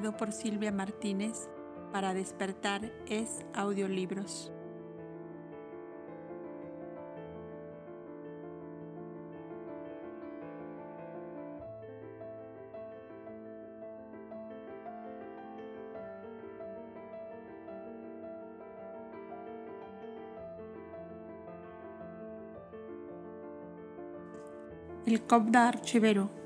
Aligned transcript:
grabado 0.00 0.16
por 0.16 0.32
Silvia 0.32 0.72
Martínez 0.72 1.48
para 1.92 2.14
despertar 2.14 2.90
es 3.06 3.44
audiolibros. 3.52 4.50
El 25.06 25.22
Cobda 25.26 25.68
Archivero 25.68 26.39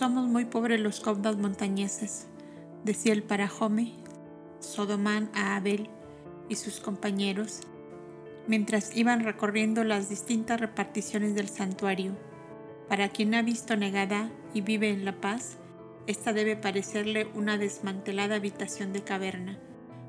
somos 0.00 0.26
muy 0.26 0.46
pobres 0.46 0.80
los 0.80 1.00
caudas 1.00 1.36
montañeses, 1.36 2.26
decía 2.84 3.12
el 3.12 3.22
Parajome, 3.22 3.92
Sodomán 4.58 5.28
a 5.34 5.56
Abel 5.56 5.90
y 6.48 6.54
sus 6.54 6.80
compañeros, 6.80 7.60
mientras 8.46 8.96
iban 8.96 9.22
recorriendo 9.22 9.84
las 9.84 10.08
distintas 10.08 10.58
reparticiones 10.58 11.34
del 11.34 11.50
santuario. 11.50 12.16
Para 12.88 13.10
quien 13.10 13.34
ha 13.34 13.42
visto 13.42 13.76
negada 13.76 14.30
y 14.54 14.62
vive 14.62 14.88
en 14.88 15.04
la 15.04 15.20
paz, 15.20 15.58
esta 16.06 16.32
debe 16.32 16.56
parecerle 16.56 17.28
una 17.34 17.58
desmantelada 17.58 18.36
habitación 18.36 18.94
de 18.94 19.04
caverna. 19.04 19.58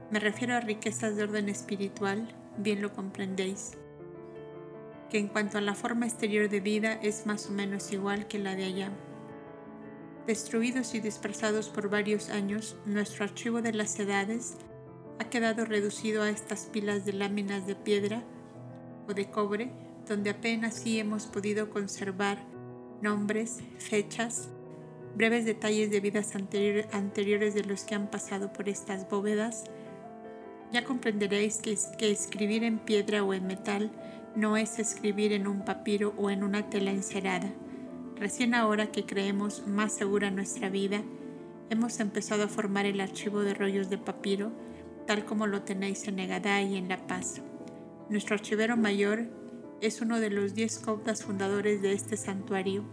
Me 0.09 0.21
refiero 0.21 0.55
a 0.55 0.61
riquezas 0.61 1.17
de 1.17 1.23
orden 1.23 1.49
espiritual, 1.49 2.33
bien 2.57 2.81
lo 2.81 2.93
comprendéis, 2.93 3.71
que 5.09 5.17
en 5.17 5.27
cuanto 5.27 5.57
a 5.57 5.61
la 5.61 5.75
forma 5.75 6.05
exterior 6.05 6.47
de 6.47 6.61
vida 6.61 6.93
es 6.93 7.25
más 7.25 7.47
o 7.47 7.51
menos 7.51 7.91
igual 7.91 8.29
que 8.29 8.39
la 8.39 8.55
de 8.55 8.63
allá. 8.63 8.91
Destruidos 10.27 10.93
y 10.93 10.99
dispersados 10.99 11.69
por 11.69 11.89
varios 11.89 12.29
años, 12.29 12.77
nuestro 12.85 13.23
archivo 13.23 13.63
de 13.63 13.73
las 13.73 13.99
edades 13.99 14.55
ha 15.17 15.23
quedado 15.31 15.65
reducido 15.65 16.21
a 16.21 16.29
estas 16.29 16.65
pilas 16.65 17.05
de 17.05 17.13
láminas 17.13 17.65
de 17.65 17.75
piedra 17.75 18.23
o 19.07 19.15
de 19.15 19.31
cobre, 19.31 19.71
donde 20.07 20.29
apenas 20.29 20.75
sí 20.75 20.99
hemos 20.99 21.25
podido 21.25 21.71
conservar 21.71 22.37
nombres, 23.01 23.61
fechas, 23.79 24.49
breves 25.15 25.45
detalles 25.45 25.89
de 25.89 25.99
vidas 25.99 26.35
anteriores 26.35 27.55
de 27.55 27.63
los 27.63 27.83
que 27.83 27.95
han 27.95 28.07
pasado 28.11 28.53
por 28.53 28.69
estas 28.69 29.09
bóvedas. 29.09 29.63
Ya 30.71 30.83
comprenderéis 30.83 31.57
que, 31.57 31.75
que 31.97 32.11
escribir 32.11 32.63
en 32.63 32.77
piedra 32.77 33.23
o 33.23 33.33
en 33.33 33.47
metal 33.47 33.91
no 34.35 34.55
es 34.55 34.77
escribir 34.77 35.33
en 35.33 35.47
un 35.47 35.65
papiro 35.65 36.13
o 36.15 36.29
en 36.29 36.43
una 36.43 36.69
tela 36.69 36.91
encerada 36.91 37.51
Recién 38.21 38.53
ahora 38.53 38.91
que 38.91 39.03
creemos 39.03 39.65
más 39.65 39.95
segura 39.95 40.29
nuestra 40.29 40.69
vida, 40.69 41.01
hemos 41.71 41.99
empezado 41.99 42.43
a 42.43 42.47
formar 42.47 42.85
el 42.85 43.01
archivo 43.01 43.41
de 43.41 43.55
rollos 43.55 43.89
de 43.89 43.97
papiro, 43.97 44.51
tal 45.07 45.25
como 45.25 45.47
lo 45.47 45.63
tenéis 45.63 46.07
en 46.07 46.17
Negadá 46.17 46.61
y 46.61 46.75
en 46.75 46.87
La 46.87 47.07
Paz. 47.07 47.41
Nuestro 48.09 48.35
archivero 48.35 48.77
mayor 48.77 49.25
es 49.81 50.01
uno 50.01 50.19
de 50.19 50.29
los 50.29 50.53
diez 50.53 50.77
coptas 50.77 51.23
fundadores 51.23 51.81
de 51.81 51.93
este 51.93 52.15
santuario, 52.15 52.83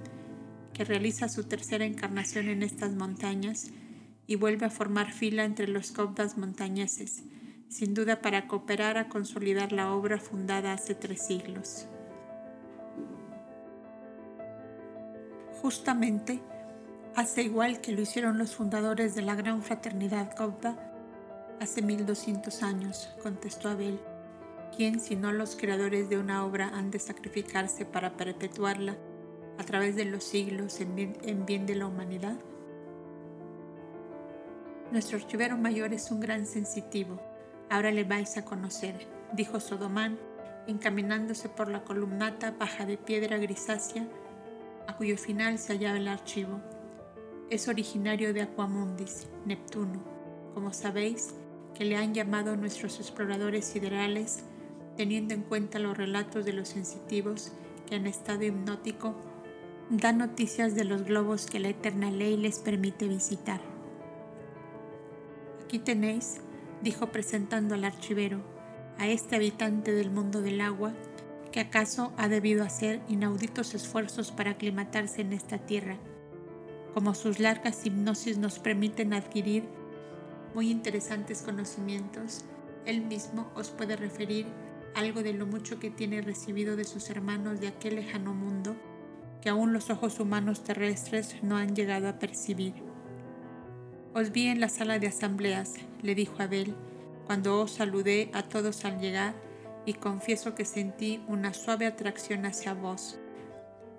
que 0.73 0.87
realiza 0.87 1.29
su 1.29 1.45
tercera 1.45 1.85
encarnación 1.85 2.49
en 2.49 2.63
estas 2.63 2.95
montañas 2.95 3.71
y 4.27 4.37
vuelve 4.37 4.65
a 4.65 4.71
formar 4.71 5.13
fila 5.13 5.45
entre 5.45 5.69
los 5.69 5.93
coptas 5.93 6.39
montañeses, 6.39 7.23
sin 7.69 7.93
duda 7.93 8.23
para 8.23 8.49
cooperar 8.49 8.97
a 8.97 9.11
consolidar 9.11 9.73
la 9.73 9.93
obra 9.93 10.17
fundada 10.19 10.73
hace 10.73 10.95
tres 10.95 11.27
siglos. 11.27 11.87
Justamente 15.63 16.41
hace 17.17 17.43
igual 17.43 17.81
que 17.81 17.93
lo 17.93 18.01
hicieron 18.01 18.39
los 18.39 18.55
fundadores 18.55 19.15
de 19.15 19.23
la 19.23 19.35
gran 19.35 19.63
fraternidad 19.63 20.37
cauta 20.37 20.77
hace 21.61 21.83
1200 21.83 22.63
años, 22.63 23.11
contestó 23.23 23.69
Abel. 23.69 23.99
¿Quién, 24.77 25.01
sino 25.01 25.33
los 25.33 25.57
creadores 25.57 26.09
de 26.09 26.19
una 26.19 26.45
obra, 26.45 26.69
han 26.69 26.93
de 26.93 27.01
sacrificarse 27.01 27.85
para 27.85 28.17
perpetuarla 28.17 28.97
a 29.59 29.65
través 29.65 29.97
de 29.97 30.05
los 30.05 30.23
siglos 30.23 30.81
en 30.81 30.95
bien, 30.95 31.19
en 31.23 31.45
bien 31.45 31.67
de 31.67 31.75
la 31.75 31.87
humanidad? 31.87 32.37
Nuestro 34.93 35.19
archivero 35.19 35.57
mayor 35.57 35.93
es 35.93 36.13
un 36.13 36.21
gran 36.21 36.47
sensitivo. 36.47 37.21
Ahora 37.69 37.91
le 37.91 38.05
vais 38.05 38.37
a 38.37 38.45
conocer, 38.45 39.09
dijo 39.33 39.59
Sodomán, 39.59 40.19
encaminándose 40.69 41.49
por 41.49 41.69
la 41.69 41.83
columnata 41.83 42.53
baja 42.53 42.87
de 42.87 42.97
piedra 42.97 43.39
grisácea 43.39 44.07
a 44.89 44.97
cuyo 44.97 45.19
final 45.19 45.59
se 45.59 45.75
hallaba 45.75 45.99
el 45.99 46.09
archivo. 46.09 46.61
Es 47.51 47.69
originario 47.69 48.33
de 48.33 48.41
Aquamundis, 48.41 49.27
Neptuno, 49.45 50.03
como 50.55 50.73
sabéis, 50.73 51.35
que 51.75 51.85
le 51.85 51.97
han 51.97 52.15
llamado 52.15 52.57
nuestros 52.57 52.99
exploradores 52.99 53.67
siderales, 53.67 54.45
teniendo 54.97 55.35
en 55.35 55.43
cuenta 55.43 55.79
los 55.79 55.97
relatos 55.97 56.47
de 56.47 56.55
los 56.55 56.71
sensitivos 56.71 57.53
que 57.87 57.97
en 57.97 58.07
estado 58.07 58.45
hipnótico 58.45 59.15
dan 59.91 60.19
noticias 60.19 60.75
de 60.75 60.85
los 60.85 61.05
globos 61.05 61.45
que 61.45 61.61
la 61.61 61.69
eterna 61.69 62.11
ley 62.11 62.39
les 62.39 62.59
permite 62.59 63.07
visitar. 63.07 63.61
Aquí 65.65 65.79
tenéis, 65.79 66.41
dijo 66.83 67.13
presentando 67.13 67.75
al 67.75 67.85
archivero, 67.85 68.41
a 68.97 69.07
este 69.07 69.37
habitante 69.37 69.93
del 69.93 70.11
mundo 70.11 70.41
del 70.41 70.63
agua 70.63 70.95
acaso 71.61 72.13
ha 72.17 72.29
debido 72.29 72.65
hacer 72.65 73.01
inauditos 73.09 73.75
esfuerzos 73.75 74.31
para 74.31 74.53
aclimatarse 74.53 75.23
en 75.23 75.33
esta 75.33 75.59
tierra, 75.59 75.97
como 76.95 77.15
sus 77.15 77.39
largas 77.39 77.87
hipnosis 77.87 78.39
nos 78.39 78.59
permiten 78.59 79.13
adquirir 79.13 79.65
muy 80.55 80.71
interesantes 80.71 81.43
conocimientos, 81.43 82.45
él 82.87 83.03
mismo 83.03 83.51
os 83.55 83.71
puede 83.71 83.97
referir 83.97 84.47
algo 84.95 85.23
de 85.23 85.33
lo 85.33 85.47
mucho 85.47 85.79
que 85.79 85.91
tiene 85.91 86.23
recibido 86.23 86.75
de 86.75 86.85
sus 86.85 87.11
hermanos 87.11 87.61
de 87.61 87.69
aquel 87.69 87.97
lejano 87.97 88.35
mundo 88.35 88.77
que 89.41 89.49
aún 89.49 89.73
los 89.73 89.91
ojos 89.91 90.19
humanos 90.19 90.65
terrestres 90.65 91.37
no 91.43 91.57
han 91.57 91.77
llegado 91.77 92.09
a 92.09 92.19
percibir. 92.19 92.75
Os 94.15 94.33
vi 94.33 94.47
en 94.47 94.61
la 94.61 94.69
sala 94.69 94.99
de 94.99 95.07
asambleas, 95.07 95.75
le 96.03 96.15
dijo 96.15 96.43
Abel, 96.43 96.75
cuando 97.27 97.61
os 97.61 97.73
saludé 97.73 98.31
a 98.33 98.43
todos 98.43 98.85
al 98.85 98.99
llegar 99.01 99.35
y 99.85 99.95
confieso 99.95 100.55
que 100.55 100.65
sentí 100.65 101.23
una 101.29 101.55
suave 101.55 101.87
atracción 101.87 102.47
hacia 102.47 102.75
vos, 102.75 103.19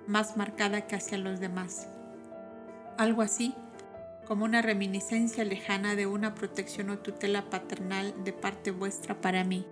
más 0.07 0.37
marcada 0.37 0.87
que 0.87 0.95
hacia 0.95 1.17
los 1.17 1.39
demás. 1.39 1.87
Algo 2.97 3.21
así 3.21 3.53
como 4.29 4.45
una 4.45 4.61
reminiscencia 4.61 5.43
lejana 5.43 5.95
de 5.95 6.05
una 6.05 6.35
protección 6.35 6.91
o 6.91 6.99
tutela 6.99 7.49
paternal 7.49 8.13
de 8.23 8.31
parte 8.31 8.69
vuestra 8.69 9.19
para 9.21 9.43
mí. 9.43 9.65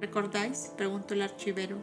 ¿Recordáis? 0.00 0.72
preguntó 0.76 1.14
el 1.14 1.22
archivero, 1.22 1.78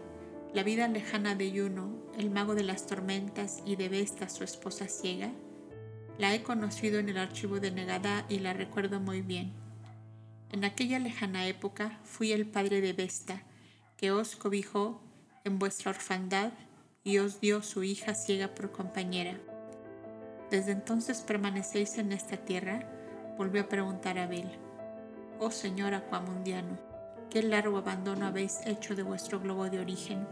la 0.53 0.63
vida 0.63 0.89
lejana 0.89 1.35
de 1.35 1.49
Yuno, 1.51 1.95
el 2.17 2.29
mago 2.29 2.53
de 2.53 2.63
las 2.63 2.85
tormentas, 2.85 3.63
y 3.65 3.77
de 3.77 3.87
Vesta, 3.87 4.27
su 4.27 4.43
esposa 4.43 4.89
ciega. 4.89 5.31
La 6.17 6.35
he 6.35 6.43
conocido 6.43 6.99
en 6.99 7.07
el 7.07 7.17
archivo 7.17 7.61
de 7.61 7.71
Negada 7.71 8.25
y 8.27 8.39
la 8.39 8.51
recuerdo 8.51 8.99
muy 8.99 9.21
bien. 9.21 9.60
En 10.51 10.65
aquella 10.65 10.99
lejana 10.99 11.47
época 11.47 11.97
fui 12.03 12.33
el 12.33 12.45
padre 12.45 12.81
de 12.81 12.91
Vesta, 12.91 13.41
que 13.95 14.11
os 14.11 14.35
cobijó 14.35 15.01
en 15.45 15.59
vuestra 15.59 15.91
orfandad 15.91 16.51
y 17.05 17.19
os 17.19 17.39
dio 17.39 17.63
su 17.63 17.83
hija 17.83 18.15
ciega 18.15 18.49
por 18.53 18.73
compañera. 18.73 19.39
¿Desde 20.49 20.73
entonces 20.73 21.21
permanecéis 21.21 21.97
en 21.97 22.11
esta 22.11 22.35
tierra? 22.35 22.85
volvió 23.37 23.61
a 23.61 23.69
preguntar 23.69 24.19
Abel. 24.19 24.51
Oh 25.39 25.51
Señor 25.51 25.93
Aquamundiano, 25.93 26.77
qué 27.29 27.41
largo 27.43 27.77
abandono 27.77 28.25
habéis 28.25 28.59
hecho 28.65 28.93
de 28.93 29.03
vuestro 29.03 29.39
globo 29.39 29.69
de 29.69 29.79
origen. 29.79 30.27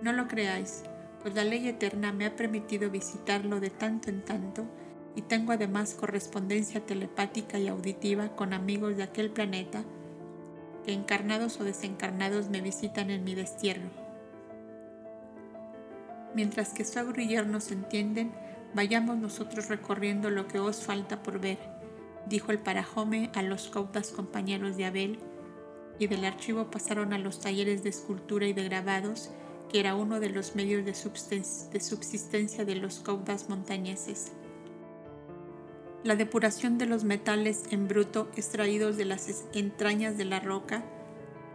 No 0.00 0.12
lo 0.12 0.28
creáis, 0.28 0.84
pues 1.20 1.34
la 1.34 1.42
ley 1.42 1.66
eterna 1.66 2.12
me 2.12 2.24
ha 2.24 2.36
permitido 2.36 2.88
visitarlo 2.88 3.58
de 3.58 3.70
tanto 3.70 4.10
en 4.10 4.24
tanto 4.24 4.64
y 5.14 5.22
tengo 5.22 5.52
además 5.52 5.94
correspondencia 5.94 6.84
telepática 6.84 7.58
y 7.58 7.68
auditiva 7.68 8.34
con 8.34 8.52
amigos 8.52 8.96
de 8.96 9.02
aquel 9.02 9.30
planeta 9.30 9.84
que 10.84 10.92
encarnados 10.92 11.60
o 11.60 11.64
desencarnados 11.64 12.48
me 12.48 12.60
visitan 12.60 13.10
en 13.10 13.24
mi 13.24 13.34
destierro. 13.34 13.90
Mientras 16.34 16.72
que 16.72 16.84
suegro 16.84 17.20
y 17.20 17.34
entienden, 17.34 18.32
vayamos 18.74 19.18
nosotros 19.18 19.68
recorriendo 19.68 20.30
lo 20.30 20.48
que 20.48 20.58
os 20.58 20.82
falta 20.82 21.22
por 21.22 21.40
ver, 21.40 21.58
dijo 22.26 22.52
el 22.52 22.58
parajome 22.58 23.30
a 23.34 23.42
los 23.42 23.68
cautas 23.68 24.10
compañeros 24.10 24.76
de 24.76 24.86
Abel, 24.86 25.18
y 25.98 26.06
del 26.06 26.24
archivo 26.24 26.70
pasaron 26.70 27.12
a 27.12 27.18
los 27.18 27.40
talleres 27.40 27.82
de 27.84 27.90
escultura 27.90 28.46
y 28.46 28.54
de 28.54 28.64
grabados, 28.64 29.30
que 29.70 29.78
era 29.78 29.94
uno 29.94 30.20
de 30.20 30.30
los 30.30 30.56
medios 30.56 30.84
de 30.86 30.94
subsistencia 30.94 32.64
de 32.64 32.76
los 32.76 33.00
cautas 33.00 33.48
montañeses 33.50 34.32
la 36.04 36.16
depuración 36.16 36.78
de 36.78 36.86
los 36.86 37.04
metales 37.04 37.64
en 37.70 37.86
bruto 37.86 38.28
extraídos 38.36 38.96
de 38.96 39.04
las 39.04 39.44
entrañas 39.54 40.16
de 40.18 40.24
la 40.24 40.40
roca, 40.40 40.82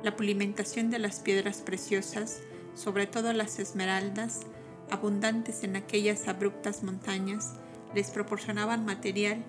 la 0.03 0.15
pulimentación 0.15 0.89
de 0.89 0.99
las 0.99 1.19
piedras 1.19 1.57
preciosas, 1.57 2.39
sobre 2.73 3.07
todo 3.07 3.33
las 3.33 3.59
esmeraldas, 3.59 4.41
abundantes 4.89 5.63
en 5.63 5.75
aquellas 5.75 6.27
abruptas 6.27 6.83
montañas, 6.83 7.55
les 7.93 8.09
proporcionaban 8.11 8.85
material 8.85 9.43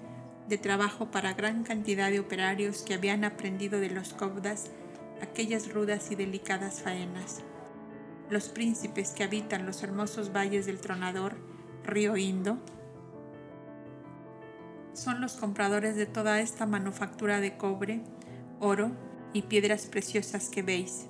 de 0.49 0.59
trabajo 0.59 1.11
para 1.11 1.35
gran 1.35 1.63
cantidad 1.63 2.11
de 2.11 2.21
operarios 2.21 2.83
que 2.83 2.95
habían 2.95 3.25
aprendido 3.25 3.79
de 3.79 3.91
los 3.91 4.15
cobdas 4.15 4.71
aquellas 5.21 5.73
rudas 5.73 6.11
y 6.11 6.17
delicadas 6.17 6.83
faenas. 6.83 7.43
Los 8.31 8.49
príncipes 8.49 9.11
que 9.11 9.25
habitan 9.25 9.67
los 9.67 9.83
hermosos 9.83 10.33
valles 10.33 10.67
del 10.67 10.81
Tronador, 10.81 11.37
río 11.85 12.17
Indo, 12.17 12.59
son 14.99 15.21
los 15.21 15.35
compradores 15.35 15.97
de 15.97 16.07
toda 16.07 16.41
esta 16.41 16.67
manufactura 16.67 17.41
de 17.41 17.57
cobre, 17.57 18.03
oro 18.61 18.91
y 19.33 19.43
piedras 19.43 19.87
preciosas 19.87 20.49
que 20.49 20.63
veis. 20.63 21.07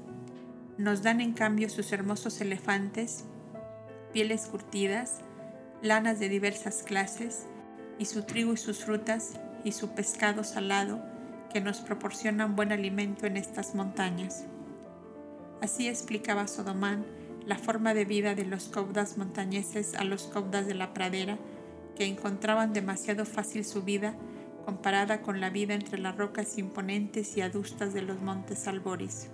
Nos 0.76 1.02
dan 1.02 1.20
en 1.20 1.32
cambio 1.32 1.68
sus 1.70 1.92
hermosos 1.92 2.40
elefantes, 2.40 3.24
pieles 4.12 4.46
curtidas, 4.46 5.20
lanas 5.82 6.20
de 6.20 6.28
diversas 6.28 6.82
clases, 6.82 7.46
y 7.98 8.04
su 8.04 8.22
trigo 8.22 8.52
y 8.52 8.56
sus 8.56 8.84
frutas 8.84 9.40
y 9.64 9.72
su 9.72 9.90
pescado 9.90 10.44
salado 10.44 11.02
que 11.52 11.60
nos 11.60 11.78
proporcionan 11.78 12.54
buen 12.54 12.72
alimento 12.72 13.26
en 13.26 13.36
estas 13.36 13.74
montañas. 13.74 14.44
Así 15.60 15.88
explicaba 15.88 16.46
Sodomán 16.46 17.04
la 17.44 17.56
forma 17.56 17.94
de 17.94 18.04
vida 18.04 18.34
de 18.34 18.44
los 18.44 18.68
caudas 18.68 19.16
montañeses 19.16 19.94
a 19.94 20.04
los 20.04 20.24
caudas 20.28 20.66
de 20.66 20.74
la 20.74 20.92
pradera, 20.94 21.38
que 21.98 22.06
encontraban 22.06 22.72
demasiado 22.72 23.26
fácil 23.26 23.64
su 23.64 23.82
vida 23.82 24.14
comparada 24.64 25.20
con 25.20 25.40
la 25.40 25.50
vida 25.50 25.74
entre 25.74 25.98
las 25.98 26.16
rocas 26.16 26.56
imponentes 26.56 27.36
y 27.36 27.40
adustas 27.40 27.92
de 27.92 28.02
los 28.02 28.22
montes 28.22 28.68
Alboris. 28.68 29.30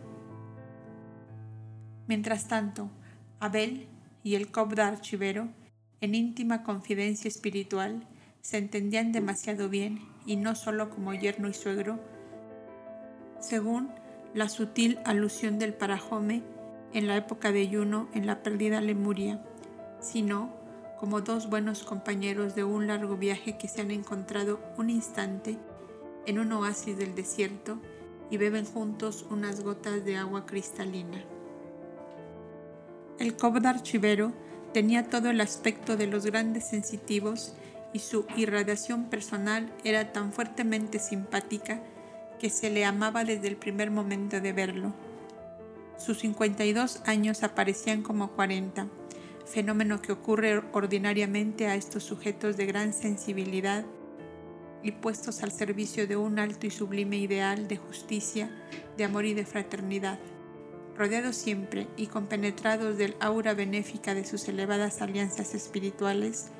Mientras 2.06 2.48
tanto, 2.48 2.90
Abel 3.38 3.86
y 4.22 4.36
el 4.36 4.50
cobda 4.50 4.88
archivero, 4.88 5.48
en 6.00 6.14
íntima 6.14 6.62
confidencia 6.62 7.28
espiritual, 7.28 8.08
se 8.40 8.56
entendían 8.56 9.12
demasiado 9.12 9.68
bien 9.68 10.00
y 10.24 10.36
no 10.36 10.54
solo 10.54 10.88
como 10.88 11.12
yerno 11.12 11.48
y 11.48 11.54
suegro, 11.54 12.00
según 13.40 13.90
la 14.32 14.48
sutil 14.48 14.98
alusión 15.04 15.58
del 15.58 15.74
parajome 15.74 16.42
en 16.94 17.08
la 17.08 17.16
época 17.16 17.52
de 17.52 17.68
Yuno 17.68 18.08
en 18.14 18.26
la 18.26 18.42
perdida 18.42 18.80
Lemuria, 18.80 19.44
sino 20.00 20.63
como 21.04 21.20
dos 21.20 21.50
buenos 21.50 21.82
compañeros 21.82 22.54
de 22.54 22.64
un 22.64 22.86
largo 22.86 23.18
viaje 23.18 23.58
que 23.58 23.68
se 23.68 23.82
han 23.82 23.90
encontrado 23.90 24.58
un 24.78 24.88
instante 24.88 25.58
en 26.24 26.38
un 26.38 26.50
oasis 26.52 26.96
del 26.96 27.14
desierto 27.14 27.78
y 28.30 28.38
beben 28.38 28.64
juntos 28.64 29.26
unas 29.28 29.62
gotas 29.62 30.02
de 30.06 30.16
agua 30.16 30.46
cristalina. 30.46 31.22
El 33.18 33.36
Cobda 33.36 33.68
archivero 33.68 34.32
tenía 34.72 35.10
todo 35.10 35.28
el 35.28 35.42
aspecto 35.42 35.98
de 35.98 36.06
los 36.06 36.24
grandes 36.24 36.64
sensitivos 36.64 37.52
y 37.92 37.98
su 37.98 38.24
irradiación 38.34 39.10
personal 39.10 39.70
era 39.84 40.10
tan 40.10 40.32
fuertemente 40.32 40.98
simpática 40.98 41.82
que 42.38 42.48
se 42.48 42.70
le 42.70 42.86
amaba 42.86 43.24
desde 43.24 43.48
el 43.48 43.58
primer 43.58 43.90
momento 43.90 44.40
de 44.40 44.54
verlo. 44.54 44.94
Sus 45.98 46.20
52 46.20 47.02
años 47.04 47.42
aparecían 47.42 48.00
como 48.00 48.30
40, 48.30 48.86
fenómeno 49.44 50.00
que 50.00 50.12
ocurre 50.12 50.62
ordinariamente 50.72 51.66
a 51.66 51.74
estos 51.74 52.04
sujetos 52.04 52.56
de 52.56 52.66
gran 52.66 52.92
sensibilidad 52.92 53.84
y 54.82 54.92
puestos 54.92 55.42
al 55.42 55.52
servicio 55.52 56.06
de 56.06 56.16
un 56.16 56.38
alto 56.38 56.66
y 56.66 56.70
sublime 56.70 57.16
ideal 57.16 57.68
de 57.68 57.76
justicia, 57.76 58.50
de 58.96 59.04
amor 59.04 59.24
y 59.24 59.34
de 59.34 59.46
fraternidad. 59.46 60.18
Rodeados 60.96 61.36
siempre 61.36 61.88
y 61.96 62.06
compenetrados 62.06 62.98
del 62.98 63.16
aura 63.18 63.54
benéfica 63.54 64.14
de 64.14 64.24
sus 64.24 64.46
elevadas 64.48 65.00
alianzas 65.00 65.54
espirituales, 65.54 66.50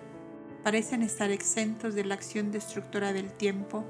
parecen 0.64 1.02
estar 1.02 1.30
exentos 1.30 1.94
de 1.94 2.04
la 2.04 2.14
acción 2.14 2.50
destructora 2.50 3.12
del 3.12 3.32
tiempo 3.32 3.84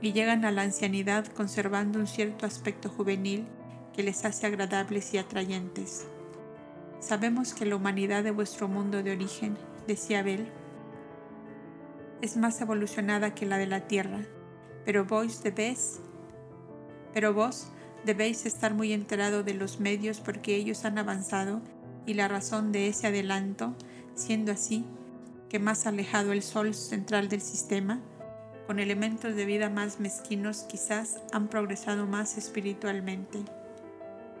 y 0.00 0.12
llegan 0.12 0.44
a 0.44 0.52
la 0.52 0.62
ancianidad 0.62 1.26
conservando 1.26 1.98
un 1.98 2.06
cierto 2.06 2.46
aspecto 2.46 2.88
juvenil 2.88 3.46
que 3.92 4.04
les 4.04 4.24
hace 4.24 4.46
agradables 4.46 5.12
y 5.12 5.18
atrayentes. 5.18 6.06
Sabemos 7.00 7.54
que 7.54 7.64
la 7.64 7.76
humanidad 7.76 8.24
de 8.24 8.32
vuestro 8.32 8.68
mundo 8.68 9.02
de 9.02 9.12
origen, 9.12 9.56
decía 9.86 10.20
Abel, 10.20 10.48
es 12.20 12.36
más 12.36 12.60
evolucionada 12.60 13.34
que 13.34 13.46
la 13.46 13.56
de 13.56 13.66
la 13.66 13.86
Tierra, 13.86 14.20
pero 14.84 15.04
vos 15.04 15.42
debéis, 15.42 16.00
pero 17.14 17.32
vos 17.32 17.68
debéis 18.04 18.46
estar 18.46 18.74
muy 18.74 18.92
enterado 18.92 19.44
de 19.44 19.54
los 19.54 19.78
medios 19.78 20.20
porque 20.20 20.56
ellos 20.56 20.84
han 20.84 20.98
avanzado 20.98 21.60
y 22.04 22.14
la 22.14 22.26
razón 22.26 22.72
de 22.72 22.88
ese 22.88 23.06
adelanto, 23.06 23.76
siendo 24.14 24.50
así, 24.50 24.84
que 25.48 25.58
más 25.58 25.86
alejado 25.86 26.32
el 26.32 26.42
Sol 26.42 26.74
central 26.74 27.28
del 27.28 27.40
sistema, 27.40 28.00
con 28.66 28.80
elementos 28.80 29.34
de 29.34 29.46
vida 29.46 29.70
más 29.70 30.00
mezquinos 30.00 30.62
quizás 30.68 31.20
han 31.32 31.48
progresado 31.48 32.06
más 32.06 32.36
espiritualmente. 32.36 33.38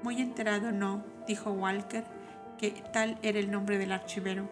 Muy 0.02 0.20
enterado 0.20 0.72
no, 0.72 1.04
dijo 1.26 1.50
Walker, 1.50 2.04
que 2.58 2.70
tal 2.92 3.18
era 3.22 3.38
el 3.38 3.50
nombre 3.50 3.78
del 3.78 3.92
archivero, 3.92 4.48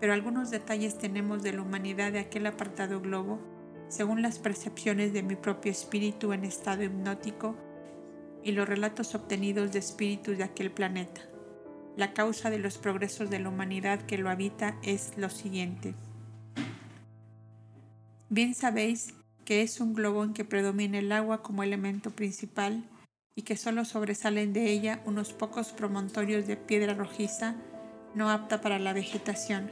pero 0.00 0.12
algunos 0.12 0.50
detalles 0.50 0.98
tenemos 0.98 1.42
de 1.42 1.52
la 1.52 1.62
humanidad 1.62 2.12
de 2.12 2.18
aquel 2.18 2.46
apartado 2.46 3.00
globo, 3.00 3.38
según 3.88 4.22
las 4.22 4.38
percepciones 4.38 5.12
de 5.12 5.22
mi 5.22 5.36
propio 5.36 5.70
espíritu 5.70 6.32
en 6.32 6.44
estado 6.44 6.82
hipnótico 6.82 7.56
y 8.42 8.52
los 8.52 8.68
relatos 8.68 9.14
obtenidos 9.14 9.72
de 9.72 9.78
espíritus 9.78 10.38
de 10.38 10.44
aquel 10.44 10.70
planeta. 10.70 11.22
La 11.96 12.12
causa 12.12 12.50
de 12.50 12.58
los 12.58 12.78
progresos 12.78 13.30
de 13.30 13.38
la 13.38 13.48
humanidad 13.48 14.02
que 14.02 14.18
lo 14.18 14.28
habita 14.28 14.76
es 14.82 15.12
lo 15.16 15.30
siguiente. 15.30 15.94
Bien 18.28 18.54
sabéis 18.54 19.14
que 19.44 19.62
es 19.62 19.80
un 19.80 19.94
globo 19.94 20.24
en 20.24 20.34
que 20.34 20.44
predomina 20.44 20.98
el 20.98 21.12
agua 21.12 21.42
como 21.42 21.62
elemento 21.62 22.10
principal 22.10 22.84
y 23.36 23.42
que 23.42 23.56
solo 23.56 23.84
sobresalen 23.84 24.52
de 24.52 24.72
ella 24.72 25.00
unos 25.04 25.32
pocos 25.32 25.68
promontorios 25.68 26.48
de 26.48 26.56
piedra 26.56 26.94
rojiza 26.94 27.54
no 28.14 28.28
apta 28.30 28.60
para 28.60 28.80
la 28.80 28.92
vegetación. 28.92 29.70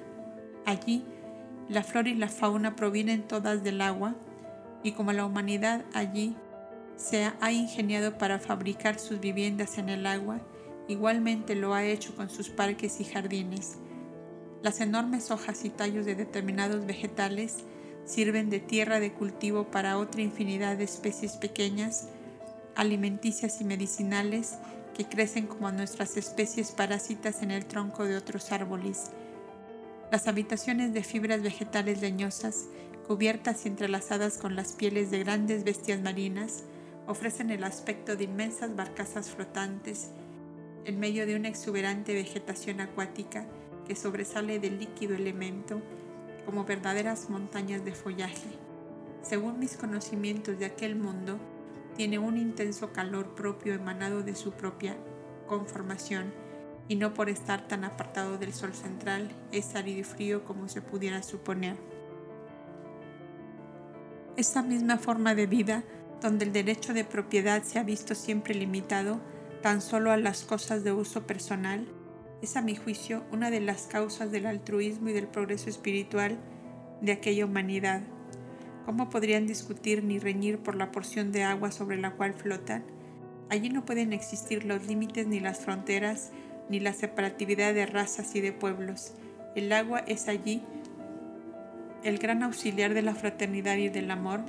Allí, 0.65 1.03
la 1.69 1.83
flora 1.83 2.11
y 2.11 2.15
la 2.15 2.29
fauna 2.29 2.77
provienen 2.77 3.27
todas 3.27 3.65
del 3.65 3.81
agua 3.81 4.15
y 4.85 4.93
como 4.93 5.13
la 5.13 5.27
humanidad 5.27 5.85
allí 5.95 6.37
se 6.95 7.33
ha 7.41 7.51
ingeniado 7.51 8.19
para 8.19 8.39
fabricar 8.39 9.01
sus 9.01 9.19
viviendas 9.19 9.79
en 9.79 9.89
el 9.89 10.07
agua, 10.07 10.41
Igualmente 10.87 11.55
lo 11.55 11.73
ha 11.73 11.85
hecho 11.85 12.15
con 12.15 12.29
sus 12.29 12.51
parques 12.51 13.01
y 13.01 13.05
jardines. 13.05 13.79
Las 14.63 14.81
enormes 14.81 15.31
hojas 15.31 15.65
y 15.65 15.71
tallos 15.71 16.05
de 16.05 16.15
determinados 16.15 16.85
vegetales 16.87 17.65
sirven 18.05 18.51
de 18.51 18.61
tierra 18.61 19.01
de 19.01 19.13
cultivo 19.13 19.71
para 19.71 19.97
otra 19.97 20.21
infinidad 20.21 20.77
de 20.77 20.85
especies 20.85 21.37
pequeñas, 21.37 22.09
alimenticias 22.77 23.61
y 23.61 23.65
medicinales 23.65 24.59
que 24.95 25.05
crecen 25.05 25.47
como 25.47 25.71
nuestras 25.73 26.17
especies 26.17 26.73
parásitas 26.73 27.43
en 27.43 27.51
el 27.51 27.67
tronco 27.67 28.05
de 28.05 28.17
otros 28.17 28.53
árboles. 28.53 29.11
Las 30.11 30.29
habitaciones 30.29 30.93
de 30.93 31.03
fibras 31.03 31.43
vegetales 31.43 32.01
leñosas, 32.01 32.67
cubiertas 33.07 33.65
y 33.65 33.69
entrelazadas 33.69 34.39
con 34.39 34.55
las 34.57 34.73
pieles 34.73 35.11
de 35.11 35.19
grandes 35.19 35.65
bestias 35.65 36.01
marinas, 36.01 36.65
ofrecen 37.07 37.51
el 37.51 37.65
aspecto 37.65 38.17
de 38.17 38.25
inmensas 38.25 38.75
barcazas 38.77 39.31
flotantes 39.31 40.11
en 40.85 41.01
medio 41.01 41.27
de 41.27 41.37
una 41.37 41.49
exuberante 41.49 42.15
vegetación 42.15 42.81
acuática 42.81 43.47
que 43.87 43.97
sobresale 43.97 44.59
del 44.59 44.79
líquido 44.79 45.15
elemento 45.15 45.83
como 46.47 46.65
verdaderas 46.65 47.29
montañas 47.31 47.85
de 47.85 47.93
follaje. 47.93 48.49
Según 49.23 49.59
mis 49.59 49.77
conocimientos 49.77 50.59
de 50.59 50.67
aquel 50.67 50.97
mundo, 50.97 51.39
tiene 51.97 52.19
un 52.19 52.37
intenso 52.37 52.93
calor 52.93 53.35
propio 53.35 53.75
emanado 53.75 54.23
de 54.23 54.35
su 54.35 54.53
propia 54.53 54.97
conformación 55.47 56.33
y 56.89 56.97
no 56.97 57.15
por 57.15 57.29
estar 57.29 57.67
tan 57.67 57.85
apartado 57.85 58.39
del 58.39 58.53
sol 58.53 58.75
central 58.75 59.31
es 59.53 59.75
árido 59.75 60.01
y 60.01 60.05
frío 60.05 60.45
como 60.45 60.69
se 60.69 60.83
pudiera 60.83 61.23
suponer. 61.23 61.77
Esta 64.37 64.63
misma 64.63 64.99
forma 64.99 65.35
de 65.35 65.47
vida, 65.47 65.85
donde 66.21 66.45
el 66.45 66.53
derecho 66.53 66.93
de 66.93 67.05
propiedad 67.05 67.63
se 67.63 67.79
ha 67.79 67.85
visto 67.85 68.15
siempre 68.15 68.55
limitado, 68.55 69.21
tan 69.63 69.81
solo 69.81 70.11
a 70.11 70.17
las 70.17 70.45
cosas 70.45 70.85
de 70.85 70.93
uso 70.93 71.27
personal, 71.27 71.87
es 72.43 72.57
a 72.57 72.63
mi 72.63 72.77
juicio 72.77 73.25
una 73.33 73.51
de 73.51 73.61
las 73.61 73.87
causas 73.87 74.31
del 74.31 74.47
altruismo 74.47 75.09
y 75.09 75.13
del 75.13 75.29
progreso 75.29 75.71
espiritual 75.71 76.39
de 77.01 77.13
aquella 77.13 77.47
humanidad. 77.47 78.03
¿Cómo 78.85 79.09
podrían 79.09 79.47
discutir 79.47 80.05
ni 80.05 80.19
reñir 80.19 80.59
por 80.59 80.77
la 80.77 80.93
porción 80.93 81.33
de 81.33 81.43
agua 81.43 81.73
sobre 81.73 81.97
la 81.97 82.13
cual 82.13 82.35
flotan? 82.35 82.85
Allí 83.49 83.71
no 83.71 83.85
pueden 83.85 84.13
existir 84.13 84.65
los 84.65 84.87
límites 84.87 85.27
ni 85.27 85.41
las 85.41 85.61
fronteras, 85.61 86.33
ni 86.69 86.81
la 86.81 86.93
separatividad 86.93 87.73
de 87.73 87.87
razas 87.87 88.35
y 88.35 88.41
de 88.41 88.53
pueblos. 88.53 89.15
El 89.55 89.73
agua 89.73 90.01
es 90.01 90.29
allí 90.29 90.63
el 92.03 92.19
gran 92.19 92.43
auxiliar 92.43 92.93
de 92.93 93.03
la 93.03 93.15
fraternidad 93.15 93.77
y 93.77 93.89
del 93.89 94.11
amor 94.11 94.41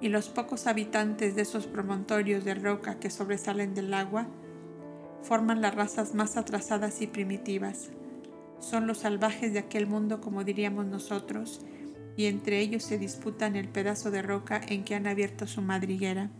y 0.00 0.08
los 0.08 0.28
pocos 0.28 0.66
habitantes 0.66 1.34
de 1.34 1.42
esos 1.42 1.66
promontorios 1.66 2.44
de 2.44 2.54
roca 2.54 2.98
que 2.98 3.10
sobresalen 3.10 3.74
del 3.74 3.92
agua 3.92 4.26
forman 5.22 5.60
las 5.60 5.74
razas 5.74 6.14
más 6.14 6.36
atrasadas 6.36 7.02
y 7.02 7.06
primitivas. 7.06 7.90
Son 8.60 8.86
los 8.86 8.98
salvajes 8.98 9.52
de 9.52 9.58
aquel 9.58 9.86
mundo, 9.86 10.20
como 10.20 10.44
diríamos 10.44 10.86
nosotros, 10.86 11.60
y 12.18 12.26
entre 12.26 12.58
ellos 12.58 12.82
se 12.82 12.98
disputan 12.98 13.54
el 13.54 13.68
pedazo 13.68 14.10
de 14.10 14.22
roca 14.22 14.60
en 14.66 14.82
que 14.82 14.96
han 14.96 15.06
abierto 15.06 15.46
su 15.46 15.62
madriguera. 15.62 16.30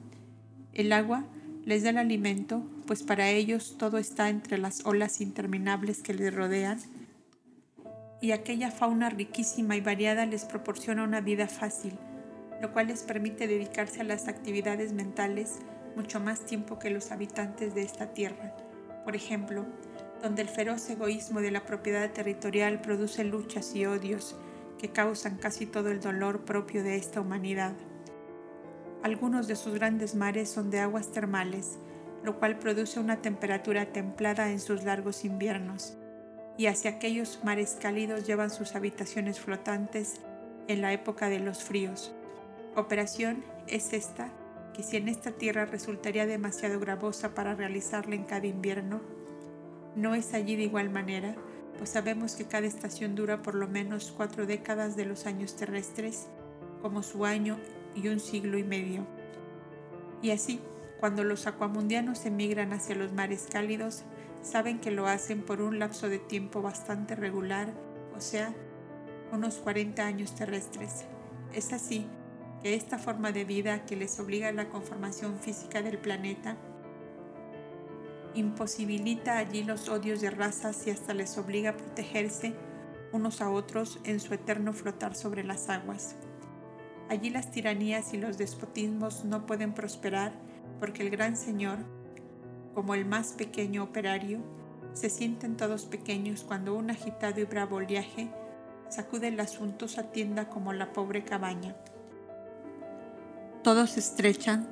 El 0.75 0.93
agua 0.93 1.25
les 1.65 1.85
da 1.85 1.91
el 1.91 1.99
alimento, 1.99 2.69
pues 2.89 3.05
para 3.05 3.31
ellos 3.31 3.77
todo 3.79 3.97
está 3.99 4.29
entre 4.29 4.59
las 4.59 4.85
olas 4.85 5.21
interminables 5.21 6.03
que 6.03 6.15
les 6.15 6.35
rodean, 6.35 6.81
y 8.21 8.33
aquella 8.33 8.73
fauna 8.73 9.09
riquísima 9.09 9.77
y 9.77 9.81
variada 9.81 10.27
les 10.27 10.47
proporciona 10.47 11.05
una 11.05 11.21
vida 11.21 11.47
fácil, 11.47 11.93
lo 12.61 12.73
cual 12.73 12.89
les 12.89 13.05
permite 13.05 13.47
dedicarse 13.47 14.01
a 14.01 14.05
las 14.05 14.27
actividades 14.27 14.93
mentales 14.93 15.61
mucho 15.95 16.19
más 16.19 16.45
tiempo 16.45 16.81
que 16.81 16.91
los 16.91 17.13
habitantes 17.13 17.77
de 17.77 17.83
esta 17.83 18.13
tierra. 18.13 18.53
Por 19.05 19.15
ejemplo, 19.15 19.65
donde 20.23 20.43
el 20.43 20.49
feroz 20.49 20.91
egoísmo 20.91 21.41
de 21.41 21.53
la 21.53 21.65
propiedad 21.65 22.11
territorial 22.11 22.81
produce 22.81 23.23
luchas 23.23 23.77
y 23.77 23.87
odios 23.87 24.35
que 24.79 24.91
causan 24.91 25.37
casi 25.37 25.67
todo 25.67 25.91
el 25.91 26.01
dolor 26.01 26.45
propio 26.45 26.83
de 26.83 26.97
esta 26.97 27.21
humanidad. 27.21 27.75
Algunos 29.03 29.47
de 29.47 29.57
sus 29.57 29.75
grandes 29.75 30.15
mares 30.15 30.49
son 30.49 30.71
de 30.71 30.81
aguas 30.81 31.13
termales, 31.13 31.79
lo 32.25 32.39
cual 32.39 32.59
produce 32.59 32.99
una 32.99 33.23
temperatura 33.23 33.87
templada 33.93 34.51
en 34.51 34.61
sus 34.61 34.85
largos 34.85 35.25
inviernos, 35.25 35.97
y 36.57 36.67
hacia 36.67 36.93
aquellos 36.93 37.41
mares 37.45 37.77
cálidos 37.81 38.27
llevan 38.27 38.51
sus 38.51 38.75
habitaciones 38.75 39.39
flotantes 39.39 40.21
en 40.67 40.83
la 40.83 40.93
época 40.93 41.29
de 41.29 41.39
los 41.39 41.63
fríos. 41.63 42.13
Operación 42.75 43.45
es 43.67 43.93
esta 43.93 44.29
que 44.75 44.83
si 44.83 44.97
en 44.97 45.09
esta 45.09 45.33
tierra 45.33 45.65
resultaría 45.65 46.27
demasiado 46.27 46.79
gravosa 46.79 47.35
para 47.35 47.55
realizarla 47.55 48.15
en 48.15 48.25
cada 48.25 48.47
invierno, 48.47 49.01
no 49.97 50.15
es 50.15 50.35
allí 50.35 50.55
de 50.55 50.65
igual 50.65 50.91
manera, 50.91 51.35
pues 51.77 51.91
sabemos 51.91 52.35
que 52.35 52.47
cada 52.47 52.67
estación 52.67 53.15
dura 53.15 53.43
por 53.43 53.55
lo 53.55 53.69
menos 53.69 54.13
cuatro 54.17 54.47
décadas 54.47 54.97
de 54.97 55.05
los 55.05 55.27
años 55.27 55.57
terrestres, 55.57 56.27
como 56.83 57.03
su 57.03 57.25
año 57.25 57.59
y 57.95 58.09
un 58.09 58.21
siglo 58.21 58.59
y 58.59 58.65
medio. 58.65 59.07
Y 60.23 60.31
así, 60.31 60.61
cuando 61.01 61.23
los 61.25 61.47
acuamundianos 61.47 62.27
emigran 62.27 62.73
hacia 62.73 62.97
los 62.97 63.13
mares 63.13 63.47
cálidos, 63.51 64.03
saben 64.43 64.81
que 64.81 64.91
lo 64.91 65.07
hacen 65.07 65.43
por 65.43 65.61
un 65.61 65.79
lapso 65.79 66.09
de 66.09 66.19
tiempo 66.19 66.63
bastante 66.63 67.15
regular, 67.15 67.73
o 68.17 68.21
sea, 68.21 68.55
unos 69.33 69.57
40 69.57 70.05
años 70.05 70.35
terrestres. 70.35 71.05
Es 71.53 71.73
así 71.73 72.07
que 72.63 72.75
esta 72.75 72.99
forma 72.99 73.31
de 73.33 73.45
vida 73.45 73.85
que 73.85 73.97
les 73.97 74.19
obliga 74.19 74.49
a 74.49 74.53
la 74.53 74.69
conformación 74.69 75.39
física 75.39 75.83
del 75.83 75.99
planeta 75.99 76.57
imposibilita 78.39 79.39
allí 79.39 79.65
los 79.65 79.89
odios 79.89 80.21
de 80.21 80.31
razas 80.31 80.87
y 80.87 80.91
hasta 80.91 81.15
les 81.15 81.37
obliga 81.39 81.71
a 81.71 81.77
protegerse 81.77 82.55
unos 83.13 83.41
a 83.41 83.51
otros 83.51 83.99
en 84.05 84.21
su 84.21 84.35
eterno 84.35 84.73
flotar 84.73 85.15
sobre 85.15 85.45
las 85.45 85.69
aguas. 85.69 86.17
Allí 87.09 87.31
las 87.31 87.51
tiranías 87.51 88.13
y 88.13 88.19
los 88.19 88.37
despotismos 88.37 89.25
no 89.25 89.47
pueden 89.47 89.73
prosperar 89.73 90.33
porque 90.79 91.03
el 91.03 91.11
gran 91.11 91.37
Señor, 91.37 91.79
como 92.75 92.95
el 92.95 93.05
más 93.05 93.33
pequeño 93.33 93.83
operario, 93.83 94.41
se 94.93 95.11
sienten 95.11 95.57
todos 95.57 95.87
pequeños 95.87 96.45
cuando 96.45 96.75
un 96.75 96.91
agitado 96.91 97.41
y 97.41 97.45
bravo 97.45 97.77
oleaje 97.77 98.29
sacude 98.89 99.31
la 99.31 99.47
suntuosa 99.47 100.13
tienda 100.13 100.49
como 100.49 100.73
la 100.73 100.93
pobre 100.93 101.25
cabaña. 101.25 101.77
Todos 103.63 103.91
se 103.91 104.01
estrechan, 104.01 104.69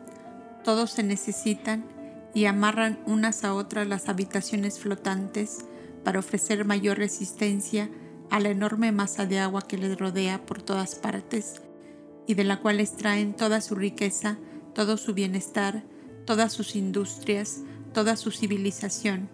todos 0.63 0.91
se 0.91 1.03
necesitan 1.03 1.96
y 2.37 2.45
amarran 2.45 2.99
unas 3.07 3.45
a 3.45 3.55
otras 3.55 3.89
las 3.89 4.11
habitaciones 4.11 4.79
flotantes 4.79 5.65
para 6.05 6.19
ofrecer 6.19 6.67
mayor 6.67 6.99
resistencia 6.99 7.89
a 8.29 8.41
la 8.41 8.51
enorme 8.51 8.93
masa 8.93 9.25
de 9.25 9.39
agua 9.39 9.67
que 9.67 9.79
les 9.79 9.97
rodea 9.97 10.45
por 10.45 10.61
todas 10.61 10.97
partes 10.97 11.63
y 12.27 12.35
de 12.35 12.45
la 12.45 12.61
cual 12.61 12.79
extraen 12.81 13.35
toda 13.35 13.63
su 13.63 13.75
riqueza, 13.75 14.37
todo 14.75 14.99
su 14.99 15.15
bienestar, 15.15 15.85
todas 16.27 16.53
sus 16.53 16.77
industrias, 16.77 17.63
toda 17.95 18.17
su 18.17 18.31
civilización. 18.31 19.31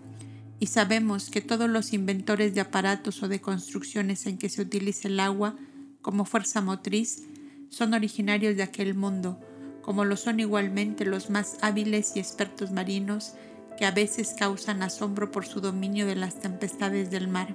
Y 0.60 0.68
sabemos 0.68 1.28
que 1.28 1.40
todos 1.40 1.68
los 1.68 1.94
inventores 1.94 2.54
de 2.54 2.60
aparatos 2.60 3.20
o 3.24 3.26
de 3.26 3.40
construcciones 3.40 4.26
en 4.26 4.38
que 4.38 4.48
se 4.48 4.62
utiliza 4.62 5.08
el 5.08 5.18
agua 5.18 5.56
como 6.02 6.24
fuerza 6.24 6.60
motriz 6.60 7.24
son 7.68 7.94
originarios 7.94 8.56
de 8.56 8.62
aquel 8.62 8.94
mundo, 8.94 9.40
como 9.82 10.04
lo 10.04 10.16
son 10.16 10.40
igualmente 10.40 11.04
los 11.04 11.28
más 11.28 11.58
hábiles 11.60 12.16
y 12.16 12.20
expertos 12.20 12.70
marinos 12.70 13.34
que 13.76 13.84
a 13.84 13.90
veces 13.90 14.34
causan 14.38 14.82
asombro 14.82 15.30
por 15.30 15.44
su 15.44 15.60
dominio 15.60 16.06
de 16.06 16.14
las 16.14 16.36
tempestades 16.36 17.10
del 17.10 17.28
mar. 17.28 17.54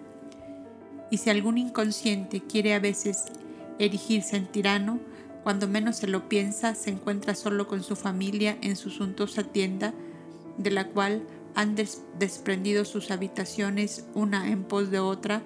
Y 1.10 1.18
si 1.18 1.30
algún 1.30 1.58
inconsciente 1.58 2.42
quiere 2.42 2.74
a 2.74 2.80
veces 2.80 3.26
erigirse 3.80 4.36
en 4.36 4.48
tirano, 4.48 5.00
cuando 5.44 5.68
menos 5.68 5.98
se 5.98 6.08
lo 6.08 6.28
piensa, 6.28 6.76
se 6.76 6.90
encuentra 6.90 7.34
solo 7.34 7.68
con 7.68 7.82
su 7.84 7.96
familia 7.96 8.58
en 8.62 8.76
su 8.76 8.90
suntuosa 8.90 9.44
tienda, 9.44 9.94
de 10.58 10.72
la 10.72 10.88
cual 10.88 11.24
han 11.56 11.76
desprendido 12.20 12.84
sus 12.84 13.10
habitaciones 13.10 14.06
una 14.14 14.52
en 14.52 14.64
pos 14.64 14.92
de 14.92 15.00
otra 15.00 15.42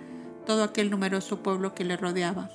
todo 0.45 0.63
aquel 0.63 0.89
numeroso 0.89 1.43
pueblo 1.43 1.75
que 1.75 1.85
le 1.85 1.95
rodeaba 1.95 2.49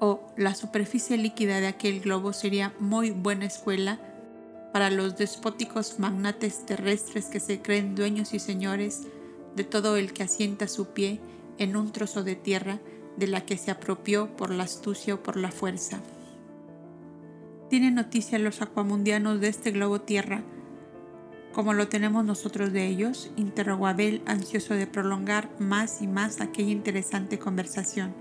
o 0.00 0.20
la 0.36 0.54
superficie 0.54 1.16
líquida 1.16 1.60
de 1.60 1.66
aquel 1.66 2.00
globo 2.00 2.32
sería 2.32 2.74
muy 2.78 3.10
buena 3.10 3.46
escuela 3.46 3.98
para 4.72 4.90
los 4.90 5.16
despóticos 5.16 5.98
magnates 5.98 6.66
terrestres 6.66 7.26
que 7.26 7.40
se 7.40 7.60
creen 7.60 7.94
dueños 7.94 8.34
y 8.34 8.38
señores 8.38 9.02
de 9.56 9.64
todo 9.64 9.96
el 9.96 10.12
que 10.12 10.22
asienta 10.22 10.68
su 10.68 10.88
pie 10.88 11.20
en 11.58 11.76
un 11.76 11.90
trozo 11.92 12.22
de 12.22 12.36
tierra 12.36 12.78
de 13.16 13.26
la 13.26 13.40
que 13.40 13.56
se 13.56 13.70
apropió 13.70 14.36
por 14.36 14.50
la 14.50 14.64
astucia 14.64 15.14
o 15.14 15.22
por 15.22 15.36
la 15.36 15.50
fuerza. 15.50 16.00
¿Tienen 17.68 17.96
noticia 17.96 18.38
los 18.38 18.62
acuamundianos 18.62 19.40
de 19.40 19.48
este 19.48 19.72
globo 19.72 20.00
tierra 20.00 20.42
como 21.52 21.72
lo 21.72 21.88
tenemos 21.88 22.24
nosotros 22.24 22.72
de 22.72 22.86
ellos? 22.86 23.32
interrogó 23.36 23.88
Abel, 23.88 24.22
ansioso 24.26 24.74
de 24.74 24.86
prolongar 24.86 25.50
más 25.58 26.02
y 26.02 26.06
más 26.06 26.40
aquella 26.40 26.70
interesante 26.70 27.38
conversación. 27.38 28.14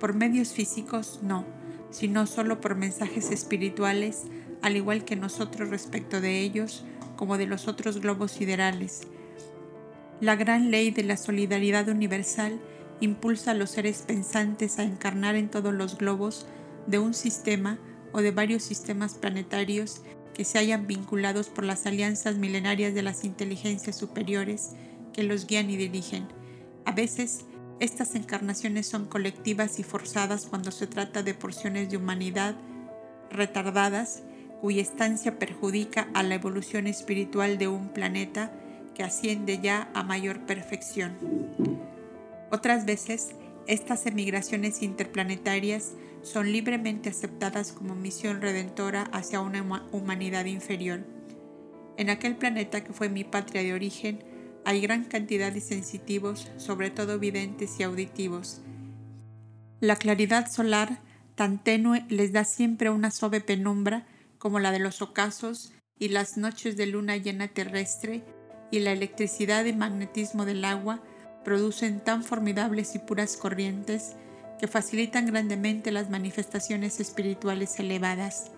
Por 0.00 0.14
medios 0.14 0.52
físicos 0.52 1.20
no, 1.22 1.44
sino 1.90 2.26
solo 2.26 2.60
por 2.60 2.74
mensajes 2.74 3.30
espirituales, 3.30 4.24
al 4.62 4.76
igual 4.76 5.04
que 5.04 5.16
nosotros 5.16 5.70
respecto 5.70 6.20
de 6.20 6.40
ellos, 6.40 6.84
como 7.16 7.38
de 7.38 7.46
los 7.46 7.68
otros 7.68 8.00
globos 8.00 8.32
siderales. 8.32 9.02
La 10.20 10.36
gran 10.36 10.70
ley 10.70 10.90
de 10.90 11.04
la 11.04 11.16
solidaridad 11.16 11.88
universal 11.88 12.60
impulsa 13.00 13.52
a 13.52 13.54
los 13.54 13.70
seres 13.70 14.02
pensantes 14.06 14.78
a 14.78 14.82
encarnar 14.82 15.36
en 15.36 15.48
todos 15.48 15.72
los 15.72 15.98
globos 15.98 16.46
de 16.86 16.98
un 16.98 17.14
sistema 17.14 17.78
o 18.12 18.20
de 18.20 18.30
varios 18.30 18.62
sistemas 18.62 19.14
planetarios 19.14 20.02
que 20.34 20.44
se 20.44 20.58
hayan 20.58 20.86
vinculados 20.86 21.48
por 21.48 21.64
las 21.64 21.86
alianzas 21.86 22.36
milenarias 22.36 22.94
de 22.94 23.02
las 23.02 23.24
inteligencias 23.24 23.96
superiores 23.96 24.70
que 25.12 25.22
los 25.22 25.46
guían 25.46 25.70
y 25.70 25.76
dirigen. 25.76 26.28
A 26.84 26.92
veces 26.92 27.44
estas 27.80 28.14
encarnaciones 28.14 28.86
son 28.86 29.06
colectivas 29.06 29.78
y 29.78 29.82
forzadas 29.82 30.46
cuando 30.46 30.70
se 30.72 30.86
trata 30.86 31.22
de 31.22 31.34
porciones 31.34 31.90
de 31.90 31.96
humanidad 31.96 32.56
retardadas 33.30 34.22
cuya 34.60 34.82
estancia 34.82 35.38
perjudica 35.38 36.08
a 36.14 36.22
la 36.22 36.34
evolución 36.34 36.86
espiritual 36.86 37.58
de 37.58 37.68
un 37.68 37.90
planeta 37.90 38.52
que 38.94 39.04
asciende 39.04 39.60
ya 39.62 39.90
a 39.94 40.02
mayor 40.02 40.44
perfección. 40.46 41.16
Otras 42.50 42.84
veces, 42.84 43.36
estas 43.68 44.06
emigraciones 44.06 44.82
interplanetarias 44.82 45.92
son 46.22 46.50
libremente 46.50 47.10
aceptadas 47.10 47.72
como 47.72 47.94
misión 47.94 48.40
redentora 48.40 49.04
hacia 49.12 49.40
una 49.40 49.62
humanidad 49.92 50.46
inferior. 50.46 51.04
En 51.96 52.10
aquel 52.10 52.36
planeta 52.36 52.82
que 52.82 52.92
fue 52.92 53.08
mi 53.08 53.22
patria 53.22 53.62
de 53.62 53.74
origen, 53.74 54.24
hay 54.68 54.82
gran 54.82 55.04
cantidad 55.04 55.50
de 55.50 55.62
sensitivos, 55.62 56.46
sobre 56.58 56.90
todo 56.90 57.18
videntes 57.18 57.80
y 57.80 57.84
auditivos. 57.84 58.60
La 59.80 59.96
claridad 59.96 60.50
solar, 60.50 60.98
tan 61.36 61.64
tenue, 61.64 62.04
les 62.10 62.34
da 62.34 62.44
siempre 62.44 62.90
una 62.90 63.10
suave 63.10 63.40
penumbra, 63.40 64.06
como 64.36 64.58
la 64.58 64.70
de 64.70 64.78
los 64.78 65.00
ocasos 65.00 65.72
y 65.98 66.08
las 66.10 66.36
noches 66.36 66.76
de 66.76 66.84
luna 66.84 67.16
llena 67.16 67.48
terrestre, 67.48 68.22
y 68.70 68.80
la 68.80 68.92
electricidad 68.92 69.64
y 69.64 69.72
magnetismo 69.72 70.44
del 70.44 70.62
agua 70.66 71.02
producen 71.46 72.04
tan 72.04 72.22
formidables 72.22 72.94
y 72.94 72.98
puras 72.98 73.38
corrientes 73.38 74.16
que 74.60 74.68
facilitan 74.68 75.24
grandemente 75.24 75.92
las 75.92 76.10
manifestaciones 76.10 77.00
espirituales 77.00 77.80
elevadas. 77.80 78.50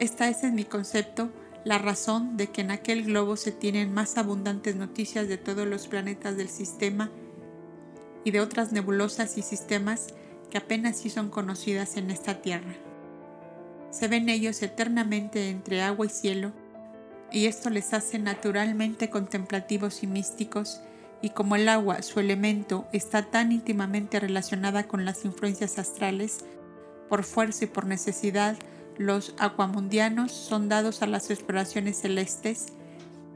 Esta 0.00 0.28
es 0.28 0.42
en 0.42 0.56
mi 0.56 0.64
concepto 0.64 1.30
la 1.64 1.78
razón 1.78 2.36
de 2.36 2.48
que 2.48 2.60
en 2.60 2.70
aquel 2.70 3.04
globo 3.04 3.36
se 3.36 3.50
tienen 3.50 3.92
más 3.92 4.18
abundantes 4.18 4.76
noticias 4.76 5.28
de 5.28 5.38
todos 5.38 5.66
los 5.66 5.88
planetas 5.88 6.36
del 6.36 6.48
sistema 6.48 7.10
y 8.22 8.30
de 8.30 8.40
otras 8.40 8.72
nebulosas 8.72 9.38
y 9.38 9.42
sistemas 9.42 10.08
que 10.50 10.58
apenas 10.58 10.98
sí 10.98 11.10
son 11.10 11.30
conocidas 11.30 11.96
en 11.96 12.10
esta 12.10 12.42
Tierra. 12.42 12.74
Se 13.90 14.08
ven 14.08 14.28
ellos 14.28 14.62
eternamente 14.62 15.48
entre 15.48 15.82
agua 15.82 16.06
y 16.06 16.10
cielo, 16.10 16.52
y 17.32 17.46
esto 17.46 17.70
les 17.70 17.94
hace 17.94 18.18
naturalmente 18.18 19.08
contemplativos 19.08 20.02
y 20.02 20.06
místicos, 20.06 20.80
y 21.22 21.30
como 21.30 21.56
el 21.56 21.68
agua, 21.68 22.02
su 22.02 22.20
elemento, 22.20 22.86
está 22.92 23.30
tan 23.30 23.50
íntimamente 23.50 24.20
relacionada 24.20 24.86
con 24.86 25.04
las 25.04 25.24
influencias 25.24 25.78
astrales, 25.78 26.44
por 27.08 27.24
fuerza 27.24 27.64
y 27.64 27.68
por 27.68 27.86
necesidad, 27.86 28.56
los 28.98 29.34
aquamundianos 29.38 30.32
son 30.32 30.68
dados 30.68 31.02
a 31.02 31.06
las 31.06 31.30
exploraciones 31.30 32.00
celestes 32.00 32.66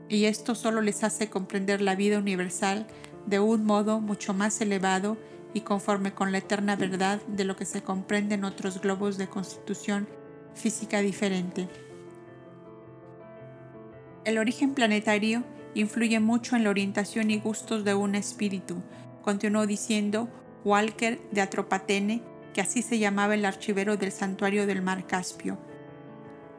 y 0.08 0.24
esto 0.24 0.54
solo 0.54 0.80
les 0.80 1.04
hace 1.04 1.28
comprender 1.28 1.80
la 1.80 1.94
vida 1.94 2.18
universal 2.18 2.86
de 3.26 3.40
un 3.40 3.64
modo 3.64 4.00
mucho 4.00 4.34
más 4.34 4.60
elevado 4.60 5.18
y 5.54 5.62
conforme 5.62 6.12
con 6.12 6.32
la 6.32 6.38
eterna 6.38 6.76
verdad 6.76 7.20
de 7.26 7.44
lo 7.44 7.56
que 7.56 7.64
se 7.64 7.82
comprende 7.82 8.34
en 8.34 8.44
otros 8.44 8.80
globos 8.80 9.18
de 9.18 9.28
constitución 9.28 10.08
física 10.54 11.00
diferente. 11.00 11.68
El 14.24 14.38
origen 14.38 14.74
planetario 14.74 15.44
influye 15.74 16.20
mucho 16.20 16.56
en 16.56 16.64
la 16.64 16.70
orientación 16.70 17.30
y 17.30 17.38
gustos 17.38 17.84
de 17.84 17.94
un 17.94 18.14
espíritu, 18.14 18.82
continuó 19.22 19.66
diciendo 19.66 20.28
Walker 20.64 21.20
de 21.30 21.40
Atropatene, 21.40 22.22
que 22.52 22.60
así 22.60 22.82
se 22.82 22.98
llamaba 22.98 23.34
el 23.34 23.44
archivero 23.44 23.96
del 23.96 24.12
santuario 24.12 24.66
del 24.66 24.82
mar 24.82 25.06
Caspio. 25.06 25.58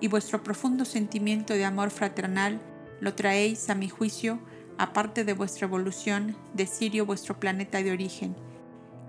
Y 0.02 0.08
vuestro 0.08 0.44
profundo 0.44 0.86
sentimiento 0.86 1.54
de 1.54 1.66
amor 1.66 1.90
fraternal 1.92 2.62
lo 3.02 3.14
traéis, 3.16 3.70
a 3.70 3.76
mi 3.76 3.90
juicio, 3.90 4.40
aparte 4.78 5.24
de 5.24 5.34
vuestra 5.34 5.68
evolución, 5.68 6.36
de 6.54 6.66
Sirio 6.66 7.06
vuestro 7.06 7.40
planeta 7.40 7.82
de 7.84 7.92
origen. 7.92 8.36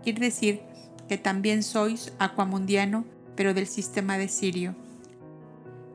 Quiere 0.03 0.21
decir 0.21 0.63
que 1.09 1.19
también 1.19 1.63
sois 1.63 2.13
aquamundiano, 2.19 3.05
pero 3.37 3.55
del 3.55 3.67
sistema 3.67 4.19
de 4.19 4.29
Sirio. 4.29 4.75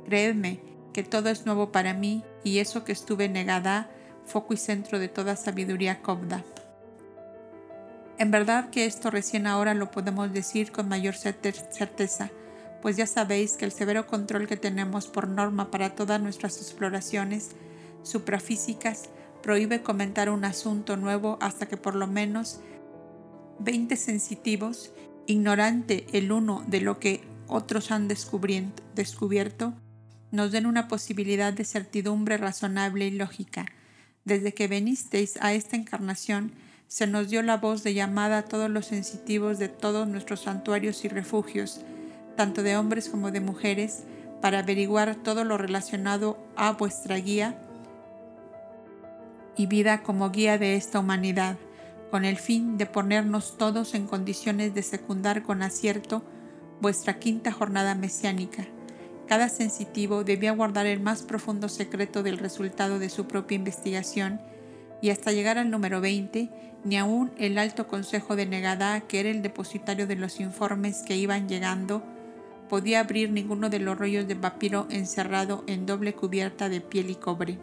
Creedme 0.06 0.60
que 0.93 1.04
todo 1.04 1.30
es 1.30 1.45
nuevo 1.45 1.71
para 1.71 1.93
mí 1.93 2.24
y 2.43 2.60
eso 2.60 2.84
que 2.84 2.91
estuve 2.91 3.28
negada 3.28 3.89
foco 4.26 4.54
y 4.54 4.58
centro 4.58 5.00
de 5.00 5.08
toda 5.08 5.36
sabiduría 5.36 6.02
cobda. 6.02 6.43
En 8.17 8.32
verdad 8.32 8.69
que 8.69 8.86
esto 8.86 9.12
recién 9.12 9.45
ahora 9.45 9.73
lo 9.73 9.91
podemos 9.91 10.32
decir 10.32 10.71
con 10.71 10.88
mayor 10.88 11.15
certeza, 11.15 12.32
pues 12.82 12.95
ya 12.95 13.08
sabéis 13.08 13.54
que 13.54 13.65
el 13.65 13.71
severo 13.71 14.08
control 14.08 14.47
que 14.47 14.58
tenemos 14.58 15.08
por 15.08 15.28
norma 15.28 15.69
para 15.69 15.95
todas 15.95 16.21
nuestras 16.21 16.58
exploraciones 16.58 17.51
suprafísicas 18.04 19.10
prohíbe 19.43 19.82
comentar 19.82 20.30
un 20.30 20.45
asunto 20.45 20.95
nuevo 20.95 21.38
hasta 21.41 21.67
que 21.67 21.78
por 21.78 21.95
lo 21.95 22.08
menos 22.08 22.62
20 23.60 23.95
sensitivos, 23.95 24.91
ignorante 25.28 26.06
el 26.13 26.32
uno 26.32 26.63
de 26.67 26.82
lo 26.82 26.99
que 26.99 27.21
otros 27.47 27.91
han 27.91 28.08
descubierto, 28.08 29.73
nos 30.32 30.51
den 30.51 30.65
una 30.65 30.88
posibilidad 30.88 31.54
de 31.54 31.65
certidumbre 31.65 32.38
razonable 32.38 33.08
y 33.08 33.12
lógica. 33.12 33.65
Desde 34.23 34.54
que 34.54 34.67
venisteis 34.67 35.38
a 35.41 35.54
esta 35.54 35.75
encarnación, 35.75 36.51
se 36.88 37.08
nos 37.08 37.30
dio 37.30 37.41
la 37.41 37.58
voz 37.58 37.84
de 37.84 37.93
llamada 37.93 38.39
a 38.39 38.45
todos 38.45 38.69
los 38.69 38.88
sensitivos 38.88 39.58
de 39.60 39.69
todos 39.69 40.08
nuestros 40.08 40.41
santuarios 40.41 41.04
y 41.06 41.08
refugios, 41.08 41.82
tanto 42.36 42.63
de 42.63 42.78
hombres 42.78 43.10
como 43.10 43.32
de 43.32 43.41
mujeres, 43.41 44.04
para 44.41 44.60
averiguar 44.60 45.15
todo 45.15 45.43
lo 45.43 45.58
relacionado 45.58 46.38
a 46.56 46.74
vuestra 46.74 47.15
guía 47.17 47.60
y 49.58 49.67
vida 49.67 50.04
como 50.04 50.30
guía 50.30 50.58
de 50.58 50.76
esta 50.76 51.00
humanidad, 51.00 51.58
con 52.12 52.26
el 52.26 52.38
fin 52.38 52.78
de 52.78 52.86
ponernos 52.86 53.58
todos 53.58 53.93
en 53.95 54.06
condiciones 54.06 54.74
de 54.74 54.84
secundar 54.84 55.43
con 55.43 55.63
acierto 55.63 56.24
vuestra 56.82 57.19
quinta 57.19 57.52
jornada 57.52 57.95
mesiánica. 57.95 58.65
Cada 59.28 59.50
sensitivo 59.50 60.24
debía 60.24 60.52
guardar 60.52 60.86
el 60.86 61.00
más 61.00 61.24
profundo 61.24 61.67
secreto 61.67 62.21
del 62.21 62.38
resultado 62.38 63.00
de 63.00 63.10
su 63.10 63.26
propia 63.28 63.56
investigación 63.56 64.39
y 65.02 65.10
hasta 65.10 65.32
llegar 65.32 65.58
al 65.58 65.71
número 65.71 66.02
20, 66.02 66.50
ni 66.86 66.98
aun 66.98 67.32
el 67.38 67.58
alto 67.58 67.88
consejo 67.88 68.36
de 68.36 68.45
Negada, 68.45 69.02
que 69.02 69.19
era 69.19 69.30
el 69.30 69.41
depositario 69.41 70.06
de 70.06 70.15
los 70.15 70.39
informes 70.39 71.02
que 71.02 71.17
iban 71.17 71.50
llegando, 71.50 72.04
podía 72.69 73.00
abrir 73.00 73.32
ninguno 73.32 73.69
de 73.69 73.80
los 73.80 73.98
rollos 73.98 74.28
de 74.28 74.36
papiro 74.36 74.86
encerrado 74.91 75.63
en 75.65 75.88
doble 75.88 76.13
cubierta 76.13 76.69
de 76.69 76.82
piel 76.82 77.10
y 77.10 77.15
cobre. 77.15 77.58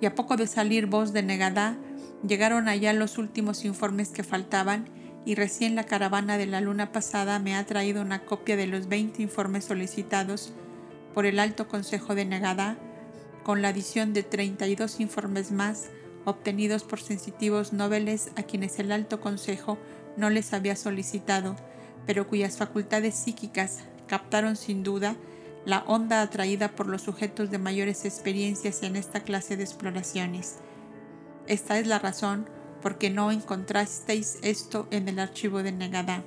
Y 0.00 0.06
a 0.06 0.14
poco 0.14 0.36
de 0.36 0.46
salir 0.46 0.86
voz 0.86 1.12
de 1.12 1.22
Negadá, 1.22 1.76
llegaron 2.26 2.68
allá 2.68 2.94
los 2.94 3.18
últimos 3.18 3.66
informes 3.66 4.08
que 4.08 4.24
faltaban 4.24 4.88
y 5.26 5.34
recién 5.34 5.74
la 5.74 5.84
caravana 5.84 6.38
de 6.38 6.46
la 6.46 6.62
luna 6.62 6.90
pasada 6.90 7.38
me 7.38 7.54
ha 7.54 7.66
traído 7.66 8.00
una 8.00 8.24
copia 8.24 8.56
de 8.56 8.66
los 8.66 8.88
20 8.88 9.20
informes 9.20 9.64
solicitados 9.66 10.54
por 11.12 11.26
el 11.26 11.38
Alto 11.38 11.68
Consejo 11.68 12.14
de 12.14 12.24
Negada, 12.24 12.78
con 13.42 13.60
la 13.60 13.68
adición 13.68 14.14
de 14.14 14.22
32 14.22 15.00
informes 15.00 15.52
más 15.52 15.90
obtenidos 16.26 16.82
por 16.82 17.00
sensitivos 17.00 17.72
nobles 17.72 18.30
a 18.36 18.42
quienes 18.42 18.78
el 18.78 18.92
Alto 18.92 19.20
Consejo 19.20 19.78
no 20.16 20.28
les 20.28 20.52
había 20.52 20.76
solicitado, 20.76 21.56
pero 22.04 22.26
cuyas 22.28 22.58
facultades 22.58 23.14
psíquicas 23.14 23.84
captaron 24.06 24.56
sin 24.56 24.82
duda 24.82 25.16
la 25.64 25.80
onda 25.86 26.22
atraída 26.22 26.68
por 26.68 26.88
los 26.88 27.02
sujetos 27.02 27.50
de 27.50 27.58
mayores 27.58 28.04
experiencias 28.04 28.82
en 28.82 28.96
esta 28.96 29.20
clase 29.20 29.56
de 29.56 29.64
exploraciones. 29.64 30.56
Esta 31.46 31.78
es 31.78 31.86
la 31.86 31.98
razón 31.98 32.48
porque 32.82 33.08
no 33.08 33.32
encontrasteis 33.32 34.38
esto 34.42 34.86
en 34.90 35.08
el 35.08 35.18
archivo 35.18 35.62
de 35.62 35.72
Negada. 35.72 36.22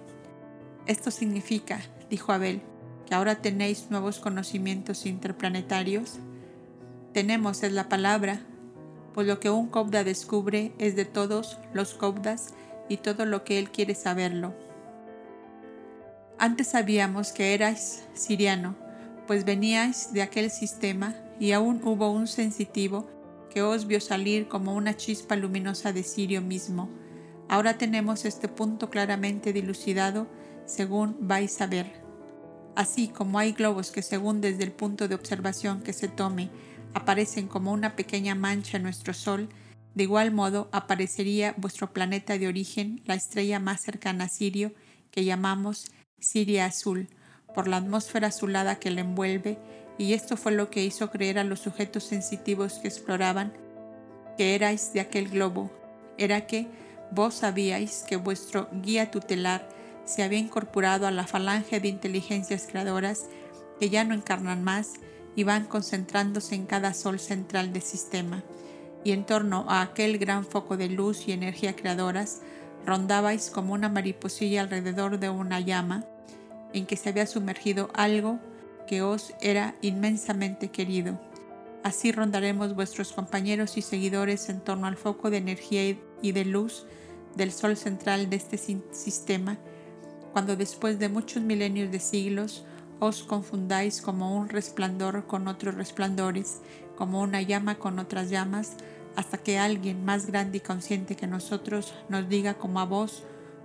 Esto 0.88 1.12
significa, 1.12 1.82
dijo 2.10 2.32
Abel, 2.32 2.62
que 3.06 3.16
ahora 3.16 3.42
tenéis 3.42 3.88
nuevos 3.90 4.20
conocimientos 4.20 5.06
interplanetarios. 5.06 6.20
Tenemos 7.14 7.64
es 7.64 7.72
la 7.74 7.90
palabra, 7.90 8.42
pues 9.14 9.28
lo 9.28 9.40
que 9.40 9.50
un 9.50 9.68
Cobda 9.68 10.04
descubre 10.04 10.72
es 10.78 10.96
de 10.96 11.06
todos 11.06 11.58
los 11.74 11.94
Cobdas 11.94 12.54
y 12.88 12.98
todo 12.98 13.26
lo 13.26 13.44
que 13.44 13.60
él 13.60 13.70
quiere 13.70 13.96
saberlo. 13.96 14.54
Antes 16.38 16.70
sabíamos 16.70 17.34
que 17.34 17.54
erais 17.54 18.08
siriano, 18.14 18.76
pues 19.28 19.46
veníais 19.46 20.14
de 20.14 20.22
aquel 20.22 20.50
sistema 20.50 21.16
y 21.40 21.52
aún 21.52 21.82
hubo 21.84 22.12
un 22.12 22.28
sensitivo 22.28 23.08
que 23.50 23.62
os 23.62 23.88
vio 23.88 24.00
salir 24.00 24.48
como 24.48 24.74
una 24.74 24.96
chispa 24.96 25.36
luminosa 25.36 25.92
de 25.92 26.04
Sirio 26.04 26.42
mismo. 26.42 26.90
Ahora 27.48 27.78
tenemos 27.78 28.26
este 28.26 28.48
punto 28.48 28.90
claramente 28.90 29.54
dilucidado 29.54 30.28
según 30.66 31.18
vais 31.20 31.60
a 31.62 31.68
ver. 31.68 32.02
Así 32.76 33.08
como 33.08 33.40
hay 33.40 33.52
globos 33.52 33.92
que 33.92 34.02
según 34.02 34.40
desde 34.40 34.64
el 34.64 34.72
punto 34.72 35.08
de 35.08 35.16
observación 35.16 35.82
que 35.82 35.94
se 35.94 36.08
tome 36.08 36.50
aparecen 36.94 37.48
como 37.48 37.72
una 37.72 37.96
pequeña 37.96 38.36
mancha 38.36 38.78
en 38.78 38.84
nuestro 38.84 39.14
Sol, 39.14 39.50
de 39.96 40.04
igual 40.04 40.32
modo 40.32 40.70
aparecería 40.72 41.54
vuestro 41.58 41.92
planeta 41.92 42.38
de 42.38 42.48
origen, 42.48 43.02
la 43.06 43.16
estrella 43.16 43.60
más 43.60 43.82
cercana 43.82 44.26
a 44.26 44.30
Sirio, 44.30 44.74
que 45.12 45.26
llamamos 45.26 45.92
Siria 46.20 46.66
Azul, 46.66 47.08
por 47.54 47.68
la 47.68 47.78
atmósfera 47.78 48.28
azulada 48.28 48.80
que 48.80 48.92
la 48.92 49.02
envuelve 49.02 49.58
y 49.98 50.14
esto 50.14 50.38
fue 50.38 50.52
lo 50.52 50.70
que 50.70 50.84
hizo 50.86 51.12
creer 51.12 51.40
a 51.40 51.44
los 51.44 51.60
sujetos 51.60 52.06
sensitivos 52.06 52.76
que 52.76 52.88
exploraban 52.88 53.52
que 54.38 54.56
erais 54.56 54.94
de 54.94 55.02
aquel 55.02 55.30
globo, 55.30 55.72
era 56.18 56.48
que 56.48 56.68
vos 57.12 57.36
sabíais 57.36 58.06
que 58.08 58.16
vuestro 58.16 58.70
guía 58.72 59.12
tutelar 59.12 59.68
se 60.06 60.24
había 60.24 60.40
incorporado 60.40 61.06
a 61.06 61.12
la 61.12 61.28
falange 61.28 61.80
de 61.80 61.88
inteligencias 61.88 62.68
creadoras 62.68 63.26
que 63.80 63.90
ya 63.90 64.04
no 64.04 64.14
encarnan 64.14 64.64
más 64.64 64.94
y 65.36 65.44
van 65.44 65.66
concentrándose 65.66 66.56
en 66.56 66.66
cada 66.66 66.94
sol 66.94 67.20
central 67.20 67.74
del 67.74 67.82
sistema, 67.82 68.44
y 69.04 69.12
en 69.12 69.26
torno 69.26 69.66
a 69.70 69.82
aquel 69.82 70.18
gran 70.18 70.46
foco 70.46 70.78
de 70.78 70.90
luz 70.90 71.28
y 71.28 71.32
energía 71.32 71.76
creadoras 71.76 72.42
rondabais 72.86 73.50
como 73.50 73.74
una 73.74 73.90
mariposilla 73.90 74.62
alrededor 74.62 75.20
de 75.20 75.30
una 75.30 75.60
llama 75.60 76.06
en 76.74 76.86
que 76.86 76.98
se 76.98 77.10
había 77.10 77.26
sumergido 77.26 77.90
algo 77.94 78.40
que 78.88 79.02
os 79.02 79.34
era 79.42 79.76
inmensamente 79.82 80.70
querido. 80.70 81.20
Así 81.84 82.12
rondaremos 82.12 82.76
vuestros 82.76 83.14
compañeros 83.14 83.78
y 83.78 83.82
seguidores 83.82 84.50
en 84.50 84.60
torno 84.60 84.88
al 84.88 84.98
foco 84.98 85.30
de 85.30 85.38
energía 85.38 85.96
y 86.22 86.32
de 86.32 86.46
luz 86.46 86.86
del 87.36 87.52
sol 87.52 87.78
central 87.78 88.30
de 88.30 88.36
este 88.36 88.58
sistema, 88.58 89.58
cuando 90.34 90.56
después 90.56 91.00
de 91.00 91.10
muchos 91.10 91.42
milenios 91.42 91.92
de 91.92 92.00
siglos 92.00 92.66
os 93.00 93.24
confundáis 93.24 94.02
como 94.02 94.36
un 94.36 94.50
resplandor 94.50 95.26
con 95.26 95.48
otros 95.48 95.76
resplandores, 95.76 96.62
como 96.96 97.22
una 97.22 97.42
llama 97.42 97.76
con 97.76 98.00
otras 98.00 98.30
llamas, 98.30 98.76
hasta 99.16 99.38
que 99.38 99.58
alguien 99.58 100.06
más 100.06 100.28
grande 100.28 100.58
y 100.58 100.62
consciente 100.62 101.16
que 101.16 101.28
nosotros 101.28 101.94
nos 102.10 102.28
diga 102.30 102.56
como 102.56 102.80
a 102.80 102.86
vos 102.86 103.24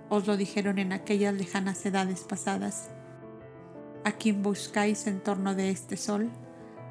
os 0.09 0.27
lo 0.27 0.37
dijeron 0.37 0.79
en 0.79 0.93
aquellas 0.93 1.33
lejanas 1.33 1.85
edades 1.85 2.21
pasadas 2.21 2.89
a 4.05 4.11
quien 4.11 4.43
buscáis 4.43 5.07
en 5.07 5.19
torno 5.19 5.55
de 5.55 5.71
este 5.71 5.97
sol, 5.97 6.29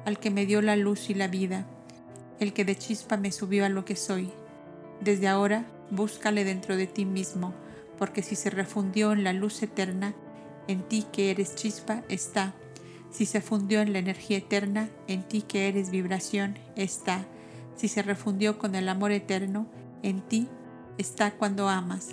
al 0.03 0.19
que 0.19 0.31
me 0.31 0.45
dio 0.45 0.61
la 0.61 0.75
luz 0.75 1.09
y 1.09 1.13
la 1.13 1.29
vida, 1.29 1.65
el 2.41 2.51
que 2.51 2.65
de 2.65 2.77
chispa 2.77 3.15
me 3.15 3.31
subió 3.31 3.65
a 3.65 3.69
lo 3.69 3.85
que 3.85 3.95
soy. 3.95 4.31
Desde 4.99 5.29
ahora, 5.29 5.65
búscale 5.89 6.43
dentro 6.43 6.75
de 6.75 6.87
ti 6.87 7.05
mismo, 7.05 7.53
porque 7.97 8.21
si 8.21 8.35
se 8.35 8.49
refundió 8.49 9.13
en 9.13 9.23
la 9.23 9.31
luz 9.31 9.63
eterna, 9.63 10.13
en 10.67 10.83
ti 10.87 11.05
que 11.11 11.31
eres 11.31 11.55
chispa 11.55 12.03
está. 12.09 12.53
Si 13.11 13.25
se 13.25 13.41
fundió 13.41 13.81
en 13.81 13.93
la 13.93 13.99
energía 13.99 14.37
eterna, 14.37 14.89
en 15.07 15.23
ti 15.23 15.41
que 15.41 15.67
eres 15.67 15.89
vibración 15.89 16.57
está. 16.75 17.25
Si 17.75 17.87
se 17.87 18.01
refundió 18.01 18.57
con 18.57 18.75
el 18.75 18.89
amor 18.89 19.11
eterno, 19.11 19.67
en 20.03 20.21
ti 20.21 20.47
está 20.97 21.31
cuando 21.31 21.69
amas, 21.69 22.09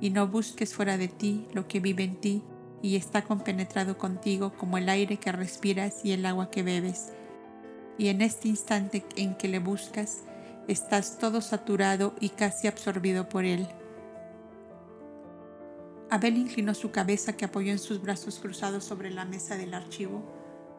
y 0.00 0.10
no 0.10 0.28
busques 0.28 0.74
fuera 0.74 0.98
de 0.98 1.08
ti 1.08 1.46
lo 1.52 1.66
que 1.66 1.80
vive 1.80 2.04
en 2.04 2.16
ti 2.16 2.42
y 2.82 2.96
está 2.96 3.22
compenetrado 3.22 3.96
contigo 3.96 4.52
como 4.58 4.76
el 4.76 4.88
aire 4.90 5.16
que 5.16 5.32
respiras 5.32 6.04
y 6.04 6.12
el 6.12 6.26
agua 6.26 6.50
que 6.50 6.62
bebes. 6.62 7.12
Y 7.96 8.08
en 8.08 8.20
este 8.20 8.48
instante 8.48 9.04
en 9.16 9.36
que 9.36 9.48
le 9.48 9.58
buscas, 9.58 10.24
estás 10.68 11.18
todo 11.18 11.40
saturado 11.40 12.14
y 12.20 12.30
casi 12.30 12.68
absorbido 12.68 13.28
por 13.28 13.44
él. 13.44 13.66
Abel 16.10 16.36
inclinó 16.36 16.74
su 16.74 16.90
cabeza 16.90 17.34
que 17.34 17.44
apoyó 17.44 17.72
en 17.72 17.78
sus 17.78 18.00
brazos 18.00 18.38
cruzados 18.38 18.84
sobre 18.84 19.10
la 19.10 19.24
mesa 19.24 19.56
del 19.56 19.74
archivo, 19.74 20.22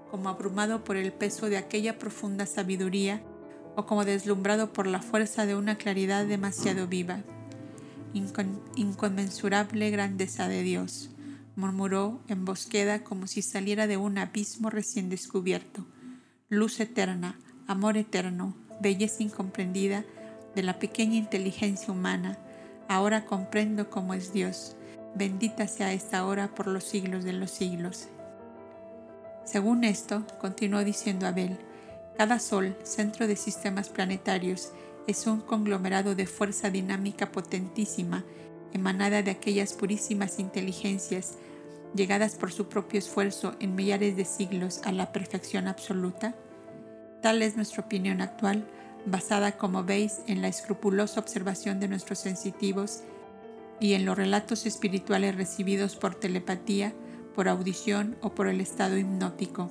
como 0.09 0.29
abrumado 0.29 0.83
por 0.83 0.97
el 0.97 1.11
peso 1.11 1.49
de 1.49 1.57
aquella 1.57 1.97
profunda 1.97 2.45
sabiduría 2.45 3.21
o 3.75 3.85
como 3.85 4.05
deslumbrado 4.05 4.71
por 4.71 4.87
la 4.87 5.01
fuerza 5.01 5.45
de 5.45 5.55
una 5.55 5.77
claridad 5.77 6.25
demasiado 6.25 6.87
viva. 6.87 7.23
inconmensurable 8.75 9.91
grandeza 9.91 10.47
de 10.47 10.63
Dios, 10.63 11.09
murmuró 11.55 12.21
en 12.27 12.45
bosqueda 12.45 13.03
como 13.03 13.27
si 13.27 13.41
saliera 13.41 13.87
de 13.87 13.97
un 13.97 14.17
abismo 14.17 14.69
recién 14.69 15.09
descubierto. 15.09 15.85
Luz 16.49 16.79
eterna, 16.79 17.37
amor 17.67 17.97
eterno, 17.97 18.55
belleza 18.79 19.23
incomprendida 19.23 20.05
de 20.55 20.63
la 20.63 20.79
pequeña 20.79 21.15
inteligencia 21.15 21.91
humana, 21.91 22.37
ahora 22.87 23.25
comprendo 23.25 23.89
cómo 23.89 24.13
es 24.13 24.31
Dios. 24.31 24.74
Bendita 25.15 25.65
sea 25.65 25.93
esta 25.93 26.25
hora 26.25 26.49
por 26.49 26.67
los 26.67 26.83
siglos 26.83 27.23
de 27.23 27.31
los 27.31 27.49
siglos. 27.49 28.09
Según 29.45 29.85
esto, 29.85 30.25
continuó 30.41 30.83
diciendo 30.83 31.25
Abel, 31.25 31.57
cada 32.17 32.37
sol, 32.39 32.75
centro 32.83 33.25
de 33.25 33.37
sistemas 33.37 33.87
planetarios, 33.87 34.73
es 35.07 35.25
un 35.25 35.39
conglomerado 35.39 36.15
de 36.15 36.25
fuerza 36.27 36.69
dinámica 36.69 37.31
potentísima, 37.31 38.25
emanada 38.73 39.21
de 39.21 39.31
aquellas 39.31 39.71
purísimas 39.71 40.37
inteligencias, 40.37 41.37
llegadas 41.95 42.35
por 42.35 42.51
su 42.51 42.67
propio 42.67 42.99
esfuerzo 42.99 43.55
en 43.61 43.73
millares 43.73 44.17
de 44.17 44.25
siglos 44.25 44.81
a 44.83 44.91
la 44.91 45.13
perfección 45.13 45.69
absoluta? 45.69 46.35
Tal 47.21 47.41
es 47.41 47.55
nuestra 47.55 47.83
opinión 47.83 48.19
actual, 48.19 48.67
basada, 49.05 49.53
como 49.53 49.85
veis, 49.85 50.19
en 50.27 50.41
la 50.41 50.49
escrupulosa 50.49 51.21
observación 51.21 51.79
de 51.79 51.87
nuestros 51.87 52.19
sensitivos 52.19 53.03
y 53.79 53.93
en 53.93 54.05
los 54.05 54.17
relatos 54.17 54.65
espirituales 54.65 55.35
recibidos 55.35 55.95
por 55.95 56.15
telepatía, 56.15 56.93
por 57.33 57.49
audición 57.49 58.17
o 58.21 58.33
por 58.33 58.47
el 58.47 58.61
estado 58.61 58.97
hipnótico 58.97 59.69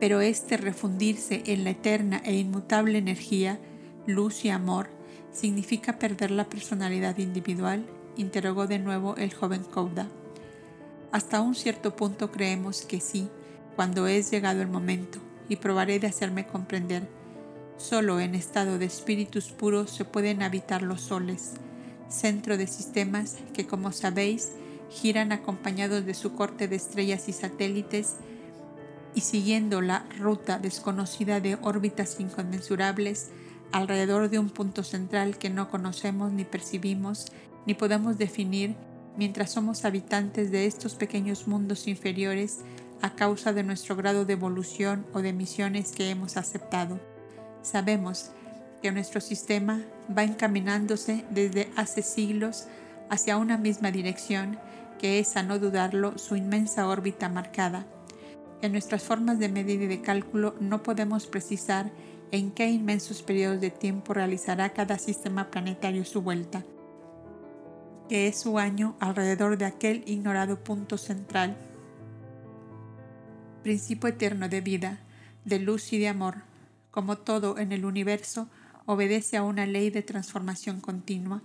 pero 0.00 0.22
este 0.22 0.56
refundirse 0.56 1.42
en 1.46 1.62
la 1.62 1.70
eterna 1.70 2.22
e 2.24 2.34
inmutable 2.34 2.98
energía, 2.98 3.60
luz 4.06 4.46
y 4.46 4.48
amor, 4.48 4.88
significa 5.30 5.98
perder 5.98 6.30
la 6.30 6.48
personalidad 6.48 7.18
individual, 7.18 7.86
interrogó 8.16 8.66
de 8.66 8.78
nuevo 8.78 9.14
el 9.16 9.32
joven 9.32 9.62
Kouda. 9.62 10.08
Hasta 11.12 11.42
un 11.42 11.54
cierto 11.54 11.94
punto 11.94 12.32
creemos 12.32 12.82
que 12.82 12.98
sí, 12.98 13.28
cuando 13.76 14.06
es 14.06 14.30
llegado 14.30 14.62
el 14.62 14.68
momento, 14.68 15.18
y 15.50 15.56
probaré 15.56 15.98
de 15.98 16.06
hacerme 16.06 16.46
comprender. 16.46 17.06
Solo 17.76 18.20
en 18.20 18.34
estado 18.34 18.78
de 18.78 18.86
espíritus 18.86 19.50
puros 19.50 19.90
se 19.90 20.06
pueden 20.06 20.42
habitar 20.42 20.80
los 20.80 21.02
soles, 21.02 21.54
centro 22.10 22.56
de 22.56 22.66
sistemas 22.66 23.38
que, 23.54 23.66
como 23.66 23.92
sabéis, 23.92 24.52
giran 24.90 25.32
acompañados 25.32 26.04
de 26.04 26.14
su 26.14 26.34
corte 26.34 26.68
de 26.68 26.76
estrellas 26.76 27.28
y 27.28 27.32
satélites 27.32 28.16
y 29.14 29.22
siguiendo 29.22 29.80
la 29.80 30.04
ruta 30.18 30.58
desconocida 30.58 31.40
de 31.40 31.56
órbitas 31.62 32.18
inconmensurables 32.20 33.30
alrededor 33.72 34.30
de 34.30 34.38
un 34.38 34.50
punto 34.50 34.82
central 34.82 35.38
que 35.38 35.50
no 35.50 35.70
conocemos 35.70 36.32
ni 36.32 36.44
percibimos 36.44 37.26
ni 37.66 37.74
podemos 37.74 38.18
definir 38.18 38.74
mientras 39.16 39.50
somos 39.52 39.84
habitantes 39.84 40.50
de 40.50 40.66
estos 40.66 40.94
pequeños 40.94 41.46
mundos 41.46 41.86
inferiores 41.86 42.60
a 43.02 43.14
causa 43.14 43.52
de 43.52 43.62
nuestro 43.62 43.96
grado 43.96 44.24
de 44.24 44.32
evolución 44.32 45.06
o 45.12 45.22
de 45.22 45.32
misiones 45.32 45.92
que 45.92 46.10
hemos 46.10 46.36
aceptado. 46.36 47.00
Sabemos 47.62 48.30
que 48.82 48.92
nuestro 48.92 49.20
sistema 49.20 49.82
va 50.16 50.24
encaminándose 50.24 51.24
desde 51.30 51.70
hace 51.76 52.02
siglos 52.02 52.66
hacia 53.08 53.36
una 53.36 53.56
misma 53.56 53.90
dirección 53.90 54.58
que 54.98 55.18
es, 55.18 55.36
a 55.36 55.42
no 55.42 55.58
dudarlo, 55.58 56.18
su 56.18 56.36
inmensa 56.36 56.86
órbita 56.86 57.28
marcada 57.28 57.86
en 58.62 58.72
nuestras 58.72 59.02
formas 59.02 59.38
de 59.38 59.48
medida 59.48 59.84
y 59.84 59.86
de 59.86 60.02
cálculo 60.02 60.54
no 60.60 60.82
podemos 60.82 61.26
precisar 61.26 61.90
en 62.30 62.50
qué 62.50 62.68
inmensos 62.68 63.22
periodos 63.22 63.60
de 63.60 63.70
tiempo 63.70 64.14
realizará 64.14 64.70
cada 64.70 64.98
sistema 64.98 65.50
planetario 65.50 66.04
su 66.04 66.22
vuelta, 66.22 66.62
que 68.08 68.28
es 68.28 68.38
su 68.38 68.58
año 68.58 68.96
alrededor 69.00 69.56
de 69.56 69.64
aquel 69.64 70.04
ignorado 70.06 70.62
punto 70.62 70.98
central. 70.98 71.56
Principio 73.62 74.08
eterno 74.08 74.48
de 74.48 74.60
vida, 74.60 75.00
de 75.44 75.58
luz 75.58 75.92
y 75.92 75.98
de 75.98 76.08
amor, 76.08 76.42
como 76.90 77.16
todo 77.18 77.58
en 77.58 77.72
el 77.72 77.84
universo, 77.84 78.48
obedece 78.90 79.36
a 79.36 79.44
una 79.44 79.66
ley 79.66 79.90
de 79.90 80.02
transformación 80.02 80.80
continua. 80.80 81.42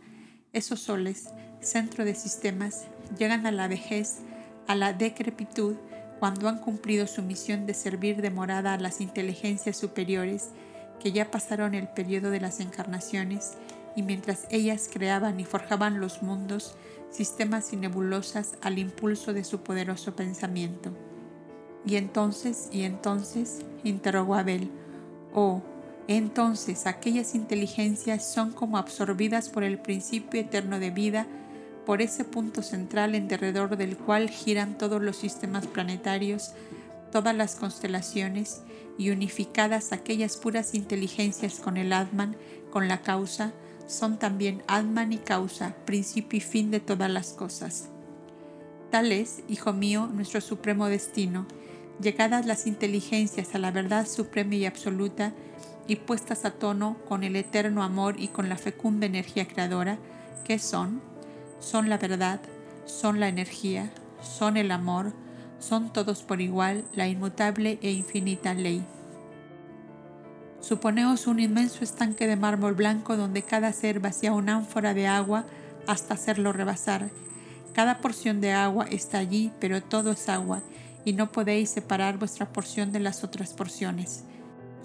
Esos 0.52 0.80
soles, 0.80 1.30
centro 1.62 2.04
de 2.04 2.16
sistemas, 2.16 2.88
llegan 3.20 3.46
a 3.46 3.52
la 3.52 3.68
vejez, 3.68 4.22
a 4.66 4.74
la 4.74 4.94
decrepitud, 4.94 5.76
cuando 6.20 6.50
han 6.50 6.58
cumplido 6.58 7.06
su 7.06 7.22
misión 7.22 7.68
de 7.68 7.76
servir 7.76 8.24
de 8.24 8.32
morada 8.32 8.74
a 8.74 8.80
las 8.80 9.00
inteligencias 9.00 9.78
superiores 9.78 10.50
que 11.00 11.12
ya 11.12 11.30
pasaron 11.30 11.76
el 11.76 11.88
periodo 11.88 12.32
de 12.32 12.40
las 12.40 12.60
encarnaciones 12.62 13.58
y 13.96 14.02
mientras 14.02 14.48
ellas 14.50 14.90
creaban 14.92 15.40
y 15.40 15.46
forjaban 15.46 16.00
los 16.00 16.24
mundos, 16.24 16.76
sistemas 17.12 17.74
y 17.74 17.78
nebulosas 17.78 18.56
al 18.64 18.80
impulso 18.80 19.34
de 19.34 19.44
su 19.44 19.62
poderoso 19.62 20.16
pensamiento. 20.16 20.98
Y 21.86 21.98
entonces, 21.98 22.70
y 22.72 22.86
entonces, 22.86 23.60
interrogó 23.84 24.34
Abel, 24.34 24.72
oh, 25.36 25.62
entonces 26.08 26.86
aquellas 26.86 27.34
inteligencias 27.34 28.26
son 28.26 28.52
como 28.52 28.78
absorbidas 28.78 29.50
por 29.50 29.64
el 29.64 29.80
principio 29.80 30.40
eterno 30.40 30.80
de 30.80 30.92
vida 30.92 31.28
por 31.86 32.02
ese 32.02 32.24
punto 32.26 32.62
central 32.62 33.16
en 33.16 33.28
derredor 33.28 33.78
del 33.78 33.98
cual 33.98 34.30
giran 34.30 34.78
todos 34.78 35.02
los 35.02 35.18
sistemas 35.18 35.68
planetarios, 35.68 36.54
todas 37.12 37.36
las 37.36 37.56
constelaciones 37.56 38.62
y 38.98 39.12
unificadas 39.12 39.92
aquellas 39.92 40.38
puras 40.38 40.74
inteligencias 40.74 41.60
con 41.60 41.78
el 41.78 41.94
Atman, 41.94 42.36
con 42.72 42.88
la 42.88 43.02
causa, 43.02 43.54
son 43.88 44.18
también 44.18 44.64
Atman 44.68 45.14
y 45.14 45.18
causa, 45.18 45.76
principio 45.86 46.38
y 46.38 46.42
fin 46.42 46.72
de 46.72 46.80
todas 46.80 47.10
las 47.10 47.34
cosas. 47.34 47.90
Tal 48.90 49.12
es, 49.12 49.44
hijo 49.48 49.74
mío, 49.74 50.10
nuestro 50.12 50.42
supremo 50.42 50.88
destino, 50.88 51.46
llegadas 52.02 52.46
las 52.46 52.68
inteligencias 52.68 53.54
a 53.54 53.60
la 53.60 53.72
verdad 53.72 54.08
suprema 54.08 54.56
y 54.56 54.66
absoluta 54.66 55.34
y 55.88 55.98
puestas 55.98 56.46
a 56.46 56.52
tono 56.52 56.98
con 57.08 57.24
el 57.24 57.36
eterno 57.36 57.84
amor 57.84 58.16
y 58.20 58.28
con 58.30 58.50
la 58.50 58.58
fecunda 58.58 59.06
energía 59.06 59.48
creadora, 59.48 59.98
que 60.44 60.60
son 60.60 61.02
son 61.60 61.90
la 61.90 61.98
verdad, 61.98 62.40
son 62.86 63.20
la 63.20 63.28
energía, 63.28 63.90
son 64.22 64.56
el 64.56 64.72
amor, 64.72 65.14
son 65.60 65.92
todos 65.92 66.22
por 66.22 66.42
igual 66.42 66.86
la 66.94 67.08
inmutable 67.08 67.80
e 67.82 67.92
infinita 67.92 68.54
ley. 68.54 68.86
Suponeos 70.62 71.28
un 71.28 71.40
inmenso 71.40 71.84
estanque 71.84 72.28
de 72.28 72.36
mármol 72.36 72.74
blanco 72.74 73.18
donde 73.18 73.42
cada 73.42 73.72
ser 73.74 74.00
vacía 74.00 74.34
una 74.34 74.58
ánfora 74.58 74.94
de 74.94 75.08
agua 75.08 75.46
hasta 75.88 76.16
hacerlo 76.16 76.54
rebasar. 76.54 77.10
Cada 77.74 78.00
porción 78.00 78.42
de 78.42 78.52
agua 78.52 78.86
está 78.90 79.18
allí, 79.18 79.52
pero 79.60 79.82
todo 79.82 80.12
es 80.12 80.30
agua, 80.30 80.62
y 81.04 81.14
no 81.14 81.32
podéis 81.32 81.70
separar 81.70 82.18
vuestra 82.18 82.48
porción 82.48 82.92
de 82.92 83.00
las 83.00 83.24
otras 83.24 83.54
porciones. 83.54 84.24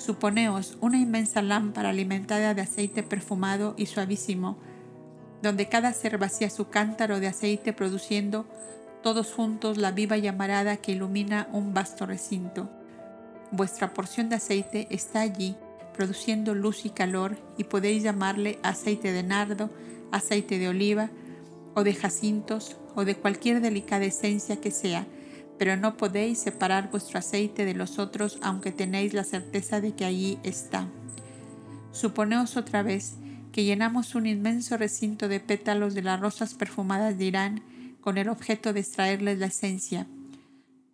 Suponeos 0.00 0.78
una 0.80 0.96
inmensa 0.96 1.42
lámpara 1.42 1.90
alimentada 1.90 2.54
de 2.54 2.62
aceite 2.62 3.02
perfumado 3.02 3.74
y 3.76 3.84
suavísimo, 3.84 4.56
donde 5.42 5.68
cada 5.68 5.92
ser 5.92 6.16
vacía 6.16 6.48
su 6.48 6.70
cántaro 6.70 7.20
de 7.20 7.26
aceite 7.26 7.74
produciendo 7.74 8.46
todos 9.02 9.30
juntos 9.30 9.76
la 9.76 9.90
viva 9.90 10.16
llamarada 10.16 10.78
que 10.78 10.92
ilumina 10.92 11.48
un 11.52 11.74
vasto 11.74 12.06
recinto. 12.06 12.70
Vuestra 13.50 13.92
porción 13.92 14.30
de 14.30 14.36
aceite 14.36 14.86
está 14.88 15.20
allí, 15.20 15.54
produciendo 15.94 16.54
luz 16.54 16.86
y 16.86 16.90
calor, 16.90 17.36
y 17.58 17.64
podéis 17.64 18.02
llamarle 18.02 18.58
aceite 18.62 19.12
de 19.12 19.22
nardo, 19.22 19.68
aceite 20.12 20.58
de 20.58 20.68
oliva, 20.68 21.10
o 21.74 21.84
de 21.84 21.92
jacintos, 21.92 22.78
o 22.94 23.04
de 23.04 23.16
cualquier 23.16 23.60
delicada 23.60 24.06
esencia 24.06 24.56
que 24.62 24.70
sea, 24.70 25.06
pero 25.60 25.76
no 25.76 25.98
podéis 25.98 26.38
separar 26.38 26.90
vuestro 26.90 27.18
aceite 27.18 27.66
de 27.66 27.74
los 27.74 27.98
otros 27.98 28.38
aunque 28.40 28.72
tenéis 28.72 29.12
la 29.12 29.24
certeza 29.24 29.82
de 29.82 29.92
que 29.92 30.06
allí 30.06 30.38
está. 30.42 30.88
Suponeos 31.92 32.56
otra 32.56 32.82
vez 32.82 33.16
que 33.52 33.64
llenamos 33.64 34.14
un 34.14 34.26
inmenso 34.26 34.78
recinto 34.78 35.28
de 35.28 35.38
pétalos 35.38 35.92
de 35.92 36.00
las 36.00 36.18
rosas 36.18 36.54
perfumadas 36.54 37.18
de 37.18 37.26
Irán 37.26 37.62
con 38.00 38.16
el 38.16 38.30
objeto 38.30 38.72
de 38.72 38.80
extraerles 38.80 39.38
la 39.38 39.48
esencia. 39.48 40.06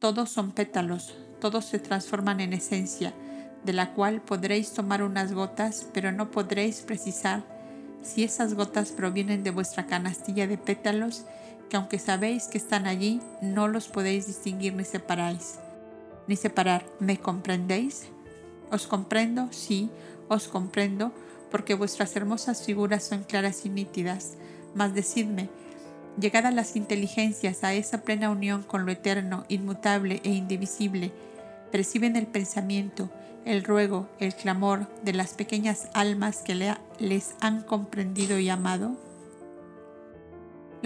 Todos 0.01 0.31
son 0.31 0.51
pétalos, 0.51 1.17
todos 1.41 1.67
se 1.67 1.79
transforman 1.79 2.41
en 2.41 2.53
esencia, 2.53 3.15
de 3.65 3.73
la 3.73 3.93
cual 3.93 4.21
podréis 4.21 4.73
tomar 4.73 5.05
unas 5.05 5.33
gotas, 5.33 5.87
pero 5.95 6.11
no 6.11 6.33
podréis 6.33 6.81
precisar 6.81 7.45
si 8.03 8.25
esas 8.25 8.55
gotas 8.55 8.91
provienen 8.91 9.45
de 9.45 9.53
vuestra 9.53 9.87
canastilla 9.87 10.49
de 10.49 10.59
pétalos, 10.59 11.25
que 11.69 11.77
aunque 11.77 11.99
sabéis 11.99 12.45
que 12.49 12.59
están 12.59 12.87
allí, 12.87 13.21
no 13.41 13.69
los 13.69 13.89
podéis 13.89 14.27
distinguir 14.27 14.75
ni 14.75 14.85
separáis, 14.85 15.59
ni 16.27 16.37
separar. 16.37 16.85
¿Me 17.01 17.19
comprendéis? 17.19 18.07
Os 18.71 18.87
comprendo, 18.87 19.49
sí, 19.53 19.91
os 20.29 20.49
comprendo, 20.49 21.13
porque 21.51 21.75
vuestras 21.75 22.15
hermosas 22.17 22.65
figuras 22.65 23.05
son 23.05 23.25
claras 23.25 23.65
y 23.65 23.69
nítidas. 23.69 24.35
Mas 24.75 24.95
decidme, 24.95 25.49
llegadas 26.21 26.55
las 26.55 26.77
inteligencias 26.77 27.65
a 27.65 27.75
esa 27.75 28.03
plena 28.03 28.31
unión 28.31 28.63
con 28.63 28.87
lo 28.87 28.93
eterno, 28.93 29.45
inmutable 29.49 30.21
e 30.25 30.31
indivisible, 30.31 31.13
perciben 31.71 32.17
el 32.17 32.27
pensamiento, 32.27 33.11
el 33.45 33.63
ruego, 33.63 34.09
el 34.19 34.35
clamor 34.35 34.89
de 35.03 35.13
las 35.13 35.35
pequeñas 35.35 35.89
almas 35.95 36.39
que 36.39 36.77
les 36.99 37.35
han 37.41 37.63
comprendido 37.63 38.39
y 38.39 38.49
amado? 38.49 39.06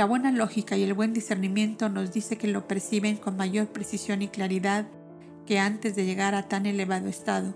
La 0.01 0.07
buena 0.07 0.33
lógica 0.33 0.79
y 0.79 0.83
el 0.83 0.95
buen 0.95 1.13
discernimiento 1.13 1.91
nos 1.91 2.11
dice 2.11 2.39
que 2.39 2.49
lo 2.49 2.67
perciben 2.67 3.19
con 3.19 3.37
mayor 3.37 3.67
precisión 3.67 4.23
y 4.23 4.29
claridad 4.29 4.87
que 5.47 5.59
antes 5.59 5.95
de 5.95 6.07
llegar 6.07 6.35
a 6.35 6.49
tan 6.49 6.65
elevado 6.65 7.07
estado, 7.07 7.55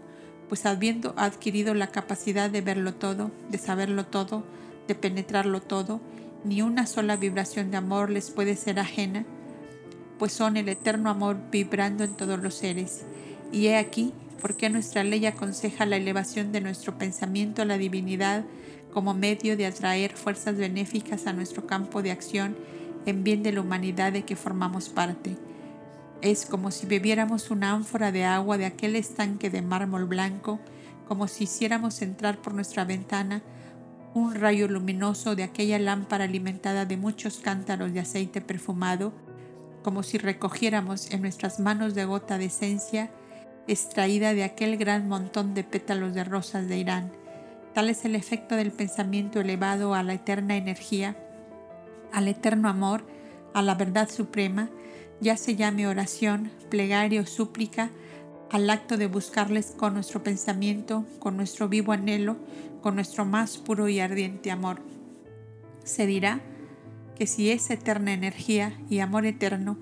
pues 0.51 0.67
habiendo 0.67 1.15
adquirido 1.17 1.73
la 1.73 1.87
capacidad 1.87 2.51
de 2.51 2.61
verlo 2.61 2.93
todo, 2.93 3.31
de 3.51 3.57
saberlo 3.57 4.05
todo, 4.05 4.45
de 4.87 4.95
penetrarlo 4.95 5.63
todo, 5.63 6.03
ni 6.45 6.61
una 6.61 6.87
sola 6.87 7.17
vibración 7.17 7.71
de 7.71 7.79
amor 7.79 8.11
les 8.11 8.31
puede 8.31 8.57
ser 8.57 8.79
ajena, 8.79 9.25
pues 10.19 10.35
son 10.35 10.59
el 10.59 10.69
eterno 10.69 11.09
amor 11.09 11.39
vibrando 11.51 12.05
en 12.05 12.15
todos 12.15 12.39
los 12.43 12.53
seres. 12.53 13.07
Y 13.53 13.69
he 13.69 13.79
aquí 13.79 14.13
porque 14.43 14.69
nuestra 14.69 15.03
ley 15.03 15.25
aconseja 15.25 15.87
la 15.87 15.97
elevación 15.97 16.53
de 16.53 16.61
nuestro 16.61 16.99
pensamiento 16.99 17.63
a 17.63 17.65
la 17.65 17.79
divinidad 17.79 18.45
como 18.95 19.13
medio 19.13 19.57
de 19.57 19.67
atraer 19.67 20.17
fuerzas 20.17 20.57
benéficas 20.57 21.27
a 21.27 21.33
nuestro 21.33 21.67
campo 21.67 22.01
de 22.01 22.13
acción 22.13 22.57
en 23.07 23.25
bien 23.25 23.43
de 23.43 23.53
la 23.53 23.61
humanidad 23.61 24.13
de 24.13 24.23
que 24.25 24.37
formamos 24.37 24.89
parte. 24.89 25.37
Es 26.23 26.47
como 26.47 26.71
si 26.71 26.87
bebiéramos 26.87 27.51
una 27.51 27.73
ánfora 27.73 28.13
de 28.13 28.25
agua 28.25 28.57
de 28.57 28.67
aquel 28.67 28.97
estanque 28.97 29.51
de 29.51 29.63
mármol 29.63 30.07
blanco, 30.07 30.61
como 31.09 31.29
si 31.29 31.45
hiciéramos 31.45 32.01
entrar 32.01 32.39
por 32.41 32.55
nuestra 32.55 32.85
ventana 32.85 33.43
un 34.15 34.37
rayo 34.37 34.69
luminoso 34.69 35.35
de 35.35 35.43
aquella 35.43 35.79
lámpara 35.81 36.25
alimentada 36.25 36.87
de 36.87 36.97
muchos 36.97 37.39
cántaros 37.39 37.93
de 37.93 38.01
aceite 38.01 38.41
perfumado, 38.41 39.13
como 39.83 40.05
si 40.05 40.19
recogiéramos 40.19 41.11
en 41.11 41.21
nuestras 41.21 41.59
manos 41.59 41.95
de 41.95 42.05
gota 42.05 42.39
de 42.39 42.47
esencia 42.47 43.11
extraída 43.67 44.35
de 44.35 44.45
aquel 44.45 44.77
gran 44.77 45.09
montón 45.09 45.53
de 45.53 45.65
pétalos 45.65 46.15
de 46.15 46.23
rosas 46.23 46.69
de 46.69 46.79
Irán. 46.79 47.24
Tal 47.75 47.91
es 47.91 48.05
el 48.05 48.15
efecto 48.15 48.55
del 48.55 48.71
pensamiento 48.71 49.41
elevado 49.41 49.95
a 49.95 50.05
la 50.05 50.15
eterna 50.15 50.57
energía, 50.57 51.17
al 52.13 52.29
eterno 52.29 52.69
amor, 52.69 53.05
a 53.53 53.63
la 53.63 53.75
verdad 53.75 54.09
suprema, 54.09 54.71
ya 55.21 55.37
se 55.37 55.57
llame 55.57 55.89
oración, 55.89 56.53
plegaria 56.71 57.21
o 57.21 57.27
súplica, 57.27 57.91
al 58.51 58.71
acto 58.71 58.97
de 58.97 59.09
buscarles 59.09 59.73
con 59.77 59.95
nuestro 59.95 60.23
pensamiento, 60.23 61.05
con 61.19 61.37
nuestro 61.37 61.69
vivo 61.69 61.91
anhelo, 61.91 62.37
con 62.81 62.95
nuestro 62.95 63.25
más 63.25 63.59
puro 63.59 63.89
y 63.89 63.99
ardiente 63.99 64.53
amor. 64.53 64.81
Se 65.83 66.07
dirá 66.07 66.41
que 67.17 67.27
si 67.27 67.51
es 67.51 67.69
eterna 67.71 68.13
energía 68.13 68.79
y 68.89 69.01
amor 69.01 69.27
eterno, 69.27 69.77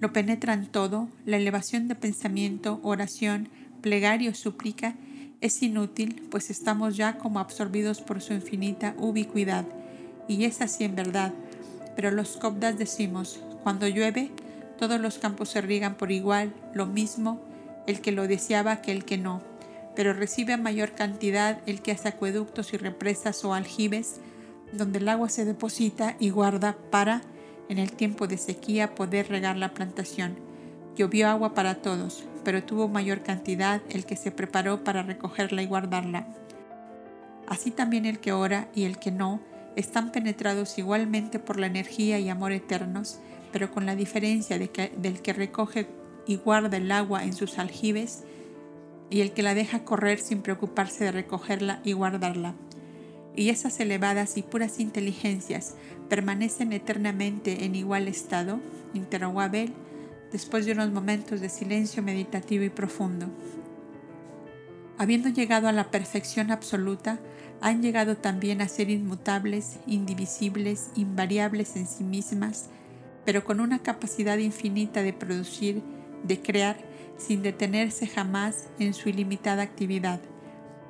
lo 0.00 0.12
penetran 0.12 0.66
todo, 0.66 1.08
la 1.24 1.38
elevación 1.38 1.88
de 1.88 1.94
pensamiento, 1.94 2.80
oración, 2.82 3.48
plegario, 3.80 4.34
súplica, 4.34 4.96
es 5.42 5.60
inútil, 5.60 6.22
pues 6.30 6.50
estamos 6.50 6.96
ya 6.96 7.18
como 7.18 7.40
absorbidos 7.40 8.00
por 8.00 8.22
su 8.22 8.32
infinita 8.32 8.94
ubicuidad, 8.96 9.66
y 10.28 10.44
es 10.44 10.62
así 10.62 10.84
en 10.84 10.94
verdad. 10.94 11.34
Pero 11.96 12.12
los 12.12 12.36
copdas 12.36 12.78
decimos, 12.78 13.40
cuando 13.64 13.88
llueve, 13.88 14.30
todos 14.78 15.00
los 15.00 15.18
campos 15.18 15.50
se 15.50 15.60
riegan 15.60 15.96
por 15.96 16.12
igual, 16.12 16.54
lo 16.72 16.86
mismo 16.86 17.40
el 17.88 18.00
que 18.00 18.12
lo 18.12 18.28
deseaba 18.28 18.82
que 18.82 18.92
el 18.92 19.04
que 19.04 19.18
no, 19.18 19.42
pero 19.96 20.12
recibe 20.12 20.52
a 20.52 20.58
mayor 20.58 20.92
cantidad 20.92 21.58
el 21.66 21.82
que 21.82 21.90
hace 21.90 22.08
acueductos 22.08 22.72
y 22.72 22.76
represas 22.76 23.44
o 23.44 23.52
aljibes, 23.52 24.20
donde 24.72 25.00
el 25.00 25.08
agua 25.08 25.28
se 25.28 25.44
deposita 25.44 26.16
y 26.20 26.30
guarda 26.30 26.76
para 26.92 27.20
en 27.68 27.78
el 27.78 27.92
tiempo 27.92 28.28
de 28.28 28.38
sequía 28.38 28.94
poder 28.94 29.28
regar 29.28 29.56
la 29.56 29.74
plantación. 29.74 30.36
Llovió 30.94 31.28
agua 31.28 31.52
para 31.52 31.74
todos, 31.82 32.24
pero 32.44 32.64
tuvo 32.64 32.88
mayor 32.88 33.22
cantidad 33.22 33.80
el 33.90 34.04
que 34.04 34.16
se 34.16 34.30
preparó 34.30 34.84
para 34.84 35.02
recogerla 35.02 35.62
y 35.62 35.66
guardarla. 35.66 36.26
Así 37.46 37.70
también 37.70 38.06
el 38.06 38.18
que 38.18 38.32
ora 38.32 38.68
y 38.74 38.84
el 38.84 38.98
que 38.98 39.10
no 39.10 39.40
están 39.76 40.12
penetrados 40.12 40.78
igualmente 40.78 41.38
por 41.38 41.58
la 41.58 41.66
energía 41.66 42.18
y 42.18 42.28
amor 42.28 42.52
eternos, 42.52 43.18
pero 43.52 43.70
con 43.70 43.86
la 43.86 43.96
diferencia 43.96 44.58
del 44.58 45.22
que 45.22 45.32
recoge 45.32 45.86
y 46.26 46.36
guarda 46.36 46.76
el 46.76 46.90
agua 46.92 47.24
en 47.24 47.32
sus 47.32 47.58
aljibes 47.58 48.24
y 49.10 49.20
el 49.20 49.32
que 49.32 49.42
la 49.42 49.54
deja 49.54 49.84
correr 49.84 50.18
sin 50.18 50.42
preocuparse 50.42 51.04
de 51.04 51.12
recogerla 51.12 51.80
y 51.84 51.92
guardarla 51.92 52.54
y 53.34 53.48
esas 53.48 53.80
elevadas 53.80 54.36
y 54.36 54.42
puras 54.42 54.78
inteligencias 54.78 55.74
permanecen 56.08 56.72
eternamente 56.72 57.64
en 57.64 57.74
igual 57.74 58.08
estado? 58.08 58.60
interrogó 58.94 59.40
Abel 59.40 59.72
después 60.32 60.66
de 60.66 60.72
unos 60.72 60.90
momentos 60.90 61.40
de 61.40 61.48
silencio 61.48 62.02
meditativo 62.02 62.64
y 62.64 62.70
profundo. 62.70 63.26
Habiendo 64.98 65.28
llegado 65.28 65.68
a 65.68 65.72
la 65.72 65.90
perfección 65.90 66.50
absoluta, 66.50 67.20
han 67.60 67.82
llegado 67.82 68.16
también 68.16 68.60
a 68.60 68.68
ser 68.68 68.90
inmutables, 68.90 69.78
indivisibles, 69.86 70.90
invariables 70.96 71.76
en 71.76 71.86
sí 71.86 72.02
mismas, 72.02 72.70
pero 73.24 73.44
con 73.44 73.60
una 73.60 73.80
capacidad 73.80 74.38
infinita 74.38 75.02
de 75.02 75.12
producir, 75.12 75.82
de 76.24 76.40
crear, 76.40 76.76
sin 77.18 77.42
detenerse 77.42 78.06
jamás 78.08 78.66
en 78.78 78.94
su 78.94 79.08
ilimitada 79.08 79.62
actividad 79.62 80.20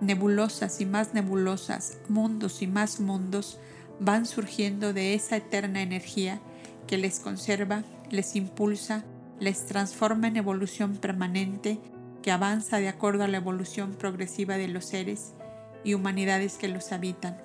nebulosas 0.02 0.80
y 0.80 0.86
más 0.86 1.14
nebulosas, 1.14 1.98
mundos 2.08 2.60
y 2.60 2.66
más 2.66 2.98
mundos 3.00 3.58
van 4.00 4.26
surgiendo 4.26 4.92
de 4.92 5.14
esa 5.14 5.36
eterna 5.36 5.80
energía 5.80 6.40
que 6.88 6.98
les 6.98 7.20
conserva, 7.20 7.84
les 8.10 8.34
impulsa, 8.34 9.04
les 9.42 9.66
transforma 9.66 10.28
en 10.28 10.36
evolución 10.36 10.96
permanente 10.98 11.80
que 12.22 12.30
avanza 12.30 12.78
de 12.78 12.86
acuerdo 12.86 13.24
a 13.24 13.28
la 13.28 13.38
evolución 13.38 13.94
progresiva 13.94 14.56
de 14.56 14.68
los 14.68 14.84
seres 14.84 15.32
y 15.82 15.94
humanidades 15.94 16.58
que 16.58 16.68
los 16.68 16.92
habitan. 16.92 17.36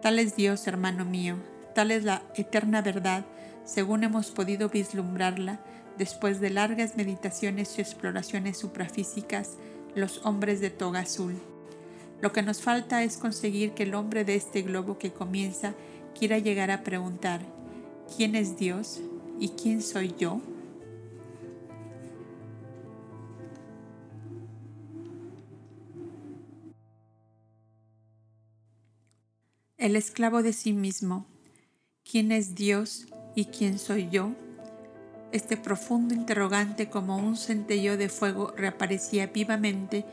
Tal 0.00 0.18
es 0.18 0.34
Dios, 0.34 0.66
hermano 0.66 1.04
mío, 1.04 1.36
tal 1.74 1.90
es 1.90 2.04
la 2.04 2.22
eterna 2.36 2.80
verdad, 2.80 3.26
según 3.66 4.02
hemos 4.02 4.30
podido 4.30 4.70
vislumbrarla 4.70 5.60
después 5.98 6.40
de 6.40 6.48
largas 6.48 6.96
meditaciones 6.96 7.76
y 7.76 7.82
exploraciones 7.82 8.56
suprafísicas, 8.56 9.58
los 9.94 10.24
hombres 10.24 10.62
de 10.62 10.70
toga 10.70 11.00
azul. 11.00 11.34
Lo 12.22 12.32
que 12.32 12.40
nos 12.40 12.62
falta 12.62 13.02
es 13.02 13.18
conseguir 13.18 13.72
que 13.72 13.82
el 13.82 13.94
hombre 13.94 14.24
de 14.24 14.36
este 14.36 14.62
globo 14.62 14.96
que 14.96 15.12
comienza 15.12 15.74
quiera 16.18 16.38
llegar 16.38 16.70
a 16.70 16.82
preguntar, 16.82 17.42
¿quién 18.16 18.34
es 18.36 18.56
Dios 18.56 19.00
y 19.38 19.50
quién 19.50 19.82
soy 19.82 20.14
yo? 20.18 20.40
El 29.84 29.96
esclavo 29.96 30.42
de 30.42 30.54
sí 30.54 30.72
mismo, 30.72 31.26
¿quién 32.10 32.32
es 32.32 32.54
Dios 32.54 33.04
y 33.34 33.44
quién 33.44 33.78
soy 33.78 34.08
yo? 34.08 34.30
Este 35.30 35.58
profundo 35.58 36.14
interrogante 36.14 36.88
como 36.88 37.18
un 37.18 37.36
centello 37.36 37.98
de 37.98 38.08
fuego 38.08 38.54
reaparecía 38.56 39.26
vivamente 39.26 40.06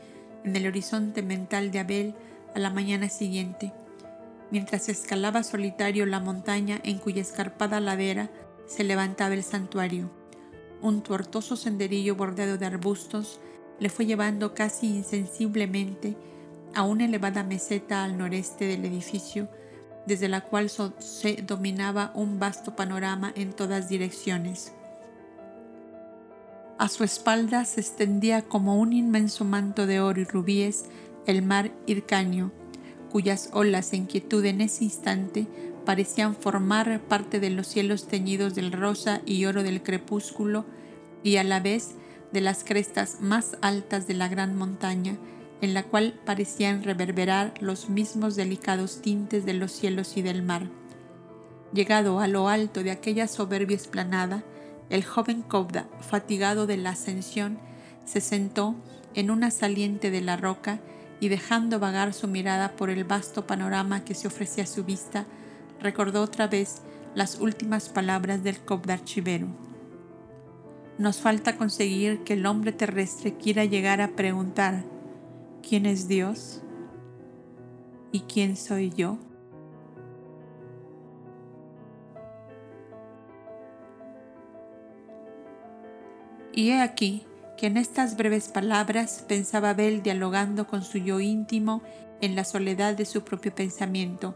en 0.44 0.54
el 0.56 0.66
horizonte 0.66 1.22
mental 1.22 1.70
de 1.70 1.78
Abel 1.78 2.14
a 2.54 2.58
la 2.58 2.68
mañana 2.68 3.08
siguiente, 3.08 3.72
mientras 4.50 4.90
escalaba 4.90 5.42
solitario 5.42 6.04
la 6.04 6.20
montaña 6.20 6.78
en 6.84 6.98
cuya 6.98 7.22
escarpada 7.22 7.80
ladera 7.80 8.28
se 8.66 8.84
levantaba 8.84 9.32
el 9.32 9.42
santuario. 9.42 10.10
Un 10.82 11.02
tortuoso 11.02 11.56
senderillo 11.56 12.14
bordeado 12.14 12.58
de 12.58 12.66
arbustos 12.66 13.40
le 13.80 13.88
fue 13.88 14.04
llevando 14.04 14.52
casi 14.52 14.88
insensiblemente 14.88 16.14
a 16.74 16.82
una 16.82 17.06
elevada 17.06 17.42
meseta 17.42 18.04
al 18.04 18.18
noreste 18.18 18.66
del 18.66 18.84
edificio, 18.84 19.48
desde 20.06 20.28
la 20.28 20.40
cual 20.40 20.70
se 20.70 21.42
dominaba 21.46 22.10
un 22.14 22.38
vasto 22.38 22.74
panorama 22.74 23.32
en 23.34 23.52
todas 23.52 23.88
direcciones. 23.88 24.72
A 26.78 26.88
su 26.88 27.04
espalda 27.04 27.64
se 27.64 27.80
extendía 27.80 28.42
como 28.42 28.80
un 28.80 28.92
inmenso 28.92 29.44
manto 29.44 29.86
de 29.86 30.00
oro 30.00 30.20
y 30.20 30.24
rubíes 30.24 30.86
el 31.26 31.42
mar 31.42 31.70
Hircaño, 31.86 32.50
cuyas 33.10 33.50
olas 33.52 33.92
en 33.92 34.06
quietud 34.06 34.44
en 34.44 34.60
ese 34.60 34.84
instante 34.84 35.46
parecían 35.84 36.34
formar 36.34 37.00
parte 37.02 37.40
de 37.40 37.50
los 37.50 37.66
cielos 37.66 38.08
teñidos 38.08 38.54
del 38.54 38.72
rosa 38.72 39.20
y 39.26 39.44
oro 39.44 39.62
del 39.62 39.82
crepúsculo 39.82 40.64
y 41.22 41.36
a 41.36 41.44
la 41.44 41.60
vez 41.60 41.94
de 42.32 42.40
las 42.40 42.64
crestas 42.64 43.20
más 43.20 43.56
altas 43.60 44.06
de 44.06 44.14
la 44.14 44.28
gran 44.28 44.56
montaña 44.56 45.18
en 45.62 45.74
la 45.74 45.84
cual 45.84 46.20
parecían 46.26 46.82
reverberar 46.82 47.54
los 47.60 47.88
mismos 47.88 48.34
delicados 48.34 49.00
tintes 49.00 49.46
de 49.46 49.54
los 49.54 49.70
cielos 49.70 50.16
y 50.16 50.22
del 50.22 50.42
mar. 50.42 50.68
Llegado 51.72 52.18
a 52.18 52.26
lo 52.26 52.48
alto 52.48 52.82
de 52.82 52.90
aquella 52.90 53.28
soberbia 53.28 53.76
esplanada, 53.76 54.42
el 54.90 55.04
joven 55.04 55.40
Cobda, 55.42 55.86
fatigado 56.00 56.66
de 56.66 56.76
la 56.76 56.90
ascensión, 56.90 57.58
se 58.04 58.20
sentó 58.20 58.74
en 59.14 59.30
una 59.30 59.52
saliente 59.52 60.10
de 60.10 60.20
la 60.20 60.36
roca 60.36 60.80
y 61.20 61.28
dejando 61.28 61.78
vagar 61.78 62.12
su 62.12 62.26
mirada 62.26 62.72
por 62.72 62.90
el 62.90 63.04
vasto 63.04 63.46
panorama 63.46 64.04
que 64.04 64.14
se 64.14 64.26
ofrecía 64.26 64.64
a 64.64 64.66
su 64.66 64.82
vista, 64.82 65.26
recordó 65.80 66.22
otra 66.22 66.48
vez 66.48 66.82
las 67.14 67.38
últimas 67.38 67.88
palabras 67.88 68.42
del 68.42 68.58
Cobda 68.58 68.94
archivero. 68.94 69.46
Nos 70.98 71.20
falta 71.20 71.56
conseguir 71.56 72.24
que 72.24 72.32
el 72.32 72.46
hombre 72.46 72.72
terrestre 72.72 73.36
quiera 73.36 73.64
llegar 73.64 74.00
a 74.00 74.08
preguntar 74.08 74.91
¿quién 75.62 75.86
es 75.86 76.08
Dios? 76.08 76.60
¿Y 78.10 78.20
quién 78.20 78.56
soy 78.56 78.90
yo? 78.90 79.18
Y 86.52 86.70
he 86.70 86.82
aquí 86.82 87.24
que 87.56 87.66
en 87.66 87.76
estas 87.76 88.16
breves 88.16 88.48
palabras 88.48 89.24
pensaba 89.26 89.70
Abel 89.70 90.02
dialogando 90.02 90.66
con 90.66 90.82
su 90.82 90.98
yo 90.98 91.20
íntimo 91.20 91.82
en 92.20 92.34
la 92.34 92.44
soledad 92.44 92.94
de 92.94 93.06
su 93.06 93.24
propio 93.24 93.54
pensamiento. 93.54 94.34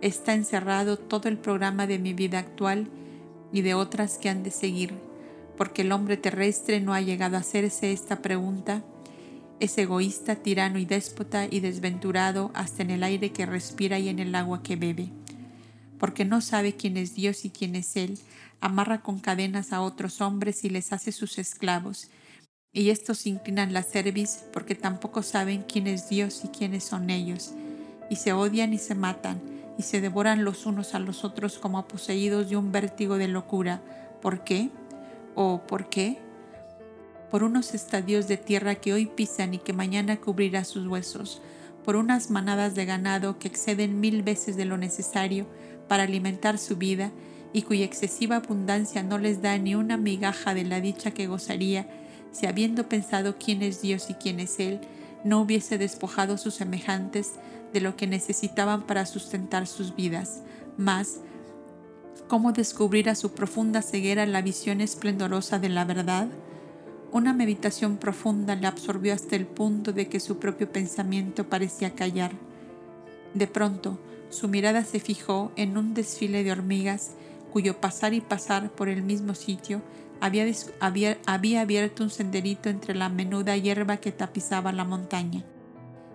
Está 0.00 0.34
encerrado 0.34 0.98
todo 0.98 1.28
el 1.28 1.38
programa 1.38 1.86
de 1.86 1.98
mi 1.98 2.12
vida 2.14 2.40
actual 2.40 2.88
y 3.52 3.62
de 3.62 3.74
otras 3.74 4.18
que 4.18 4.28
han 4.28 4.42
de 4.42 4.50
seguir, 4.50 4.94
porque 5.56 5.82
el 5.82 5.92
hombre 5.92 6.16
terrestre 6.16 6.80
no 6.80 6.94
ha 6.94 7.00
llegado 7.00 7.36
a 7.36 7.40
hacerse 7.40 7.92
esta 7.92 8.20
pregunta. 8.22 8.82
Es 9.62 9.78
egoísta, 9.78 10.34
tirano 10.34 10.80
y 10.80 10.86
déspota 10.86 11.46
y 11.48 11.60
desventurado 11.60 12.50
hasta 12.52 12.82
en 12.82 12.90
el 12.90 13.04
aire 13.04 13.30
que 13.30 13.46
respira 13.46 14.00
y 14.00 14.08
en 14.08 14.18
el 14.18 14.34
agua 14.34 14.60
que 14.64 14.74
bebe. 14.74 15.10
Porque 16.00 16.24
no 16.24 16.40
sabe 16.40 16.74
quién 16.74 16.96
es 16.96 17.14
Dios 17.14 17.44
y 17.44 17.50
quién 17.50 17.76
es 17.76 17.94
Él, 17.96 18.18
amarra 18.60 19.02
con 19.02 19.20
cadenas 19.20 19.72
a 19.72 19.80
otros 19.80 20.20
hombres 20.20 20.64
y 20.64 20.68
les 20.68 20.92
hace 20.92 21.12
sus 21.12 21.38
esclavos. 21.38 22.10
Y 22.72 22.90
estos 22.90 23.24
inclinan 23.24 23.72
la 23.72 23.84
cerviz 23.84 24.42
porque 24.52 24.74
tampoco 24.74 25.22
saben 25.22 25.62
quién 25.62 25.86
es 25.86 26.08
Dios 26.08 26.40
y 26.42 26.48
quiénes 26.48 26.82
son 26.82 27.08
ellos. 27.08 27.52
Y 28.10 28.16
se 28.16 28.32
odian 28.32 28.74
y 28.74 28.78
se 28.78 28.96
matan, 28.96 29.40
y 29.78 29.84
se 29.84 30.00
devoran 30.00 30.42
los 30.42 30.66
unos 30.66 30.92
a 30.96 30.98
los 30.98 31.22
otros 31.22 31.60
como 31.60 31.86
poseídos 31.86 32.50
de 32.50 32.56
un 32.56 32.72
vértigo 32.72 33.16
de 33.16 33.28
locura. 33.28 33.80
¿Por 34.22 34.42
qué? 34.42 34.70
¿O 35.36 35.62
por 35.68 35.88
qué? 35.88 36.18
Por 37.32 37.44
unos 37.44 37.72
estadios 37.72 38.28
de 38.28 38.36
tierra 38.36 38.74
que 38.74 38.92
hoy 38.92 39.06
pisan 39.06 39.54
y 39.54 39.58
que 39.58 39.72
mañana 39.72 40.20
cubrirá 40.20 40.64
sus 40.64 40.86
huesos, 40.86 41.40
por 41.82 41.96
unas 41.96 42.30
manadas 42.30 42.74
de 42.74 42.84
ganado 42.84 43.38
que 43.38 43.48
exceden 43.48 44.00
mil 44.00 44.22
veces 44.22 44.54
de 44.54 44.66
lo 44.66 44.76
necesario 44.76 45.46
para 45.88 46.02
alimentar 46.02 46.58
su 46.58 46.76
vida 46.76 47.10
y 47.54 47.62
cuya 47.62 47.86
excesiva 47.86 48.36
abundancia 48.36 49.02
no 49.02 49.16
les 49.16 49.40
da 49.40 49.56
ni 49.56 49.74
una 49.74 49.96
migaja 49.96 50.52
de 50.52 50.64
la 50.64 50.82
dicha 50.82 51.12
que 51.12 51.26
gozaría 51.26 51.88
si 52.32 52.44
habiendo 52.44 52.90
pensado 52.90 53.36
quién 53.38 53.62
es 53.62 53.80
Dios 53.80 54.10
y 54.10 54.14
quién 54.14 54.38
es 54.38 54.60
Él, 54.60 54.82
no 55.24 55.40
hubiese 55.40 55.78
despojado 55.78 56.36
sus 56.36 56.52
semejantes 56.52 57.32
de 57.72 57.80
lo 57.80 57.96
que 57.96 58.06
necesitaban 58.06 58.82
para 58.86 59.06
sustentar 59.06 59.66
sus 59.66 59.96
vidas. 59.96 60.42
Mas, 60.76 61.20
¿cómo 62.28 62.52
descubrir 62.52 63.08
a 63.08 63.14
su 63.14 63.32
profunda 63.32 63.80
ceguera 63.80 64.26
la 64.26 64.42
visión 64.42 64.82
esplendorosa 64.82 65.58
de 65.58 65.70
la 65.70 65.86
verdad? 65.86 66.28
Una 67.12 67.34
meditación 67.34 67.98
profunda 67.98 68.54
le 68.54 68.66
absorbió 68.66 69.12
hasta 69.12 69.36
el 69.36 69.44
punto 69.44 69.92
de 69.92 70.08
que 70.08 70.18
su 70.18 70.38
propio 70.38 70.72
pensamiento 70.72 71.46
parecía 71.46 71.94
callar. 71.94 72.32
De 73.34 73.46
pronto, 73.46 73.98
su 74.30 74.48
mirada 74.48 74.82
se 74.82 74.98
fijó 74.98 75.52
en 75.56 75.76
un 75.76 75.92
desfile 75.92 76.42
de 76.42 76.52
hormigas 76.52 77.10
cuyo 77.52 77.78
pasar 77.82 78.14
y 78.14 78.22
pasar 78.22 78.70
por 78.70 78.88
el 78.88 79.02
mismo 79.02 79.34
sitio 79.34 79.82
había, 80.22 80.46
había, 80.80 81.60
abierto 81.60 82.02
un 82.02 82.08
senderito 82.08 82.70
entre 82.70 82.94
la 82.94 83.10
menuda 83.10 83.58
hierba 83.58 83.98
que 83.98 84.10
tapizaba 84.10 84.72
la 84.72 84.84
montaña. 84.84 85.44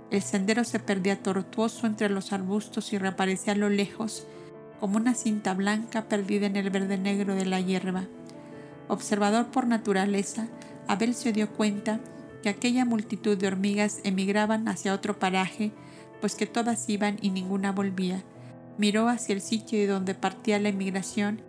El 0.10 0.24
sendero 0.24 0.64
se 0.64 0.80
perdía 0.80 1.22
tortuoso 1.22 1.86
entre 1.86 2.10
los 2.10 2.34
arbustos 2.34 2.92
y 2.92 2.98
reaparecía 2.98 3.54
a 3.54 3.58
lo 3.58 3.70
lejos 3.70 4.26
como 4.80 4.98
una 4.98 5.14
cinta 5.14 5.54
blanca 5.54 6.08
perdida 6.08 6.48
en 6.48 6.56
el 6.56 6.72
verde 6.72 6.98
negro 6.98 7.36
de 7.36 7.46
la 7.46 7.60
hierba. 7.60 8.06
Observador 8.88 9.48
por 9.48 9.68
naturaleza, 9.68 10.48
Abel 10.88 11.14
se 11.14 11.34
dio 11.34 11.52
cuenta 11.52 12.00
que 12.42 12.50
aquella 12.50 12.86
multitud 12.86 13.38
de 13.38 13.48
hormigas 13.48 14.00
emigraban 14.04 14.68
hacia 14.68 14.94
otro 14.94 15.20
paraje, 15.20 15.72
pues 16.22 16.36
que 16.36 16.46
todas 16.46 16.88
iban 16.90 17.18
y 17.22 17.30
ninguna 17.30 17.72
volvía 17.72 18.24
miró 18.78 19.10
hacia 19.10 19.34
el 19.34 19.42
sitio 19.42 19.80
de 19.80 19.88
donde 19.88 20.16
partía 20.16 20.60
la 20.60 20.70
emigración 20.70 21.42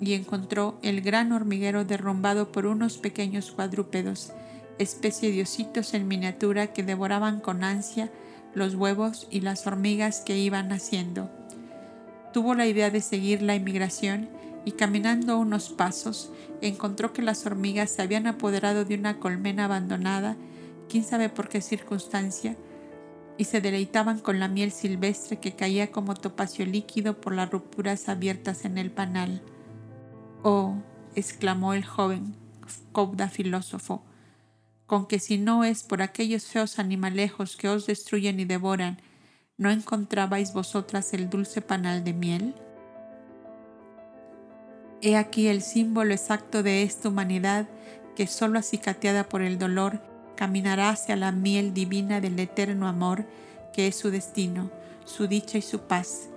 y 0.00 0.14
encontró 0.14 0.78
el 0.82 1.02
gran 1.02 1.32
hormiguero 1.32 1.84
derrumbado 1.84 2.52
por 2.52 2.66
unos 2.66 2.96
pequeños 2.96 3.50
cuadrúpedos, 3.50 4.32
especie 4.78 5.30
de 5.30 5.42
ositos 5.42 5.92
en 5.94 6.08
miniatura 6.08 6.68
que 6.68 6.82
devoraban 6.82 7.40
con 7.40 7.64
ansia 7.64 8.10
los 8.54 8.74
huevos 8.74 9.28
y 9.30 9.40
las 9.40 9.66
hormigas 9.66 10.22
que 10.22 10.38
iban 10.38 10.68
naciendo. 10.68 11.30
Tuvo 12.32 12.54
la 12.54 12.66
idea 12.66 12.90
de 12.90 13.00
seguir 13.00 13.42
la 13.42 13.54
emigración 13.54 14.28
y 14.64 14.72
caminando 14.72 15.38
unos 15.38 15.70
pasos 15.70 16.30
encontró 16.60 17.12
que 17.12 17.22
las 17.22 17.46
hormigas 17.46 17.90
se 17.90 18.02
habían 18.02 18.26
apoderado 18.26 18.84
de 18.84 18.94
una 18.94 19.18
colmena 19.18 19.64
abandonada, 19.64 20.36
quién 20.88 21.04
sabe 21.04 21.28
por 21.28 21.48
qué 21.48 21.60
circunstancia, 21.60 22.56
y 23.38 23.44
se 23.44 23.60
deleitaban 23.62 24.18
con 24.18 24.38
la 24.38 24.48
miel 24.48 24.70
silvestre 24.70 25.38
que 25.38 25.56
caía 25.56 25.90
como 25.90 26.14
topacio 26.14 26.66
líquido 26.66 27.20
por 27.20 27.34
las 27.34 27.50
rupturas 27.50 28.08
abiertas 28.10 28.66
en 28.66 28.76
el 28.76 28.90
panal. 28.90 29.40
Oh, 30.42 30.74
exclamó 31.14 31.72
el 31.72 31.84
joven 31.84 32.36
Cobda 32.92 33.28
filósofo, 33.28 34.04
con 34.86 35.06
que 35.06 35.18
si 35.18 35.38
no 35.38 35.64
es 35.64 35.82
por 35.82 36.02
aquellos 36.02 36.46
feos 36.46 36.78
animalejos 36.78 37.56
que 37.56 37.68
os 37.68 37.86
destruyen 37.86 38.40
y 38.40 38.44
devoran, 38.44 39.00
¿no 39.56 39.70
encontrabais 39.70 40.52
vosotras 40.52 41.14
el 41.14 41.30
dulce 41.30 41.62
panal 41.62 42.04
de 42.04 42.12
miel? 42.12 42.54
He 45.02 45.16
aquí 45.16 45.48
el 45.48 45.62
símbolo 45.62 46.12
exacto 46.12 46.62
de 46.62 46.82
esta 46.82 47.08
humanidad 47.08 47.66
que 48.16 48.26
solo 48.26 48.58
acicateada 48.58 49.28
por 49.28 49.40
el 49.40 49.58
dolor 49.58 50.02
caminará 50.36 50.90
hacia 50.90 51.16
la 51.16 51.32
miel 51.32 51.72
divina 51.72 52.20
del 52.20 52.38
eterno 52.38 52.86
amor, 52.86 53.24
que 53.72 53.86
es 53.86 53.96
su 53.96 54.10
destino, 54.10 54.70
su 55.06 55.26
dicha 55.26 55.56
y 55.56 55.62
su 55.62 55.80
paz, 55.80 56.28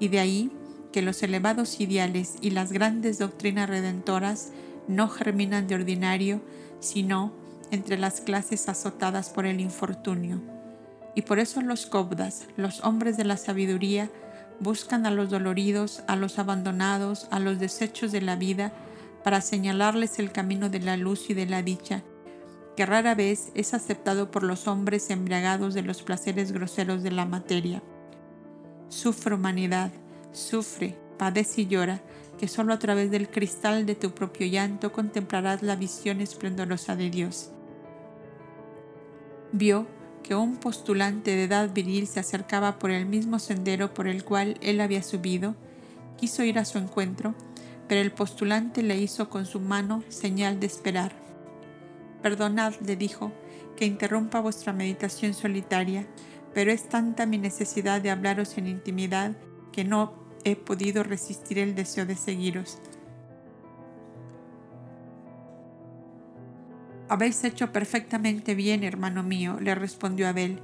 y 0.00 0.08
de 0.08 0.18
ahí 0.18 0.50
que 0.92 1.02
los 1.02 1.22
elevados 1.22 1.80
ideales 1.80 2.36
y 2.40 2.50
las 2.50 2.72
grandes 2.72 3.18
doctrinas 3.18 3.68
redentoras 3.68 4.50
no 4.88 5.08
germinan 5.08 5.68
de 5.68 5.76
ordinario, 5.76 6.40
sino 6.80 7.32
entre 7.70 7.98
las 7.98 8.20
clases 8.20 8.68
azotadas 8.68 9.30
por 9.30 9.46
el 9.46 9.60
infortunio. 9.60 10.40
Y 11.14 11.22
por 11.22 11.38
eso 11.38 11.60
los 11.60 11.86
cobdas, 11.86 12.46
los 12.56 12.82
hombres 12.84 13.16
de 13.16 13.24
la 13.24 13.36
sabiduría, 13.36 14.10
buscan 14.60 15.06
a 15.06 15.10
los 15.10 15.30
doloridos, 15.30 16.02
a 16.06 16.16
los 16.16 16.38
abandonados, 16.38 17.28
a 17.30 17.38
los 17.38 17.58
desechos 17.58 18.12
de 18.12 18.20
la 18.20 18.36
vida, 18.36 18.72
para 19.22 19.40
señalarles 19.40 20.18
el 20.18 20.32
camino 20.32 20.68
de 20.70 20.80
la 20.80 20.96
luz 20.96 21.30
y 21.30 21.34
de 21.34 21.46
la 21.46 21.62
dicha, 21.62 22.02
que 22.76 22.86
rara 22.86 23.14
vez 23.14 23.50
es 23.54 23.74
aceptado 23.74 24.30
por 24.30 24.42
los 24.42 24.68
hombres 24.68 25.10
embriagados 25.10 25.74
de 25.74 25.82
los 25.82 26.02
placeres 26.02 26.52
groseros 26.52 27.02
de 27.02 27.10
la 27.10 27.26
materia. 27.26 27.82
Sufre 28.88 29.34
humanidad, 29.34 29.90
sufre, 30.32 30.96
padece 31.18 31.62
y 31.62 31.66
llora, 31.66 32.00
que 32.38 32.48
solo 32.48 32.72
a 32.72 32.78
través 32.78 33.10
del 33.10 33.28
cristal 33.28 33.84
de 33.84 33.96
tu 33.96 34.12
propio 34.12 34.46
llanto 34.46 34.92
contemplarás 34.92 35.62
la 35.62 35.76
visión 35.76 36.20
esplendorosa 36.20 36.94
de 36.94 37.10
Dios. 37.10 37.50
Vio 39.50 39.86
que 40.28 40.34
un 40.34 40.56
postulante 40.58 41.34
de 41.34 41.44
edad 41.44 41.72
viril 41.72 42.06
se 42.06 42.20
acercaba 42.20 42.78
por 42.78 42.90
el 42.90 43.06
mismo 43.06 43.38
sendero 43.38 43.94
por 43.94 44.06
el 44.06 44.24
cual 44.24 44.58
él 44.60 44.82
había 44.82 45.02
subido, 45.02 45.54
quiso 46.18 46.44
ir 46.44 46.58
a 46.58 46.66
su 46.66 46.76
encuentro, 46.76 47.34
pero 47.88 48.02
el 48.02 48.12
postulante 48.12 48.82
le 48.82 48.98
hizo 48.98 49.30
con 49.30 49.46
su 49.46 49.58
mano 49.58 50.04
señal 50.10 50.60
de 50.60 50.66
esperar. 50.66 51.12
Perdonad, 52.20 52.74
le 52.84 52.94
dijo, 52.94 53.32
que 53.74 53.86
interrumpa 53.86 54.40
vuestra 54.40 54.74
meditación 54.74 55.32
solitaria, 55.32 56.06
pero 56.52 56.72
es 56.72 56.90
tanta 56.90 57.24
mi 57.24 57.38
necesidad 57.38 58.02
de 58.02 58.10
hablaros 58.10 58.58
en 58.58 58.66
intimidad 58.66 59.32
que 59.72 59.84
no 59.84 60.12
he 60.44 60.56
podido 60.56 61.04
resistir 61.04 61.58
el 61.58 61.74
deseo 61.74 62.04
de 62.04 62.16
seguiros. 62.16 62.80
Habéis 67.10 67.42
hecho 67.44 67.72
perfectamente 67.72 68.54
bien, 68.54 68.84
hermano 68.84 69.22
mío, 69.22 69.56
le 69.60 69.74
respondió 69.74 70.28
Abel, 70.28 70.60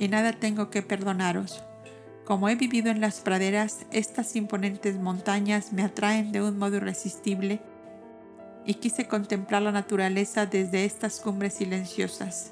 y 0.00 0.08
nada 0.08 0.32
tengo 0.32 0.68
que 0.68 0.82
perdonaros. 0.82 1.62
Como 2.24 2.48
he 2.48 2.56
vivido 2.56 2.90
en 2.90 3.00
las 3.00 3.20
praderas, 3.20 3.86
estas 3.92 4.34
imponentes 4.34 4.96
montañas 4.96 5.72
me 5.72 5.84
atraen 5.84 6.32
de 6.32 6.42
un 6.42 6.58
modo 6.58 6.78
irresistible 6.78 7.60
y 8.64 8.74
quise 8.74 9.06
contemplar 9.06 9.62
la 9.62 9.70
naturaleza 9.70 10.44
desde 10.44 10.84
estas 10.84 11.20
cumbres 11.20 11.54
silenciosas. 11.54 12.50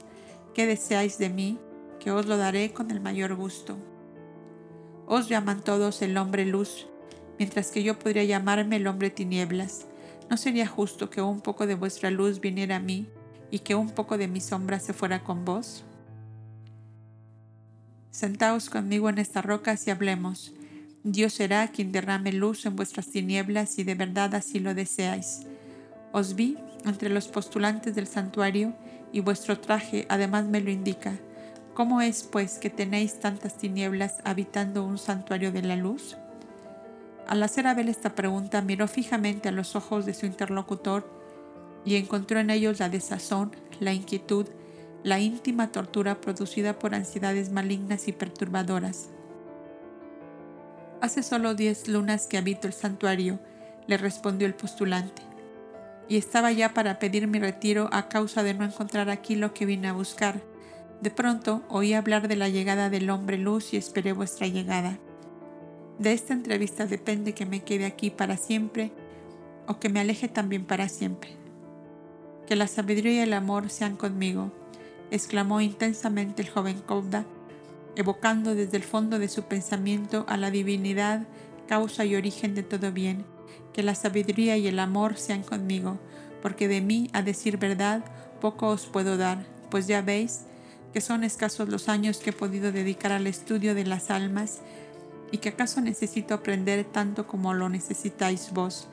¿Qué 0.55 0.67
deseáis 0.67 1.19
de 1.19 1.29
mí? 1.29 1.59
que 1.99 2.11
os 2.11 2.27
lo 2.27 2.37
daré 2.37 2.71
con 2.75 2.91
el 2.91 3.01
mayor 3.01 3.35
gusto. 3.35 3.79
Os 5.07 5.27
llaman 5.27 5.63
todos 5.63 6.03
el 6.03 6.19
hombre 6.19 6.45
luz, 6.45 6.87
mientras 7.39 7.71
que 7.71 7.83
yo 7.83 7.99
podría 7.99 8.25
llamarme 8.25 8.77
el 8.77 8.87
hombre 8.87 9.09
tinieblas. 9.09 9.87
¿No 10.29 10.37
sería 10.37 10.67
justo 10.67 11.09
que 11.09 11.23
un 11.23 11.41
poco 11.41 11.67
de 11.67 11.77
vuestra 11.77 12.11
luz 12.11 12.41
viniera 12.41 12.77
a 12.77 12.81
mí 12.81 13.09
y 13.55 13.61
que 13.61 13.77
un 13.77 13.89
poco 13.89 14.19
de 14.19 14.27
mi 14.27 14.41
sombra 14.41 14.81
se 14.81 14.93
fuera 14.93 15.23
con 15.23 15.45
vos? 15.45 15.85
Sentaos 18.11 18.69
conmigo 18.69 19.09
en 19.09 19.19
estas 19.19 19.45
rocas 19.45 19.87
y 19.87 19.93
hablemos. 19.93 20.53
Dios 21.05 21.35
será 21.35 21.69
quien 21.69 21.93
derrame 21.93 22.33
luz 22.33 22.67
en 22.67 22.75
vuestras 22.75 23.07
tinieblas 23.07 23.79
y 23.79 23.85
de 23.85 23.95
verdad 23.95 24.35
así 24.35 24.59
lo 24.59 24.75
deseáis. 24.75 25.43
Os 26.11 26.35
vi 26.35 26.59
entre 26.85 27.11
los 27.11 27.29
postulantes 27.29 27.95
del 27.95 28.09
santuario 28.09 28.75
y 29.13 29.21
vuestro 29.21 29.61
traje 29.61 30.05
además 30.09 30.47
me 30.47 30.61
lo 30.61 30.73
indica. 30.73 31.13
¿Cómo 31.75 32.01
es, 32.01 32.25
pues, 32.25 32.59
que 32.59 32.71
tenéis 32.71 33.21
tantas 33.21 33.57
tinieblas 33.57 34.17
habitando 34.25 34.83
un 34.83 34.99
santuario 34.99 35.53
de 35.53 35.63
la 35.63 35.77
luz? 35.77 36.17
Al 37.29 37.41
hacer 37.41 37.69
Abel 37.69 37.89
esta 37.89 38.17
pregunta, 38.17 38.63
miró 38.63 38.89
fijamente 38.89 39.49
a 39.49 39.53
los 39.53 39.77
ojos 39.77 40.07
de 40.07 40.15
su 40.15 40.27
interlocutor 40.27 41.24
y 41.85 41.97
encontró 41.97 42.39
en 42.39 42.51
ellos 42.51 42.81
la 42.81 42.89
desazón, 42.89 43.53
la 43.81 43.93
inquietud, 43.93 44.47
la 45.03 45.21
íntima 45.21 45.71
tortura 45.73 46.21
producida 46.21 46.79
por 46.79 46.95
ansiedades 46.95 47.51
malignas 47.53 48.09
y 48.09 48.13
perturbadoras. 48.13 49.11
Hace 51.01 51.23
solo 51.23 51.55
diez 51.55 51.89
lunas 51.89 52.27
que 52.27 52.39
habito 52.39 52.67
el 52.67 52.73
santuario, 52.73 53.39
le 53.87 53.99
respondió 53.99 54.47
el 54.47 54.55
postulante, 54.55 55.23
y 56.09 56.17
estaba 56.17 56.53
ya 56.53 56.73
para 56.73 56.99
pedir 56.99 57.27
mi 57.27 57.39
retiro 57.39 57.89
a 57.93 58.09
causa 58.09 58.43
de 58.43 58.55
no 58.55 58.65
encontrar 58.65 59.11
aquí 59.11 59.37
lo 59.37 59.53
que 59.53 59.67
vine 59.67 59.89
a 59.89 59.93
buscar 59.93 60.41
de 61.05 61.11
pronto 61.11 61.63
oí 61.69 61.93
hablar 61.93 62.29
de 62.29 62.37
la 62.37 62.49
llegada 62.49 62.89
del 62.89 63.11
hombre 63.11 63.37
luz 63.37 63.75
y 63.75 63.77
esperé 63.77 64.13
vuestra 64.13 64.47
llegada. 64.47 64.99
De 65.99 66.15
esta 66.15 66.33
entrevista 66.33 66.87
depende 66.87 67.35
que 67.35 67.45
me 67.45 67.63
quede 67.63 67.85
aquí 67.85 68.11
para 68.11 68.39
siempre 68.39 68.91
o 69.67 69.79
que 69.79 69.91
me 69.91 70.01
aleje 70.01 70.29
también 70.29 70.65
para 70.65 70.89
siempre. 70.89 71.44
Que 72.47 72.57
la 72.57 72.67
sabiduría 72.67 73.13
y 73.13 73.19
el 73.21 73.33
amor 73.33 73.71
sean 73.71 73.97
conmigo, 73.97 74.53
exclamó 75.11 75.61
intensamente 75.61 76.43
el 76.43 76.51
joven 76.51 76.81
Kobda, 76.81 77.25
evocando 77.97 78.55
desde 78.55 78.77
el 78.77 78.83
fondo 78.83 79.19
de 79.19 79.29
su 79.29 79.45
pensamiento 79.45 80.25
a 80.29 80.37
la 80.37 80.51
divinidad, 80.51 81.27
causa 81.69 82.05
y 82.05 82.17
origen 82.17 82.55
de 82.55 82.63
todo 82.63 82.93
bien. 82.93 83.25
Que 83.73 83.83
la 83.83 83.95
sabiduría 83.95 84.57
y 84.57 84.67
el 84.67 84.79
amor 84.79 85.17
sean 85.17 85.43
conmigo, 85.43 85.99
porque 86.43 86.69
de 86.69 86.81
mí, 86.81 87.09
a 87.13 87.23
decir 87.23 87.57
verdad, 87.57 88.05
poco 88.41 88.69
os 88.69 88.87
puedo 88.87 89.17
dar, 89.17 89.47
pues 89.71 89.87
ya 89.87 90.03
veis, 90.03 90.43
que 90.93 91.01
son 91.01 91.25
escasos 91.25 91.69
los 91.69 91.89
años 91.89 92.19
que 92.19 92.31
he 92.31 92.33
podido 92.33 92.71
dedicar 92.71 93.11
al 93.11 93.27
estudio 93.27 93.75
de 93.75 93.85
las 93.85 94.11
almas 94.11 94.61
y 95.33 95.39
que 95.39 95.49
acaso 95.49 95.81
necesito 95.81 96.35
aprender 96.35 96.85
tanto 96.85 97.27
como 97.27 97.55
lo 97.55 97.69
necesitáis 97.69 98.53
vos, 98.53 98.87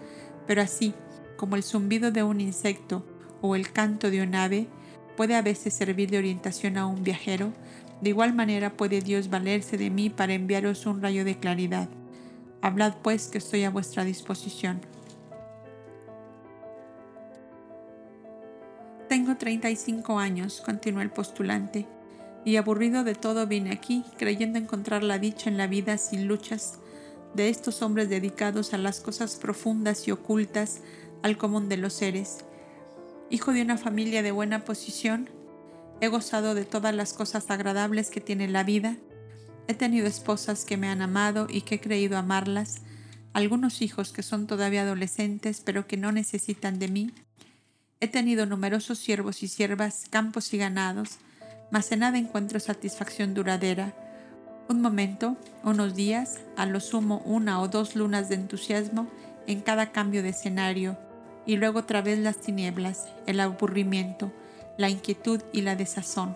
pero 0.47 0.61
así 0.61 0.95
como 1.37 1.55
el 1.55 1.63
zumbido 1.63 2.11
de 2.11 2.23
un 2.23 2.41
insecto 2.41 3.05
o 3.41 3.55
el 3.55 3.71
canto 3.71 4.09
de 4.09 4.21
un 4.21 4.35
ave 4.35 4.67
puede 5.17 5.35
a 5.35 5.41
veces 5.41 5.73
servir 5.73 6.09
de 6.09 6.17
orientación 6.17 6.77
a 6.77 6.85
un 6.85 7.03
viajero, 7.03 7.51
de 8.01 8.09
igual 8.09 8.33
manera 8.33 8.71
puede 8.71 9.01
Dios 9.01 9.29
valerse 9.29 9.77
de 9.77 9.89
mí 9.89 10.09
para 10.09 10.33
enviaros 10.33 10.85
un 10.85 11.01
rayo 11.01 11.25
de 11.25 11.37
claridad. 11.37 11.89
Hablad 12.61 12.95
pues 13.01 13.27
que 13.27 13.37
estoy 13.37 13.63
a 13.63 13.69
vuestra 13.69 14.03
disposición. 14.03 14.81
Tengo 19.07 19.35
35 19.35 20.19
años, 20.19 20.61
continuó 20.65 21.01
el 21.01 21.11
postulante, 21.11 21.85
y 22.45 22.55
aburrido 22.55 23.03
de 23.03 23.13
todo 23.13 23.45
vine 23.45 23.71
aquí, 23.71 24.05
creyendo 24.17 24.57
encontrar 24.57 25.03
la 25.03 25.19
dicha 25.19 25.49
en 25.49 25.57
la 25.57 25.67
vida 25.67 25.97
sin 25.97 26.27
luchas 26.27 26.79
de 27.33 27.49
estos 27.49 27.81
hombres 27.81 28.09
dedicados 28.09 28.73
a 28.73 28.77
las 28.77 28.99
cosas 28.99 29.35
profundas 29.35 30.07
y 30.07 30.11
ocultas 30.11 30.81
al 31.23 31.37
común 31.37 31.69
de 31.69 31.77
los 31.77 31.93
seres. 31.93 32.45
Hijo 33.31 33.53
de 33.53 33.63
una 33.63 33.77
familia 33.77 34.21
de 34.21 34.31
buena 34.31 34.63
posición, 34.65 35.29
he 36.01 36.07
gozado 36.07 36.53
de 36.53 36.65
todas 36.65 36.93
las 36.93 37.13
cosas 37.13 37.49
agradables 37.49 38.11
que 38.11 38.21
tiene 38.21 38.47
la 38.47 38.63
vida, 38.63 38.97
he 39.67 39.73
tenido 39.73 40.05
esposas 40.05 40.65
que 40.65 40.77
me 40.77 40.89
han 40.89 41.01
amado 41.01 41.47
y 41.49 41.61
que 41.61 41.75
he 41.75 41.81
creído 41.81 42.17
amarlas, 42.17 42.81
algunos 43.33 43.81
hijos 43.81 44.11
que 44.11 44.21
son 44.21 44.45
todavía 44.45 44.83
adolescentes 44.83 45.61
pero 45.65 45.87
que 45.87 45.97
no 45.97 46.11
necesitan 46.11 46.77
de 46.77 46.89
mí, 46.89 47.11
He 48.03 48.07
tenido 48.07 48.47
numerosos 48.47 48.97
siervos 48.97 49.43
y 49.43 49.47
siervas, 49.47 50.05
campos 50.09 50.55
y 50.55 50.57
ganados, 50.57 51.19
mas 51.69 51.91
en 51.91 51.99
nada 51.99 52.17
encuentro 52.17 52.59
satisfacción 52.59 53.35
duradera. 53.35 53.93
Un 54.67 54.81
momento, 54.81 55.37
unos 55.63 55.93
días, 55.93 56.39
a 56.57 56.65
lo 56.65 56.79
sumo 56.79 57.21
una 57.25 57.61
o 57.61 57.67
dos 57.67 57.95
lunas 57.95 58.27
de 58.27 58.35
entusiasmo 58.35 59.07
en 59.45 59.61
cada 59.61 59.91
cambio 59.91 60.23
de 60.23 60.29
escenario, 60.29 60.97
y 61.45 61.57
luego 61.57 61.79
otra 61.79 62.01
vez 62.01 62.19
las 62.19 62.37
tinieblas, 62.37 63.07
el 63.25 63.39
aburrimiento, 63.39 64.31
la 64.77 64.89
inquietud 64.89 65.41
y 65.51 65.61
la 65.61 65.75
desazón. 65.75 66.35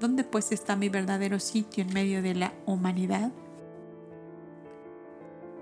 ¿Dónde 0.00 0.24
pues 0.24 0.52
está 0.52 0.76
mi 0.76 0.88
verdadero 0.88 1.38
sitio 1.38 1.84
en 1.84 1.92
medio 1.92 2.22
de 2.22 2.34
la 2.34 2.52
humanidad? 2.66 3.30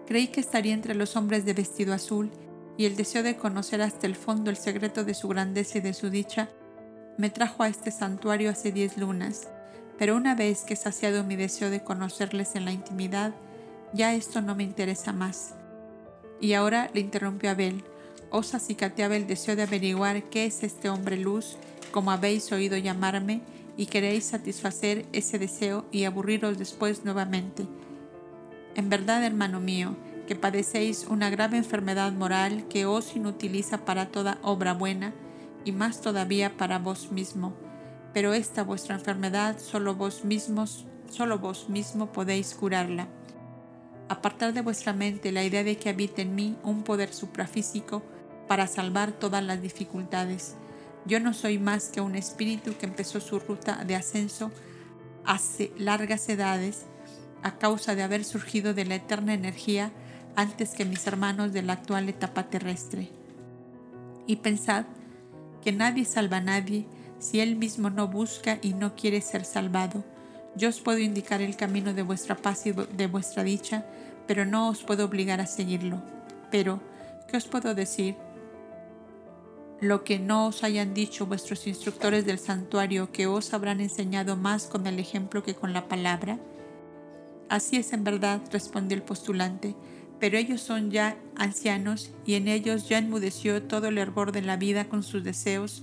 Creí 0.07 0.29
que 0.29 0.41
estaría 0.41 0.75
entre 0.75 0.95
los 0.95 1.15
hombres 1.17 1.45
de 1.45 1.53
vestido 1.53 1.95
azul 1.95 2.31
y 2.77 2.87
el 2.87 2.97
deseo 2.97 3.23
de 3.23 3.37
conocer 3.37 3.83
hasta 3.83 4.07
el 4.07 4.17
fondo 4.17 4.51
el 4.51 4.57
secreto 4.57 5.05
de 5.05 5.15
su 5.15 5.29
grandeza 5.29 5.79
y 5.79 5.83
de 5.83 5.93
su 5.93 6.11
dicha 6.11 6.49
me 7.17 7.29
trajo 7.29 7.63
a 7.63 7.69
este 7.69 7.91
santuario 7.91 8.51
hace 8.51 8.73
diez 8.73 8.97
lunas, 8.97 9.49
pero 9.99 10.17
una 10.17 10.35
vez 10.35 10.63
que 10.63 10.73
he 10.73 10.77
saciado 10.77 11.23
mi 11.23 11.37
deseo 11.37 11.69
de 11.69 11.85
conocerles 11.85 12.55
en 12.55 12.65
la 12.65 12.73
intimidad, 12.73 13.35
ya 13.93 14.15
esto 14.15 14.41
no 14.41 14.55
me 14.55 14.63
interesa 14.63 15.13
más. 15.13 15.55
Y 16.41 16.55
ahora 16.55 16.89
le 16.95 17.01
interrumpió 17.01 17.51
Abel, 17.51 17.85
os 18.31 18.55
acicateaba 18.55 19.17
el 19.17 19.27
deseo 19.27 19.57
de 19.57 19.63
averiguar 19.63 20.23
qué 20.25 20.47
es 20.47 20.63
este 20.63 20.89
hombre 20.89 21.17
luz, 21.17 21.57
como 21.91 22.11
habéis 22.11 22.51
oído 22.53 22.77
llamarme, 22.77 23.43
y 23.77 23.87
queréis 23.87 24.25
satisfacer 24.25 25.07
ese 25.13 25.39
deseo 25.39 25.87
y 25.91 26.05
aburriros 26.05 26.59
después 26.59 27.05
nuevamente. 27.05 27.67
En 28.75 28.89
verdad, 28.89 29.25
hermano 29.25 29.59
mío, 29.59 29.97
que 30.27 30.37
padecéis 30.37 31.07
una 31.09 31.31
grave 31.31 31.57
enfermedad 31.57 32.13
moral 32.13 32.69
que 32.69 32.87
os 32.87 33.17
inutiliza 33.17 33.85
para 33.85 34.11
toda 34.11 34.39
obra 34.43 34.75
buena 34.75 35.13
y 35.65 35.73
más 35.73 36.01
todavía 36.01 36.57
para 36.57 36.79
vos 36.79 37.11
mismo. 37.11 37.55
Pero 38.13 38.33
esta 38.33 38.63
vuestra 38.63 38.95
enfermedad 38.95 39.59
solo 39.59 39.95
vos 39.95 40.25
mismos, 40.25 40.87
solo 41.11 41.39
vos 41.39 41.69
mismo 41.69 42.13
podéis 42.13 42.55
curarla. 42.55 43.09
Apartar 44.09 44.53
de 44.53 44.63
vuestra 44.63 44.93
mente 44.93 45.33
la 45.33 45.45
idea 45.45 45.65
de 45.65 45.77
que 45.77 45.89
habita 45.89 46.23
en 46.23 46.35
mí 46.35 46.57
un 46.63 46.83
poder 46.83 47.13
suprafísico 47.13 48.03
para 48.51 48.67
salvar 48.67 49.13
todas 49.13 49.45
las 49.45 49.63
dificultades. 49.63 50.57
Yo 51.07 51.21
no 51.21 51.35
soy 51.35 51.61
más 51.61 51.91
que 51.91 52.01
un 52.01 52.17
espíritu 52.17 52.77
que 52.77 52.87
empezó 52.87 53.21
su 53.21 53.39
ruta 53.39 53.85
de 53.85 53.95
ascenso 53.95 54.51
hace 55.25 55.73
largas 55.79 56.29
edades 56.29 56.87
a 57.45 57.59
causa 57.59 57.95
de 57.95 58.03
haber 58.03 58.25
surgido 58.25 58.75
de 58.75 58.87
la 58.87 58.97
eterna 58.97 59.35
energía 59.35 59.93
antes 60.35 60.71
que 60.71 60.85
mis 60.85 61.07
hermanos 61.07 61.53
de 61.53 61.63
la 61.63 61.75
actual 61.75 62.09
etapa 62.09 62.51
terrestre. 62.51 63.09
Y 64.27 64.35
pensad 64.35 64.85
que 65.63 65.71
nadie 65.71 66.05
salva 66.05 66.39
a 66.39 66.41
nadie 66.41 66.87
si 67.21 67.39
él 67.39 67.55
mismo 67.55 67.89
no 67.89 68.09
busca 68.09 68.59
y 68.63 68.75
no 68.75 68.97
quiere 68.97 69.21
ser 69.21 69.45
salvado. 69.45 70.03
Yo 70.57 70.71
os 70.71 70.81
puedo 70.81 70.99
indicar 70.99 71.41
el 71.41 71.55
camino 71.55 71.95
de 71.95 72.03
vuestra 72.03 72.35
paz 72.35 72.67
y 72.67 72.73
de 72.73 73.07
vuestra 73.07 73.45
dicha, 73.45 73.87
pero 74.27 74.45
no 74.45 74.71
os 74.71 74.83
puedo 74.83 75.05
obligar 75.05 75.41
a 75.41 75.47
seguirlo. 75.47 76.03
Pero, 76.51 76.81
¿qué 77.29 77.37
os 77.37 77.47
puedo 77.47 77.77
decir? 77.77 78.17
Lo 79.81 80.05
que 80.05 80.19
no 80.19 80.49
os 80.49 80.63
hayan 80.63 80.93
dicho 80.93 81.25
vuestros 81.25 81.67
instructores 81.67 82.27
del 82.27 82.39
santuario, 82.39 83.11
que 83.13 83.27
os 83.27 83.55
habrán 83.55 83.81
enseñado 83.81 84.37
más 84.37 84.67
con 84.67 84.87
el 84.87 84.99
ejemplo 84.99 85.43
que 85.43 85.55
con 85.55 85.73
la 85.73 85.89
palabra. 85.89 86.39
Así 87.49 87.77
es 87.77 87.95
en 87.95 88.05
verdad, 88.05 88.43
respondió 88.53 88.95
el 88.95 89.03
postulante, 89.03 89.75
pero 90.19 90.37
ellos 90.37 90.61
son 90.61 90.91
ya 90.91 91.17
ancianos 91.35 92.11
y 92.27 92.35
en 92.35 92.47
ellos 92.47 92.91
ya 92.91 92.99
enmudeció 92.99 93.63
todo 93.63 93.89
el 93.89 93.97
hervor 93.97 94.33
de 94.33 94.43
la 94.43 94.59
vida 94.59 94.85
con 94.85 95.03
sus 95.03 95.25
deseos, 95.25 95.83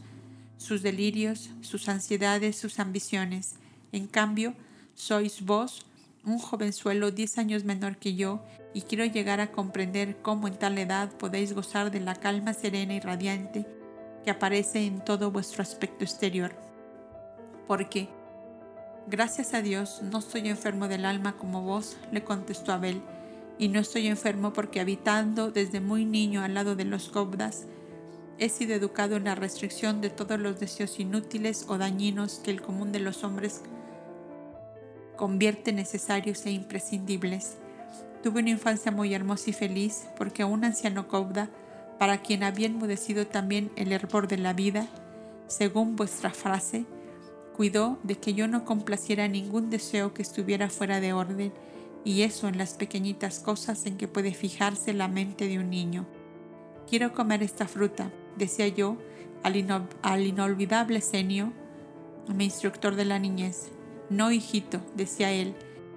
sus 0.58 0.84
delirios, 0.84 1.50
sus 1.62 1.90
ansiedades, 1.90 2.56
sus 2.56 2.78
ambiciones. 2.78 3.56
En 3.92 4.06
cambio, 4.06 4.54
sois 4.94 5.44
vos, 5.44 5.88
un 6.24 6.38
jovenzuelo 6.38 7.10
diez 7.10 7.40
años 7.40 7.64
menor 7.64 7.98
que 7.98 8.14
yo, 8.14 8.46
y 8.76 8.82
quiero 8.82 9.06
llegar 9.06 9.42
a 9.42 9.52
comprender 9.52 10.18
cómo 10.22 10.48
en 10.48 10.60
tal 10.60 10.78
edad 10.78 11.10
podéis 11.18 11.54
gozar 11.54 11.90
de 11.90 12.00
la 12.00 12.14
calma 12.14 12.54
serena 12.54 12.94
y 12.94 13.00
radiante 13.00 13.66
que 14.28 14.32
aparece 14.32 14.86
en 14.86 15.00
todo 15.00 15.32
vuestro 15.32 15.62
aspecto 15.62 16.04
exterior. 16.04 16.52
Porque, 17.66 18.10
gracias 19.08 19.54
a 19.54 19.62
Dios, 19.62 20.02
no 20.02 20.20
estoy 20.20 20.50
enfermo 20.50 20.90
del 20.90 21.06
alma 21.06 21.38
como 21.38 21.62
vos, 21.62 21.96
le 22.12 22.26
contestó 22.26 22.74
Abel, 22.74 23.02
y 23.58 23.70
no 23.70 23.80
estoy 23.80 24.08
enfermo 24.08 24.52
porque 24.52 24.82
habitando 24.82 25.50
desde 25.50 25.80
muy 25.80 26.04
niño 26.04 26.42
al 26.42 26.56
lado 26.56 26.76
de 26.76 26.84
los 26.84 27.08
cobdas, 27.08 27.68
he 28.38 28.50
sido 28.50 28.76
educado 28.76 29.16
en 29.16 29.24
la 29.24 29.36
restricción 29.36 30.02
de 30.02 30.10
todos 30.10 30.38
los 30.38 30.60
deseos 30.60 31.00
inútiles 31.00 31.64
o 31.70 31.78
dañinos 31.78 32.42
que 32.44 32.52
el 32.52 32.62
común 32.62 32.92
de 32.92 33.00
los 33.00 33.24
hombres 33.24 33.62
convierte 35.16 35.72
necesarios 35.72 36.46
e 36.46 36.52
imprescindibles. 36.52 37.60
Tuve 38.22 38.42
una 38.42 38.50
infancia 38.50 38.92
muy 38.92 39.14
hermosa 39.14 39.52
y 39.52 39.54
feliz 39.54 40.06
porque 40.18 40.44
un 40.44 40.66
anciano 40.66 41.08
Cauda, 41.08 41.50
para 41.98 42.22
quien 42.22 42.44
había 42.44 42.68
enmudecido 42.68 43.28
también 43.28 43.72
el 43.76 43.92
hervor 43.92 44.28
de 44.28 44.38
la 44.38 44.54
vida, 44.54 44.88
según 45.48 45.96
vuestra 45.96 46.30
frase, 46.30 46.86
cuidó 47.56 47.98
de 48.04 48.16
que 48.16 48.34
yo 48.34 48.48
no 48.48 48.66
complaciera 48.66 49.28
ningún 49.28 49.70
deseo 49.70 50.14
que 50.14 50.22
estuviera 50.22 50.70
fuera 50.70 51.00
de 51.00 51.14
orden, 51.14 51.54
y 52.04 52.22
eso 52.22 52.48
en 52.48 52.58
las 52.58 52.76
pequeñitas 52.76 53.40
cosas 53.40 53.86
en 53.86 53.98
que 53.98 54.08
puede 54.08 54.34
fijarse 54.34 54.94
la 54.94 55.08
mente 55.08 55.48
de 55.48 55.60
un 55.60 55.70
niño. 55.70 56.06
Quiero 56.88 57.14
comer 57.14 57.44
esta 57.44 57.68
fruta, 57.68 58.12
decía 58.38 58.68
yo 58.68 58.98
al, 59.44 60.26
inolvidable 60.26 61.02
senio, 61.02 61.52
mi 62.34 62.46
instructor 62.46 62.96
de 62.96 63.06
la 63.06 63.20
niñez. 63.20 63.72
No, 64.10 64.32
hijito, 64.32 64.80
decía 64.96 65.32
él, 65.32 65.56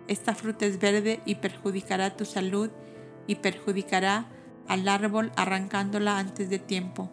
esta 0.08 0.34
fruta 0.34 0.66
es 0.66 0.80
verde 0.80 1.20
y 1.26 1.36
perjudicará 1.36 2.16
tu 2.16 2.24
salud 2.24 2.70
y 3.26 3.36
perjudicará 3.36 4.26
al 4.70 4.86
árbol 4.86 5.32
arrancándola 5.34 6.20
antes 6.20 6.48
de 6.48 6.60
tiempo. 6.60 7.10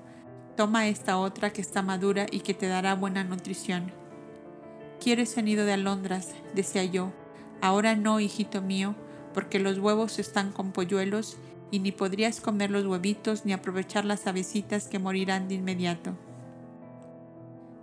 Toma 0.55 0.88
esta 0.89 1.18
otra 1.18 1.51
que 1.51 1.62
está 1.62 1.82
madura 1.82 2.28
y 2.32 2.41
que 2.41 2.53
te 2.53 2.68
dará 2.68 2.93
buena 2.93 3.24
nutrición. 3.24 3.91
Quiero 5.03 5.24
ese 5.24 5.41
nido 5.41 5.66
de 5.66 5.74
alondras, 5.74 6.36
decía 6.53 6.84
yo. 6.86 7.12
Ahora 7.60 7.95
no, 7.95 8.20
hijito 8.20 8.62
mío, 8.62 8.93
porque 9.34 9.58
los 9.58 9.80
huevos 9.80 10.20
están 10.20 10.51
con 10.51 10.72
polluelos 10.72 11.38
y 11.72 11.80
ni 11.80 11.91
podrías 11.91 12.41
comer 12.41 12.70
los 12.70 12.86
huevitos 12.86 13.43
ni 13.43 13.53
aprovechar 13.53 14.05
las 14.05 14.28
avecitas 14.28 14.88
que 14.88 14.99
morirán 14.99 15.47
de 15.47 15.55
inmediato. 15.55 16.16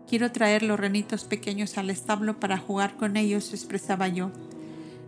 Quiero 0.07 0.31
traer 0.31 0.63
los 0.63 0.79
renitos 0.79 1.25
pequeños 1.25 1.79
al 1.79 1.91
establo 1.91 2.39
para 2.39 2.59
jugar 2.59 2.95
con 2.97 3.17
ellos, 3.17 3.53
expresaba 3.53 4.07
yo. 4.07 4.31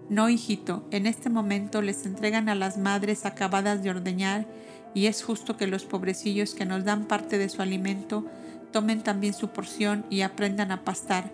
No, 0.08 0.28
hijito, 0.28 0.86
en 0.92 1.06
este 1.06 1.30
momento 1.30 1.82
les 1.82 2.06
entregan 2.06 2.48
a 2.48 2.54
las 2.54 2.78
madres 2.78 3.26
acabadas 3.26 3.82
de 3.82 3.90
ordeñar 3.90 4.46
y 4.94 5.06
es 5.06 5.24
justo 5.24 5.56
que 5.56 5.66
los 5.66 5.84
pobrecillos 5.84 6.54
que 6.54 6.64
nos 6.64 6.84
dan 6.84 7.06
parte 7.06 7.38
de 7.38 7.48
su 7.48 7.60
alimento 7.60 8.24
tomen 8.70 9.02
también 9.02 9.34
su 9.34 9.48
porción 9.48 10.06
y 10.08 10.20
aprendan 10.20 10.70
a 10.70 10.84
pastar. 10.84 11.32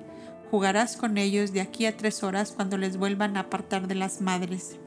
Jugarás 0.50 0.96
con 0.96 1.18
ellos 1.18 1.52
de 1.52 1.60
aquí 1.60 1.84
a 1.84 1.96
tres 1.96 2.22
horas 2.22 2.52
cuando 2.52 2.78
les 2.78 2.96
vuelvan 2.96 3.36
a 3.36 3.40
apartar 3.40 3.88
de 3.88 3.94
las 3.94 4.22
madres. 4.22 4.78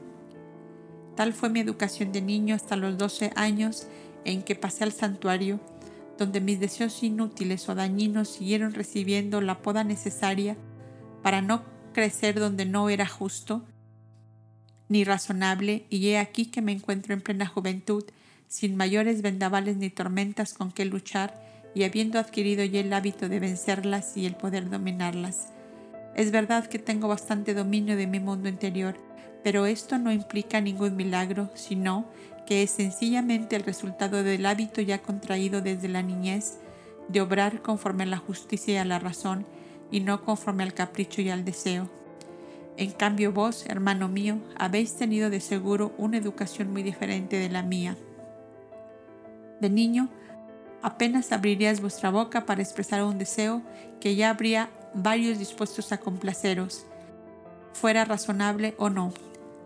Tal 1.14 1.32
fue 1.32 1.48
mi 1.48 1.60
educación 1.60 2.10
de 2.10 2.22
niño 2.22 2.56
hasta 2.56 2.74
los 2.74 2.98
doce 2.98 3.30
años 3.36 3.86
en 4.24 4.42
que 4.42 4.56
pasé 4.56 4.82
al 4.82 4.92
santuario, 4.92 5.60
donde 6.18 6.40
mis 6.40 6.58
deseos 6.58 7.04
inútiles 7.04 7.68
o 7.68 7.74
dañinos 7.76 8.28
siguieron 8.30 8.74
recibiendo 8.74 9.40
la 9.40 9.62
poda 9.62 9.84
necesaria 9.84 10.56
para 11.22 11.40
no 11.40 11.62
crecer 11.92 12.38
donde 12.40 12.66
no 12.66 12.88
era 12.90 13.06
justo 13.06 13.64
ni 14.88 15.04
razonable, 15.04 15.84
y 15.90 16.08
he 16.08 16.18
aquí 16.18 16.46
que 16.46 16.62
me 16.62 16.72
encuentro 16.72 17.14
en 17.14 17.20
plena 17.20 17.46
juventud, 17.46 18.04
sin 18.48 18.76
mayores 18.76 19.22
vendavales 19.22 19.76
ni 19.76 19.90
tormentas 19.90 20.54
con 20.54 20.70
que 20.72 20.84
luchar, 20.84 21.40
y 21.74 21.84
habiendo 21.84 22.18
adquirido 22.18 22.64
ya 22.64 22.80
el 22.80 22.92
hábito 22.92 23.28
de 23.28 23.40
vencerlas 23.40 24.16
y 24.16 24.26
el 24.26 24.34
poder 24.34 24.70
dominarlas. 24.70 25.48
Es 26.14 26.30
verdad 26.30 26.66
que 26.66 26.78
tengo 26.78 27.08
bastante 27.08 27.52
dominio 27.52 27.96
de 27.96 28.06
mi 28.06 28.20
mundo 28.20 28.48
interior, 28.48 28.96
pero 29.44 29.66
esto 29.66 29.98
no 29.98 30.10
implica 30.10 30.60
ningún 30.60 30.96
milagro, 30.96 31.50
sino 31.54 32.06
que 32.46 32.62
es 32.62 32.70
sencillamente 32.70 33.56
el 33.56 33.64
resultado 33.64 34.22
del 34.22 34.46
hábito 34.46 34.80
ya 34.80 35.02
contraído 35.02 35.60
desde 35.60 35.88
la 35.88 36.02
niñez 36.02 36.58
de 37.08 37.20
obrar 37.20 37.60
conforme 37.60 38.04
a 38.04 38.06
la 38.06 38.16
justicia 38.16 38.74
y 38.74 38.78
a 38.78 38.84
la 38.84 38.98
razón 38.98 39.46
y 39.90 40.00
no 40.00 40.24
conforme 40.24 40.62
al 40.62 40.74
capricho 40.74 41.20
y 41.20 41.28
al 41.28 41.44
deseo. 41.44 41.90
En 42.78 42.90
cambio 42.90 43.32
vos, 43.32 43.64
hermano 43.66 44.08
mío, 44.08 44.38
habéis 44.58 44.96
tenido 44.96 45.30
de 45.30 45.40
seguro 45.40 45.92
una 45.96 46.18
educación 46.18 46.72
muy 46.72 46.82
diferente 46.82 47.36
de 47.36 47.48
la 47.48 47.62
mía. 47.62 47.96
De 49.60 49.70
niño, 49.70 50.10
apenas 50.82 51.32
abrirías 51.32 51.80
vuestra 51.80 52.10
boca 52.10 52.44
para 52.44 52.62
expresar 52.62 53.02
un 53.02 53.18
deseo 53.18 53.62
que 53.98 54.14
ya 54.14 54.28
habría 54.28 54.70
varios 54.92 55.38
dispuestos 55.38 55.90
a 55.92 55.98
complaceros, 55.98 56.84
fuera 57.72 58.04
razonable 58.04 58.74
o 58.78 58.90
no 58.90 59.12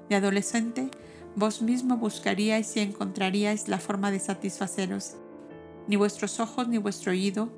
de 0.08 0.16
adolescente, 0.16 0.90
vos 1.36 1.62
mismo 1.62 1.96
buscaríais 1.96 2.76
y 2.76 2.80
encontraríais 2.80 3.68
la 3.68 3.78
forma 3.78 4.10
de 4.10 4.18
satisfaceros. 4.18 5.14
Ni 5.86 5.96
vuestros 5.96 6.40
ojos, 6.40 6.68
ni 6.68 6.78
vuestro 6.78 7.12
oído, 7.12 7.48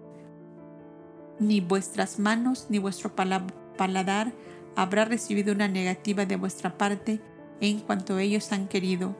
ni 1.38 1.61
vuestras 1.61 2.18
manos, 2.18 2.66
ni 2.68 2.78
vuestro 2.78 3.14
paladar 3.14 4.32
habrá 4.76 5.04
recibido 5.04 5.52
una 5.52 5.68
negativa 5.68 6.26
de 6.26 6.36
vuestra 6.36 6.78
parte 6.78 7.20
en 7.60 7.80
cuanto 7.80 8.18
ellos 8.18 8.52
han 8.52 8.68
querido, 8.68 9.16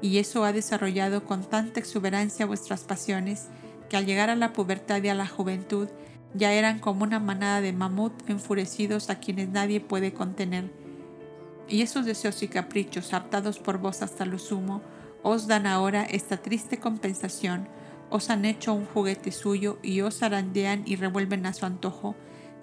y 0.00 0.18
eso 0.18 0.44
ha 0.44 0.52
desarrollado 0.52 1.24
con 1.24 1.44
tanta 1.44 1.80
exuberancia 1.80 2.46
vuestras 2.46 2.84
pasiones 2.84 3.48
que 3.88 3.96
al 3.96 4.06
llegar 4.06 4.30
a 4.30 4.36
la 4.36 4.52
pubertad 4.52 5.02
y 5.02 5.08
a 5.08 5.14
la 5.14 5.26
juventud 5.26 5.88
ya 6.34 6.52
eran 6.52 6.78
como 6.78 7.04
una 7.04 7.20
manada 7.20 7.60
de 7.60 7.72
mamut 7.72 8.12
enfurecidos 8.28 9.08
a 9.08 9.20
quienes 9.20 9.48
nadie 9.48 9.80
puede 9.80 10.12
contener. 10.12 10.70
Y 11.68 11.82
esos 11.82 12.04
deseos 12.04 12.42
y 12.42 12.48
caprichos, 12.48 13.14
hartados 13.14 13.58
por 13.58 13.78
vos 13.78 14.02
hasta 14.02 14.26
lo 14.26 14.38
sumo, 14.38 14.82
os 15.22 15.46
dan 15.46 15.66
ahora 15.66 16.02
esta 16.02 16.36
triste 16.36 16.78
compensación, 16.78 17.68
os 18.10 18.28
han 18.30 18.44
hecho 18.44 18.74
un 18.74 18.84
juguete 18.84 19.32
suyo 19.32 19.78
y 19.82 20.00
os 20.02 20.22
arandean 20.22 20.82
y 20.84 20.96
revuelven 20.96 21.46
a 21.46 21.54
su 21.54 21.64
antojo, 21.64 22.14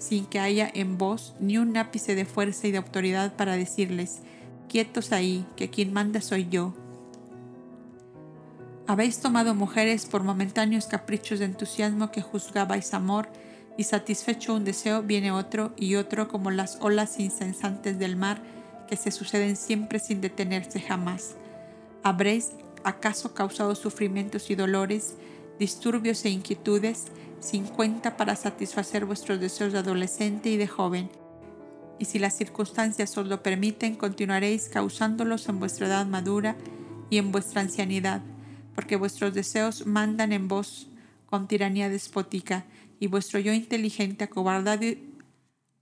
sin 0.02 0.26
que 0.26 0.40
haya 0.40 0.70
en 0.74 0.98
vos 0.98 1.36
ni 1.40 1.60
un 1.60 1.78
ápice 1.78 2.16
de 2.16 2.26
fuerza 2.26 2.68
y 2.68 2.72
de 2.72 2.80
autoridad 2.80 3.36
para 3.36 3.56
decirles, 3.56 4.22
quietos 4.68 5.12
ahí, 5.12 5.46
que 5.56 5.70
quien 5.70 5.94
manda 5.94 6.22
soy 6.22 6.48
yo. 6.50 6.74
Habéis 8.88 9.20
tomado 9.20 9.54
mujeres 9.54 10.08
por 10.08 10.24
momentáneos 10.24 10.88
caprichos 10.88 11.38
de 11.38 11.46
entusiasmo 11.46 12.12
que 12.12 12.24
juzgabais 12.24 12.96
amor, 12.96 13.30
y 13.78 13.84
satisfecho 13.84 14.56
un 14.56 14.66
deseo 14.66 15.04
viene 15.04 15.32
otro 15.32 15.72
y 15.78 15.96
otro 15.96 16.28
como 16.28 16.50
las 16.52 16.78
olas 16.82 17.20
incesantes 17.20 18.00
del 18.00 18.16
mar, 18.16 18.42
que 18.88 18.98
se 18.98 19.12
suceden 19.12 19.56
siempre 19.56 20.00
sin 20.00 20.20
detenerse 20.20 20.82
jamás. 20.82 21.36
¿Habréis 22.04 22.52
acaso 22.84 23.36
causado 23.36 23.76
sufrimientos 23.76 24.50
y 24.50 24.56
dolores, 24.56 25.16
disturbios 25.60 26.26
e 26.26 26.30
inquietudes 26.30 27.06
sin 27.42 27.66
cuenta 27.66 28.16
para 28.16 28.38
satisfacer 28.38 29.06
vuestros 29.06 29.42
deseos 29.42 29.74
de 29.74 29.80
adolescente 29.80 30.50
y 30.50 30.56
de 30.56 30.68
joven? 30.68 31.10
Y 32.00 32.06
si 32.06 32.18
las 32.18 32.38
circunstancias 32.38 33.18
os 33.18 33.28
lo 33.28 33.44
permiten, 33.44 33.96
continuaréis 33.96 34.70
causándolos 34.70 35.50
en 35.50 35.60
vuestra 35.60 35.88
edad 35.88 36.06
madura 36.06 36.56
y 37.10 37.18
en 37.18 37.34
vuestra 37.34 37.62
ancianidad, 37.62 38.22
porque 38.74 38.96
vuestros 38.96 39.34
deseos 39.34 39.86
mandan 39.86 40.32
en 40.32 40.48
vos 40.48 40.88
con 41.26 41.48
tiranía 41.48 41.90
despótica, 41.90 42.66
y 43.00 43.08
vuestro 43.08 43.40
yo 43.40 43.52
inteligente 43.52 44.24
acobardado 44.24 44.86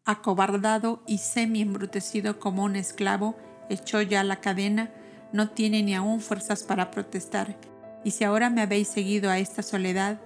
acobardado 0.05 1.03
y 1.05 1.19
semi-embrutecido 1.19 2.39
como 2.39 2.63
un 2.63 2.75
esclavo, 2.75 3.37
echó 3.69 4.01
ya 4.01 4.23
la 4.23 4.39
cadena, 4.39 4.89
no 5.33 5.51
tiene 5.51 5.83
ni 5.83 5.93
aún 5.93 6.19
fuerzas 6.19 6.63
para 6.63 6.89
protestar. 6.89 7.55
Y 8.03 8.11
si 8.11 8.23
ahora 8.23 8.49
me 8.49 8.61
habéis 8.61 8.87
seguido 8.87 9.29
a 9.29 9.37
esta 9.37 9.61
soledad, 9.61 10.19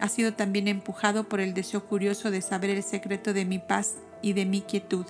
ha 0.00 0.08
sido 0.08 0.34
también 0.34 0.68
empujado 0.68 1.28
por 1.28 1.40
el 1.40 1.54
deseo 1.54 1.84
curioso 1.84 2.30
de 2.30 2.42
saber 2.42 2.70
el 2.70 2.82
secreto 2.82 3.32
de 3.32 3.44
mi 3.44 3.58
paz 3.58 3.96
y 4.22 4.32
de 4.32 4.44
mi 4.44 4.60
quietud. 4.62 5.06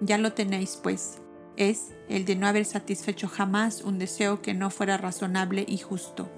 Ya 0.00 0.18
lo 0.18 0.32
tenéis, 0.32 0.78
pues, 0.82 1.18
es 1.56 1.88
el 2.08 2.24
de 2.24 2.36
no 2.36 2.46
haber 2.46 2.64
satisfecho 2.64 3.28
jamás 3.28 3.82
un 3.82 3.98
deseo 3.98 4.40
que 4.42 4.54
no 4.54 4.70
fuera 4.70 4.96
razonable 4.96 5.64
y 5.68 5.78
justo. 5.78 6.28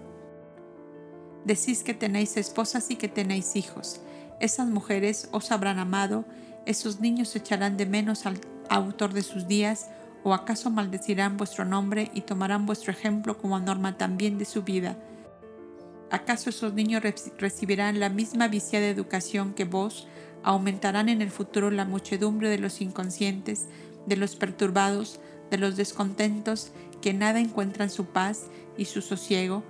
Decís 1.45 1.83
que 1.83 1.95
tenéis 1.95 2.37
esposas 2.37 2.91
y 2.91 2.97
que 2.97 3.09
tenéis 3.09 3.57
hijos. 3.57 4.01
Esas 4.41 4.69
mujeres 4.69 5.29
os 5.33 5.53
habrán 5.53 5.79
amado 5.79 6.25
esos 6.67 7.01
niños 7.01 7.35
echarán 7.35 7.77
de 7.77 7.87
menos 7.87 8.27
al 8.27 8.41
autor 8.69 9.13
de 9.13 9.23
sus 9.23 9.49
días 9.49 9.89
o 10.23 10.33
acaso 10.33 10.71
maldecirán 10.71 11.37
vuestro 11.37 11.65
nombre 11.65 12.11
y 12.15 12.21
tomarán 12.21 12.67
vuestro 12.67 12.93
ejemplo 12.93 13.39
como 13.39 13.59
norma 13.59 13.99
también 13.99 14.39
de 14.39 14.45
su 14.45 14.63
vida. 14.63 14.97
¿Acaso 16.13 16.51
esos 16.51 16.75
niños 16.75 17.03
recibirán 17.39 17.99
la 17.99 18.11
misma 18.11 18.47
viciada 18.47 18.87
educación 18.87 19.55
que 19.55 19.65
vos? 19.65 20.07
¿Aumentarán 20.43 21.09
en 21.09 21.23
el 21.23 21.31
futuro 21.31 21.71
la 21.71 21.87
muchedumbre 21.87 22.51
de 22.51 22.59
los 22.59 22.83
inconscientes, 22.83 23.67
de 24.05 24.17
los 24.17 24.37
perturbados, 24.37 25.21
de 25.51 25.57
los 25.57 25.79
descontentos 25.79 26.73
que 27.01 27.15
nada 27.15 27.41
encuentran 27.41 27.89
su 27.89 28.05
paz 28.05 28.49
y 28.77 28.85
su 28.85 29.01
sosiego, 29.01 29.65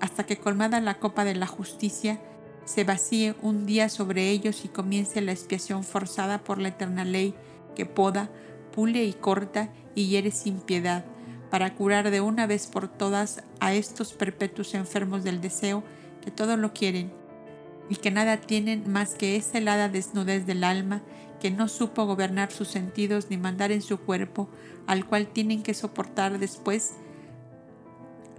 hasta 0.00 0.24
que 0.24 0.38
colmada 0.38 0.80
la 0.80 0.98
copa 0.98 1.24
de 1.24 1.34
la 1.34 1.46
justicia, 1.46 2.22
se 2.64 2.84
vacíe 2.84 3.34
un 3.42 3.66
día 3.66 3.90
sobre 3.90 4.30
ellos 4.30 4.64
y 4.64 4.68
comience 4.68 5.20
la 5.20 5.32
expiación 5.32 5.84
forzada 5.84 6.42
por 6.42 6.56
la 6.56 6.68
eterna 6.68 7.04
ley 7.04 7.34
que 7.76 7.84
poda, 7.84 8.30
pule 8.74 9.04
y 9.04 9.12
corta 9.12 9.68
y 9.94 10.06
hiere 10.06 10.30
sin 10.30 10.58
piedad, 10.60 11.04
para 11.52 11.74
curar 11.74 12.10
de 12.10 12.22
una 12.22 12.46
vez 12.46 12.66
por 12.66 12.88
todas 12.88 13.42
a 13.60 13.74
estos 13.74 14.14
perpetuos 14.14 14.72
enfermos 14.72 15.22
del 15.22 15.42
deseo 15.42 15.84
que 16.24 16.30
todo 16.30 16.56
lo 16.56 16.72
quieren 16.72 17.12
y 17.90 17.96
que 17.96 18.10
nada 18.10 18.38
tienen 18.38 18.90
más 18.90 19.14
que 19.16 19.36
esa 19.36 19.58
helada 19.58 19.90
desnudez 19.90 20.46
del 20.46 20.64
alma 20.64 21.02
que 21.42 21.50
no 21.50 21.68
supo 21.68 22.06
gobernar 22.06 22.50
sus 22.52 22.68
sentidos 22.68 23.26
ni 23.28 23.36
mandar 23.36 23.70
en 23.70 23.82
su 23.82 24.00
cuerpo, 24.00 24.48
al 24.86 25.04
cual 25.04 25.26
tienen 25.26 25.62
que 25.62 25.74
soportar 25.74 26.38
después, 26.38 26.92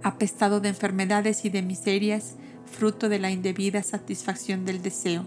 apestado 0.02 0.58
de 0.58 0.70
enfermedades 0.70 1.44
y 1.44 1.50
de 1.50 1.62
miserias, 1.62 2.34
fruto 2.66 3.08
de 3.08 3.20
la 3.20 3.30
indebida 3.30 3.84
satisfacción 3.84 4.64
del 4.64 4.82
deseo. 4.82 5.24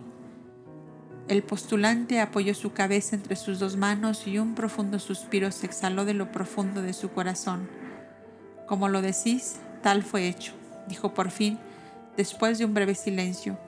El 1.27 1.43
postulante 1.43 2.21
apoyó 2.21 2.53
su 2.53 2.71
cabeza 2.71 3.13
entre 3.13 3.35
sus 3.35 3.59
dos 3.59 3.75
manos 3.75 4.25
y 4.27 4.37
un 4.37 4.55
profundo 4.55 4.97
suspiro 4.97 5.51
se 5.51 5.65
exhaló 5.65 6.05
de 6.05 6.13
lo 6.13 6.31
profundo 6.31 6.81
de 6.81 6.93
su 6.93 7.09
corazón. 7.09 7.67
Como 8.65 8.87
lo 8.87 9.01
decís, 9.01 9.57
tal 9.83 10.03
fue 10.03 10.29
hecho, 10.29 10.53
dijo 10.87 11.13
por 11.13 11.29
fin, 11.29 11.59
después 12.15 12.57
de 12.57 12.65
un 12.65 12.73
breve 12.73 12.95
silencio. 12.95 13.59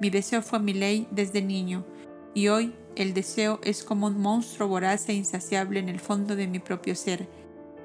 Mi 0.00 0.08
deseo 0.08 0.40
fue 0.40 0.58
mi 0.58 0.72
ley 0.72 1.06
desde 1.10 1.42
niño, 1.42 1.84
y 2.32 2.48
hoy 2.48 2.74
el 2.96 3.12
deseo 3.12 3.60
es 3.62 3.84
como 3.84 4.06
un 4.06 4.18
monstruo 4.18 4.68
voraz 4.68 5.06
e 5.10 5.12
insaciable 5.12 5.80
en 5.80 5.90
el 5.90 6.00
fondo 6.00 6.34
de 6.34 6.46
mi 6.46 6.60
propio 6.60 6.94
ser. 6.94 7.28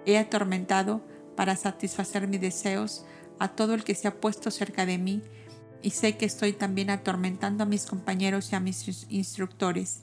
He 0.06 0.18
atormentado, 0.18 1.02
para 1.36 1.58
satisfacer 1.58 2.30
mis 2.30 2.40
deseos, 2.40 3.06
a 3.40 3.50
todo 3.50 3.74
el 3.74 3.84
que 3.84 3.94
se 3.94 4.08
ha 4.08 4.22
puesto 4.22 4.52
cerca 4.52 4.86
de 4.86 4.98
mí, 4.98 5.22
y 5.88 5.92
sé 5.92 6.18
que 6.18 6.26
estoy 6.26 6.52
también 6.52 6.90
atormentando 6.90 7.64
a 7.64 7.66
mis 7.66 7.86
compañeros 7.86 8.52
y 8.52 8.58
a 8.58 8.60
mis 8.60 9.08
instructores. 9.08 10.02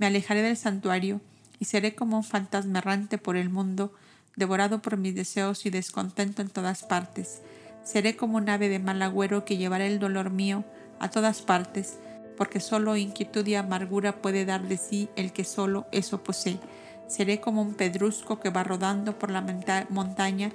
Me 0.00 0.06
alejaré 0.06 0.42
del 0.42 0.56
santuario 0.56 1.20
y 1.60 1.66
seré 1.66 1.94
como 1.94 2.16
un 2.16 2.24
fantasma 2.24 2.80
errante 2.80 3.16
por 3.16 3.36
el 3.36 3.48
mundo, 3.48 3.94
devorado 4.34 4.82
por 4.82 4.96
mis 4.96 5.14
deseos 5.14 5.66
y 5.66 5.70
descontento 5.70 6.42
en 6.42 6.48
todas 6.48 6.82
partes. 6.82 7.42
Seré 7.84 8.16
como 8.16 8.38
un 8.38 8.48
ave 8.48 8.68
de 8.68 8.80
mal 8.80 9.00
agüero 9.02 9.44
que 9.44 9.56
llevará 9.56 9.86
el 9.86 10.00
dolor 10.00 10.30
mío 10.30 10.64
a 10.98 11.10
todas 11.10 11.42
partes, 11.42 12.00
porque 12.36 12.58
solo 12.58 12.96
inquietud 12.96 13.46
y 13.46 13.54
amargura 13.54 14.20
puede 14.22 14.44
dar 14.44 14.66
de 14.66 14.78
sí 14.78 15.10
el 15.14 15.32
que 15.32 15.44
solo 15.44 15.86
eso 15.92 16.24
posee. 16.24 16.58
Seré 17.06 17.40
como 17.40 17.62
un 17.62 17.74
pedrusco 17.74 18.40
que 18.40 18.50
va 18.50 18.64
rodando 18.64 19.16
por 19.16 19.30
la 19.30 19.46
montaña 19.90 20.50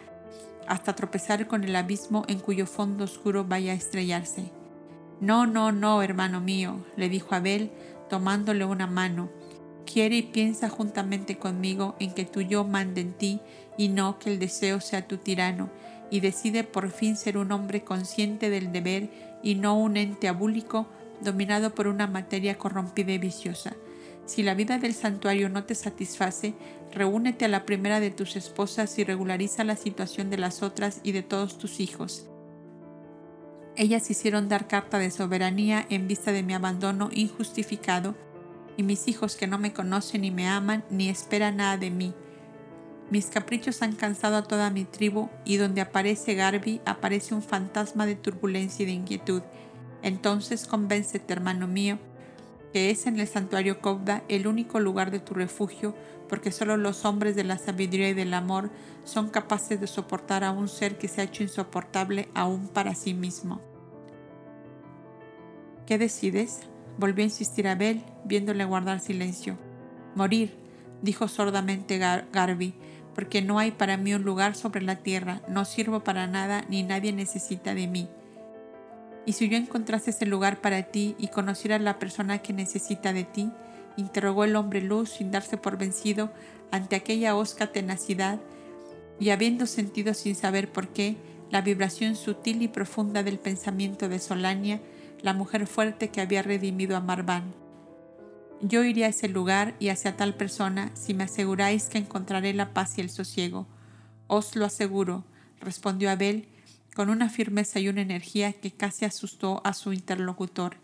hasta 0.68 0.96
tropezar 0.96 1.48
con 1.48 1.64
el 1.64 1.78
abismo 1.78 2.26
en 2.28 2.40
cuyo 2.40 2.66
fondo 2.66 3.06
oscuro 3.06 3.46
vaya 3.46 3.72
a 3.72 3.76
estrellarse. 3.76 4.52
No, 5.22 5.46
no, 5.46 5.72
no, 5.72 6.02
hermano 6.02 6.42
mío, 6.42 6.86
le 6.98 7.08
dijo 7.08 7.36
Abel, 7.36 7.72
tomándole 8.10 8.66
una 8.66 8.88
mano. 8.88 9.30
Quiere 9.86 10.18
y 10.18 10.24
piensa 10.24 10.70
juntamente 10.70 11.38
conmigo 11.38 11.96
en 12.00 12.14
que 12.14 12.26
tu 12.26 12.42
yo 12.42 12.64
mande 12.66 13.02
en 13.02 13.14
ti 13.14 13.40
y 13.78 13.90
no 13.90 14.20
que 14.20 14.32
el 14.32 14.40
deseo 14.40 14.82
sea 14.82 15.08
tu 15.08 15.18
tirano, 15.18 15.70
y 16.10 16.20
decide 16.20 16.64
por 16.64 16.92
fin 16.92 17.16
ser 17.16 17.38
un 17.38 17.52
hombre 17.52 17.84
consciente 17.84 18.50
del 18.50 18.72
deber 18.72 19.10
y 19.42 19.56
no 19.56 19.78
un 19.78 19.98
ente 19.98 20.28
abúlico 20.28 20.88
dominado 21.22 21.74
por 21.74 21.88
una 21.88 22.08
materia 22.08 22.58
corrompida 22.58 23.14
y 23.14 23.18
viciosa. 23.18 23.74
Si 24.26 24.44
la 24.44 24.56
vida 24.56 24.80
del 24.80 24.94
santuario 24.94 25.50
no 25.50 25.64
te 25.66 25.76
satisface, 25.76 26.56
reúnete 26.92 27.46
a 27.46 27.50
la 27.50 27.66
primera 27.66 28.00
de 28.00 28.12
tus 28.12 28.36
esposas 28.36 28.98
y 28.98 29.04
regulariza 29.04 29.64
la 29.64 29.76
situación 29.76 30.30
de 30.30 30.38
las 30.38 30.64
otras 30.64 31.00
y 31.04 31.12
de 31.12 31.24
todos 31.24 31.58
tus 31.58 31.80
hijos. 31.80 32.28
Ellas 33.78 34.10
hicieron 34.10 34.48
dar 34.48 34.68
carta 34.68 35.00
de 35.00 35.12
soberanía 35.12 35.86
en 35.90 36.08
vista 36.08 36.32
de 36.32 36.44
mi 36.44 36.54
abandono 36.54 37.10
injustificado, 37.12 38.16
y 38.78 38.84
mis 38.84 39.08
hijos 39.08 39.36
que 39.36 39.48
no 39.48 39.58
me 39.58 39.74
conocen 39.74 40.22
ni 40.22 40.32
me 40.32 40.48
aman 40.48 40.84
ni 40.90 41.10
esperan 41.10 41.58
nada 41.58 41.78
de 41.78 41.92
mí. 41.92 42.14
Mis 43.10 43.28
caprichos 43.28 43.82
han 43.82 43.94
cansado 43.94 44.38
a 44.38 44.44
toda 44.44 44.70
mi 44.70 44.86
tribu, 44.86 45.30
y 45.44 45.58
donde 45.58 45.82
aparece 45.82 46.36
Garby 46.36 46.82
aparece 46.86 47.36
un 47.36 47.42
fantasma 47.42 48.06
de 48.06 48.16
turbulencia 48.16 48.84
y 48.84 48.86
de 48.86 48.94
inquietud, 48.94 49.42
entonces 50.02 50.68
convéncete, 50.68 51.34
hermano 51.34 51.68
mío, 51.68 52.00
que 52.76 52.90
es 52.90 53.08
en 53.08 53.18
el 53.22 53.28
santuario 53.30 53.80
Kobda 53.80 54.24
el 54.28 54.48
único 54.48 54.82
lugar 54.82 55.10
de 55.10 55.22
tu 55.22 55.34
refugio, 55.34 55.96
porque 56.28 56.52
solo 56.52 56.76
los 56.76 57.06
hombres 57.06 57.34
de 57.38 57.46
la 57.46 57.58
sabiduría 57.58 58.10
y 58.10 58.14
del 58.14 58.34
amor 58.34 58.70
son 59.06 59.30
capaces 59.30 59.80
de 59.80 59.88
soportar 59.88 60.44
a 60.44 60.52
un 60.52 60.68
ser 60.68 60.98
que 60.98 61.08
se 61.08 61.22
ha 61.22 61.24
hecho 61.24 61.42
insoportable 61.42 62.28
aún 62.34 62.68
para 62.68 62.94
sí 62.94 63.14
mismo. 63.14 63.62
¿Qué 65.88 65.98
decides? 65.98 66.64
volvió 66.98 67.24
a 67.24 67.28
insistir 67.28 67.66
Abel, 67.70 68.04
viéndole 68.26 68.66
guardar 68.66 69.00
silencio. 69.00 69.58
Morir, 70.14 70.58
dijo 71.02 71.30
sordamente 71.30 71.98
Garby, 71.98 72.74
porque 73.14 73.42
no 73.42 73.58
hay 73.58 73.72
para 73.72 73.96
mí 73.96 74.14
un 74.14 74.24
lugar 74.24 74.54
sobre 74.54 74.82
la 74.82 74.98
tierra, 74.98 75.42
no 75.48 75.64
sirvo 75.64 76.04
para 76.04 76.28
nada 76.28 76.66
ni 76.68 76.84
nadie 76.84 77.14
necesita 77.14 77.74
de 77.74 77.88
mí. 77.88 78.10
Y 79.26 79.34
si 79.34 79.50
yo 79.50 79.58
encontrase 79.58 80.12
ese 80.12 80.26
lugar 80.26 80.62
para 80.62 80.84
ti 80.84 81.16
y 81.18 81.28
conociera 81.30 81.78
a 81.78 81.80
la 81.80 82.00
persona 82.00 82.40
que 82.40 82.54
necesita 82.54 83.14
de 83.14 83.24
ti, 83.24 83.52
interrogó 83.98 84.44
el 84.44 84.56
hombre 84.56 84.82
luz 84.82 85.10
sin 85.10 85.32
darse 85.32 85.58
por 85.58 85.78
vencido 85.78 86.32
ante 86.72 86.96
aquella 86.96 87.36
osca 87.36 87.72
tenacidad 87.72 88.40
y 89.20 89.30
habiendo 89.30 89.66
sentido 89.66 90.14
sin 90.14 90.36
saber 90.36 90.72
por 90.72 90.90
qué 90.90 91.16
la 91.50 91.62
vibración 91.62 92.16
sutil 92.16 92.62
y 92.62 92.68
profunda 92.68 93.24
del 93.24 93.40
pensamiento 93.40 94.10
de 94.10 94.20
Solania, 94.20 94.82
la 95.22 95.34
mujer 95.34 95.68
fuerte 95.68 96.10
que 96.10 96.22
había 96.22 96.42
redimido 96.42 96.98
a 96.98 97.00
Marván. 97.00 97.54
Yo 98.62 98.84
iré 98.84 99.06
a 99.06 99.10
ese 99.10 99.28
lugar 99.28 99.76
y 99.80 99.90
hacia 99.90 100.18
tal 100.18 100.34
persona 100.34 100.92
si 100.94 101.14
me 101.14 101.26
aseguráis 101.26 101.88
que 101.88 101.98
encontraré 101.98 102.54
la 102.54 102.74
paz 102.74 102.98
y 102.98 103.02
el 103.02 103.10
sosiego. 103.10 103.68
Os 104.28 104.56
lo 104.56 104.66
aseguro, 104.66 105.24
respondió 105.60 106.10
Abel, 106.10 106.48
con 106.96 107.10
una 107.10 107.30
firmeza 107.30 107.80
y 107.80 107.90
una 107.90 108.02
energía 108.02 108.54
que 108.54 108.72
casi 108.72 109.04
asustó 109.04 109.62
a 109.66 109.74
su 109.74 109.92
interlocutor. 109.92 110.78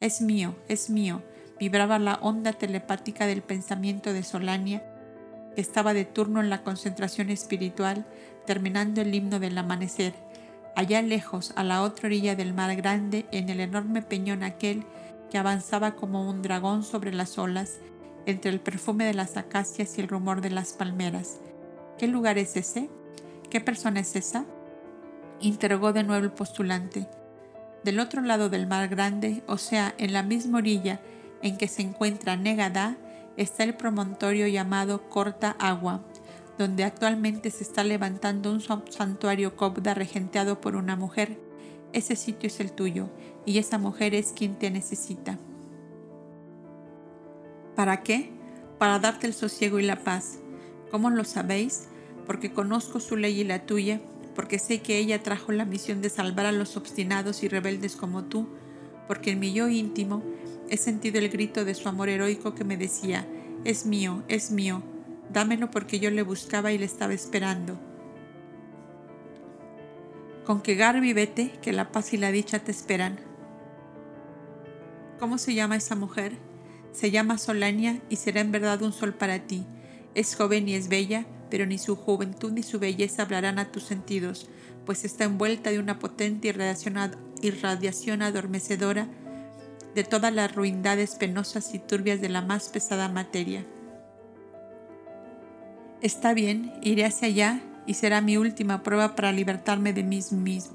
Es 0.00 0.22
mío, 0.22 0.56
es 0.68 0.88
mío, 0.88 1.22
vibraba 1.60 1.98
la 1.98 2.14
onda 2.14 2.54
telepática 2.54 3.26
del 3.26 3.42
pensamiento 3.42 4.14
de 4.14 4.22
Solania, 4.22 4.82
que 5.54 5.60
estaba 5.60 5.92
de 5.92 6.06
turno 6.06 6.40
en 6.40 6.48
la 6.48 6.62
concentración 6.62 7.28
espiritual, 7.28 8.06
terminando 8.46 9.02
el 9.02 9.14
himno 9.14 9.38
del 9.38 9.58
amanecer. 9.58 10.14
Allá 10.74 11.02
lejos, 11.02 11.52
a 11.54 11.64
la 11.64 11.82
otra 11.82 12.06
orilla 12.06 12.34
del 12.34 12.54
mar 12.54 12.74
grande, 12.74 13.26
en 13.30 13.50
el 13.50 13.60
enorme 13.60 14.00
peñón 14.00 14.42
aquel 14.42 14.84
que 15.30 15.36
avanzaba 15.36 15.96
como 15.96 16.28
un 16.28 16.40
dragón 16.40 16.82
sobre 16.82 17.12
las 17.12 17.36
olas, 17.36 17.78
entre 18.24 18.50
el 18.50 18.60
perfume 18.60 19.04
de 19.04 19.14
las 19.14 19.36
acacias 19.36 19.98
y 19.98 20.00
el 20.00 20.08
rumor 20.08 20.40
de 20.40 20.50
las 20.50 20.72
palmeras. 20.72 21.40
¿Qué 21.98 22.08
lugar 22.08 22.38
es 22.38 22.56
ese? 22.56 22.88
¿Qué 23.50 23.60
persona 23.60 24.00
es 24.00 24.16
esa? 24.16 24.46
Interrogó 25.42 25.92
de 25.92 26.02
nuevo 26.04 26.24
el 26.24 26.32
postulante. 26.32 27.08
Del 27.84 28.00
otro 28.00 28.22
lado 28.22 28.48
del 28.48 28.66
mar 28.66 28.88
grande, 28.88 29.42
o 29.46 29.58
sea, 29.58 29.94
en 29.98 30.12
la 30.12 30.22
misma 30.22 30.58
orilla 30.58 31.00
en 31.42 31.58
que 31.58 31.68
se 31.68 31.82
encuentra 31.82 32.36
Negadá, 32.36 32.96
está 33.36 33.64
el 33.64 33.74
promontorio 33.74 34.46
llamado 34.46 35.08
Corta 35.08 35.56
Agua, 35.58 36.00
donde 36.58 36.84
actualmente 36.84 37.50
se 37.50 37.64
está 37.64 37.82
levantando 37.82 38.52
un 38.52 38.60
santuario 38.60 39.56
Kobda 39.56 39.94
regenteado 39.94 40.60
por 40.60 40.76
una 40.76 40.96
mujer. 40.96 41.38
Ese 41.92 42.14
sitio 42.14 42.46
es 42.46 42.60
el 42.60 42.72
tuyo, 42.72 43.08
y 43.44 43.58
esa 43.58 43.78
mujer 43.78 44.14
es 44.14 44.32
quien 44.32 44.56
te 44.56 44.70
necesita. 44.70 45.38
¿Para 47.74 48.02
qué? 48.02 48.30
Para 48.78 48.98
darte 48.98 49.26
el 49.26 49.34
sosiego 49.34 49.78
y 49.78 49.82
la 49.82 49.96
paz. 49.96 50.38
¿Cómo 50.90 51.10
lo 51.10 51.24
sabéis? 51.24 51.88
Porque 52.26 52.52
conozco 52.52 53.00
su 53.00 53.16
ley 53.16 53.40
y 53.40 53.44
la 53.44 53.66
tuya, 53.66 54.00
porque 54.34 54.58
sé 54.58 54.80
que 54.80 54.98
ella 54.98 55.22
trajo 55.22 55.52
la 55.52 55.64
misión 55.64 56.00
de 56.02 56.10
salvar 56.10 56.46
a 56.46 56.52
los 56.52 56.76
obstinados 56.76 57.42
y 57.42 57.48
rebeldes 57.48 57.96
como 57.96 58.24
tú, 58.24 58.48
porque 59.06 59.32
en 59.32 59.40
mi 59.40 59.52
yo 59.52 59.68
íntimo 59.68 60.22
he 60.70 60.76
sentido 60.76 61.18
el 61.18 61.28
grito 61.28 61.64
de 61.64 61.74
su 61.74 61.88
amor 61.88 62.08
heroico 62.08 62.54
que 62.54 62.64
me 62.64 62.76
decía, 62.76 63.26
es 63.64 63.84
mío, 63.86 64.22
es 64.28 64.50
mío, 64.50 64.82
dámelo 65.30 65.70
porque 65.70 66.00
yo 66.00 66.10
le 66.10 66.22
buscaba 66.22 66.72
y 66.72 66.78
le 66.78 66.86
estaba 66.86 67.12
esperando. 67.12 67.78
Con 70.46 70.60
que 70.60 70.74
Garby 70.74 71.12
vete, 71.12 71.52
que 71.62 71.72
la 71.72 71.92
paz 71.92 72.12
y 72.12 72.16
la 72.16 72.32
dicha 72.32 72.58
te 72.58 72.72
esperan. 72.72 73.20
¿Cómo 75.20 75.38
se 75.38 75.54
llama 75.54 75.76
esa 75.76 75.94
mujer? 75.94 76.32
Se 76.90 77.10
llama 77.10 77.38
Solania 77.38 78.00
y 78.08 78.16
será 78.16 78.40
en 78.40 78.50
verdad 78.50 78.82
un 78.82 78.92
sol 78.92 79.14
para 79.14 79.38
ti. 79.40 79.64
Es 80.14 80.34
joven 80.36 80.68
y 80.68 80.74
es 80.74 80.88
bella, 80.88 81.26
pero 81.50 81.66
ni 81.66 81.78
su 81.78 81.96
juventud 81.96 82.52
ni 82.52 82.62
su 82.62 82.78
belleza 82.78 83.22
hablarán 83.22 83.58
a 83.58 83.70
tus 83.70 83.84
sentidos, 83.84 84.48
pues 84.86 85.04
está 85.04 85.24
envuelta 85.24 85.70
de 85.70 85.78
una 85.78 85.98
potente 85.98 86.48
irradiación 87.42 88.22
adormecedora 88.22 89.08
de 89.94 90.04
todas 90.04 90.32
las 90.32 90.54
ruindades 90.54 91.16
penosas 91.16 91.74
y 91.74 91.78
turbias 91.78 92.20
de 92.20 92.28
la 92.28 92.42
más 92.42 92.68
pesada 92.68 93.08
materia. 93.08 93.66
Está 96.00 96.34
bien, 96.34 96.72
iré 96.82 97.04
hacia 97.04 97.28
allá 97.28 97.60
y 97.86 97.94
será 97.94 98.20
mi 98.20 98.36
última 98.36 98.82
prueba 98.82 99.14
para 99.14 99.32
libertarme 99.32 99.92
de 99.92 100.02
mí, 100.02 100.20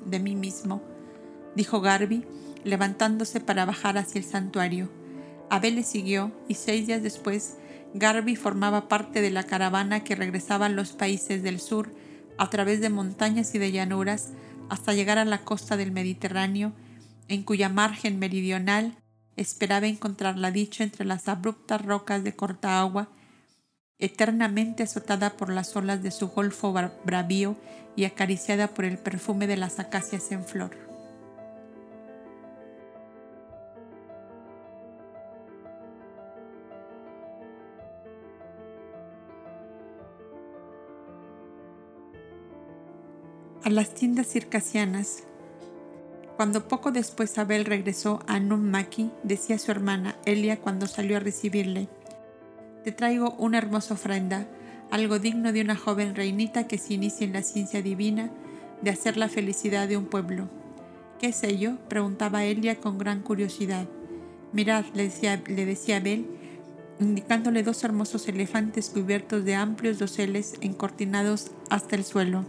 de 0.05 0.19
mí 0.19 0.35
mismo, 0.35 0.81
dijo 1.55 1.81
Garby, 1.81 2.25
levantándose 2.63 3.39
para 3.39 3.65
bajar 3.65 3.97
hacia 3.97 4.19
el 4.19 4.25
santuario. 4.25 4.89
Abel 5.49 5.75
le 5.75 5.83
siguió 5.83 6.31
y 6.47 6.55
seis 6.55 6.87
días 6.87 7.01
después 7.01 7.57
Garby 7.99 8.35
formaba 8.35 8.87
parte 8.87 9.21
de 9.21 9.31
la 9.31 9.43
caravana 9.43 10.03
que 10.03 10.15
regresaba 10.15 10.67
a 10.67 10.69
los 10.69 10.91
países 10.91 11.43
del 11.43 11.59
sur 11.59 11.93
a 12.37 12.49
través 12.49 12.81
de 12.81 12.89
montañas 12.89 13.53
y 13.55 13.59
de 13.59 13.71
llanuras 13.71 14.29
hasta 14.69 14.93
llegar 14.93 15.17
a 15.17 15.25
la 15.25 15.43
costa 15.43 15.77
del 15.77 15.91
Mediterráneo 15.91 16.73
en 17.27 17.43
cuya 17.43 17.69
margen 17.69 18.19
meridional 18.19 18.97
esperaba 19.35 19.87
encontrar 19.87 20.37
la 20.37 20.51
dicha 20.51 20.83
entre 20.83 21.05
las 21.05 21.27
abruptas 21.27 21.81
rocas 21.83 22.23
de 22.23 22.35
corta 22.35 22.79
agua, 22.79 23.09
eternamente 23.99 24.83
azotada 24.83 25.31
por 25.37 25.49
las 25.49 25.75
olas 25.75 26.01
de 26.01 26.11
su 26.11 26.29
golfo 26.29 26.73
bravío 27.03 27.55
y 27.95 28.05
acariciada 28.05 28.69
por 28.69 28.85
el 28.85 28.97
perfume 28.97 29.47
de 29.47 29.57
las 29.57 29.79
acacias 29.79 30.31
en 30.31 30.43
flor. 30.43 30.86
A 43.67 43.69
las 43.69 43.93
tiendas 43.93 44.27
circasianas. 44.27 45.23
Cuando 46.37 46.69
poco 46.69 46.93
después 46.93 47.37
Abel 47.37 47.65
regresó 47.65 48.21
a 48.25 48.39
Nummaki, 48.39 49.11
decía 49.23 49.59
su 49.59 49.71
hermana 49.71 50.15
Elia 50.23 50.61
cuando 50.61 50.87
salió 50.87 51.17
a 51.17 51.19
recibirle, 51.19 51.89
Te 52.85 52.93
traigo 52.93 53.31
una 53.31 53.57
hermosa 53.57 53.95
ofrenda, 53.95 54.47
algo 54.89 55.19
digno 55.19 55.51
de 55.51 55.59
una 55.59 55.75
joven 55.75 56.15
reinita 56.15 56.65
que 56.65 56.77
se 56.77 56.93
inicia 56.93 57.27
en 57.27 57.33
la 57.33 57.41
ciencia 57.41 57.81
divina 57.81 58.31
de 58.81 58.89
hacer 58.89 59.17
la 59.17 59.27
felicidad 59.27 59.89
de 59.89 59.97
un 59.97 60.05
pueblo. 60.05 60.47
¿Qué 61.19 61.27
es 61.27 61.43
ello? 61.43 61.77
preguntaba 61.89 62.45
Elia 62.45 62.77
con 62.77 62.97
gran 62.97 63.21
curiosidad. 63.21 63.85
Mirad, 64.53 64.85
le 64.93 65.03
decía, 65.03 65.43
le 65.45 65.65
decía 65.65 65.97
Abel, 65.97 66.25
indicándole 67.01 67.63
dos 67.63 67.83
hermosos 67.83 68.29
elefantes 68.29 68.89
cubiertos 68.91 69.43
de 69.43 69.55
amplios 69.55 69.99
doseles 69.99 70.53
encortinados 70.61 71.51
hasta 71.69 71.97
el 71.97 72.05
suelo. 72.05 72.45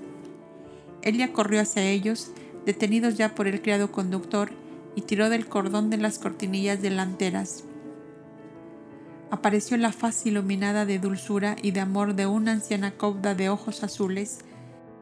Elia 1.03 1.33
corrió 1.33 1.61
hacia 1.61 1.83
ellos, 1.83 2.33
detenidos 2.67 3.17
ya 3.17 3.35
por 3.35 3.47
el 3.47 3.63
criado 3.63 3.93
conductor, 3.93 4.51
y 4.95 5.03
tiró 5.03 5.31
del 5.31 5.47
cordón 5.47 5.91
de 5.91 5.97
las 5.97 6.19
cortinillas 6.19 6.83
delanteras. 6.83 7.65
Apareció 9.31 9.77
la 9.77 9.93
faz 9.93 10.27
iluminada 10.27 10.87
de 10.87 10.99
dulzura 10.99 11.57
y 11.63 11.71
de 11.71 11.81
amor 11.81 12.15
de 12.15 12.27
una 12.27 12.53
anciana 12.53 12.93
cobda 12.93 13.35
de 13.35 13.49
ojos 13.51 13.85
azules 13.85 14.39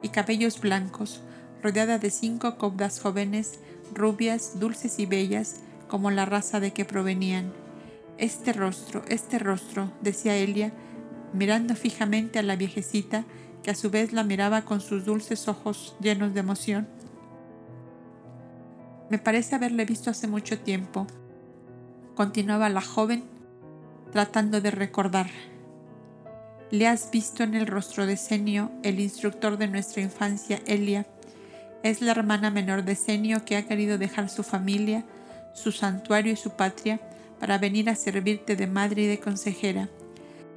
y 0.03 0.09
cabellos 0.09 0.61
blancos, 0.61 1.23
rodeada 1.63 1.99
de 1.99 2.11
cinco 2.11 2.59
cobdas 2.59 3.01
jóvenes, 3.01 3.61
rubias, 3.95 4.59
dulces 4.59 4.99
y 4.99 5.07
bellas, 5.07 5.61
como 5.89 6.11
la 6.11 6.25
raza 6.25 6.61
de 6.61 6.73
que 6.73 6.85
provenían. 6.85 7.53
Este 8.19 8.53
rostro, 8.53 9.03
este 9.09 9.39
rostro, 9.39 9.93
decía 10.01 10.37
Elia, 10.37 10.73
mirando 11.33 11.77
fijamente 11.77 12.39
a 12.39 12.43
la 12.43 12.57
viejecita 12.57 13.25
que 13.63 13.71
a 13.71 13.75
su 13.75 13.91
vez 13.91 14.13
la 14.13 14.25
miraba 14.25 14.63
con 14.63 14.81
sus 14.81 15.05
dulces 15.05 15.49
ojos 15.49 15.97
llenos 16.01 16.35
de 16.35 16.41
emoción. 16.41 16.89
Me 19.11 19.19
parece 19.19 19.55
haberle 19.55 19.85
visto 19.85 20.11
hace 20.11 20.27
mucho 20.27 20.59
tiempo, 20.59 21.07
continuaba 22.15 22.69
la 22.69 22.81
joven, 22.81 23.25
tratando 24.13 24.61
de 24.61 24.71
recordar. 24.71 25.31
Le 26.71 26.89
has 26.89 27.11
visto 27.11 27.45
en 27.45 27.55
el 27.55 27.67
rostro 27.67 28.07
de 28.07 28.17
Senio, 28.17 28.73
el 28.83 28.99
instructor 28.99 29.57
de 29.57 29.69
nuestra 29.69 30.03
infancia, 30.03 30.61
Elia. 30.67 31.07
Es 31.85 32.01
la 32.01 32.11
hermana 32.11 32.51
menor 32.51 32.85
de 32.85 32.97
Senio 32.97 33.45
que 33.45 33.57
ha 33.57 33.67
querido 33.67 33.99
dejar 33.99 34.29
su 34.29 34.43
familia, 34.43 35.05
su 35.55 35.71
santuario 35.71 36.33
y 36.33 36.37
su 36.37 36.51
patria 36.51 37.01
para 37.39 37.59
venir 37.59 37.89
a 37.89 37.95
servirte 37.95 38.57
de 38.57 38.67
madre 38.67 39.03
y 39.03 39.07
de 39.07 39.21
consejera. 39.21 39.89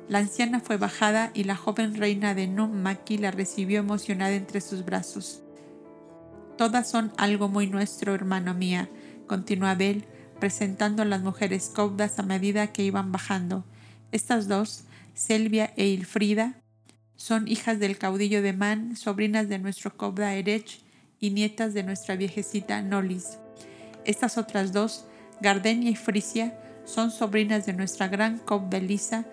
La 0.10 0.18
anciana 0.18 0.60
fue 0.60 0.78
bajada 0.78 1.30
y 1.36 1.44
la 1.44 1.56
joven 1.56 1.94
reina 1.94 2.34
de 2.34 2.48
Maki 2.48 3.20
la 3.20 3.30
recibió 3.30 3.80
emocionada 3.80 4.34
entre 4.34 4.60
sus 4.60 4.84
brazos. 4.84 5.44
Todas 6.58 6.90
son 6.90 7.14
algo 7.16 7.48
muy 7.48 7.68
nuestro, 7.68 8.16
hermano 8.16 8.56
mía, 8.56 8.90
continuó 9.28 9.70
Abel, 9.70 10.06
presentando 10.40 11.04
a 11.04 11.06
las 11.06 11.22
mujeres 11.22 11.72
caudas 11.74 12.18
a 12.18 12.24
medida 12.24 12.74
que 12.74 12.84
iban 12.84 13.12
bajando. 13.12 13.66
Estas 14.12 14.48
dos, 14.48 14.86
Selvia 15.14 15.74
e 15.78 15.86
Ilfrida, 15.86 16.56
son 17.16 17.48
hijas 17.48 17.80
del 17.80 18.00
caudillo 18.00 18.42
de 18.42 18.54
Man, 18.54 18.96
sobrinas 18.96 19.48
de 19.48 19.60
nuestro 19.60 19.96
cobda 19.96 20.34
Erech 20.34 20.82
y 21.20 21.30
nietas 21.30 21.76
de 21.76 21.84
nuestra 21.84 22.16
viejecita 22.16 22.82
Nolis. 22.82 23.38
Estas 24.06 24.40
otras 24.40 24.74
dos, 24.74 25.06
Gardenia 25.40 25.92
y 25.92 25.96
Frisia, 25.96 26.60
son 26.86 27.12
sobrinas 27.12 27.68
de 27.68 27.74
nuestra 27.74 28.08
gran 28.08 28.40
cobda 28.40 28.80
Lisa, 28.80 29.26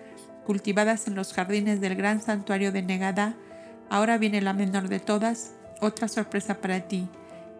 cultivadas 0.47 1.07
en 1.07 1.15
los 1.15 1.33
jardines 1.33 1.81
del 1.81 1.95
gran 1.95 2.21
santuario 2.21 2.71
de 2.71 2.81
Negada, 2.81 3.35
ahora 3.89 4.17
viene 4.17 4.39
la 4.39 4.53
menor 4.53 4.87
de 4.87 5.01
todas, 5.01 5.51
otra 5.81 6.07
sorpresa 6.07 6.61
para 6.61 6.87
ti. 6.87 7.09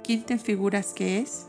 ¿Quién 0.06 0.24
te 0.24 0.38
figuras 0.38 0.94
que 0.94 1.20
es? 1.20 1.48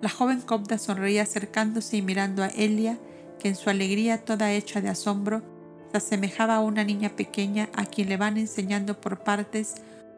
La 0.00 0.08
joven 0.08 0.40
copta 0.40 0.78
sonreía 0.78 1.24
acercándose 1.24 1.98
y 1.98 2.02
mirando 2.02 2.42
a 2.42 2.46
Elia, 2.46 2.98
que 3.38 3.48
en 3.48 3.54
su 3.54 3.68
alegría 3.68 4.24
toda 4.24 4.50
hecha 4.50 4.80
de 4.80 4.88
asombro 4.88 5.42
se 5.90 5.98
asemejaba 5.98 6.56
a 6.56 6.60
una 6.60 6.82
niña 6.82 7.10
pequeña 7.10 7.68
a 7.74 7.84
quien 7.84 8.08
le 8.08 8.16
van 8.16 8.38
enseñando 8.38 8.98
por 8.98 9.24
partes 9.24 9.74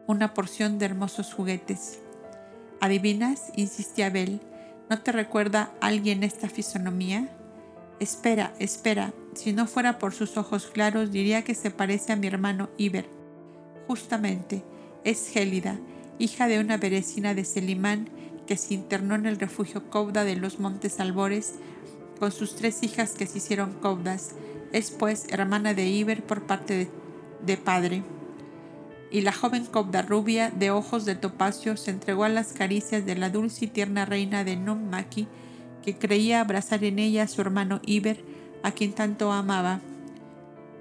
una 0.07 0.33
porción 0.33 0.79
de 0.79 0.85
hermosos 0.85 1.33
juguetes. 1.33 1.99
¿Adivinas? 2.79 3.51
insistía 3.57 4.05
Abel. 4.05 4.39
¿No 4.89 5.01
te 5.01 5.11
recuerda 5.11 5.73
alguien 5.81 6.23
esta 6.23 6.47
fisonomía? 6.47 7.27
Espera, 7.99 8.53
espera, 8.57 9.11
si 9.33 9.53
no 9.53 9.67
fuera 9.67 9.99
por 9.99 10.13
sus 10.13 10.37
ojos 10.37 10.67
claros 10.67 11.11
diría 11.11 11.43
que 11.43 11.55
se 11.55 11.71
parece 11.71 12.13
a 12.13 12.15
mi 12.15 12.27
hermano 12.27 12.69
Iber. 12.77 13.05
Justamente, 13.87 14.63
es 15.03 15.29
Gélida, 15.29 15.79
hija 16.19 16.47
de 16.47 16.59
una 16.59 16.77
berecina 16.77 17.33
de 17.33 17.45
Selimán 17.45 18.09
que 18.45 18.57
se 18.57 18.73
internó 18.73 19.15
en 19.15 19.25
el 19.25 19.39
refugio 19.39 19.89
Cauda 19.89 20.23
de 20.23 20.35
los 20.35 20.59
Montes 20.59 20.99
Albores 20.99 21.55
con 22.19 22.31
sus 22.31 22.55
tres 22.55 22.83
hijas 22.83 23.11
que 23.11 23.25
se 23.25 23.37
hicieron 23.37 23.73
Caudas. 23.81 24.31
Es 24.73 24.91
pues 24.91 25.25
hermana 25.29 25.73
de 25.73 25.87
Iber 25.87 26.23
por 26.23 26.43
parte 26.45 26.89
de, 27.45 27.57
padre. 27.57 28.03
Y 29.11 29.21
la 29.21 29.31
joven 29.31 29.65
Cauda 29.65 30.01
rubia, 30.01 30.51
de 30.51 30.69
ojos 30.71 31.05
de 31.05 31.15
topacio, 31.15 31.77
se 31.77 31.91
entregó 31.91 32.25
a 32.25 32.29
las 32.29 32.53
caricias 32.53 33.05
de 33.05 33.15
la 33.15 33.29
dulce 33.29 33.65
y 33.65 33.67
tierna 33.67 34.05
reina 34.05 34.43
de 34.43 34.55
Nummaki, 34.57 35.27
que 35.83 35.97
creía 35.97 36.41
abrazar 36.41 36.83
en 36.83 36.99
ella 36.99 37.23
a 37.23 37.27
su 37.27 37.41
hermano 37.41 37.79
Iber, 37.85 38.23
a 38.63 38.71
quien 38.71 38.93
tanto 38.93 39.31
amaba. 39.31 39.81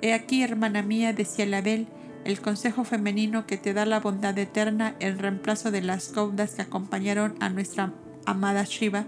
He 0.03 0.13
aquí, 0.13 0.43
hermana 0.43 0.83
mía, 0.83 1.13
decía 1.13 1.47
Label, 1.47 1.87
el 2.25 2.41
consejo 2.41 2.85
femenino 2.85 3.47
que 3.47 3.57
te 3.57 3.73
da 3.73 3.87
la 3.87 4.01
bondad 4.01 4.37
eterna 4.39 4.95
en 5.01 5.19
reemplazo 5.19 5.71
de 5.71 5.83
las 5.83 6.09
caudas 6.09 6.53
que 6.53 6.63
acompañaron 6.63 7.37
a 7.41 7.49
nuestra 7.49 7.93
amada 8.27 8.65
Shiva 8.65 9.07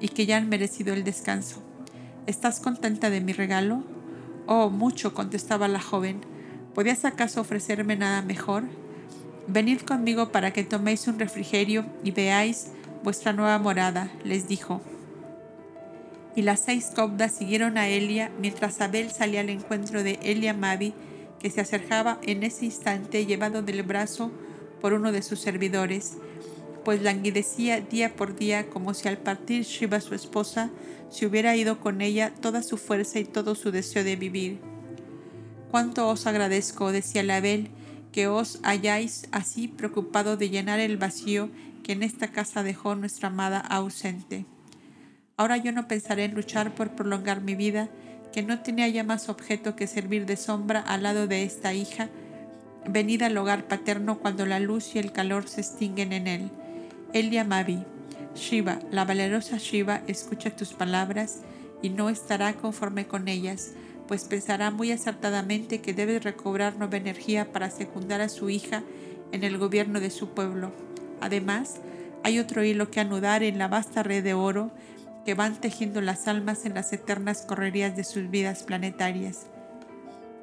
y 0.00 0.08
que 0.08 0.26
ya 0.26 0.36
han 0.36 0.48
merecido 0.48 0.94
el 0.94 1.04
descanso. 1.04 1.62
¿Estás 2.26 2.60
contenta 2.60 3.10
de 3.10 3.20
mi 3.20 3.32
regalo? 3.32 3.82
Oh, 4.46 4.70
mucho, 4.70 5.14
contestaba 5.14 5.68
la 5.68 5.80
joven. 5.80 6.20
¿Podías 6.74 7.04
acaso 7.04 7.40
ofrecerme 7.40 7.96
nada 7.96 8.22
mejor? 8.22 8.64
Venid 9.46 9.80
conmigo 9.80 10.30
para 10.30 10.52
que 10.52 10.62
toméis 10.64 11.08
un 11.08 11.18
refrigerio 11.18 11.84
y 12.04 12.12
veáis 12.12 12.68
vuestra 13.02 13.32
nueva 13.32 13.58
morada, 13.58 14.10
les 14.24 14.46
dijo. 14.46 14.80
Y 16.36 16.42
las 16.42 16.60
seis 16.60 16.92
cobdas 16.94 17.32
siguieron 17.32 17.76
a 17.76 17.88
Elia 17.88 18.30
mientras 18.40 18.80
Abel 18.80 19.10
salía 19.10 19.40
al 19.40 19.50
encuentro 19.50 20.02
de 20.02 20.18
Elia 20.22 20.54
Mavi, 20.54 20.94
que 21.40 21.50
se 21.50 21.60
acercaba 21.60 22.18
en 22.22 22.42
ese 22.42 22.66
instante 22.66 23.26
llevado 23.26 23.62
del 23.62 23.82
brazo 23.82 24.30
por 24.80 24.92
uno 24.92 25.12
de 25.12 25.22
sus 25.22 25.40
servidores, 25.40 26.16
pues 26.84 27.02
languidecía 27.02 27.80
día 27.80 28.14
por 28.14 28.36
día 28.36 28.68
como 28.68 28.94
si 28.94 29.08
al 29.08 29.18
partir 29.18 29.64
Shiva 29.64 30.00
su 30.00 30.14
esposa 30.14 30.70
se 31.10 31.26
hubiera 31.26 31.56
ido 31.56 31.80
con 31.80 32.00
ella 32.00 32.32
toda 32.40 32.62
su 32.62 32.76
fuerza 32.76 33.18
y 33.18 33.24
todo 33.24 33.54
su 33.54 33.70
deseo 33.70 34.04
de 34.04 34.16
vivir. 34.16 34.60
Cuánto 35.70 36.08
os 36.08 36.26
agradezco, 36.26 36.92
decía 36.92 37.22
Abel, 37.36 37.70
que 38.12 38.26
os 38.26 38.58
hayáis 38.62 39.28
así 39.30 39.68
preocupado 39.68 40.36
de 40.36 40.50
llenar 40.50 40.80
el 40.80 40.96
vacío 40.96 41.48
que 41.82 41.92
en 41.92 42.02
esta 42.02 42.28
casa 42.28 42.62
dejó 42.62 42.94
nuestra 42.94 43.28
amada 43.28 43.60
ausente. 43.60 44.46
Ahora 45.40 45.56
yo 45.56 45.72
no 45.72 45.88
pensaré 45.88 46.24
en 46.24 46.34
luchar 46.34 46.74
por 46.74 46.90
prolongar 46.90 47.40
mi 47.40 47.54
vida, 47.54 47.88
que 48.30 48.42
no 48.42 48.60
tenía 48.60 48.86
ya 48.88 49.04
más 49.04 49.30
objeto 49.30 49.74
que 49.74 49.86
servir 49.86 50.26
de 50.26 50.36
sombra 50.36 50.80
al 50.80 51.02
lado 51.02 51.26
de 51.26 51.44
esta 51.44 51.72
hija, 51.72 52.10
venida 52.86 53.24
al 53.24 53.38
hogar 53.38 53.64
paterno 53.64 54.18
cuando 54.18 54.44
la 54.44 54.60
luz 54.60 54.94
y 54.94 54.98
el 54.98 55.12
calor 55.12 55.48
se 55.48 55.62
extinguen 55.62 56.12
en 56.12 56.26
él. 56.26 56.50
Elia 57.14 57.44
Mavi, 57.44 57.82
Shiva, 58.34 58.80
la 58.90 59.06
valerosa 59.06 59.56
Shiva, 59.56 60.02
escucha 60.08 60.54
tus 60.54 60.74
palabras 60.74 61.40
y 61.80 61.88
no 61.88 62.10
estará 62.10 62.52
conforme 62.52 63.06
con 63.06 63.26
ellas, 63.26 63.70
pues 64.08 64.24
pensará 64.24 64.70
muy 64.70 64.92
acertadamente 64.92 65.80
que 65.80 65.94
debe 65.94 66.18
recobrar 66.18 66.76
nueva 66.76 66.98
energía 66.98 67.50
para 67.50 67.70
secundar 67.70 68.20
a 68.20 68.28
su 68.28 68.50
hija 68.50 68.82
en 69.32 69.42
el 69.44 69.56
gobierno 69.56 70.00
de 70.00 70.10
su 70.10 70.34
pueblo. 70.34 70.70
Además, 71.22 71.76
hay 72.22 72.38
otro 72.38 72.62
hilo 72.62 72.90
que 72.90 73.00
anudar 73.00 73.42
en 73.42 73.56
la 73.56 73.68
vasta 73.68 74.02
red 74.02 74.22
de 74.22 74.34
oro 74.34 74.70
que 75.24 75.34
van 75.34 75.60
tejiendo 75.60 76.00
las 76.00 76.28
almas 76.28 76.64
en 76.64 76.74
las 76.74 76.92
eternas 76.92 77.42
correrías 77.42 77.96
de 77.96 78.04
sus 78.04 78.30
vidas 78.30 78.62
planetarias. 78.62 79.46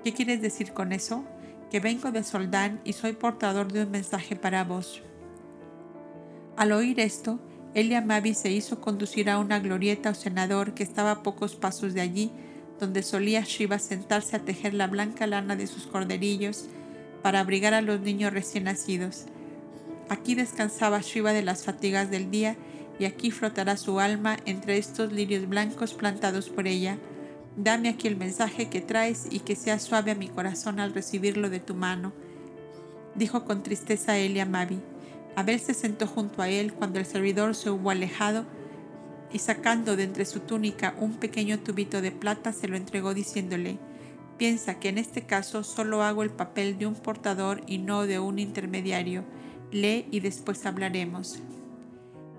¿Qué 0.03 0.13
quieres 0.13 0.41
decir 0.41 0.73
con 0.73 0.93
eso? 0.93 1.23
Que 1.71 1.79
vengo 1.79 2.11
de 2.11 2.23
Soldán 2.23 2.79
y 2.83 2.93
soy 2.93 3.13
portador 3.13 3.71
de 3.71 3.83
un 3.83 3.91
mensaje 3.91 4.35
para 4.35 4.63
vos. 4.63 5.01
Al 6.55 6.71
oír 6.71 6.99
esto, 6.99 7.39
Elia 7.73 8.01
Mavi 8.01 8.33
se 8.33 8.51
hizo 8.51 8.81
conducir 8.81 9.29
a 9.29 9.39
una 9.39 9.59
glorieta 9.59 10.11
o 10.11 10.15
senador 10.15 10.73
que 10.73 10.83
estaba 10.83 11.11
a 11.11 11.23
pocos 11.23 11.55
pasos 11.55 11.93
de 11.93 12.01
allí, 12.01 12.31
donde 12.79 13.03
solía 13.03 13.41
Shiva 13.41 13.79
sentarse 13.79 14.35
a 14.35 14.39
tejer 14.45 14.73
la 14.73 14.87
blanca 14.87 15.27
lana 15.27 15.55
de 15.55 15.67
sus 15.67 15.87
corderillos 15.87 16.65
para 17.21 17.39
abrigar 17.39 17.73
a 17.73 17.81
los 17.81 17.99
niños 17.99 18.33
recién 18.33 18.63
nacidos. 18.65 19.25
Aquí 20.09 20.35
descansaba 20.35 21.01
Shiva 21.01 21.33
de 21.33 21.43
las 21.43 21.65
fatigas 21.65 22.09
del 22.09 22.31
día 22.31 22.55
y 22.99 23.05
aquí 23.05 23.31
flotará 23.31 23.77
su 23.77 23.99
alma 23.99 24.37
entre 24.45 24.77
estos 24.77 25.11
lirios 25.11 25.47
blancos 25.47 25.93
plantados 25.93 26.49
por 26.49 26.67
ella. 26.67 26.97
Dame 27.55 27.89
aquí 27.89 28.07
el 28.07 28.17
mensaje 28.17 28.69
que 28.69 28.81
traes 28.81 29.27
y 29.31 29.39
que 29.39 29.55
sea 29.55 29.79
suave 29.79 30.11
a 30.11 30.15
mi 30.15 30.27
corazón 30.27 30.79
al 30.79 30.93
recibirlo 30.93 31.49
de 31.49 31.59
tu 31.59 31.75
mano. 31.75 32.13
Dijo 33.15 33.45
con 33.45 33.63
tristeza 33.63 34.17
Elia 34.17 34.45
Mavi. 34.45 34.79
Abel 35.35 35.59
se 35.59 35.73
sentó 35.73 36.07
junto 36.07 36.41
a 36.41 36.49
él 36.49 36.73
cuando 36.73 36.99
el 36.99 37.05
servidor 37.05 37.55
se 37.55 37.69
hubo 37.69 37.89
alejado 37.89 38.45
y 39.31 39.39
sacando 39.39 39.95
de 39.95 40.03
entre 40.03 40.25
su 40.25 40.39
túnica 40.39 40.95
un 40.99 41.15
pequeño 41.15 41.59
tubito 41.59 42.01
de 42.01 42.11
plata 42.11 42.53
se 42.53 42.67
lo 42.67 42.77
entregó 42.77 43.13
diciéndole, 43.13 43.77
piensa 44.37 44.79
que 44.79 44.89
en 44.89 44.97
este 44.97 45.23
caso 45.23 45.63
solo 45.63 46.03
hago 46.03 46.23
el 46.23 46.29
papel 46.29 46.77
de 46.77 46.85
un 46.85 46.95
portador 46.95 47.61
y 47.67 47.77
no 47.79 48.05
de 48.07 48.19
un 48.19 48.39
intermediario. 48.39 49.23
Lee 49.71 50.07
y 50.11 50.21
después 50.21 50.65
hablaremos. 50.65 51.41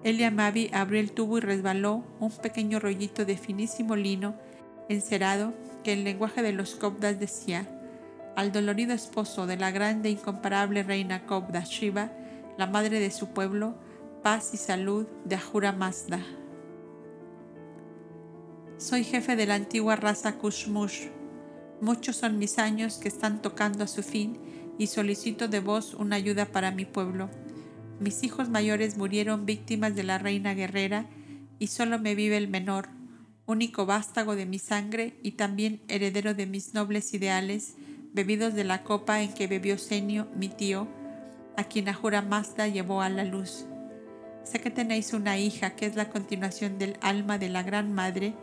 Elia 0.04 0.30
Mavi 0.30 0.70
abrió 0.72 1.00
el 1.00 1.12
tubo 1.12 1.38
y 1.38 1.40
resbaló 1.40 2.04
un 2.20 2.30
pequeño 2.30 2.78
rollito 2.78 3.24
de 3.24 3.36
finísimo 3.36 3.96
lino 3.96 4.34
encerado 4.88 5.52
que 5.82 5.92
en 5.92 6.04
lenguaje 6.04 6.42
de 6.42 6.52
los 6.52 6.76
Kobdas 6.76 7.18
decía, 7.18 7.66
al 8.36 8.52
dolorido 8.52 8.94
esposo 8.94 9.46
de 9.46 9.56
la 9.56 9.72
grande 9.72 10.08
e 10.08 10.12
incomparable 10.12 10.84
reina 10.84 11.26
Kobda 11.26 11.64
Shiva, 11.64 12.12
la 12.56 12.66
madre 12.66 13.00
de 13.00 13.10
su 13.10 13.28
pueblo, 13.28 13.74
paz 14.22 14.54
y 14.54 14.56
salud 14.56 15.06
de 15.24 15.36
Ahura 15.36 15.72
Mazda. 15.72 16.20
Soy 18.76 19.02
jefe 19.02 19.34
de 19.34 19.46
la 19.46 19.56
antigua 19.56 19.96
raza 19.96 20.36
Kushmush. 20.36 21.08
Muchos 21.80 22.16
son 22.16 22.38
mis 22.38 22.60
años 22.60 22.98
que 22.98 23.08
están 23.08 23.42
tocando 23.42 23.82
a 23.82 23.88
su 23.88 24.04
fin 24.04 24.38
y 24.78 24.86
solicito 24.86 25.48
de 25.48 25.58
vos 25.58 25.94
una 25.94 26.14
ayuda 26.14 26.46
para 26.46 26.70
mi 26.70 26.84
pueblo. 26.84 27.28
Mis 28.00 28.22
hijos 28.22 28.48
mayores 28.48 28.96
murieron 28.96 29.44
víctimas 29.44 29.94
de 29.96 30.04
la 30.04 30.18
reina 30.18 30.54
guerrera 30.54 31.06
y 31.58 31.66
solo 31.66 31.98
me 31.98 32.14
vive 32.14 32.36
el 32.36 32.48
menor, 32.48 32.88
único 33.46 33.86
vástago 33.86 34.36
de 34.36 34.46
mi 34.46 34.58
sangre 34.58 35.18
y 35.22 35.32
también 35.32 35.80
heredero 35.88 36.34
de 36.34 36.46
mis 36.46 36.74
nobles 36.74 37.12
ideales, 37.14 37.74
bebidos 38.12 38.54
de 38.54 38.64
la 38.64 38.84
copa 38.84 39.22
en 39.22 39.32
que 39.32 39.48
bebió 39.48 39.78
Senio, 39.78 40.28
mi 40.36 40.48
tío, 40.48 40.86
a 41.56 41.64
quien 41.64 41.88
Ahura 41.88 42.22
Mazda 42.22 42.68
llevó 42.68 43.02
a 43.02 43.08
la 43.08 43.24
luz. 43.24 43.66
Sé 44.44 44.60
que 44.60 44.70
tenéis 44.70 45.12
una 45.12 45.38
hija 45.38 45.70
que 45.70 45.86
es 45.86 45.96
la 45.96 46.08
continuación 46.08 46.78
del 46.78 46.96
alma 47.00 47.38
de 47.38 47.48
la 47.48 47.64
Gran 47.64 47.92
Madre, 47.92 48.34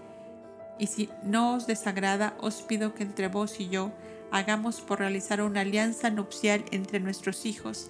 y 0.78 0.88
si 0.88 1.10
no 1.24 1.54
os 1.54 1.68
desagrada, 1.68 2.36
os 2.42 2.62
pido 2.62 2.94
que 2.94 3.04
entre 3.04 3.30
vos 3.30 3.60
y 3.62 3.70
yo 3.70 3.94
hagamos 4.32 4.82
por 4.82 5.00
realizar 5.00 5.42
una 5.42 5.62
alianza 5.62 6.10
nupcial 6.10 6.66
entre 6.72 7.00
nuestros 7.00 7.46
hijos, 7.46 7.90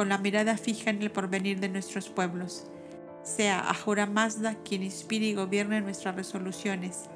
con 0.00 0.08
la 0.08 0.16
mirada 0.16 0.56
fija 0.56 0.88
en 0.88 1.02
el 1.02 1.10
porvenir 1.10 1.60
de 1.60 1.68
nuestros 1.68 2.08
pueblos. 2.08 2.64
Sea 3.22 3.60
Ahura 3.60 4.06
Mazda 4.06 4.54
quien 4.64 4.82
inspire 4.82 5.26
y 5.26 5.34
gobierne 5.34 5.82
nuestras 5.82 6.16
resoluciones. 6.16 7.10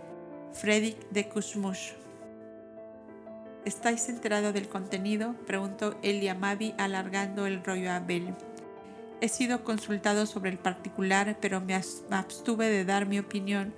Fredrik 0.53 0.99
de 1.09 1.27
Kusmush. 1.27 1.93
¿Estáis 3.65 4.07
enterado 4.11 4.53
del 4.53 4.69
contenido? 4.69 5.35
preguntó 5.47 5.99
Elia 6.03 6.35
Mavi 6.35 6.75
alargando 6.77 7.47
el 7.47 7.65
rollo 7.65 7.91
a 7.91 7.97
Abel. 7.97 8.35
He 9.23 9.31
sido 9.31 9.65
consultado 9.65 10.27
sobre 10.27 10.51
el 10.51 10.59
particular, 10.59 11.39
pero 11.41 11.63
me 11.63 11.75
abstuve 12.11 12.69
de 12.69 12.85
dar 12.85 13.07
mi 13.07 13.19
opinión, 13.19 13.73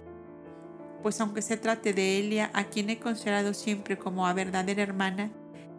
pues 1.05 1.21
aunque 1.21 1.43
se 1.43 1.57
trate 1.57 1.93
de 1.93 2.19
Elia, 2.19 2.51
a 2.55 2.65
quien 2.65 2.91
he 2.91 2.99
considerado 2.99 3.55
siempre 3.55 3.99
como 3.99 4.27
a 4.27 4.33
verdadera 4.33 4.83
hermana, 4.83 5.31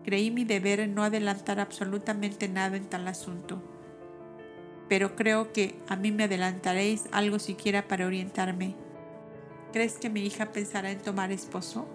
creí 0.07 0.31
mi 0.31 0.45
deber 0.45 0.87
no 0.87 1.03
adelantar 1.03 1.59
absolutamente 1.59 2.47
nada 2.47 2.77
en 2.77 2.85
tal 2.85 3.09
asunto. 3.09 3.61
Pero 4.87 5.17
creo 5.17 5.51
que 5.51 5.77
a 5.89 5.97
mí 5.97 6.13
me 6.13 6.23
adelantaréis 6.23 7.09
algo 7.11 7.39
siquiera 7.39 7.89
para 7.89 8.05
orientarme. 8.07 8.73
¿Crees 9.73 9.97
que 9.97 10.09
mi 10.09 10.21
hija 10.21 10.53
pensará 10.53 10.91
en 10.91 10.99
tomar 10.99 11.33
esposo? 11.33 11.89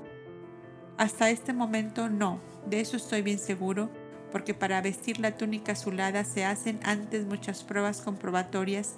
Hasta 0.98 1.30
este 1.30 1.54
momento 1.54 2.10
no, 2.10 2.38
de 2.66 2.80
eso 2.80 2.98
estoy 2.98 3.22
bien 3.22 3.38
seguro, 3.38 3.88
porque 4.30 4.52
para 4.52 4.82
vestir 4.82 5.18
la 5.18 5.38
túnica 5.38 5.72
azulada 5.72 6.24
se 6.24 6.44
hacen 6.44 6.80
antes 6.82 7.24
muchas 7.24 7.64
pruebas 7.64 8.02
comprobatorias 8.02 8.96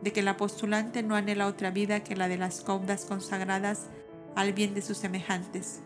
de 0.00 0.12
que 0.12 0.22
la 0.22 0.36
postulante 0.36 1.02
no 1.02 1.16
anhela 1.16 1.48
otra 1.48 1.72
vida 1.72 2.04
que 2.04 2.14
la 2.14 2.28
de 2.28 2.38
las 2.38 2.60
caudas 2.60 3.04
consagradas 3.04 3.88
al 4.36 4.52
bien 4.52 4.74
de 4.74 4.82
sus 4.82 4.98
semejantes. 4.98 5.80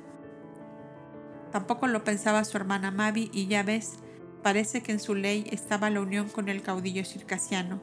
Tampoco 1.53 1.87
lo 1.87 2.05
pensaba 2.05 2.45
su 2.45 2.57
hermana 2.57 2.91
Mavi 2.91 3.31
y 3.33 3.47
ya 3.47 3.63
ves, 3.63 3.95
parece 4.43 4.83
que 4.83 4.93
en 4.93 5.01
su 5.01 5.15
ley 5.15 5.47
estaba 5.51 5.91
la 5.91 6.01
unión 6.01 6.29
con 6.29 6.49
el 6.49 6.63
caudillo 6.63 7.05
circasiano. 7.05 7.81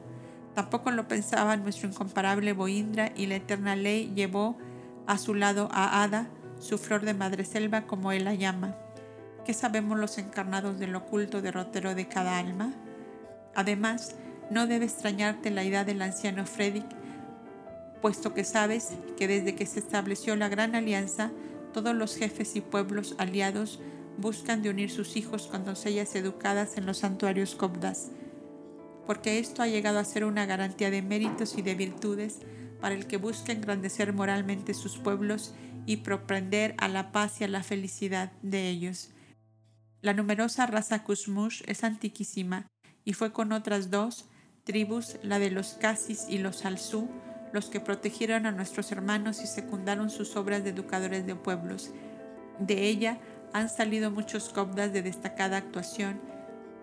Tampoco 0.54 0.90
lo 0.90 1.06
pensaba 1.08 1.56
nuestro 1.56 1.88
incomparable 1.88 2.52
Boindra 2.52 3.12
y 3.14 3.26
la 3.26 3.36
eterna 3.36 3.76
ley 3.76 4.12
llevó 4.14 4.56
a 5.06 5.18
su 5.18 5.34
lado 5.34 5.68
a 5.72 6.02
Ada, 6.02 6.28
su 6.58 6.78
flor 6.78 7.02
de 7.02 7.14
madreselva 7.14 7.82
como 7.82 8.12
él 8.12 8.24
la 8.24 8.34
llama. 8.34 8.74
¿Qué 9.44 9.52
sabemos 9.52 9.98
los 9.98 10.18
encarnados 10.18 10.78
del 10.78 10.96
oculto 10.96 11.42
derrotero 11.42 11.94
de 11.94 12.08
cada 12.08 12.38
alma? 12.38 12.72
Además, 13.54 14.16
no 14.50 14.66
debe 14.66 14.86
extrañarte 14.86 15.50
la 15.50 15.62
edad 15.62 15.86
del 15.86 16.02
anciano 16.02 16.46
Fredrik, 16.46 16.86
puesto 18.00 18.34
que 18.34 18.44
sabes 18.44 18.92
que 19.16 19.28
desde 19.28 19.54
que 19.54 19.66
se 19.66 19.80
estableció 19.80 20.36
la 20.36 20.48
gran 20.48 20.74
alianza, 20.74 21.30
todos 21.72 21.94
los 21.94 22.16
jefes 22.16 22.56
y 22.56 22.60
pueblos 22.60 23.14
aliados 23.18 23.80
buscan 24.18 24.62
de 24.62 24.70
unir 24.70 24.90
sus 24.90 25.16
hijos 25.16 25.46
con 25.46 25.64
doncellas 25.64 26.14
educadas 26.14 26.78
en 26.78 26.86
los 26.86 26.98
santuarios 26.98 27.54
copdas, 27.54 28.10
porque 29.06 29.38
esto 29.38 29.62
ha 29.62 29.68
llegado 29.68 29.98
a 29.98 30.04
ser 30.04 30.24
una 30.24 30.46
garantía 30.46 30.90
de 30.90 31.02
méritos 31.02 31.56
y 31.58 31.62
de 31.62 31.74
virtudes 31.74 32.40
para 32.80 32.94
el 32.94 33.06
que 33.06 33.16
busca 33.16 33.52
engrandecer 33.52 34.12
moralmente 34.12 34.74
sus 34.74 34.98
pueblos 34.98 35.54
y 35.86 35.98
propender 35.98 36.74
a 36.78 36.88
la 36.88 37.12
paz 37.12 37.40
y 37.40 37.44
a 37.44 37.48
la 37.48 37.62
felicidad 37.62 38.32
de 38.42 38.68
ellos. 38.68 39.10
La 40.02 40.12
numerosa 40.12 40.66
raza 40.66 41.04
Kuzmush 41.04 41.62
es 41.66 41.84
antiquísima 41.84 42.66
y 43.04 43.12
fue 43.12 43.32
con 43.32 43.52
otras 43.52 43.90
dos 43.90 44.28
tribus, 44.64 45.16
la 45.22 45.38
de 45.38 45.50
los 45.50 45.74
Casis 45.74 46.26
y 46.28 46.38
los 46.38 46.64
Alzú, 46.64 47.08
los 47.52 47.66
que 47.66 47.80
protegieron 47.80 48.46
a 48.46 48.52
nuestros 48.52 48.92
hermanos 48.92 49.42
y 49.42 49.46
secundaron 49.46 50.10
sus 50.10 50.36
obras 50.36 50.64
de 50.64 50.70
educadores 50.70 51.26
de 51.26 51.34
pueblos. 51.34 51.90
De 52.58 52.86
ella 52.86 53.18
han 53.52 53.68
salido 53.68 54.10
muchos 54.10 54.48
cobdas 54.50 54.92
de 54.92 55.02
destacada 55.02 55.56
actuación 55.56 56.20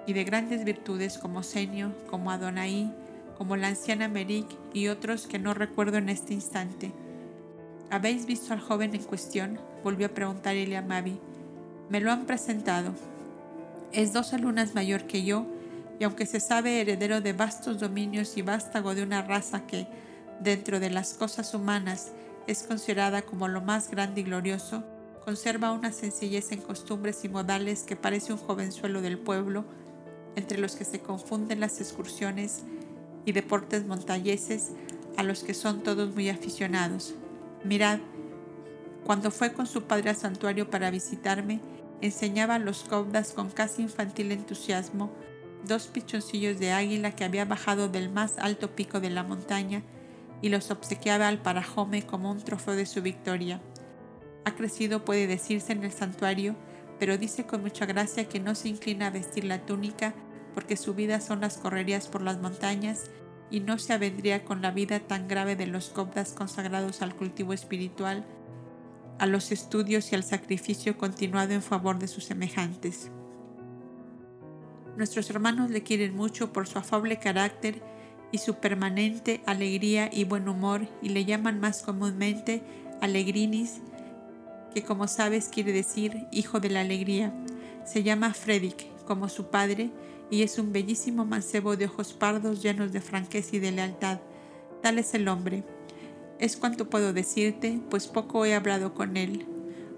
y 0.06 0.14
de 0.14 0.24
grandes 0.24 0.64
virtudes 0.66 1.18
como 1.18 1.44
Senio, 1.44 1.94
como 2.10 2.32
Adonai, 2.32 2.92
como 3.38 3.56
la 3.56 3.68
anciana 3.68 4.08
Merik 4.08 4.48
y 4.74 4.88
otros 4.88 5.28
que 5.28 5.40
no 5.40 5.54
recuerdo 5.54 5.98
en 5.98 6.10
este 6.10 6.34
instante. 6.34 6.92
¿Habéis 7.90 8.26
visto 8.26 8.54
al 8.54 8.60
joven 8.60 8.96
en 8.96 9.04
cuestión? 9.04 9.60
volvió 9.84 10.08
a 10.08 10.10
preguntar 10.10 10.56
Elia 10.56 10.82
Mavi. 10.82 11.20
Me 11.90 12.00
lo 12.00 12.12
han 12.12 12.26
presentado. 12.26 12.94
Es 13.92 14.14
doce 14.14 14.40
lunas 14.40 14.74
mayor 14.74 15.04
que 15.04 15.24
yo, 15.24 15.46
y 16.00 16.04
aunque 16.04 16.26
se 16.26 16.40
sabe 16.40 16.82
heredero 16.82 17.22
de 17.22 17.34
vastos 17.34 17.80
dominios 17.80 18.36
y 18.38 18.42
vástago 18.42 18.96
de 18.96 19.04
una 19.04 19.22
raza 19.22 19.68
que, 19.68 19.88
dentro 20.40 20.80
de 20.80 20.90
las 20.90 21.14
cosas 21.14 21.54
humanas, 21.54 22.12
es 22.48 22.64
considerada 22.64 23.22
como 23.22 23.48
lo 23.48 23.62
más 23.62 23.90
grande 23.90 24.22
y 24.22 24.24
glorioso, 24.24 24.84
conserva 25.24 25.72
una 25.72 25.92
sencillez 25.92 26.52
en 26.52 26.62
costumbres 26.62 27.24
y 27.24 27.30
modales 27.30 27.84
que 27.84 27.96
parece 27.96 28.34
un 28.34 28.40
jovenzuelo 28.40 29.02
del 29.02 29.18
pueblo, 29.18 29.66
entre 30.36 30.58
los 30.58 30.76
que 30.76 30.86
se 30.86 31.00
confunden 31.00 31.60
las 31.60 31.80
excursiones 31.80 32.64
y 33.26 33.32
deportes 33.32 33.86
montañeses 33.86 34.72
a 35.16 35.24
los 35.24 35.44
que 35.44 35.54
son 35.54 35.84
todos 35.84 36.14
muy 36.14 36.30
aficionados. 36.30 37.14
Mirad, 37.64 38.00
cuando 39.06 39.32
fue 39.32 39.54
con 39.54 39.68
su 39.68 39.84
padre 39.84 40.10
al 40.10 40.16
santuario 40.16 40.70
para 40.70 40.92
visitarme, 40.92 41.62
enseñaba 42.02 42.56
a 42.56 42.60
los 42.60 42.84
cobdas 42.84 43.32
con 43.32 43.50
casi 43.50 43.84
infantil 43.84 44.32
entusiasmo 44.32 45.12
dos 45.68 45.88
pichoncillos 45.88 46.60
de 46.60 46.72
águila 46.72 47.12
que 47.12 47.24
había 47.24 47.46
bajado 47.46 47.88
del 47.88 48.10
más 48.10 48.38
alto 48.38 48.76
pico 48.76 49.00
de 49.00 49.10
la 49.10 49.24
montaña 49.24 49.84
y 50.44 50.50
los 50.50 50.70
obsequiaba 50.72 51.30
al 51.30 51.42
parajome 51.42 52.06
como 52.06 52.30
un 52.30 52.42
trofeo 52.42 52.76
de 52.76 52.86
su 52.86 53.02
victoria. 53.02 53.62
Ha 54.44 54.54
crecido, 54.56 55.06
puede 55.06 55.26
decirse, 55.26 55.72
en 55.72 55.86
el 55.86 55.94
santuario, 55.94 56.58
pero 57.00 57.18
dice 57.18 57.46
con 57.46 57.62
mucha 57.62 57.86
gracia 57.86 58.28
que 58.28 58.42
no 58.42 58.54
se 58.54 58.68
inclina 58.68 59.08
a 59.08 59.10
vestir 59.10 59.46
la 59.46 59.66
túnica 59.66 60.14
porque 60.54 60.76
su 60.76 60.94
vida 60.94 61.22
son 61.22 61.40
las 61.40 61.58
correrías 61.58 62.08
por 62.10 62.22
las 62.22 62.42
montañas 62.42 63.10
y 63.50 63.62
no 63.62 63.80
se 63.80 63.94
avendría 63.94 64.44
con 64.44 64.62
la 64.62 64.72
vida 64.72 65.00
tan 65.00 65.30
grave 65.30 65.56
de 65.56 65.66
los 65.66 65.90
copdas 65.90 66.34
consagrados 66.34 67.02
al 67.02 67.16
cultivo 67.16 67.54
espiritual, 67.54 68.26
a 69.20 69.28
los 69.28 69.50
estudios 69.54 70.12
y 70.12 70.16
al 70.16 70.26
sacrificio 70.26 70.98
continuado 70.98 71.54
en 71.54 71.62
favor 71.62 72.00
de 72.00 72.10
sus 72.10 72.26
semejantes. 72.26 73.12
Nuestros 74.98 75.30
hermanos 75.30 75.72
le 75.72 75.84
quieren 75.84 76.18
mucho 76.18 76.52
por 76.52 76.68
su 76.68 76.80
afable 76.80 77.18
carácter 77.18 77.93
y 78.34 78.40
su 78.40 78.56
permanente 78.56 79.42
alegría 79.46 80.10
y 80.12 80.26
buen 80.26 80.50
humor 80.50 80.88
y 81.04 81.10
le 81.10 81.24
llaman 81.24 81.60
más 81.60 81.84
comúnmente 81.84 82.64
Alegrinis, 83.00 83.80
que 84.74 84.84
como 84.84 85.08
sabes 85.08 85.50
quiere 85.50 85.72
decir 85.72 86.28
hijo 86.32 86.60
de 86.60 86.72
la 86.72 86.82
alegría. 86.82 87.32
Se 87.86 88.02
llama 88.02 88.34
Fredic, 88.34 88.88
como 89.06 89.30
su 89.30 89.52
padre, 89.52 89.92
y 90.32 90.42
es 90.42 90.58
un 90.58 90.74
bellísimo 90.74 91.26
mancebo 91.26 91.78
de 91.78 91.86
ojos 91.86 92.14
pardos 92.14 92.64
llenos 92.64 92.92
de 92.92 93.02
franqueza 93.02 93.58
y 93.58 93.60
de 93.60 93.72
lealtad. 93.72 94.20
Tal 94.82 94.98
es 94.98 95.14
el 95.14 95.28
hombre. 95.28 95.64
Es 96.40 96.58
cuanto 96.58 96.90
puedo 96.90 97.14
decirte, 97.14 97.80
pues 97.92 98.08
poco 98.08 98.46
he 98.46 98.56
hablado 98.56 98.96
con 98.96 99.16
él. 99.16 99.46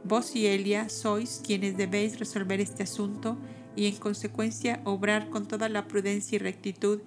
Vos 0.03 0.35
y 0.35 0.47
Elia 0.47 0.89
sois 0.89 1.41
quienes 1.41 1.77
debéis 1.77 2.19
resolver 2.19 2.59
este 2.59 2.83
asunto 2.83 3.37
y 3.77 3.85
en 3.87 3.95
consecuencia 3.95 4.81
obrar 4.83 5.29
con 5.29 5.47
toda 5.47 5.69
la 5.69 5.87
prudencia 5.87 6.35
y 6.35 6.39
rectitud 6.39 6.99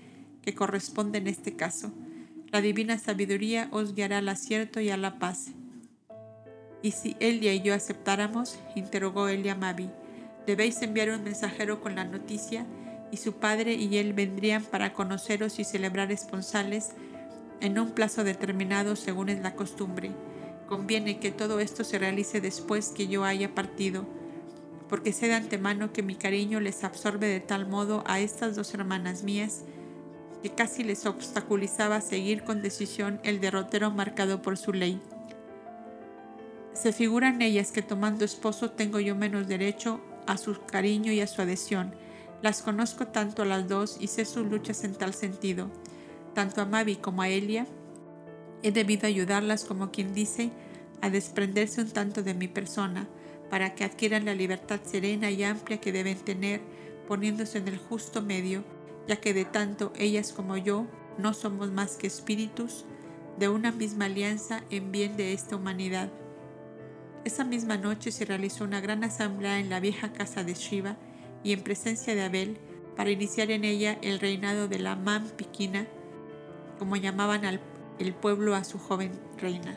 que 0.43 0.55
corresponde 0.55 1.19
en 1.19 1.27
este 1.27 1.57
caso. 1.57 1.93
La 2.51 2.61
divina 2.61 2.99
sabiduría 2.99 3.69
os 3.73 3.95
guiará 3.95 4.19
al 4.19 4.29
acierto 4.29 4.81
y 4.81 4.91
a 4.91 4.97
la 4.97 5.19
paz. 5.19 5.49
¿Y 6.83 6.93
si 6.93 7.17
Elia 7.21 7.53
y 7.53 7.61
yo 7.61 7.75
aceptáramos? 7.75 8.59
interrogó 8.75 9.29
Elia 9.29 9.55
Mavi. 9.55 9.91
Debéis 10.47 10.81
enviar 10.81 11.11
un 11.11 11.25
mensajero 11.25 11.81
con 11.81 11.97
la 11.97 12.05
noticia 12.05 12.65
y 13.11 13.19
su 13.19 13.35
padre 13.35 13.75
y 13.75 13.99
él 13.99 14.13
vendrían 14.13 14.65
para 14.65 14.93
conoceros 14.93 15.59
y 15.59 15.65
celebrar 15.65 16.13
esponsales 16.13 16.93
en 17.61 17.79
un 17.79 17.91
plazo 17.91 18.25
determinado 18.25 18.97
según 18.97 19.29
es 19.29 19.41
la 19.41 19.55
costumbre. 19.55 20.13
Conviene 20.67 21.19
que 21.19 21.33
todo 21.33 21.61
esto 21.61 21.85
se 21.85 21.99
realice 21.99 22.41
después 22.41 22.91
que 22.91 23.09
yo 23.09 23.25
haya 23.25 23.55
partido, 23.55 24.07
porque 24.89 25.13
sé 25.13 25.27
de 25.27 25.35
antemano 25.35 25.93
que 25.93 26.03
mi 26.03 26.15
cariño 26.15 26.61
les 26.61 26.85
absorbe 26.85 27.27
de 27.27 27.41
tal 27.41 27.67
modo 27.67 28.05
a 28.07 28.21
estas 28.21 28.57
dos 28.57 28.73
hermanas 28.75 29.23
mías 29.23 29.65
que 30.43 30.51
casi 30.51 30.85
les 30.85 31.07
obstaculizaba 31.07 32.01
seguir 32.01 32.45
con 32.45 32.63
decisión 32.63 33.21
el 33.25 33.41
derrotero 33.41 33.91
marcado 33.91 34.43
por 34.43 34.57
su 34.57 34.73
ley. 34.73 35.01
Se 36.73 36.93
figuran 36.93 37.43
ellas 37.43 37.73
que 37.73 37.83
tomando 37.83 38.25
esposo 38.25 38.71
tengo 38.71 39.01
yo 39.01 39.17
menos 39.17 39.49
derecho 39.49 40.01
a 40.27 40.37
su 40.37 40.61
cariño 40.65 41.11
y 41.13 41.21
a 41.21 41.27
su 41.27 41.43
adhesión. 41.43 41.95
Las 42.41 42.63
conozco 42.63 43.09
tanto 43.09 43.43
a 43.43 43.47
las 43.47 43.67
dos 43.67 43.97
y 43.99 44.07
sé 44.07 44.25
sus 44.25 44.47
luchas 44.47 44.85
en 44.85 44.95
tal 44.95 45.13
sentido. 45.13 45.71
Tanto 46.35 46.61
a 46.61 46.67
Mavi 46.67 46.97
como 46.97 47.23
a 47.23 47.29
Elia 47.29 47.67
he 48.63 48.71
debido 48.71 49.07
ayudarlas 49.07 49.65
como 49.65 49.91
quien 49.91 50.15
dice 50.15 50.51
a 51.01 51.11
desprenderse 51.11 51.81
un 51.81 51.91
tanto 51.91 52.23
de 52.23 52.35
mi 52.35 52.47
persona 52.47 53.09
para 53.51 53.75
que 53.75 53.85
adquieran 53.85 54.25
la 54.25 54.35
libertad 54.35 54.81
serena 54.85 55.31
y 55.31 55.43
amplia 55.43 55.81
que 55.81 55.93
deben 55.93 56.19
tener 56.19 56.61
poniéndose 57.09 57.59
en 57.59 57.69
el 57.69 57.79
justo 57.79 58.23
medio 58.23 58.63
ya 59.09 59.17
que 59.17 59.35
de 59.35 59.45
tanto 59.45 59.93
ellas 59.97 60.33
como 60.33 60.57
yo 60.57 60.87
no 61.17 61.35
somos 61.35 61.73
más 61.73 61.97
que 61.97 62.07
espíritus 62.07 62.85
de 63.39 63.49
una 63.49 63.73
misma 63.73 64.05
alianza 64.05 64.63
en 64.71 64.93
bien 64.93 65.17
de 65.17 65.33
esta 65.33 65.57
humanidad. 65.57 66.11
Esa 67.25 67.45
misma 67.45 67.77
noche 67.77 68.13
se 68.13 68.25
realizó 68.25 68.65
una 68.65 68.81
gran 68.81 69.03
asamblea 69.03 69.59
en 69.59 69.71
la 69.71 69.81
vieja 69.81 70.13
casa 70.13 70.45
de 70.45 70.55
Shiva 70.55 70.97
y 71.43 71.53
en 71.53 71.63
presencia 71.63 72.15
de 72.15 72.23
Abel 72.23 72.59
para 72.97 73.11
iniciar 73.11 73.51
en 73.51 73.65
ella 73.65 73.99
el 74.03 74.21
reinado 74.21 74.69
de 74.69 74.79
la 74.79 74.95
Mampiquina, 74.95 75.87
como 76.79 76.97
llamaban 76.97 77.45
al 77.45 77.61
el 77.99 78.15
pueblo 78.15 78.55
a 78.55 78.65
su 78.65 78.79
joven 78.79 79.13
reina. 79.39 79.77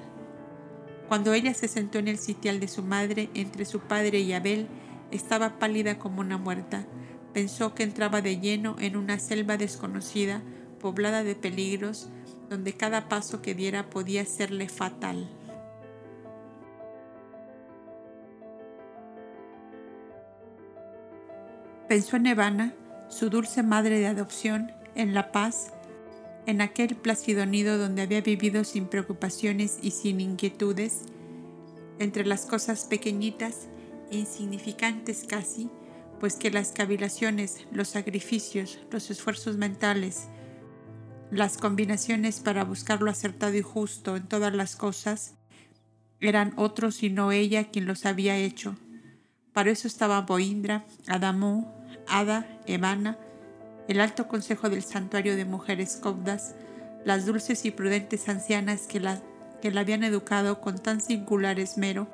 Cuando 1.07 1.33
ella 1.33 1.53
se 1.53 1.67
sentó 1.67 1.99
en 1.99 2.07
el 2.07 2.17
sitial 2.17 2.59
de 2.59 2.67
su 2.67 2.83
madre 2.83 3.29
entre 3.33 3.65
su 3.65 3.79
padre 3.79 4.19
y 4.19 4.33
Abel, 4.33 4.67
estaba 5.11 5.59
pálida 5.59 5.99
como 5.99 6.21
una 6.21 6.37
muerta, 6.37 6.85
Pensó 7.33 7.73
que 7.73 7.83
entraba 7.83 8.21
de 8.21 8.39
lleno 8.39 8.75
en 8.79 8.97
una 8.97 9.19
selva 9.19 9.57
desconocida, 9.57 10.41
poblada 10.79 11.23
de 11.23 11.35
peligros, 11.35 12.09
donde 12.49 12.73
cada 12.73 13.07
paso 13.07 13.41
que 13.41 13.55
diera 13.55 13.89
podía 13.89 14.25
serle 14.25 14.67
fatal. 14.67 15.29
Pensó 21.87 22.17
en 22.17 22.25
Evana, 22.27 22.73
su 23.09 23.29
dulce 23.29 23.63
madre 23.63 23.99
de 23.99 24.07
adopción, 24.07 24.71
en 24.95 25.13
la 25.13 25.31
paz, 25.31 25.73
en 26.45 26.61
aquel 26.61 26.95
plácido 26.95 27.45
nido 27.45 27.77
donde 27.77 28.01
había 28.01 28.21
vivido 28.21 28.63
sin 28.63 28.87
preocupaciones 28.87 29.77
y 29.81 29.91
sin 29.91 30.21
inquietudes, 30.21 31.03
entre 31.99 32.25
las 32.25 32.45
cosas 32.45 32.85
pequeñitas, 32.85 33.67
insignificantes 34.09 35.25
casi, 35.27 35.69
pues 36.21 36.35
que 36.35 36.51
las 36.51 36.71
cavilaciones, 36.71 37.65
los 37.71 37.87
sacrificios, 37.87 38.77
los 38.91 39.09
esfuerzos 39.09 39.57
mentales, 39.57 40.27
las 41.31 41.57
combinaciones 41.57 42.41
para 42.41 42.63
buscar 42.63 43.01
lo 43.01 43.09
acertado 43.09 43.55
y 43.57 43.63
justo 43.63 44.15
en 44.15 44.27
todas 44.27 44.53
las 44.53 44.75
cosas, 44.75 45.33
eran 46.19 46.53
otros 46.57 47.01
y 47.01 47.09
no 47.09 47.31
ella 47.31 47.71
quien 47.71 47.87
los 47.87 48.05
había 48.05 48.37
hecho. 48.37 48.75
Para 49.51 49.71
eso 49.71 49.87
estaba 49.87 50.21
Boindra, 50.21 50.85
Adamú, 51.07 51.73
Ada, 52.07 52.45
Evana, 52.67 53.17
el 53.87 53.99
alto 53.99 54.27
consejo 54.27 54.69
del 54.69 54.83
santuario 54.83 55.35
de 55.35 55.45
mujeres 55.45 55.97
cobdas, 55.97 56.53
las 57.03 57.25
dulces 57.25 57.65
y 57.65 57.71
prudentes 57.71 58.29
ancianas 58.29 58.81
que 58.81 58.99
la, 58.99 59.23
que 59.59 59.71
la 59.71 59.81
habían 59.81 60.03
educado 60.03 60.61
con 60.61 60.77
tan 60.77 61.01
singular 61.01 61.59
esmero, 61.59 62.07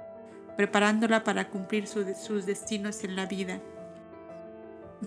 preparándola 0.56 1.26
para 1.26 1.50
cumplir 1.50 1.88
sus 1.88 2.46
destinos 2.46 3.04
en 3.04 3.18
la 3.18 3.26
vida. 3.26 3.60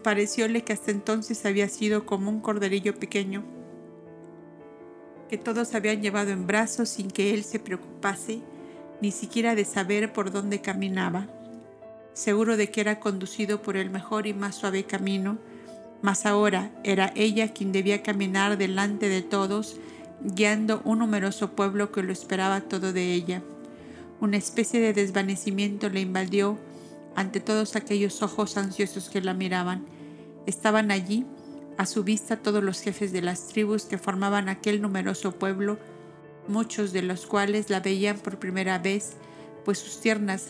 Parecióle 0.03 0.63
que 0.63 0.73
hasta 0.73 0.93
entonces 0.93 1.45
había 1.45 1.69
sido 1.69 2.07
como 2.07 2.31
un 2.31 2.41
corderillo 2.41 2.95
pequeño, 2.95 3.45
que 5.29 5.37
todos 5.37 5.75
habían 5.75 6.01
llevado 6.01 6.31
en 6.31 6.47
brazos 6.47 6.89
sin 6.89 7.11
que 7.11 7.35
él 7.35 7.45
se 7.45 7.59
preocupase 7.59 8.41
ni 9.01 9.11
siquiera 9.11 9.55
de 9.55 9.65
saber 9.65 10.13
por 10.13 10.31
dónde 10.31 10.61
caminaba, 10.61 11.27
seguro 12.13 12.57
de 12.57 12.71
que 12.71 12.81
era 12.81 13.01
conducido 13.01 13.63
por 13.63 13.77
el 13.77 13.91
mejor 13.91 14.27
y 14.27 14.35
más 14.35 14.57
suave 14.57 14.85
camino, 14.85 15.39
mas 16.03 16.25
ahora 16.27 16.71
era 16.85 17.13
ella 17.15 17.53
quien 17.53 17.73
debía 17.73 18.03
caminar 18.03 18.59
delante 18.59 19.09
de 19.09 19.23
todos, 19.23 19.77
guiando 20.23 20.83
un 20.85 20.99
numeroso 20.99 21.53
pueblo 21.53 21.93
que 21.93 22.03
lo 22.03 22.13
esperaba 22.13 22.61
todo 22.61 22.93
de 22.93 23.13
ella. 23.13 23.43
Una 24.21 24.37
especie 24.37 24.81
de 24.81 24.93
desvanecimiento 24.93 25.89
le 25.89 26.01
invadió 26.01 26.59
ante 27.15 27.41
todos 27.41 27.77
aquellos 27.77 28.23
ojos 28.23 28.57
ansiosos 28.57 29.11
que 29.11 29.21
la 29.21 29.35
miraban. 29.35 29.87
Estaban 30.47 30.91
allí, 30.91 31.27
a 31.77 31.87
su 31.87 32.05
vista, 32.05 32.37
todos 32.37 32.63
los 32.63 32.81
jefes 32.81 33.13
de 33.13 33.23
las 33.23 33.49
tribus 33.49 33.85
que 33.85 33.99
formaban 33.99 34.49
aquel 34.49 34.83
numeroso 34.83 35.33
pueblo, 35.33 35.79
muchos 36.49 36.93
de 36.93 37.03
los 37.03 37.27
cuales 37.27 37.71
la 37.71 37.81
veían 37.81 38.19
por 38.19 38.39
primera 38.39 38.79
vez, 38.79 39.13
pues 39.65 39.79
sus 39.79 40.01
tiernas, 40.01 40.49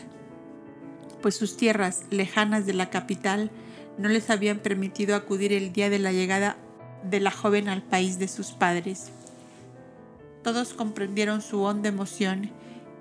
pues 1.22 1.36
sus 1.36 1.56
tierras 1.56 2.04
lejanas 2.10 2.66
de 2.66 2.72
la 2.72 2.90
capital 2.90 3.50
no 3.98 4.08
les 4.08 4.30
habían 4.30 4.58
permitido 4.58 5.14
acudir 5.14 5.52
el 5.52 5.72
día 5.72 5.90
de 5.90 5.98
la 5.98 6.12
llegada 6.12 6.56
de 7.04 7.20
la 7.20 7.30
joven 7.30 7.68
al 7.68 7.82
país 7.82 8.18
de 8.18 8.28
sus 8.28 8.52
padres. 8.52 9.10
Todos 10.42 10.72
comprendieron 10.72 11.42
su 11.42 11.62
honda 11.62 11.90
emoción 11.90 12.50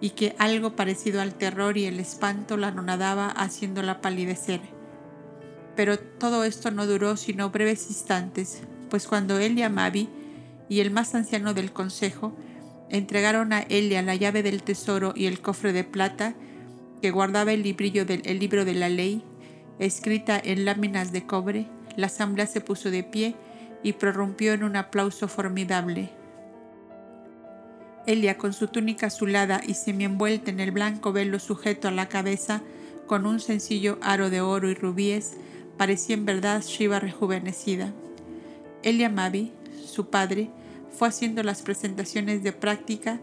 y 0.02 0.12
que 0.12 0.36
algo 0.38 0.76
parecido 0.76 1.22
al 1.22 1.34
terror 1.34 1.78
y 1.78 1.86
el 1.86 2.00
espanto 2.00 2.58
la 2.58 2.70
anonadaba 2.70 3.28
haciéndola 3.30 4.02
palidecer. 4.02 4.62
Pero 5.76 6.00
todo 6.00 6.43
esto 6.43 6.72
no 6.72 6.86
duró 6.86 7.18
sino 7.18 7.50
breves 7.50 7.88
instantes, 7.89 8.62
pues 8.89 9.08
cuando 9.08 9.39
Elia 9.39 9.70
Mavi 9.70 10.10
y 10.68 10.80
el 10.80 10.91
más 10.91 11.16
anciano 11.16 11.54
del 11.54 11.72
consejo 11.72 12.36
entregaron 12.89 13.54
a 13.54 13.62
Elia 13.62 14.02
la 14.02 14.16
llave 14.16 14.43
del 14.43 14.64
tesoro 14.64 15.14
y 15.16 15.26
el 15.26 15.41
cofre 15.41 15.74
de 15.74 15.84
plata 15.84 16.36
que 17.02 17.12
guardaba 17.12 17.54
el, 17.54 17.64
del, 17.64 18.22
el 18.26 18.39
libro 18.39 18.66
de 18.66 18.74
la 18.74 18.89
ley, 18.89 19.24
escrita 19.80 20.39
en 20.43 20.66
láminas 20.66 21.12
de 21.12 21.26
cobre, 21.26 21.68
la 21.95 22.08
asamblea 22.08 22.47
se 22.47 22.62
puso 22.62 22.91
de 22.91 23.04
pie 23.04 23.36
y 23.84 23.93
prorrumpió 23.93 24.54
en 24.54 24.64
un 24.64 24.76
aplauso 24.76 25.28
formidable. 25.28 26.12
Elia, 28.06 28.38
con 28.38 28.54
su 28.54 28.68
túnica 28.68 29.08
azulada 29.08 29.62
y 29.66 29.74
semienvuelta 29.74 30.52
en 30.52 30.60
el 30.60 30.72
blanco 30.72 31.12
velo 31.14 31.39
sujeto 31.39 31.88
a 31.88 31.91
la 31.91 32.10
cabeza 32.10 32.62
con 33.08 33.26
un 33.26 33.39
sencillo 33.39 33.97
aro 34.02 34.30
de 34.30 34.41
oro 34.41 34.70
y 34.70 34.76
rubíes, 34.76 35.34
parecía 35.78 36.16
en 36.16 36.26
verdad 36.26 36.62
Shiva 36.62 37.00
rejuvenecida. 37.00 37.93
Elia 38.84 39.10
Mavi, 39.10 39.52
su 39.86 40.10
padre, 40.10 40.50
fue 40.91 41.08
haciendo 41.08 41.43
las 41.43 41.62
presentaciones 41.62 42.43
de 42.43 42.54
práctica 42.54 43.20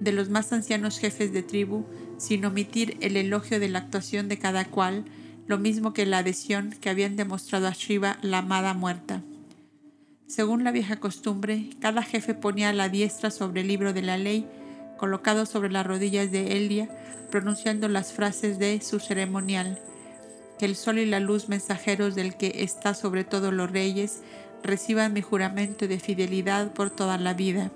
de 0.00 0.12
los 0.12 0.30
más 0.30 0.52
ancianos 0.52 0.98
jefes 0.98 1.32
de 1.32 1.42
tribu, 1.42 1.84
sin 2.16 2.44
omitir 2.44 2.96
el 3.00 3.16
elogio 3.16 3.60
de 3.60 3.68
la 3.68 3.80
actuación 3.80 4.28
de 4.28 4.38
cada 4.38 4.64
cual, 4.64 5.04
lo 5.46 5.58
mismo 5.58 5.92
que 5.92 6.06
la 6.06 6.18
adhesión 6.18 6.70
que 6.80 6.90
habían 6.90 7.16
demostrado 7.16 7.66
a 7.66 7.72
Shiva 7.72 8.18
la 8.22 8.38
amada 8.38 8.72
muerta. 8.72 9.22
Según 10.30 10.62
la 10.62 10.70
vieja 10.70 11.00
costumbre, 11.00 11.70
cada 11.80 12.04
jefe 12.04 12.34
ponía 12.34 12.72
la 12.72 12.88
diestra 12.88 13.32
sobre 13.32 13.62
el 13.62 13.66
libro 13.66 13.92
de 13.92 14.02
la 14.02 14.16
ley, 14.16 14.46
colocado 14.96 15.44
sobre 15.44 15.72
las 15.72 15.84
rodillas 15.84 16.30
de 16.30 16.56
Elia, 16.56 16.88
pronunciando 17.32 17.88
las 17.88 18.12
frases 18.12 18.60
de 18.60 18.80
su 18.80 19.00
ceremonial. 19.00 19.80
Que 20.56 20.66
el 20.66 20.76
sol 20.76 21.00
y 21.00 21.06
la 21.06 21.18
luz 21.18 21.48
mensajeros 21.48 22.14
del 22.14 22.36
que 22.36 22.62
está 22.62 22.94
sobre 22.94 23.24
todos 23.24 23.52
los 23.52 23.72
reyes, 23.72 24.20
reciban 24.62 25.12
mi 25.12 25.20
juramento 25.20 25.88
de 25.88 25.98
fidelidad 25.98 26.74
por 26.74 26.90
toda 26.90 27.18
la 27.18 27.34
vida. 27.34 27.72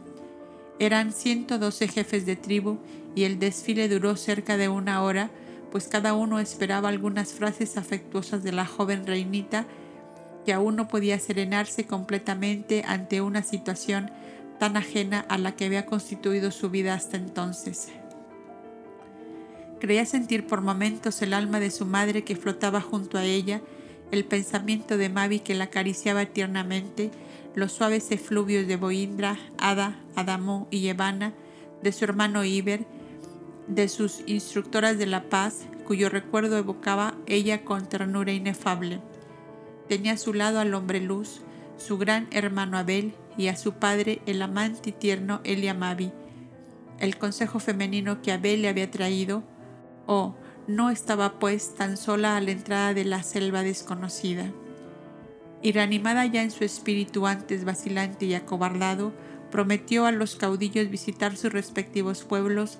Eran 0.78 1.12
112 1.12 1.88
jefes 1.88 2.24
de 2.24 2.36
tribu 2.36 2.78
y 3.16 3.24
el 3.24 3.40
desfile 3.40 3.88
duró 3.88 4.14
cerca 4.14 4.56
de 4.56 4.68
una 4.68 5.02
hora, 5.02 5.28
pues 5.72 5.88
cada 5.88 6.14
uno 6.14 6.38
esperaba 6.38 6.88
algunas 6.88 7.32
frases 7.32 7.76
afectuosas 7.76 8.44
de 8.44 8.52
la 8.52 8.64
joven 8.64 9.08
reinita 9.08 9.66
que 10.44 10.52
aún 10.52 10.76
no 10.76 10.88
podía 10.88 11.18
serenarse 11.18 11.86
completamente 11.86 12.84
ante 12.86 13.20
una 13.20 13.42
situación 13.42 14.10
tan 14.58 14.76
ajena 14.76 15.20
a 15.28 15.38
la 15.38 15.56
que 15.56 15.64
había 15.64 15.86
constituido 15.86 16.50
su 16.50 16.70
vida 16.70 16.94
hasta 16.94 17.16
entonces. 17.16 17.88
Creía 19.80 20.06
sentir 20.06 20.46
por 20.46 20.60
momentos 20.60 21.20
el 21.22 21.34
alma 21.34 21.60
de 21.60 21.70
su 21.70 21.84
madre 21.84 22.24
que 22.24 22.36
flotaba 22.36 22.80
junto 22.80 23.18
a 23.18 23.24
ella, 23.24 23.60
el 24.12 24.24
pensamiento 24.24 24.96
de 24.96 25.08
Mavi 25.08 25.40
que 25.40 25.54
la 25.54 25.64
acariciaba 25.64 26.26
tiernamente, 26.26 27.10
los 27.54 27.72
suaves 27.72 28.10
efluvios 28.10 28.66
de 28.66 28.76
Boindra, 28.76 29.38
Ada, 29.58 29.96
Adamo 30.14 30.68
y 30.70 30.88
Evana, 30.88 31.34
de 31.82 31.92
su 31.92 32.04
hermano 32.04 32.44
Iber, 32.44 32.86
de 33.66 33.88
sus 33.88 34.22
instructoras 34.26 34.98
de 34.98 35.06
la 35.06 35.24
paz, 35.24 35.66
cuyo 35.86 36.08
recuerdo 36.08 36.56
evocaba 36.56 37.14
ella 37.26 37.64
con 37.64 37.88
ternura 37.88 38.32
inefable. 38.32 39.00
Tenía 39.88 40.12
a 40.12 40.16
su 40.16 40.32
lado 40.32 40.60
al 40.60 40.74
hombre 40.74 41.00
luz, 41.00 41.42
su 41.76 41.98
gran 41.98 42.28
hermano 42.30 42.78
Abel, 42.78 43.14
y 43.36 43.48
a 43.48 43.56
su 43.56 43.74
padre, 43.74 44.20
el 44.26 44.40
amante 44.42 44.90
y 44.90 44.92
tierno 44.92 45.40
Eliamabi. 45.44 46.12
El 47.00 47.18
consejo 47.18 47.58
femenino 47.58 48.22
que 48.22 48.32
Abel 48.32 48.62
le 48.62 48.68
había 48.68 48.90
traído, 48.90 49.42
oh, 50.06 50.34
no 50.66 50.90
estaba 50.90 51.38
pues 51.38 51.74
tan 51.74 51.96
sola 51.96 52.36
a 52.36 52.40
la 52.40 52.52
entrada 52.52 52.94
de 52.94 53.04
la 53.04 53.22
selva 53.22 53.62
desconocida. 53.62 54.52
Y 55.62 55.72
reanimada 55.72 56.24
ya 56.26 56.42
en 56.42 56.50
su 56.50 56.64
espíritu 56.64 57.26
antes 57.26 57.64
vacilante 57.64 58.26
y 58.26 58.34
acobardado, 58.34 59.12
prometió 59.50 60.06
a 60.06 60.12
los 60.12 60.36
caudillos 60.36 60.90
visitar 60.90 61.36
sus 61.36 61.52
respectivos 61.52 62.24
pueblos 62.24 62.78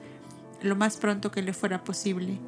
lo 0.63 0.77
más 0.77 0.97
pronto 0.97 1.31
que 1.31 1.43
le 1.43 1.53
fuera 1.53 1.85
posible. 1.85 2.39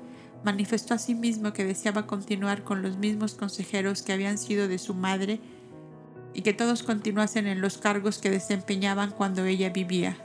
Manifestó 0.45 0.95
asimismo 0.95 1.53
que 1.53 1.65
deseaba 1.65 2.07
continuar 2.07 2.63
con 2.63 2.83
los 2.83 2.97
mismos 2.97 3.35
consejeros 3.35 4.03
que 4.03 4.13
habían 4.13 4.39
sido 4.39 4.69
de 4.69 4.79
su 4.79 4.95
madre 4.95 5.41
y 6.35 6.43
que 6.43 6.53
todos 6.53 6.83
continuasen 6.83 7.47
en 7.47 7.61
los 7.61 7.79
cargos 7.79 8.19
que 8.19 8.31
desempeñaban 8.31 9.11
cuando 9.11 9.45
ella 9.45 9.71
vivía. 9.71 10.17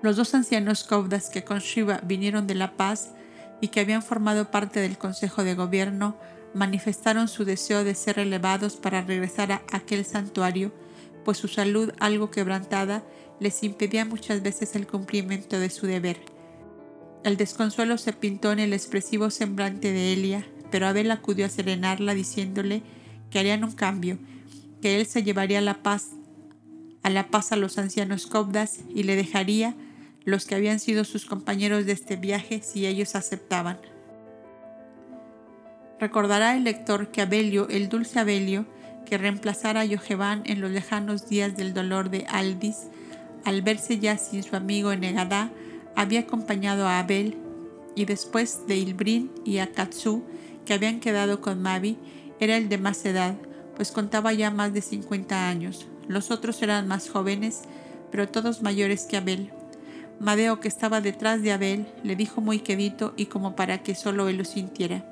Los 0.00 0.16
dos 0.16 0.32
ancianos 0.34 0.84
Kovdas 0.84 1.28
que 1.28 1.42
con 1.42 1.58
Shiva 1.58 2.00
vinieron 2.04 2.46
de 2.46 2.54
La 2.54 2.76
Paz 2.76 3.10
y 3.60 3.68
que 3.68 3.80
habían 3.80 4.02
formado 4.02 4.50
parte 4.50 4.80
del 4.80 4.96
Consejo 4.96 5.42
de 5.42 5.54
Gobierno 5.54 6.16
manifestaron 6.54 7.26
su 7.26 7.44
deseo 7.44 7.82
de 7.82 7.96
ser 7.96 8.20
elevados 8.20 8.76
para 8.76 9.02
regresar 9.02 9.50
a 9.52 9.62
aquel 9.72 10.04
santuario, 10.04 10.72
pues 11.24 11.38
su 11.38 11.48
salud 11.48 11.92
algo 11.98 12.30
quebrantada 12.30 13.02
les 13.40 13.62
impedía 13.62 14.04
muchas 14.04 14.42
veces 14.42 14.76
el 14.76 14.86
cumplimiento 14.86 15.58
de 15.58 15.70
su 15.70 15.86
deber. 15.86 16.37
El 17.24 17.36
desconsuelo 17.36 17.98
se 17.98 18.12
pintó 18.12 18.52
en 18.52 18.58
el 18.58 18.72
expresivo 18.72 19.30
semblante 19.30 19.92
de 19.92 20.12
Elia, 20.12 20.46
pero 20.70 20.86
Abel 20.86 21.10
acudió 21.10 21.46
a 21.46 21.50
serenarla 21.50 22.14
diciéndole 22.14 22.82
que 23.30 23.38
harían 23.38 23.64
un 23.64 23.72
cambio, 23.72 24.18
que 24.80 24.96
él 24.96 25.06
se 25.06 25.22
llevaría 25.22 25.60
la 25.60 25.82
paz 25.82 26.12
a 27.02 27.10
la 27.10 27.28
paz 27.28 27.52
a 27.52 27.56
los 27.56 27.78
ancianos 27.78 28.26
Cobdas 28.26 28.80
y 28.94 29.04
le 29.04 29.16
dejaría 29.16 29.74
los 30.24 30.44
que 30.44 30.54
habían 30.54 30.78
sido 30.78 31.04
sus 31.04 31.24
compañeros 31.24 31.86
de 31.86 31.92
este 31.92 32.16
viaje 32.16 32.60
si 32.62 32.86
ellos 32.86 33.14
aceptaban. 33.14 33.78
Recordará 35.98 36.56
el 36.56 36.64
lector 36.64 37.10
que 37.10 37.22
Abelio, 37.22 37.68
el 37.68 37.88
dulce 37.88 38.20
Abelio, 38.20 38.66
que 39.06 39.18
reemplazara 39.18 39.80
a 39.80 39.84
Yoheván 39.84 40.42
en 40.44 40.60
los 40.60 40.70
lejanos 40.70 41.28
días 41.28 41.56
del 41.56 41.72
dolor 41.72 42.10
de 42.10 42.26
Aldis, 42.28 42.88
al 43.44 43.62
verse 43.62 43.98
ya 43.98 44.18
sin 44.18 44.42
su 44.42 44.54
amigo 44.54 44.92
en 44.92 45.02
Egadá, 45.02 45.50
había 45.98 46.20
acompañado 46.20 46.86
a 46.86 47.00
Abel 47.00 47.36
y 47.96 48.04
después 48.04 48.68
de 48.68 48.76
Ilbrin 48.76 49.32
y 49.44 49.58
a 49.58 49.72
Katsu, 49.72 50.22
que 50.64 50.72
habían 50.72 51.00
quedado 51.00 51.40
con 51.40 51.60
Mavi, 51.60 51.98
era 52.38 52.56
el 52.56 52.68
de 52.68 52.78
más 52.78 53.04
edad, 53.04 53.34
pues 53.74 53.90
contaba 53.90 54.32
ya 54.32 54.52
más 54.52 54.72
de 54.72 54.80
50 54.80 55.48
años. 55.48 55.88
Los 56.06 56.30
otros 56.30 56.62
eran 56.62 56.86
más 56.86 57.10
jóvenes, 57.10 57.62
pero 58.12 58.28
todos 58.28 58.62
mayores 58.62 59.06
que 59.06 59.16
Abel. 59.16 59.50
Madeo, 60.20 60.60
que 60.60 60.68
estaba 60.68 61.00
detrás 61.00 61.42
de 61.42 61.50
Abel, 61.50 61.88
le 62.04 62.14
dijo 62.14 62.40
muy 62.40 62.60
quedito 62.60 63.12
y 63.16 63.26
como 63.26 63.56
para 63.56 63.82
que 63.82 63.96
solo 63.96 64.28
él 64.28 64.36
lo 64.36 64.44
sintiera. 64.44 65.04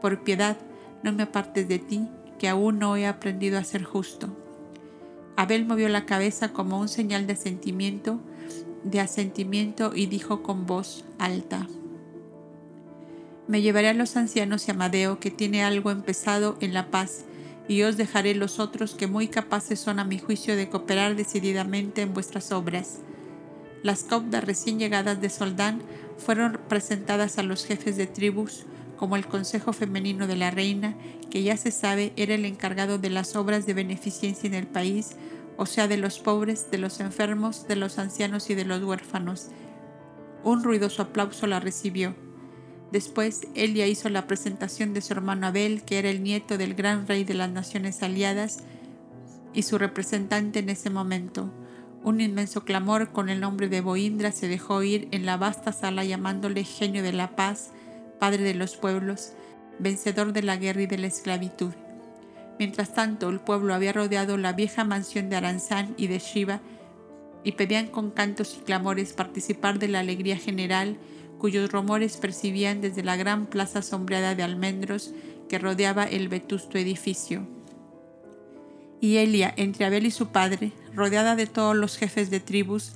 Por 0.00 0.24
piedad, 0.24 0.56
no 1.02 1.12
me 1.12 1.24
apartes 1.24 1.68
de 1.68 1.80
ti, 1.80 2.08
que 2.38 2.48
aún 2.48 2.78
no 2.78 2.96
he 2.96 3.06
aprendido 3.06 3.58
a 3.58 3.64
ser 3.64 3.84
justo. 3.84 4.34
Abel 5.36 5.66
movió 5.66 5.90
la 5.90 6.06
cabeza 6.06 6.54
como 6.54 6.80
un 6.80 6.88
señal 6.88 7.26
de 7.26 7.34
asentimiento, 7.34 8.20
de 8.84 9.00
asentimiento 9.00 9.92
y 9.94 10.06
dijo 10.06 10.42
con 10.42 10.66
voz 10.66 11.04
alta. 11.18 11.66
Me 13.46 13.60
llevaré 13.60 13.88
a 13.88 13.94
los 13.94 14.16
ancianos 14.16 14.68
y 14.68 14.70
Amadeo, 14.70 15.18
que 15.18 15.30
tiene 15.30 15.64
algo 15.64 15.90
empezado 15.90 16.56
en 16.60 16.72
la 16.72 16.90
paz, 16.90 17.24
y 17.68 17.82
os 17.82 17.96
dejaré 17.96 18.34
los 18.34 18.58
otros 18.58 18.94
que 18.94 19.06
muy 19.06 19.28
capaces 19.28 19.80
son 19.80 19.98
a 19.98 20.04
mi 20.04 20.18
juicio 20.18 20.56
de 20.56 20.68
cooperar 20.68 21.16
decididamente 21.16 22.02
en 22.02 22.14
vuestras 22.14 22.52
obras. 22.52 23.00
Las 23.82 24.04
copdas 24.04 24.44
recién 24.44 24.78
llegadas 24.78 25.20
de 25.20 25.28
Soldán 25.28 25.82
fueron 26.16 26.58
presentadas 26.68 27.38
a 27.38 27.42
los 27.42 27.66
jefes 27.66 27.96
de 27.96 28.06
tribus, 28.06 28.64
como 28.96 29.16
el 29.16 29.26
Consejo 29.26 29.72
Femenino 29.72 30.26
de 30.26 30.36
la 30.36 30.50
Reina, 30.50 30.94
que 31.30 31.42
ya 31.42 31.56
se 31.56 31.70
sabe 31.70 32.12
era 32.16 32.34
el 32.34 32.44
encargado 32.44 32.96
de 32.98 33.10
las 33.10 33.36
obras 33.36 33.66
de 33.66 33.74
beneficencia 33.74 34.46
en 34.46 34.54
el 34.54 34.66
país, 34.66 35.16
o 35.56 35.66
sea, 35.66 35.88
de 35.88 35.96
los 35.96 36.18
pobres, 36.18 36.70
de 36.70 36.78
los 36.78 37.00
enfermos, 37.00 37.66
de 37.68 37.76
los 37.76 37.98
ancianos 37.98 38.50
y 38.50 38.54
de 38.54 38.64
los 38.64 38.82
huérfanos. 38.82 39.48
Un 40.42 40.62
ruidoso 40.62 41.02
aplauso 41.02 41.46
la 41.46 41.60
recibió. 41.60 42.14
Después, 42.92 43.48
Elia 43.54 43.86
hizo 43.86 44.08
la 44.08 44.26
presentación 44.26 44.94
de 44.94 45.00
su 45.00 45.12
hermano 45.12 45.46
Abel, 45.46 45.82
que 45.82 45.98
era 45.98 46.10
el 46.10 46.22
nieto 46.22 46.58
del 46.58 46.74
gran 46.74 47.06
rey 47.06 47.24
de 47.24 47.34
las 47.34 47.50
naciones 47.50 48.02
aliadas 48.02 48.58
y 49.52 49.62
su 49.62 49.78
representante 49.78 50.58
en 50.58 50.68
ese 50.68 50.90
momento. 50.90 51.50
Un 52.02 52.20
inmenso 52.20 52.64
clamor 52.64 53.12
con 53.12 53.30
el 53.30 53.40
nombre 53.40 53.68
de 53.68 53.80
Boindra 53.80 54.30
se 54.30 54.46
dejó 54.46 54.74
oír 54.74 55.08
en 55.10 55.24
la 55.24 55.38
vasta 55.38 55.72
sala 55.72 56.04
llamándole 56.04 56.64
genio 56.64 57.02
de 57.02 57.14
la 57.14 57.34
paz, 57.34 57.70
padre 58.20 58.44
de 58.44 58.54
los 58.54 58.76
pueblos, 58.76 59.32
vencedor 59.78 60.32
de 60.32 60.42
la 60.42 60.56
guerra 60.56 60.82
y 60.82 60.86
de 60.86 60.98
la 60.98 61.06
esclavitud. 61.06 61.72
Mientras 62.58 62.94
tanto, 62.94 63.28
el 63.28 63.40
pueblo 63.40 63.74
había 63.74 63.92
rodeado 63.92 64.36
la 64.36 64.52
vieja 64.52 64.84
mansión 64.84 65.28
de 65.28 65.36
Aranzán 65.36 65.94
y 65.96 66.06
de 66.06 66.18
Shiva 66.18 66.60
y 67.42 67.52
pedían 67.52 67.88
con 67.88 68.10
cantos 68.10 68.56
y 68.58 68.64
clamores 68.64 69.12
participar 69.12 69.78
de 69.78 69.88
la 69.88 70.00
alegría 70.00 70.36
general 70.36 70.96
cuyos 71.38 71.70
rumores 71.70 72.16
percibían 72.16 72.80
desde 72.80 73.02
la 73.02 73.16
gran 73.16 73.46
plaza 73.46 73.82
sombreada 73.82 74.34
de 74.34 74.42
almendros 74.42 75.12
que 75.48 75.58
rodeaba 75.58 76.04
el 76.04 76.28
vetusto 76.28 76.78
edificio. 76.78 77.46
Y 79.00 79.18
Elia, 79.18 79.52
entre 79.56 79.84
Abel 79.84 80.06
y 80.06 80.10
su 80.10 80.28
padre, 80.28 80.72
rodeada 80.94 81.36
de 81.36 81.46
todos 81.46 81.76
los 81.76 81.98
jefes 81.98 82.30
de 82.30 82.40
tribus, 82.40 82.92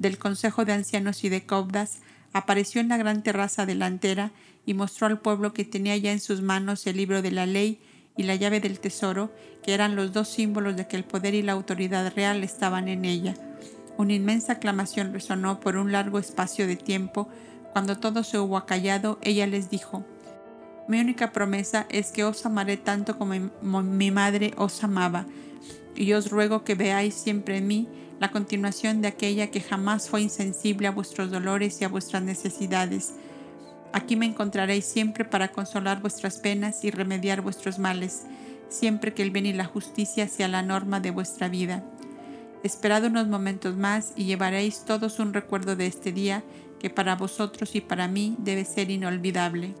del 0.00 0.18
consejo 0.18 0.64
de 0.64 0.72
ancianos 0.72 1.22
y 1.22 1.28
de 1.28 1.46
cobdas, 1.46 2.00
apareció 2.32 2.80
en 2.80 2.88
la 2.88 2.96
gran 2.96 3.22
terraza 3.22 3.66
delantera 3.66 4.32
y 4.66 4.74
mostró 4.74 5.06
al 5.06 5.20
pueblo 5.20 5.52
que 5.52 5.64
tenía 5.64 5.96
ya 5.96 6.10
en 6.10 6.20
sus 6.20 6.42
manos 6.42 6.86
el 6.86 6.96
libro 6.96 7.22
de 7.22 7.30
la 7.30 7.46
ley 7.46 7.80
y 8.16 8.24
la 8.24 8.34
llave 8.34 8.60
del 8.60 8.80
tesoro, 8.80 9.32
que 9.62 9.74
eran 9.74 9.96
los 9.96 10.12
dos 10.12 10.28
símbolos 10.28 10.76
de 10.76 10.86
que 10.86 10.96
el 10.96 11.04
poder 11.04 11.34
y 11.34 11.42
la 11.42 11.52
autoridad 11.52 12.12
real 12.14 12.44
estaban 12.44 12.88
en 12.88 13.04
ella. 13.04 13.34
Una 13.96 14.14
inmensa 14.14 14.54
aclamación 14.54 15.12
resonó 15.12 15.60
por 15.60 15.76
un 15.76 15.92
largo 15.92 16.18
espacio 16.18 16.66
de 16.66 16.76
tiempo, 16.76 17.28
cuando 17.72 17.98
todo 17.98 18.22
se 18.22 18.38
hubo 18.38 18.56
acallado, 18.56 19.18
ella 19.22 19.46
les 19.46 19.70
dijo, 19.70 20.04
Mi 20.88 21.00
única 21.00 21.32
promesa 21.32 21.86
es 21.88 22.10
que 22.10 22.24
os 22.24 22.44
amaré 22.44 22.76
tanto 22.76 23.18
como 23.18 23.34
mi 23.82 24.10
madre 24.10 24.52
os 24.56 24.82
amaba, 24.84 25.26
y 25.94 26.12
os 26.12 26.30
ruego 26.30 26.64
que 26.64 26.74
veáis 26.74 27.14
siempre 27.14 27.58
en 27.58 27.66
mí 27.66 27.88
la 28.18 28.30
continuación 28.30 29.02
de 29.02 29.08
aquella 29.08 29.50
que 29.50 29.60
jamás 29.60 30.08
fue 30.08 30.22
insensible 30.22 30.86
a 30.86 30.92
vuestros 30.92 31.30
dolores 31.30 31.80
y 31.80 31.84
a 31.84 31.88
vuestras 31.88 32.22
necesidades. 32.22 33.14
Aquí 33.92 34.16
me 34.16 34.26
encontraréis 34.26 34.86
siempre 34.86 35.24
para 35.24 35.52
consolar 35.52 36.00
vuestras 36.00 36.38
penas 36.38 36.84
y 36.84 36.90
remediar 36.90 37.42
vuestros 37.42 37.78
males, 37.78 38.22
siempre 38.68 39.12
que 39.12 39.22
el 39.22 39.30
bien 39.30 39.46
y 39.46 39.52
la 39.52 39.66
justicia 39.66 40.28
sea 40.28 40.48
la 40.48 40.62
norma 40.62 41.00
de 41.00 41.10
vuestra 41.10 41.48
vida. 41.48 41.84
Esperad 42.62 43.04
unos 43.04 43.28
momentos 43.28 43.76
más 43.76 44.12
y 44.16 44.24
llevaréis 44.24 44.84
todos 44.84 45.18
un 45.18 45.34
recuerdo 45.34 45.76
de 45.76 45.86
este 45.86 46.12
día 46.12 46.42
que 46.78 46.90
para 46.90 47.16
vosotros 47.16 47.74
y 47.74 47.80
para 47.80 48.08
mí 48.08 48.34
debe 48.38 48.64
ser 48.64 48.90
inolvidable. 48.90 49.74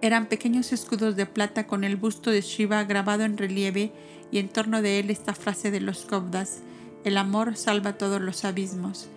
Eran 0.00 0.26
pequeños 0.26 0.72
escudos 0.72 1.16
de 1.16 1.26
plata 1.26 1.66
con 1.66 1.82
el 1.82 1.96
busto 1.96 2.30
de 2.30 2.40
Shiva 2.40 2.84
grabado 2.84 3.24
en 3.24 3.36
relieve 3.36 3.92
y 4.30 4.38
en 4.38 4.48
torno 4.48 4.80
de 4.80 5.00
él 5.00 5.10
esta 5.10 5.34
frase 5.34 5.72
de 5.72 5.80
los 5.80 6.04
Kovdas, 6.04 6.60
el 7.04 7.16
amor 7.16 7.56
salva 7.56 7.98
todos 7.98 8.20
los 8.20 8.44
abismos. 8.44 9.08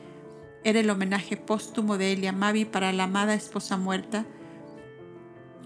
Era 0.63 0.79
el 0.79 0.89
homenaje 0.89 1.38
póstumo 1.38 1.97
de 1.97 2.13
Elia 2.13 2.31
Mavi 2.31 2.65
para 2.65 2.91
la 2.93 3.03
amada 3.03 3.33
esposa 3.33 3.77
muerta, 3.77 4.25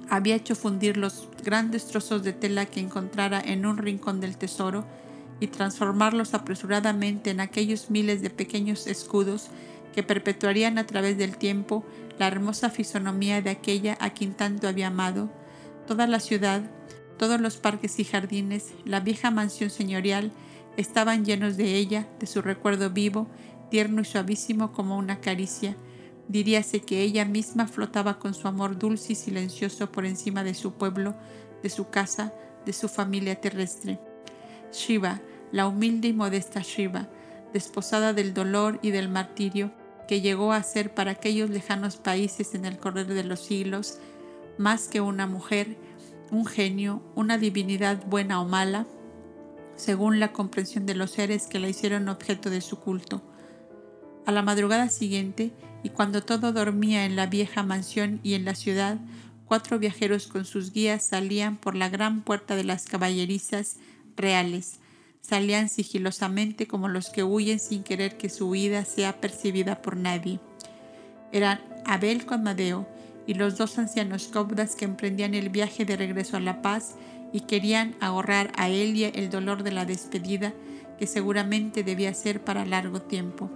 había 0.10 0.36
hecho 0.36 0.56
fundir 0.56 0.98
los 0.98 1.30
grandes 1.44 1.88
trozos 1.88 2.24
de 2.24 2.34
tela 2.34 2.66
que 2.66 2.80
encontrara 2.80 3.42
en 3.42 3.66
un 3.66 3.78
rincón 3.78 4.22
del 4.22 4.38
tesoro 4.38 4.86
y 5.40 5.48
transformarlos 5.48 6.34
apresuradamente 6.34 7.32
en 7.32 7.40
aquellos 7.40 7.90
miles 7.90 8.22
de 8.22 8.30
pequeños 8.30 8.88
escudos 8.88 9.50
que 9.94 10.04
perpetuarían 10.04 10.78
a 10.78 10.86
través 10.86 11.18
del 11.18 11.38
tiempo 11.38 11.84
la 12.20 12.28
hermosa 12.28 12.70
fisonomía 12.70 13.42
de 13.42 13.50
aquella 13.50 13.98
a 14.00 14.12
quien 14.12 14.34
tanto 14.34 14.68
había 14.68 14.88
amado, 14.88 15.30
toda 15.88 16.08
la 16.08 16.20
ciudad, 16.20 16.62
todos 17.18 17.42
los 17.42 17.58
parques 17.58 18.00
y 18.00 18.04
jardines, 18.04 18.74
la 18.86 19.00
vieja 19.00 19.32
mansión 19.32 19.70
señorial, 19.70 20.32
estaban 20.78 21.26
llenos 21.26 21.58
de 21.58 21.76
ella, 21.76 22.08
de 22.20 22.28
su 22.28 22.42
recuerdo 22.42 22.90
vivo, 22.90 23.28
tierno 23.70 24.02
y 24.02 24.06
suavísimo 24.06 24.72
como 24.72 24.98
una 24.98 25.20
caricia, 25.20 25.76
Diríase 26.28 26.82
que 26.82 27.02
ella 27.02 27.24
misma 27.24 27.68
flotaba 27.68 28.18
con 28.18 28.34
su 28.34 28.48
amor 28.48 28.80
dulce 28.80 29.14
y 29.14 29.16
silencioso 29.16 29.92
por 29.92 30.06
encima 30.06 30.44
de 30.44 30.56
su 30.56 30.74
pueblo, 30.74 31.16
de 31.62 31.70
su 31.70 31.90
casa, 31.90 32.34
de 32.66 32.74
su 32.74 32.88
familia 32.88 33.40
terrestre. 33.40 34.00
Shiva, 34.72 35.22
la 35.52 35.68
humilde 35.68 36.08
y 36.08 36.14
modesta 36.14 36.62
Shiva, 36.62 37.08
desposada 37.54 38.14
del 38.14 38.34
dolor 38.34 38.80
y 38.82 38.90
del 38.90 39.08
martirio, 39.08 39.72
que 40.08 40.22
llegó 40.22 40.52
a 40.52 40.64
ser 40.64 40.94
para 40.94 41.12
aquellos 41.12 41.50
lejanos 41.50 41.98
países 41.98 42.56
en 42.56 42.66
el 42.66 42.78
correr 42.78 43.08
de 43.08 43.24
los 43.24 43.42
siglos, 43.42 44.00
más 44.58 44.88
que 44.88 45.02
una 45.02 45.28
mujer, 45.28 45.78
un 46.32 46.46
genio, 46.46 47.04
una 47.14 47.38
divinidad 47.38 48.04
buena 48.08 48.42
o 48.42 48.46
mala, 48.46 48.88
según 49.76 50.20
la 50.20 50.32
comprensión 50.32 50.86
de 50.88 50.96
los 50.96 51.12
seres 51.12 51.48
que 51.48 51.60
la 51.60 51.70
hicieron 51.70 52.10
objeto 52.10 52.50
de 52.50 52.62
su 52.62 52.80
culto. 52.80 53.22
A 54.26 54.32
la 54.32 54.42
madrugada 54.42 54.90
siguiente, 54.90 55.52
y 55.84 55.90
cuando 55.90 56.24
todo 56.24 56.52
dormía 56.52 57.06
en 57.06 57.16
la 57.16 57.28
vieja 57.28 57.62
mansión 57.62 58.20
y 58.24 58.34
en 58.34 58.44
la 58.44 58.56
ciudad, 58.56 58.98
cuatro 59.46 59.78
viajeros 59.78 60.26
con 60.26 60.46
sus 60.46 60.74
guías 60.74 61.04
salían 61.04 61.58
por 61.58 61.76
la 61.76 61.90
gran 61.90 62.22
puerta 62.22 62.56
de 62.56 62.64
las 62.64 62.86
caballerizas 62.86 63.78
reales. 64.18 64.80
Salían 65.22 65.70
sigilosamente 65.70 66.68
como 66.68 66.88
los 66.88 67.10
que 67.10 67.24
huyen 67.24 67.60
sin 67.60 67.84
querer 67.84 68.18
que 68.18 68.30
su 68.30 68.50
huida 68.50 68.84
sea 68.84 69.22
percibida 69.22 69.84
por 69.84 69.96
nadie. 69.96 70.40
Eran 71.32 71.62
Abel 71.86 72.26
con 72.26 72.42
Madeo 72.42 72.88
y 73.28 73.36
los 73.36 73.58
dos 73.58 73.78
ancianos 73.78 74.28
cobdas 74.28 74.76
que 74.76 74.86
emprendían 74.86 75.36
el 75.36 75.50
viaje 75.50 75.86
de 75.86 75.98
regreso 75.98 76.38
a 76.38 76.40
La 76.40 76.64
Paz 76.64 76.96
y 77.32 77.42
querían 77.42 77.96
ahorrar 78.00 78.52
a 78.56 78.70
Elia 78.70 79.10
el 79.10 79.30
dolor 79.30 79.62
de 79.62 79.72
la 79.72 79.86
despedida 79.86 80.54
que 80.98 81.06
seguramente 81.06 81.84
debía 81.84 82.14
ser 82.14 82.44
para 82.44 82.66
largo 82.66 83.02
tiempo. 83.02 83.52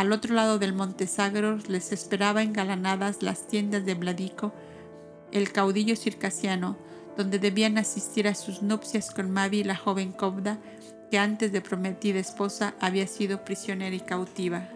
Al 0.00 0.12
otro 0.12 0.34
lado 0.34 0.58
del 0.58 0.72
monte 0.72 1.06
Sagros 1.06 1.68
les 1.68 1.92
esperaba 1.92 2.42
engalanadas 2.42 3.22
las 3.22 3.46
tiendas 3.46 3.84
de 3.84 3.94
Bladico, 3.94 4.54
el 5.30 5.52
caudillo 5.52 5.94
circasiano, 5.94 6.78
donde 7.18 7.38
debían 7.38 7.76
asistir 7.76 8.26
a 8.26 8.34
sus 8.34 8.62
nupcias 8.62 9.10
con 9.10 9.30
Mavi, 9.30 9.62
la 9.62 9.76
joven 9.76 10.12
cobda, 10.12 10.58
que 11.10 11.18
antes 11.18 11.52
de 11.52 11.60
prometida 11.60 12.18
esposa 12.18 12.72
había 12.80 13.06
sido 13.06 13.44
prisionera 13.44 13.94
y 13.94 14.00
cautiva. 14.00 14.70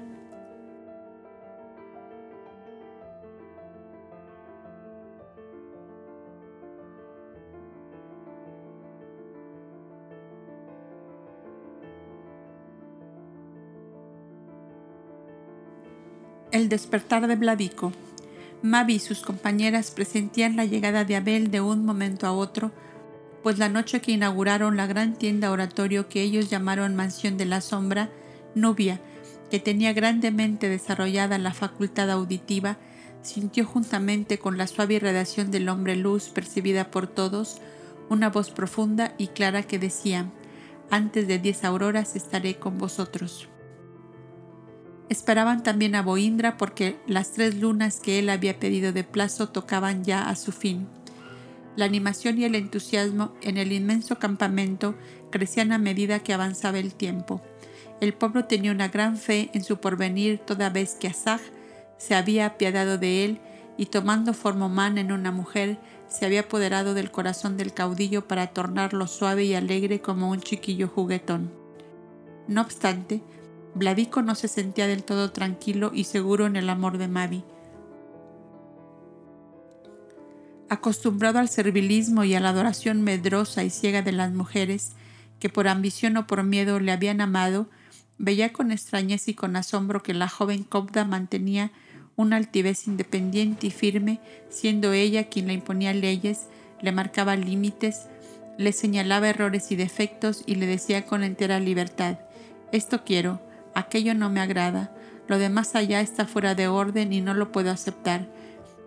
El 16.55 16.69
despertar 16.69 17.27
de 17.27 17.35
Bladico. 17.35 17.93
Mavi 18.63 18.95
y 18.95 18.99
sus 19.01 19.23
compañeras 19.23 19.91
presentían 19.91 20.55
la 20.55 20.65
llegada 20.65 21.05
de 21.05 21.17
Abel 21.17 21.51
de 21.51 21.61
un 21.61 21.85
momento 21.85 22.29
a 22.29 22.33
otro, 22.33 22.71
pues 23.43 23.59
la 23.59 23.69
noche 23.69 24.01
que 24.01 24.13
inauguraron 24.13 24.77
la 24.77 24.87
gran 24.87 25.15
tienda 25.15 25.51
oratorio 25.51 26.09
que 26.09 26.23
ellos 26.23 26.51
llamaron 26.51 26.95
Mansión 26.95 27.37
de 27.39 27.47
la 27.47 27.61
Sombra, 27.61 28.09
Nubia, 28.55 29.01
que 29.51 29.59
tenía 29.59 29.93
grandemente 29.95 30.69
desarrollada 30.69 31.39
la 31.39 31.53
facultad 31.53 32.09
auditiva, 32.09 32.77
sintió 33.23 33.67
juntamente 33.67 34.39
con 34.39 34.57
la 34.57 34.69
suave 34.69 34.95
irradiación 34.95 35.51
del 35.51 35.69
hombre 35.69 35.97
luz 35.97 36.29
percibida 36.29 36.89
por 36.89 37.09
todos, 37.09 37.61
una 38.09 38.31
voz 38.31 38.53
profunda 38.53 39.13
y 39.19 39.27
clara 39.27 39.65
que 39.65 39.81
decía, 39.81 40.31
antes 40.89 41.27
de 41.27 41.41
diez 41.41 41.65
auroras 41.65 42.15
estaré 42.15 42.61
con 42.61 42.79
vosotros. 42.79 43.49
Esperaban 45.09 45.63
también 45.63 45.95
a 45.95 46.03
Boindra 46.03 46.57
porque 46.57 46.97
las 47.07 47.33
tres 47.33 47.57
lunas 47.57 48.01
que 48.01 48.19
él 48.19 48.31
había 48.31 48.59
pedido 48.59 48.93
de 48.93 49.05
plazo 49.05 49.49
tocaban 49.49 50.03
ya 50.05 50.29
a 50.29 50.37
su 50.37 50.51
fin. 50.51 50.87
La 51.77 51.85
animación 51.85 52.39
y 52.39 52.45
el 52.45 52.55
entusiasmo 52.55 53.33
en 53.43 53.59
el 53.59 53.73
inmenso 53.73 54.19
campamento 54.19 54.95
crecían 55.31 55.73
a 55.73 55.79
medida 55.79 56.21
que 56.21 56.33
avanzaba 56.33 56.79
el 56.79 56.95
tiempo. 56.95 57.43
El 58.01 58.15
pueblo 58.15 58.45
tenía 58.45 58.73
una 58.73 58.89
gran 58.89 59.17
fe 59.17 59.51
en 59.53 59.65
su 59.65 59.79
porvenir 59.79 60.39
toda 60.39 60.71
vez 60.71 60.95
que 60.95 61.09
Asaj 61.09 61.41
se 61.99 62.15
había 62.15 62.47
apiadado 62.47 62.99
de 62.99 63.25
él 63.25 63.41
y 63.77 63.87
tomando 63.87 64.35
forma 64.35 64.67
humana 64.67 65.01
en 65.01 65.13
una 65.13 65.33
mujer, 65.33 65.79
se 66.09 66.25
había 66.27 66.41
apoderado 66.41 66.95
del 66.95 67.11
corazón 67.11 67.57
del 67.57 67.73
caudillo 67.73 68.29
para 68.29 68.49
tornarlo 68.49 69.07
suave 69.07 69.45
y 69.45 69.55
alegre 69.55 70.01
como 70.01 70.31
un 70.31 70.41
chiquillo 70.41 70.87
juguetón. 70.87 71.51
No 72.47 72.61
obstante, 72.61 73.23
Vladico 73.75 74.23
no 74.23 74.35
se 74.35 74.49
sentía 74.49 74.87
del 74.87 75.03
todo 75.03 75.33
tranquilo 75.33 75.91
y 75.93 76.05
seguro 76.05 76.47
en 76.47 76.57
el 76.57 76.71
amor 76.71 76.99
de 76.99 77.09
Mavi. 77.09 77.45
Acostumbrado 80.69 81.39
al 81.39 81.49
servilismo 81.49 82.25
y 82.25 82.35
a 82.35 82.41
la 82.41 82.51
adoración 82.51 83.03
medrosa 83.03 83.65
y 83.65 83.71
ciega 83.71 84.03
de 84.03 84.13
las 84.13 84.33
mujeres, 84.33 84.93
que 85.41 85.49
por 85.49 85.69
ambición 85.69 86.17
o 86.17 86.27
por 86.27 86.43
miedo 86.45 86.81
le 86.81 86.93
habían 86.93 87.21
amado, 87.21 87.69
veía 88.17 88.53
con 88.53 88.71
extrañeza 88.71 89.33
y 89.33 89.35
con 89.35 89.57
asombro 89.57 90.03
que 90.03 90.15
la 90.15 90.29
joven 90.29 90.63
Cobda 90.63 91.05
mantenía 91.05 91.73
una 92.17 92.37
altivez 92.37 92.87
independiente 92.87 93.67
y 93.67 93.71
firme, 93.71 94.21
siendo 94.49 94.93
ella 94.93 95.29
quien 95.29 95.49
le 95.49 95.55
imponía 95.55 95.93
leyes, 95.93 96.47
le 96.81 96.93
marcaba 96.93 97.35
límites, 97.35 98.07
le 98.57 98.73
señalaba 98.73 99.29
errores 99.29 99.73
y 99.73 99.77
defectos 99.77 100.45
y 100.47 100.55
le 100.55 100.67
decía 100.67 101.07
con 101.07 101.25
entera 101.25 101.59
libertad, 101.59 102.19
esto 102.73 103.05
quiero, 103.05 103.41
aquello 103.75 104.15
no 104.15 104.31
me 104.31 104.41
agrada, 104.41 104.93
lo 105.27 105.39
de 105.39 105.49
más 105.49 105.75
allá 105.75 106.01
está 106.01 106.27
fuera 106.27 106.55
de 106.55 106.69
orden 106.69 107.13
y 107.13 107.21
no 107.21 107.35
lo 107.35 107.51
puedo 107.53 107.71
aceptar. 107.71 108.27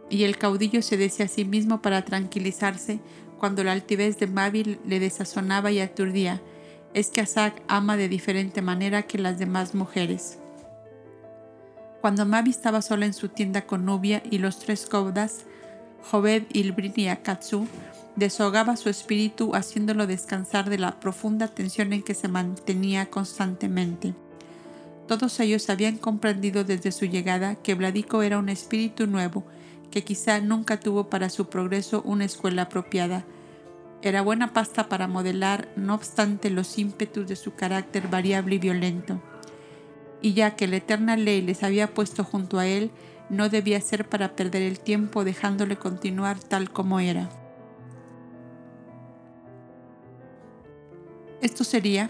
Y 0.10 0.24
el 0.24 0.38
caudillo 0.38 0.82
se 0.82 0.98
decía 0.98 1.26
a 1.26 1.30
sí 1.30 1.46
mismo 1.46 1.82
para 1.82 2.04
tranquilizarse 2.04 3.00
cuando 3.38 3.64
la 3.64 3.72
altivez 3.72 4.18
de 4.20 4.28
Mavi 4.28 4.80
le 4.86 5.00
desazonaba 5.00 5.72
y 5.72 5.80
aturdía. 5.80 6.42
Es 6.94 7.10
que 7.10 7.22
Asak 7.22 7.62
ama 7.68 7.98
de 7.98 8.08
diferente 8.08 8.62
manera 8.62 9.04
que 9.04 9.18
las 9.18 9.40
demás 9.40 9.76
mujeres. 9.76 10.40
Cuando 12.02 12.26
Mavi 12.26 12.52
estaba 12.52 12.82
sola 12.82 13.06
en 13.06 13.14
su 13.14 13.30
tienda 13.30 13.66
con 13.66 13.86
Nubia 13.86 14.22
y 14.30 14.38
los 14.38 14.60
tres 14.60 14.86
caudas, 14.86 15.46
Joved, 16.10 16.44
Ilbrin 16.54 16.94
y 16.96 17.08
Akatsu, 17.10 17.68
desahogaba 18.16 18.78
su 18.78 18.90
espíritu 18.90 19.56
haciéndolo 19.56 20.08
descansar 20.08 20.70
de 20.70 20.78
la 20.78 21.00
profunda 21.00 21.48
tensión 21.48 21.94
en 21.94 22.04
que 22.04 22.14
se 22.14 22.28
mantenía 22.28 23.08
constantemente. 23.08 24.16
Todos 25.08 25.40
ellos 25.40 25.70
habían 25.70 25.98
comprendido 25.98 26.66
desde 26.66 26.92
su 26.92 27.06
llegada 27.06 27.56
que 27.56 27.76
Vladico 27.76 28.24
era 28.24 28.38
un 28.38 28.50
espíritu 28.50 29.08
nuevo, 29.08 29.46
que 29.90 30.04
quizá 30.04 30.42
nunca 30.42 30.80
tuvo 30.80 31.10
para 31.10 31.30
su 31.30 31.48
progreso 31.48 32.02
una 32.04 32.26
escuela 32.26 32.64
apropiada. 32.64 33.26
Era 34.02 34.22
buena 34.22 34.52
pasta 34.52 34.90
para 34.90 35.08
modelar, 35.08 35.70
no 35.78 35.96
obstante 35.96 36.50
los 36.50 36.78
ímpetus 36.78 37.28
de 37.28 37.38
su 37.38 37.56
carácter 37.56 38.10
variable 38.10 38.56
y 38.56 38.60
violento. 38.60 39.22
Y 40.22 40.34
ya 40.34 40.56
que 40.56 40.68
la 40.68 40.78
eterna 40.78 41.16
ley 41.16 41.42
les 41.42 41.64
había 41.64 41.94
puesto 41.94 42.26
junto 42.26 42.60
a 42.60 42.68
él, 42.68 42.92
no 43.30 43.48
debía 43.48 43.80
ser 43.80 44.08
para 44.08 44.36
perder 44.36 44.62
el 44.62 44.80
tiempo 44.80 45.24
dejándole 45.24 45.78
continuar 45.78 46.40
tal 46.40 46.70
como 46.70 47.00
era. 47.00 47.30
Esto 51.42 51.64
sería, 51.64 52.10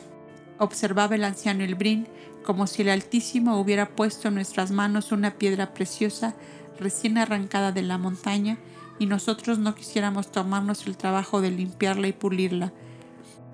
observaba 0.57 1.15
el 1.15 1.23
anciano 1.23 1.63
Elbrin, 1.63 2.07
como 2.47 2.65
si 2.65 2.81
el 2.81 2.87
Altísimo 2.87 3.59
hubiera 3.59 3.89
puesto 3.89 4.29
en 4.29 4.35
nuestras 4.35 4.71
manos 4.71 5.11
una 5.11 5.31
piedra 5.31 5.73
preciosa 5.73 6.33
recién 6.79 7.17
arrancada 7.17 7.73
de 7.73 7.81
la 7.81 7.97
montaña 7.97 8.57
y 8.99 9.05
nosotros 9.05 9.59
no 9.59 9.75
quisiéramos 9.75 10.31
tomarnos 10.31 10.87
el 10.87 10.95
trabajo 10.95 11.41
de 11.41 11.51
limpiarla 11.51 12.07
y 12.07 12.13
pulirla. 12.13 12.71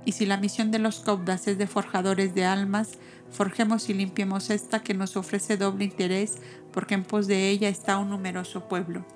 Y 0.06 0.11
si 0.11 0.28
la 0.28 0.38
misión 0.38 0.70
de 0.70 0.78
los 0.78 0.99
cobdas 0.99 1.48
es 1.48 1.57
de 1.57 1.65
forjadores 1.65 2.36
de 2.36 2.45
almas, 2.45 2.99
forjemos 3.32 3.90
y 3.90 3.95
limpiemos 3.95 4.52
esta 4.52 4.84
que 4.84 4.94
nos 4.94 5.18
ofrece 5.18 5.57
doble 5.57 5.86
interés 5.86 6.38
porque 6.72 6.94
en 6.94 7.03
pos 7.03 7.26
de 7.26 7.49
ella 7.49 7.70
está 7.70 7.98
un 7.98 8.11
numeroso 8.11 8.68
pueblo. 8.68 9.07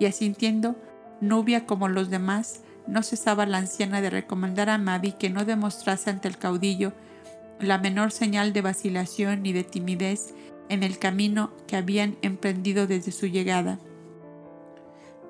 Y 0.00 0.06
asintiendo, 0.06 0.74
Nubia 1.20 1.66
como 1.66 1.86
los 1.86 2.10
demás, 2.10 2.62
no 2.88 3.04
cesaba 3.04 3.46
la 3.46 3.58
anciana 3.58 4.00
de 4.00 4.10
recomendar 4.10 4.70
a 4.70 4.76
Mavi 4.76 5.12
que 5.12 5.30
no 5.30 5.44
demostrase 5.44 6.10
ante 6.10 6.26
el 6.26 6.36
caudillo 6.36 6.94
la 7.60 7.78
menor 7.78 8.12
señal 8.12 8.52
de 8.52 8.62
vacilación 8.62 9.42
ni 9.42 9.52
de 9.52 9.64
timidez 9.64 10.34
en 10.68 10.82
el 10.82 10.98
camino 10.98 11.52
que 11.66 11.76
habían 11.76 12.16
emprendido 12.22 12.86
desde 12.86 13.12
su 13.12 13.26
llegada. 13.26 13.78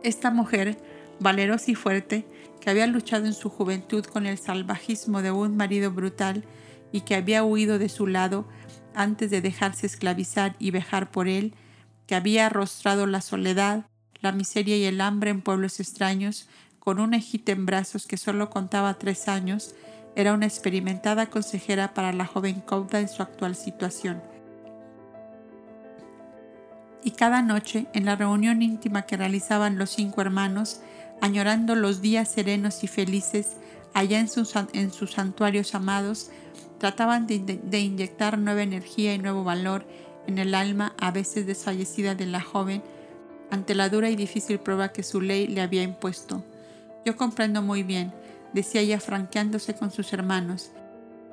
Esta 0.03 0.31
mujer, 0.31 0.79
valerosa 1.21 1.71
y 1.71 1.75
fuerte, 1.75 2.27
que 2.61 2.71
había 2.71 2.87
luchado 2.87 3.27
en 3.27 3.35
su 3.35 3.49
juventud 3.49 4.05
con 4.05 4.27
el 4.27 4.39
salvajismo 4.39 5.23
de 5.23 5.31
un 5.31 5.57
marido 5.57 5.91
brutal 5.93 6.45
y 6.93 7.03
que 7.03 7.15
había 7.15 7.45
huido 7.45 7.79
de 7.79 7.89
su 7.89 8.07
lado 8.07 8.47
antes 8.95 9.31
de 9.31 9.41
dejarse 9.41 9.87
esclavizar 9.87 10.57
y 10.59 10.71
vejar 10.71 11.11
por 11.11 11.29
él, 11.29 11.55
que 12.07 12.15
había 12.15 12.47
arrostrado 12.47 13.07
la 13.07 13.21
soledad, 13.21 13.87
la 14.21 14.33
miseria 14.33 14.77
y 14.77 14.85
el 14.85 15.01
hambre 15.01 15.31
en 15.31 15.43
pueblos 15.43 15.81
extraños, 15.81 16.49
con 16.79 17.01
una 17.01 17.19
hijita 17.19 17.53
en 17.53 17.67
brazos 17.67 18.07
que 18.07 18.17
solo 18.17 18.49
contaba 18.49 18.95
tres 18.95 19.29
años, 19.29 19.75
era 20.17 20.33
una 20.33 20.47
experimentada 20.47 21.27
consejera 21.27 21.95
para 21.95 22.13
la 22.13 22.27
joven 22.27 22.63
Cauda 22.67 23.01
en 23.01 23.09
su 23.09 23.23
actual 23.23 23.55
situación. 23.55 24.23
Y 27.05 27.13
cada 27.13 27.43
noche, 27.43 27.87
en 27.93 28.07
la 28.07 28.17
reunión 28.17 28.63
íntima 28.63 29.03
que 29.03 29.17
realizaban 29.17 29.79
los 29.79 29.91
cinco 29.91 30.23
hermanos, 30.23 30.81
añorando 31.21 31.77
los 31.77 32.01
días 32.01 32.29
serenos 32.29 32.83
y 32.83 32.89
felices 32.89 33.59
allá 33.95 34.19
en 34.19 34.29
sus, 34.29 34.55
en 34.73 34.91
sus 34.91 35.13
santuarios 35.13 35.75
amados, 35.75 36.31
trataban 36.79 37.27
de, 37.27 37.39
de 37.39 37.79
inyectar 37.79 38.39
nueva 38.39 38.63
energía 38.63 39.15
y 39.15 39.19
nuevo 39.19 39.45
valor 39.45 39.87
en 40.27 40.39
el 40.39 40.55
alma 40.55 40.95
a 40.99 41.11
veces 41.11 41.47
desfallecida 41.47 42.15
de 42.15 42.27
la 42.27 42.41
joven 42.41 42.83
ante 43.51 43.75
la 43.75 43.89
dura 43.89 44.11
y 44.11 44.17
difícil 44.17 44.59
prueba 44.59 44.93
que 44.93 45.03
su 45.03 45.21
ley 45.21 45.47
le 45.47 45.61
había 45.61 45.83
impuesto. 45.83 46.43
Yo 47.05 47.17
comprendo 47.17 47.63
muy 47.63 47.83
bien, 47.83 48.13
decía 48.53 48.81
ella 48.81 49.01
franqueándose 49.01 49.75
con 49.75 49.91
sus 49.91 50.13
hermanos, 50.13 50.71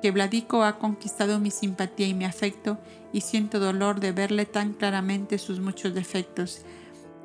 que 0.02 0.10
Vladico 0.10 0.64
ha 0.64 0.78
conquistado 0.78 1.38
mi 1.38 1.50
simpatía 1.50 2.06
y 2.06 2.14
mi 2.14 2.24
afecto 2.24 2.78
y 3.12 3.22
siento 3.22 3.60
dolor 3.60 4.00
de 4.00 4.12
verle 4.12 4.44
tan 4.44 4.74
claramente 4.74 5.38
sus 5.38 5.60
muchos 5.60 5.94
defectos. 5.94 6.62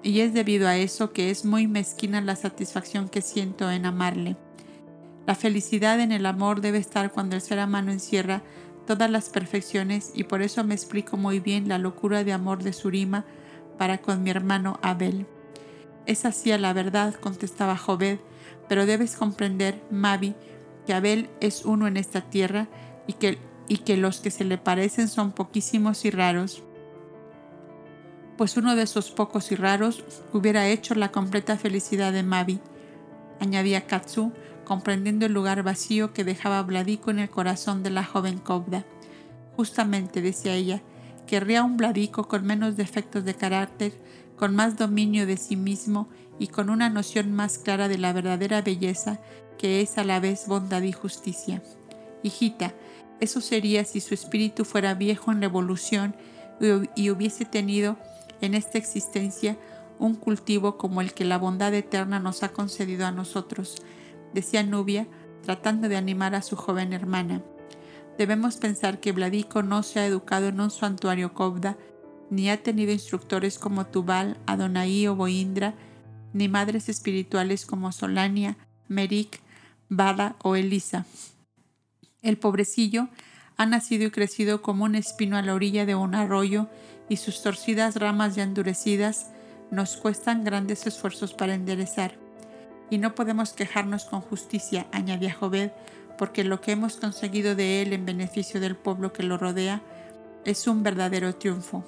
Y 0.01 0.21
es 0.21 0.33
debido 0.33 0.67
a 0.67 0.77
eso 0.77 1.11
que 1.11 1.29
es 1.29 1.43
muy 1.43 1.67
mezquina 1.67 2.21
la 2.21 2.37
satisfacción 2.37 3.09
que 3.09 3.21
siento 3.21 3.69
en 3.69 3.85
amarle. 3.85 4.37
La 5.27 5.35
felicidad 5.35 5.99
en 5.99 6.11
el 6.11 6.25
amor 6.25 6.61
debe 6.61 6.77
estar 6.77 7.11
cuando 7.11 7.35
el 7.35 7.41
ser 7.41 7.59
amado 7.59 7.91
encierra 7.91 8.41
todas 8.87 9.11
las 9.11 9.29
perfecciones 9.29 10.11
y 10.15 10.23
por 10.23 10.41
eso 10.41 10.63
me 10.63 10.73
explico 10.73 11.17
muy 11.17 11.39
bien 11.39 11.67
la 11.67 11.77
locura 11.77 12.23
de 12.23 12.33
amor 12.33 12.63
de 12.63 12.73
Surima 12.73 13.25
para 13.77 13.99
con 13.99 14.23
mi 14.23 14.29
hermano 14.29 14.79
Abel. 14.81 15.27
Es 16.05 16.25
así 16.25 16.51
a 16.51 16.57
la 16.57 16.73
verdad, 16.73 17.13
contestaba 17.13 17.77
Joved, 17.77 18.19
pero 18.69 18.85
debes 18.85 19.17
comprender, 19.17 19.81
Mavi, 19.91 20.35
que 20.85 20.93
Abel 20.93 21.29
es 21.41 21.65
uno 21.65 21.87
en 21.87 21.97
esta 21.97 22.21
tierra 22.21 22.67
y 23.07 23.13
que, 23.13 23.39
y 23.67 23.79
que 23.79 23.97
los 23.97 24.21
que 24.21 24.31
se 24.31 24.45
le 24.45 24.57
parecen 24.57 25.09
son 25.09 25.31
poquísimos 25.33 26.05
y 26.05 26.11
raros. 26.11 26.63
Pues 28.37 28.55
uno 28.55 28.75
de 28.77 28.83
esos 28.83 29.11
pocos 29.11 29.51
y 29.51 29.55
raros 29.55 30.05
hubiera 30.31 30.69
hecho 30.69 30.95
la 30.95 31.11
completa 31.11 31.57
felicidad 31.57 32.13
de 32.13 32.23
Mavi, 32.23 32.61
añadía 33.41 33.87
Katsu, 33.87 34.31
comprendiendo 34.63 35.25
el 35.25 35.33
lugar 35.33 35.63
vacío 35.63 36.13
que 36.13 36.23
dejaba 36.23 36.61
Vladico 36.61 37.09
en 37.09 37.19
el 37.19 37.29
corazón 37.29 37.81
de 37.81 37.89
la 37.89 38.03
joven 38.03 38.37
Kobda. 38.37 38.85
Justamente, 39.55 40.21
decía 40.21 40.53
ella, 40.53 40.81
querría 41.25 41.63
un 41.63 41.75
Vladico 41.75 42.27
con 42.27 42.45
menos 42.45 42.77
defectos 42.77 43.25
de 43.25 43.33
carácter, 43.33 43.93
con 44.39 44.55
más 44.55 44.77
dominio 44.77 45.27
de 45.27 45.35
sí 45.35 45.57
mismo 45.57 46.07
y 46.39 46.47
con 46.47 46.69
una 46.69 46.89
noción 46.89 47.33
más 47.33 47.57
clara 47.57 47.89
de 47.89 47.97
la 47.97 48.13
verdadera 48.13 48.61
belleza 48.61 49.19
que 49.57 49.81
es 49.81 49.97
a 49.97 50.05
la 50.05 50.21
vez 50.21 50.47
bondad 50.47 50.81
y 50.83 50.93
justicia. 50.93 51.61
Hijita, 52.23 52.73
eso 53.19 53.41
sería 53.41 53.83
si 53.83 53.99
su 53.99 54.13
espíritu 54.13 54.63
fuera 54.63 54.93
viejo 54.93 55.33
en 55.33 55.41
revolución 55.41 56.15
y 56.95 57.09
hubiese 57.09 57.43
tenido 57.43 57.97
en 58.39 58.53
esta 58.53 58.77
existencia 58.77 59.57
un 59.99 60.15
cultivo 60.15 60.77
como 60.77 61.01
el 61.01 61.13
que 61.13 61.25
la 61.25 61.37
bondad 61.37 61.73
eterna 61.73 62.19
nos 62.19 62.41
ha 62.41 62.53
concedido 62.53 63.05
a 63.05 63.11
nosotros, 63.11 63.75
decía 64.33 64.63
Nubia, 64.63 65.05
tratando 65.43 65.89
de 65.89 65.97
animar 65.97 66.33
a 66.33 66.41
su 66.41 66.55
joven 66.55 66.93
hermana. 66.93 67.43
Debemos 68.17 68.55
pensar 68.55 69.01
que 69.01 69.11
Vladico 69.11 69.63
no 69.63 69.83
se 69.83 69.99
ha 69.99 70.05
educado 70.05 70.47
en 70.47 70.61
un 70.61 70.71
santuario 70.71 71.33
Kobda, 71.33 71.77
ni 72.29 72.49
ha 72.49 72.61
tenido 72.61 72.91
instructores 72.91 73.57
como 73.59 73.85
Tubal, 73.85 74.37
Adonai 74.45 75.07
o 75.07 75.15
Boindra, 75.15 75.73
ni 76.33 76.47
madres 76.47 76.89
espirituales 76.89 77.65
como 77.65 77.91
Solania, 77.91 78.57
Merik, 78.87 79.39
Bada 79.89 80.35
o 80.43 80.55
Elisa. 80.55 81.05
El 82.21 82.37
pobrecillo 82.37 83.09
ha 83.57 83.65
nacido 83.65 84.05
y 84.05 84.11
crecido 84.11 84.61
como 84.61 84.85
un 84.85 84.95
espino 84.95 85.37
a 85.37 85.41
la 85.41 85.53
orilla 85.53 85.85
de 85.85 85.95
un 85.95 86.15
arroyo 86.15 86.67
y 87.09 87.17
sus 87.17 87.41
torcidas 87.41 87.95
ramas 87.95 88.35
ya 88.35 88.43
endurecidas 88.43 89.31
nos 89.71 89.97
cuestan 89.97 90.43
grandes 90.43 90.85
esfuerzos 90.87 91.33
para 91.33 91.53
enderezar 91.53 92.17
y 92.89 92.97
no 92.97 93.15
podemos 93.15 93.53
quejarnos 93.53 94.05
con 94.05 94.21
justicia, 94.21 94.87
añadía 94.91 95.33
Joved, 95.33 95.71
porque 96.17 96.43
lo 96.43 96.59
que 96.59 96.71
hemos 96.71 96.95
conseguido 96.97 97.55
de 97.55 97.81
él 97.81 97.93
en 97.93 98.05
beneficio 98.05 98.59
del 98.59 98.75
pueblo 98.75 99.13
que 99.13 99.23
lo 99.23 99.37
rodea 99.37 99.81
es 100.45 100.67
un 100.67 100.83
verdadero 100.83 101.35
triunfo. 101.35 101.83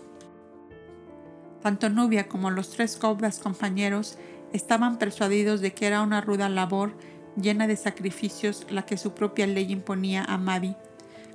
Tanto 1.62 1.90
Nubia 1.90 2.28
como 2.28 2.50
los 2.50 2.72
tres 2.72 2.96
cobras 2.96 3.40
compañeros 3.40 4.18
estaban 4.54 4.98
persuadidos 4.98 5.62
de 5.62 5.74
que 5.74 5.88
era 5.88 6.02
una 6.02 6.22
ruda 6.22 6.50
labor 6.50 6.94
llena 7.36 7.68
de 7.68 7.76
sacrificios 7.76 8.66
la 8.70 8.86
que 8.86 8.98
su 8.98 9.14
propia 9.14 9.48
ley 9.48 9.72
imponía 9.72 10.24
a 10.26 10.38
Mavi, 10.38 10.76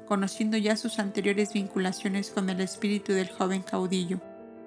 conociendo 0.06 0.56
ya 0.56 0.76
sus 0.76 0.98
anteriores 0.98 1.52
vinculaciones 1.52 2.30
con 2.30 2.50
el 2.50 2.60
espíritu 2.60 3.12
del 3.12 3.30
joven 3.30 3.62
caudillo. 3.62 4.20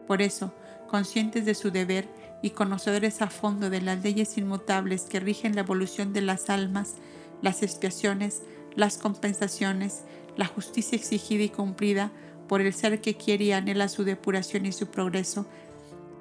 Por 0.08 0.22
eso, 0.22 0.54
conscientes 0.88 1.46
de 1.46 1.54
su 1.54 1.70
deber, 1.72 2.08
y 2.42 2.52
conocedores 2.52 3.22
a 3.22 3.30
fondo 3.30 3.70
de 3.70 3.82
las 3.82 4.02
leyes 4.04 4.38
inmutables 4.38 5.04
que 5.04 5.20
rigen 5.20 5.56
la 5.56 5.62
evolución 5.62 6.14
de 6.14 6.22
las 6.22 6.50
almas, 6.50 6.96
las 7.42 7.64
expiaciones, 7.64 8.42
las 8.76 8.98
compensaciones, 8.98 10.04
la 10.38 10.46
justicia 10.46 10.96
exigida 10.96 11.44
y 11.44 11.50
cumplida 11.50 12.12
por 12.50 12.60
el 12.60 12.74
ser 12.74 13.00
que 13.00 13.16
quiere 13.16 13.46
y 13.46 13.52
anhela 13.54 13.88
su 13.88 14.04
depuración 14.04 14.66
y 14.66 14.74
su 14.74 14.88
progreso, 14.88 15.46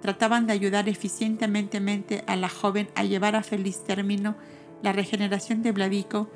trataban 0.03 0.47
de 0.47 0.53
ayudar 0.53 0.89
eficientemente 0.89 2.23
a 2.27 2.37
la 2.37 2.49
joven 2.49 2.89
a 2.95 3.03
llevar 3.03 3.35
a 3.35 3.43
feliz 3.43 3.83
término 3.83 4.37
la 4.83 4.93
regeneración 4.93 5.63
de 5.63 5.73
Vladico 5.73 6.31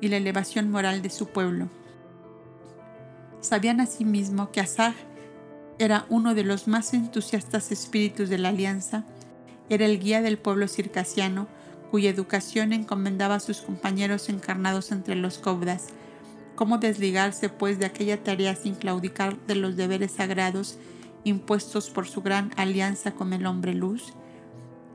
y 0.00 0.08
la 0.08 0.16
elevación 0.16 0.70
moral 0.70 1.02
de 1.02 1.10
su 1.10 1.28
pueblo. 1.28 1.68
Sabían 3.40 3.80
asimismo 3.80 4.50
que 4.50 4.60
Asaj 4.60 4.94
era 5.78 6.06
uno 6.08 6.34
de 6.34 6.42
los 6.42 6.66
más 6.66 6.92
entusiastas 6.94 7.70
espíritus 7.70 8.30
de 8.30 8.38
la 8.38 8.48
alianza, 8.48 9.04
era 9.68 9.84
el 9.84 10.00
guía 10.00 10.22
del 10.22 10.38
pueblo 10.38 10.66
circasiano, 10.66 11.46
cuya 11.90 12.10
educación 12.10 12.72
encomendaba 12.72 13.36
a 13.36 13.40
sus 13.40 13.60
compañeros 13.60 14.30
encarnados 14.30 14.90
entre 14.90 15.14
los 15.14 15.38
cobras. 15.38 15.88
Cómo 16.58 16.78
desligarse, 16.78 17.50
pues, 17.50 17.78
de 17.78 17.86
aquella 17.86 18.24
tarea 18.24 18.56
sin 18.56 18.74
claudicar 18.74 19.36
de 19.46 19.54
los 19.54 19.76
deberes 19.76 20.10
sagrados 20.10 20.76
impuestos 21.22 21.88
por 21.88 22.08
su 22.08 22.20
gran 22.20 22.50
alianza 22.56 23.12
con 23.12 23.32
el 23.32 23.46
hombre 23.46 23.74
luz. 23.74 24.12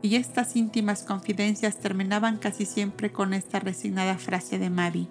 Y 0.01 0.17
estas 0.17 0.57
íntimas 0.57 1.03
confidencias 1.03 1.79
terminaban 1.79 2.35
casi 2.35 2.65
siempre 2.65 3.13
con 3.13 3.33
esta 3.33 3.61
resignada 3.61 4.17
frase 4.17 4.59
de 4.59 4.69
Mavi. 4.69 5.07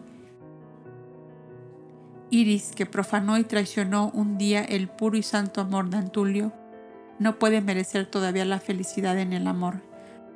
Iris, 2.28 2.72
que 2.76 2.84
profanó 2.84 3.38
y 3.38 3.44
traicionó 3.44 4.10
un 4.12 4.36
día 4.36 4.62
el 4.62 4.88
puro 4.88 5.16
y 5.16 5.22
santo 5.22 5.62
amor 5.62 5.88
de 5.88 5.96
Antulio, 5.96 6.52
no 7.18 7.38
puede 7.38 7.62
merecer 7.62 8.04
todavía 8.04 8.44
la 8.44 8.60
felicidad 8.60 9.18
en 9.18 9.32
el 9.32 9.46
amor. 9.46 9.80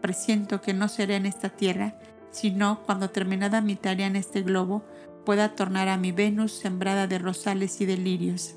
Presiento 0.01 0.63
que 0.63 0.73
no 0.73 0.89
será 0.89 1.17
en 1.17 1.27
esta 1.27 1.51
tierra, 1.51 1.99
sino 2.31 2.81
cuando 2.87 3.11
terminada 3.11 3.61
mi 3.61 3.77
tarea 3.77 4.07
en 4.07 4.17
este 4.17 4.41
globo, 4.41 4.83
pueda 5.27 5.55
tornar 5.55 5.89
a 5.89 5.99
mi 5.99 6.13
Venus 6.13 6.53
sembrada 6.53 7.07
de 7.07 7.19
rosales 7.19 7.83
y 7.83 7.85
de 7.85 7.99
lirios. 7.99 8.55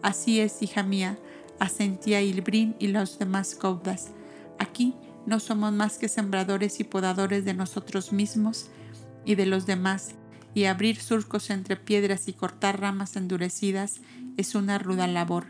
Así 0.00 0.40
es, 0.40 0.62
hija 0.62 0.82
mía, 0.82 1.18
asentía 1.58 2.22
Ilbrin 2.22 2.76
y 2.78 2.86
los 2.86 3.18
demás 3.18 3.56
caudas. 3.56 4.12
Aquí 4.58 4.94
no 5.26 5.40
somos 5.40 5.72
más 5.72 5.98
que 5.98 6.08
sembradores 6.08 6.78
y 6.80 6.84
podadores 6.84 7.44
de 7.44 7.52
nosotros 7.52 8.12
mismos 8.12 8.70
y 9.24 9.34
de 9.34 9.44
los 9.44 9.66
demás, 9.66 10.14
y 10.54 10.64
abrir 10.64 10.96
surcos 11.00 11.50
entre 11.50 11.76
piedras 11.76 12.28
y 12.28 12.32
cortar 12.32 12.80
ramas 12.80 13.16
endurecidas 13.16 14.00
es 14.36 14.54
una 14.54 14.78
ruda 14.78 15.08
labor. 15.08 15.46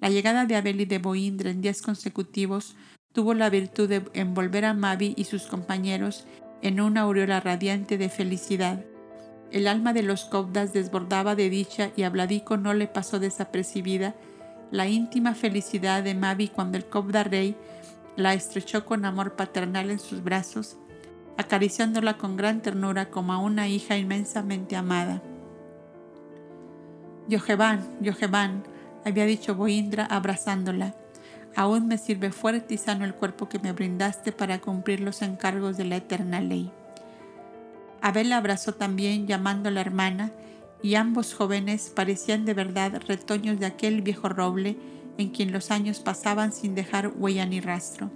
La 0.00 0.08
llegada 0.08 0.46
de 0.46 0.56
Abel 0.56 0.80
y 0.80 0.86
de 0.86 0.98
Boindra 0.98 1.50
en 1.50 1.60
días 1.60 1.82
consecutivos 1.82 2.74
tuvo 3.12 3.34
la 3.34 3.50
virtud 3.50 3.88
de 3.88 4.02
envolver 4.14 4.64
a 4.64 4.74
Mavi 4.74 5.12
y 5.16 5.24
sus 5.24 5.42
compañeros 5.42 6.26
en 6.62 6.80
una 6.80 7.02
aureola 7.02 7.40
radiante 7.40 7.98
de 7.98 8.08
felicidad. 8.08 8.84
El 9.50 9.68
alma 9.68 9.92
de 9.92 10.02
los 10.02 10.24
cobdas 10.24 10.72
desbordaba 10.72 11.34
de 11.34 11.48
dicha 11.50 11.90
y 11.96 12.02
a 12.02 12.10
Bladico 12.10 12.56
no 12.56 12.74
le 12.74 12.88
pasó 12.88 13.18
desapercibida 13.18 14.14
la 14.70 14.88
íntima 14.88 15.34
felicidad 15.34 16.02
de 16.02 16.14
Mavi 16.14 16.48
cuando 16.48 16.76
el 16.76 16.86
cobda 16.86 17.22
rey 17.22 17.56
la 18.16 18.34
estrechó 18.34 18.84
con 18.84 19.04
amor 19.04 19.36
paternal 19.36 19.90
en 19.90 19.98
sus 19.98 20.24
brazos 20.24 20.76
acariciándola 21.36 22.16
con 22.16 22.36
gran 22.36 22.60
ternura 22.60 23.10
como 23.10 23.32
a 23.32 23.38
una 23.38 23.68
hija 23.68 23.96
inmensamente 23.96 24.76
amada. 24.76 25.22
Yojevan, 27.28 27.80
Yojevan, 28.00 28.62
había 29.04 29.24
dicho 29.24 29.54
Boindra 29.54 30.06
abrazándola. 30.06 30.94
aún 31.56 31.86
me 31.86 31.98
sirve 31.98 32.32
fuerte 32.32 32.74
y 32.74 32.78
sano 32.78 33.04
el 33.04 33.14
cuerpo 33.14 33.48
que 33.48 33.60
me 33.60 33.72
brindaste 33.72 34.32
para 34.32 34.58
cumplir 34.60 34.98
los 35.00 35.22
encargos 35.22 35.76
de 35.76 35.84
la 35.84 35.96
eterna 35.96 36.40
ley. 36.40 36.70
Abel 38.04 38.28
la 38.28 38.36
abrazó 38.36 38.74
también 38.74 39.26
llamando 39.26 39.70
a 39.70 39.72
la 39.72 39.80
hermana, 39.80 40.30
y 40.82 40.96
ambos 40.96 41.32
jóvenes 41.32 41.90
parecían 41.96 42.44
de 42.44 42.52
verdad 42.52 43.00
retoños 43.08 43.58
de 43.58 43.64
aquel 43.64 44.02
viejo 44.02 44.28
roble 44.28 44.76
en 45.16 45.30
quien 45.30 45.52
los 45.52 45.70
años 45.70 46.00
pasaban 46.00 46.52
sin 46.52 46.74
dejar 46.74 47.14
huella 47.16 47.46
ni 47.46 47.60
rastro. 47.60 48.10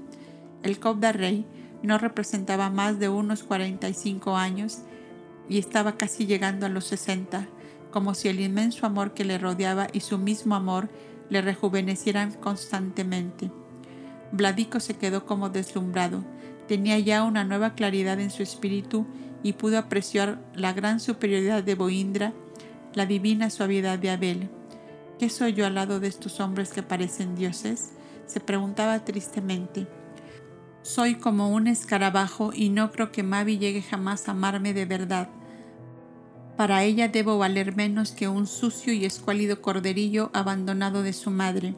El 0.62 0.78
Cobda 0.78 1.12
Rey 1.12 1.46
no 1.82 1.96
representaba 1.96 2.68
más 2.68 2.98
de 2.98 3.08
unos 3.08 3.44
45 3.44 4.36
años 4.36 4.80
y 5.48 5.56
estaba 5.56 5.96
casi 5.96 6.26
llegando 6.26 6.66
a 6.66 6.68
los 6.68 6.84
60, 6.84 7.48
como 7.90 8.12
si 8.12 8.28
el 8.28 8.40
inmenso 8.40 8.84
amor 8.84 9.14
que 9.14 9.24
le 9.24 9.38
rodeaba 9.38 9.86
y 9.94 10.00
su 10.00 10.18
mismo 10.18 10.54
amor 10.54 10.90
le 11.30 11.40
rejuvenecieran 11.40 12.32
constantemente. 12.32 13.50
Vladico 14.32 14.80
se 14.80 14.98
quedó 14.98 15.24
como 15.24 15.48
deslumbrado, 15.48 16.24
tenía 16.66 16.98
ya 16.98 17.22
una 17.24 17.44
nueva 17.44 17.72
claridad 17.72 18.20
en 18.20 18.30
su 18.30 18.42
espíritu 18.42 19.06
y 19.42 19.54
pudo 19.54 19.78
apreciar 19.78 20.40
la 20.54 20.72
gran 20.72 21.00
superioridad 21.00 21.62
de 21.62 21.74
Boindra, 21.74 22.32
la 22.94 23.06
divina 23.06 23.50
suavidad 23.50 23.98
de 23.98 24.10
Abel. 24.10 24.50
¿Qué 25.18 25.28
soy 25.30 25.52
yo 25.52 25.66
al 25.66 25.74
lado 25.74 26.00
de 26.00 26.08
estos 26.08 26.40
hombres 26.40 26.70
que 26.70 26.82
parecen 26.82 27.34
dioses? 27.34 27.92
se 28.26 28.40
preguntaba 28.40 29.04
tristemente. 29.06 29.86
Soy 30.82 31.14
como 31.14 31.48
un 31.48 31.66
escarabajo 31.66 32.50
y 32.54 32.68
no 32.68 32.92
creo 32.92 33.10
que 33.10 33.22
Mavi 33.22 33.58
llegue 33.58 33.80
jamás 33.80 34.28
a 34.28 34.32
amarme 34.32 34.74
de 34.74 34.84
verdad. 34.84 35.30
Para 36.58 36.84
ella 36.84 37.08
debo 37.08 37.38
valer 37.38 37.74
menos 37.74 38.12
que 38.12 38.28
un 38.28 38.46
sucio 38.46 38.92
y 38.92 39.06
escuálido 39.06 39.62
corderillo 39.62 40.30
abandonado 40.34 41.02
de 41.02 41.14
su 41.14 41.30
madre. 41.30 41.74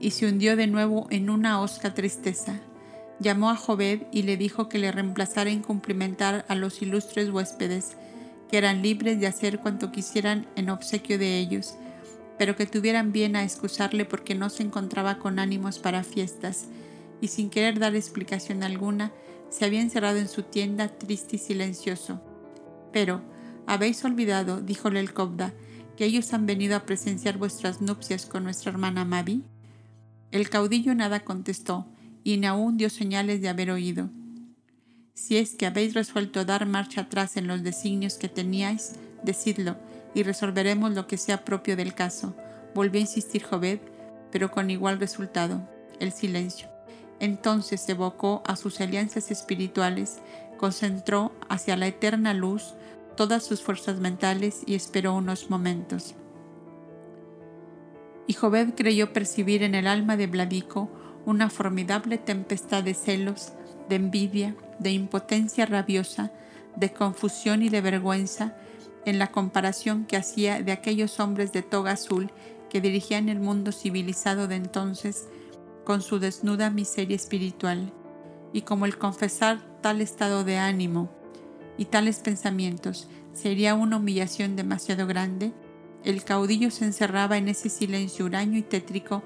Y 0.00 0.10
se 0.10 0.26
hundió 0.26 0.56
de 0.56 0.66
nuevo 0.66 1.06
en 1.10 1.30
una 1.30 1.60
hosca 1.60 1.94
tristeza 1.94 2.60
llamó 3.24 3.50
a 3.50 3.56
Joved 3.56 4.02
y 4.12 4.22
le 4.22 4.36
dijo 4.36 4.68
que 4.68 4.78
le 4.78 4.92
reemplazara 4.92 5.50
en 5.50 5.62
cumplimentar 5.62 6.44
a 6.48 6.54
los 6.54 6.82
ilustres 6.82 7.30
huéspedes, 7.30 7.96
que 8.48 8.58
eran 8.58 8.82
libres 8.82 9.18
de 9.18 9.26
hacer 9.26 9.58
cuanto 9.58 9.90
quisieran 9.90 10.46
en 10.54 10.70
obsequio 10.70 11.18
de 11.18 11.38
ellos, 11.38 11.74
pero 12.38 12.54
que 12.54 12.66
tuvieran 12.66 13.12
bien 13.12 13.34
a 13.34 13.42
excusarle 13.42 14.04
porque 14.04 14.34
no 14.34 14.50
se 14.50 14.62
encontraba 14.62 15.18
con 15.18 15.38
ánimos 15.38 15.78
para 15.78 16.04
fiestas, 16.04 16.66
y 17.20 17.28
sin 17.28 17.48
querer 17.48 17.78
dar 17.78 17.96
explicación 17.96 18.62
alguna, 18.62 19.10
se 19.48 19.64
había 19.64 19.80
encerrado 19.80 20.18
en 20.18 20.28
su 20.28 20.42
tienda 20.42 20.88
triste 20.88 21.36
y 21.36 21.38
silencioso. 21.38 22.20
Pero, 22.92 23.22
habéis 23.66 24.04
olvidado, 24.04 24.60
díjole 24.60 25.00
el 25.00 25.14
Cobda, 25.14 25.54
que 25.96 26.04
ellos 26.04 26.32
han 26.34 26.44
venido 26.44 26.76
a 26.76 26.84
presenciar 26.84 27.38
vuestras 27.38 27.80
nupcias 27.80 28.26
con 28.26 28.44
nuestra 28.44 28.72
hermana 28.72 29.04
Mavi. 29.04 29.44
El 30.32 30.50
caudillo 30.50 30.94
nada 30.94 31.20
contestó, 31.20 31.86
y 32.24 32.44
aún 32.46 32.78
dio 32.78 32.90
señales 32.90 33.40
de 33.40 33.48
haber 33.48 33.70
oído. 33.70 34.08
Si 35.12 35.36
es 35.36 35.54
que 35.54 35.66
habéis 35.66 35.94
resuelto 35.94 36.44
dar 36.44 36.66
marcha 36.66 37.02
atrás 37.02 37.36
en 37.36 37.46
los 37.46 37.62
designios 37.62 38.16
que 38.16 38.28
teníais, 38.28 38.94
decidlo, 39.22 39.76
y 40.14 40.22
resolveremos 40.22 40.94
lo 40.94 41.06
que 41.06 41.18
sea 41.18 41.44
propio 41.44 41.76
del 41.76 41.94
caso. 41.94 42.34
Volvió 42.74 42.98
a 42.98 43.02
insistir 43.02 43.44
Joved, 43.44 43.78
pero 44.32 44.50
con 44.50 44.70
igual 44.70 44.98
resultado, 44.98 45.68
el 46.00 46.12
silencio. 46.12 46.68
Entonces 47.20 47.88
evocó 47.88 48.42
a 48.46 48.56
sus 48.56 48.80
alianzas 48.80 49.30
espirituales, 49.30 50.18
concentró 50.58 51.32
hacia 51.48 51.76
la 51.76 51.86
eterna 51.86 52.34
luz 52.34 52.74
todas 53.16 53.44
sus 53.44 53.62
fuerzas 53.62 54.00
mentales 54.00 54.62
y 54.66 54.74
esperó 54.74 55.14
unos 55.14 55.50
momentos. 55.50 56.14
Y 58.26 58.32
Joved 58.32 58.74
creyó 58.74 59.12
percibir 59.12 59.62
en 59.62 59.74
el 59.74 59.86
alma 59.86 60.16
de 60.16 60.26
Vladico 60.26 60.90
una 61.26 61.50
formidable 61.50 62.18
tempestad 62.18 62.82
de 62.82 62.94
celos, 62.94 63.52
de 63.88 63.96
envidia, 63.96 64.56
de 64.78 64.92
impotencia 64.92 65.66
rabiosa, 65.66 66.32
de 66.76 66.92
confusión 66.92 67.62
y 67.62 67.68
de 67.68 67.80
vergüenza 67.80 68.56
en 69.04 69.18
la 69.18 69.30
comparación 69.30 70.04
que 70.04 70.16
hacía 70.16 70.62
de 70.62 70.72
aquellos 70.72 71.20
hombres 71.20 71.52
de 71.52 71.62
toga 71.62 71.92
azul 71.92 72.30
que 72.70 72.80
dirigían 72.80 73.28
el 73.28 73.38
mundo 73.38 73.72
civilizado 73.72 74.48
de 74.48 74.56
entonces 74.56 75.28
con 75.84 76.02
su 76.02 76.18
desnuda 76.18 76.70
miseria 76.70 77.14
espiritual, 77.14 77.92
y 78.52 78.62
como 78.62 78.86
el 78.86 78.98
confesar 78.98 79.60
tal 79.80 80.00
estado 80.00 80.44
de 80.44 80.56
ánimo 80.56 81.10
y 81.76 81.86
tales 81.86 82.20
pensamientos 82.20 83.08
sería 83.32 83.74
una 83.74 83.98
humillación 83.98 84.56
demasiado 84.56 85.06
grande, 85.06 85.52
el 86.04 86.24
caudillo 86.24 86.70
se 86.70 86.84
encerraba 86.84 87.36
en 87.36 87.48
ese 87.48 87.68
silencio 87.68 88.24
huraño 88.24 88.58
y 88.58 88.62
tétrico 88.62 89.22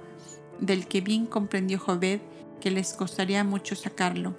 del 0.61 0.87
que 0.87 1.01
bien 1.01 1.27
comprendió 1.27 1.79
Joved 1.79 2.21
que 2.61 2.71
les 2.71 2.93
costaría 2.93 3.45
mucho 3.45 3.77
sacarlo, 3.77 4.35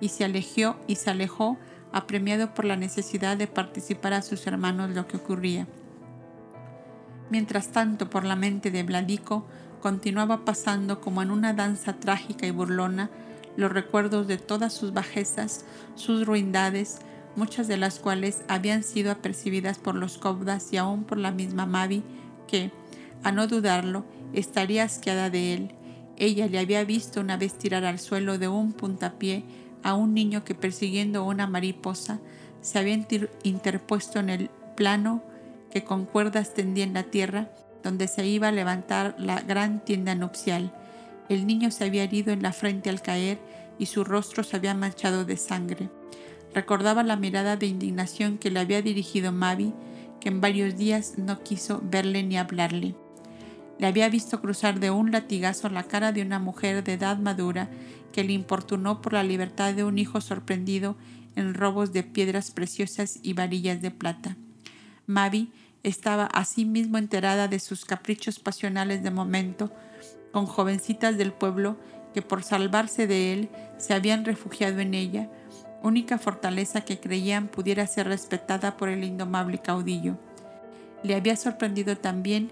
y 0.00 0.08
se 0.08 0.24
alejó 0.24 0.76
y 0.86 0.96
se 0.96 1.10
alejó 1.10 1.58
apremiado 1.92 2.54
por 2.54 2.64
la 2.64 2.76
necesidad 2.76 3.36
de 3.36 3.46
participar 3.46 4.12
a 4.12 4.22
sus 4.22 4.46
hermanos 4.46 4.90
lo 4.90 5.06
que 5.06 5.16
ocurría. 5.16 5.66
Mientras 7.30 7.68
tanto, 7.68 8.10
por 8.10 8.24
la 8.24 8.36
mente 8.36 8.70
de 8.70 8.82
Vladico 8.82 9.46
continuaba 9.80 10.44
pasando 10.44 11.00
como 11.00 11.22
en 11.22 11.30
una 11.30 11.52
danza 11.52 11.94
trágica 11.94 12.46
y 12.46 12.50
burlona 12.50 13.10
los 13.56 13.72
recuerdos 13.72 14.26
de 14.26 14.38
todas 14.38 14.72
sus 14.72 14.92
bajezas, 14.92 15.64
sus 15.94 16.26
ruindades, 16.26 16.98
muchas 17.36 17.68
de 17.68 17.76
las 17.76 17.98
cuales 17.98 18.42
habían 18.48 18.82
sido 18.82 19.10
apercibidas 19.10 19.78
por 19.78 19.94
los 19.94 20.18
cobdas 20.18 20.72
y 20.72 20.76
aún 20.76 21.04
por 21.04 21.18
la 21.18 21.30
misma 21.30 21.66
Mavi, 21.66 22.02
que, 22.46 22.72
a 23.22 23.32
no 23.32 23.46
dudarlo, 23.46 24.04
estaría 24.34 24.84
asqueada 24.84 25.30
de 25.30 25.54
él. 25.54 25.74
Ella 26.16 26.46
le 26.46 26.58
había 26.58 26.84
visto 26.84 27.20
una 27.20 27.36
vez 27.36 27.58
tirar 27.58 27.84
al 27.84 27.98
suelo 27.98 28.38
de 28.38 28.48
un 28.48 28.72
puntapié 28.72 29.44
a 29.82 29.94
un 29.94 30.14
niño 30.14 30.44
que 30.44 30.54
persiguiendo 30.54 31.24
una 31.24 31.46
mariposa 31.46 32.20
se 32.60 32.78
había 32.78 32.98
interpuesto 33.42 34.18
en 34.20 34.30
el 34.30 34.50
plano 34.76 35.22
que 35.70 35.84
con 35.84 36.06
cuerdas 36.06 36.54
tendía 36.54 36.84
en 36.84 36.94
la 36.94 37.04
tierra 37.04 37.50
donde 37.82 38.08
se 38.08 38.26
iba 38.26 38.48
a 38.48 38.52
levantar 38.52 39.14
la 39.18 39.40
gran 39.42 39.84
tienda 39.84 40.14
nupcial. 40.14 40.72
El 41.28 41.46
niño 41.46 41.70
se 41.70 41.84
había 41.84 42.04
herido 42.04 42.32
en 42.32 42.42
la 42.42 42.52
frente 42.52 42.88
al 42.90 43.02
caer 43.02 43.38
y 43.78 43.86
su 43.86 44.04
rostro 44.04 44.42
se 44.42 44.56
había 44.56 44.74
manchado 44.74 45.24
de 45.24 45.36
sangre. 45.36 45.90
Recordaba 46.54 47.02
la 47.02 47.16
mirada 47.16 47.56
de 47.56 47.66
indignación 47.66 48.38
que 48.38 48.50
le 48.50 48.60
había 48.60 48.80
dirigido 48.80 49.32
Mavi, 49.32 49.74
que 50.20 50.28
en 50.30 50.40
varios 50.40 50.76
días 50.76 51.18
no 51.18 51.42
quiso 51.42 51.82
verle 51.84 52.22
ni 52.22 52.38
hablarle. 52.38 52.94
Le 53.78 53.86
había 53.86 54.08
visto 54.08 54.40
cruzar 54.40 54.80
de 54.80 54.90
un 54.90 55.10
latigazo 55.10 55.68
la 55.68 55.82
cara 55.82 56.12
de 56.12 56.22
una 56.22 56.38
mujer 56.38 56.84
de 56.84 56.94
edad 56.94 57.18
madura 57.18 57.68
que 58.12 58.24
le 58.24 58.32
importunó 58.32 59.00
por 59.00 59.12
la 59.12 59.24
libertad 59.24 59.74
de 59.74 59.84
un 59.84 59.98
hijo 59.98 60.20
sorprendido 60.20 60.96
en 61.36 61.54
robos 61.54 61.92
de 61.92 62.04
piedras 62.04 62.50
preciosas 62.50 63.18
y 63.22 63.32
varillas 63.32 63.82
de 63.82 63.90
plata. 63.90 64.36
Mavi 65.06 65.52
estaba 65.82 66.26
asimismo 66.26 66.98
enterada 66.98 67.48
de 67.48 67.58
sus 67.58 67.84
caprichos 67.84 68.38
pasionales 68.38 69.02
de 69.02 69.10
momento, 69.10 69.72
con 70.32 70.46
jovencitas 70.46 71.18
del 71.18 71.32
pueblo 71.32 71.76
que 72.14 72.22
por 72.22 72.42
salvarse 72.42 73.06
de 73.06 73.32
él 73.32 73.48
se 73.76 73.92
habían 73.92 74.24
refugiado 74.24 74.80
en 74.80 74.94
ella, 74.94 75.28
única 75.82 76.16
fortaleza 76.16 76.80
que 76.82 76.98
creían 76.98 77.48
pudiera 77.48 77.86
ser 77.86 78.08
respetada 78.08 78.76
por 78.76 78.88
el 78.88 79.04
indomable 79.04 79.58
caudillo. 79.58 80.16
Le 81.02 81.14
había 81.14 81.36
sorprendido 81.36 81.96
también 81.96 82.50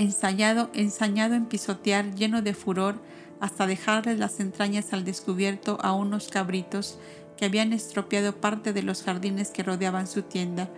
ensayado, 0.00 0.70
ensañado 0.72 1.34
en 1.34 1.44
pisotear, 1.44 2.14
lleno 2.14 2.40
de 2.40 2.54
furor, 2.54 2.96
hasta 3.38 3.66
dejarles 3.66 4.18
las 4.18 4.40
entrañas 4.40 4.92
al 4.94 5.04
descubierto 5.04 5.78
a 5.82 5.92
unos 5.92 6.28
cabritos 6.28 6.98
que 7.36 7.44
habían 7.44 7.74
estropeado 7.74 8.36
parte 8.36 8.72
de 8.72 8.82
los 8.82 9.02
jardines 9.02 9.50
que 9.50 9.62
rodeaban 9.62 10.06
su 10.06 10.22
tienda. 10.22 10.70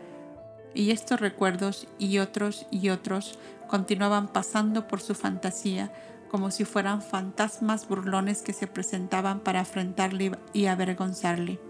Y 0.75 0.91
estos 0.91 1.21
recuerdos 1.21 1.87
y 1.99 2.19
otros 2.19 2.67
y 2.71 2.89
otros 2.89 3.39
continuaban 3.69 4.27
pasando 4.27 4.89
por 4.89 5.01
su 5.01 5.15
fantasía 5.15 5.93
como 6.29 6.51
si 6.51 6.65
fueran 6.65 7.03
fantasmas 7.03 7.87
burlones 7.87 8.43
que 8.43 8.53
se 8.53 8.67
presentaban 8.67 9.41
para 9.41 9.61
afrentarle 9.61 10.33
y 10.53 10.67
avergonzarle. 10.67 11.61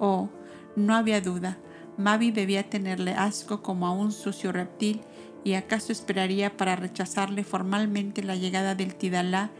Oh, 0.00 0.30
no 0.76 0.94
había 0.94 1.20
duda, 1.20 1.58
Mavi 1.98 2.30
debía 2.30 2.68
tenerle 2.68 3.12
asco 3.12 3.62
como 3.62 3.86
a 3.86 3.92
un 3.92 4.10
sucio 4.10 4.50
reptil 4.50 5.02
y 5.44 5.54
acaso 5.54 5.92
esperaría 5.92 6.56
para 6.56 6.76
rechazarle 6.76 7.44
formalmente 7.44 8.22
la 8.22 8.36
llegada 8.36 8.74
del 8.74 8.94
Tidalá, 8.94 9.50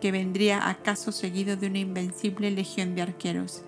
que 0.00 0.12
vendría 0.12 0.68
acaso 0.68 1.12
seguido 1.12 1.56
de 1.56 1.68
una 1.68 1.78
invencible 1.78 2.50
legión 2.50 2.94
de 2.94 3.02
arqueros. 3.02 3.62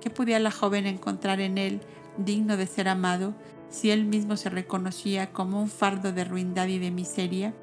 ¿Qué 0.00 0.10
podía 0.10 0.40
la 0.40 0.50
joven 0.50 0.86
encontrar 0.86 1.40
en 1.40 1.58
él 1.58 1.80
digno 2.16 2.56
de 2.56 2.66
ser 2.66 2.88
amado 2.88 3.34
si 3.68 3.90
él 3.90 4.04
mismo 4.04 4.36
se 4.36 4.50
reconocía 4.50 5.32
como 5.32 5.60
un 5.60 5.68
fardo 5.68 6.12
de 6.12 6.24
ruindad 6.24 6.66
y 6.66 6.78
de 6.78 6.90
miseria? 6.90 7.54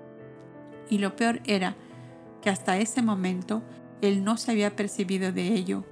Y 0.90 0.99
lo 0.99 1.16
peor 1.16 1.41
era 1.45 1.76
que 2.41 2.49
hasta 2.49 2.78
ese 2.78 3.02
momento 3.02 3.62
él 4.02 4.24
no 4.24 4.38
se 4.38 4.52
había 4.52 4.76
percibido 4.76 5.32
de 5.34 5.48
ello. 5.48 5.84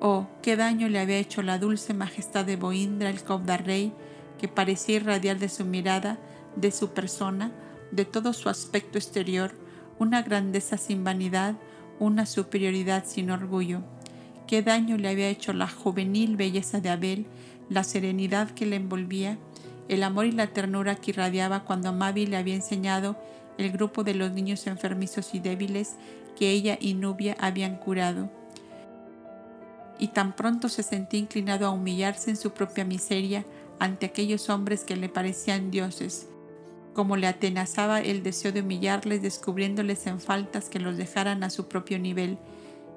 Oh, 0.00 0.26
qué 0.42 0.56
daño 0.56 0.88
le 0.88 0.98
había 0.98 1.18
hecho 1.18 1.40
la 1.42 1.58
dulce 1.58 1.94
majestad 1.94 2.44
de 2.44 2.56
Boindra 2.56 3.08
el 3.08 3.20
Rey, 3.64 3.94
que 4.38 4.48
parecía 4.48 4.96
irradiar 4.96 5.38
de 5.38 5.48
su 5.48 5.64
mirada 5.64 6.18
de 6.56 6.70
su 6.70 6.90
persona, 6.90 7.52
de 7.90 8.04
todo 8.04 8.32
su 8.32 8.48
aspecto 8.48 8.98
exterior, 8.98 9.52
una 9.98 10.22
grandeza 10.22 10.76
sin 10.76 11.04
vanidad, 11.04 11.54
una 11.98 12.26
superioridad 12.26 13.04
sin 13.06 13.30
orgullo. 13.30 13.82
Qué 14.46 14.62
daño 14.62 14.96
le 14.96 15.08
había 15.08 15.28
hecho 15.28 15.52
la 15.52 15.68
juvenil 15.68 16.36
belleza 16.36 16.80
de 16.80 16.90
Abel, 16.90 17.26
la 17.70 17.84
serenidad 17.84 18.50
que 18.50 18.66
le 18.66 18.76
envolvía, 18.76 19.38
el 19.88 20.02
amor 20.02 20.26
y 20.26 20.32
la 20.32 20.48
ternura 20.48 20.96
que 20.96 21.12
irradiaba 21.12 21.64
cuando 21.64 21.92
Mavi 21.92 22.26
le 22.26 22.36
había 22.36 22.54
enseñado 22.54 23.16
el 23.58 23.70
grupo 23.70 24.04
de 24.04 24.14
los 24.14 24.32
niños 24.32 24.66
enfermizos 24.66 25.34
y 25.34 25.38
débiles 25.38 25.96
que 26.36 26.50
ella 26.50 26.78
y 26.80 26.94
Nubia 26.94 27.36
habían 27.38 27.76
curado. 27.76 28.30
Y 29.98 30.08
tan 30.08 30.34
pronto 30.34 30.68
se 30.68 30.82
sentía 30.82 31.20
inclinado 31.20 31.66
a 31.66 31.70
humillarse 31.70 32.30
en 32.30 32.36
su 32.36 32.50
propia 32.52 32.84
miseria 32.84 33.44
ante 33.78 34.06
aquellos 34.06 34.50
hombres 34.50 34.84
que 34.84 34.96
le 34.96 35.08
parecían 35.08 35.70
dioses, 35.70 36.28
como 36.94 37.16
le 37.16 37.26
atenazaba 37.26 38.00
el 38.00 38.22
deseo 38.22 38.52
de 38.52 38.62
humillarles 38.62 39.20
descubriéndoles 39.20 40.06
en 40.06 40.20
faltas 40.20 40.70
que 40.70 40.78
los 40.78 40.96
dejaran 40.96 41.42
a 41.44 41.50
su 41.50 41.68
propio 41.68 41.98
nivel, 41.98 42.38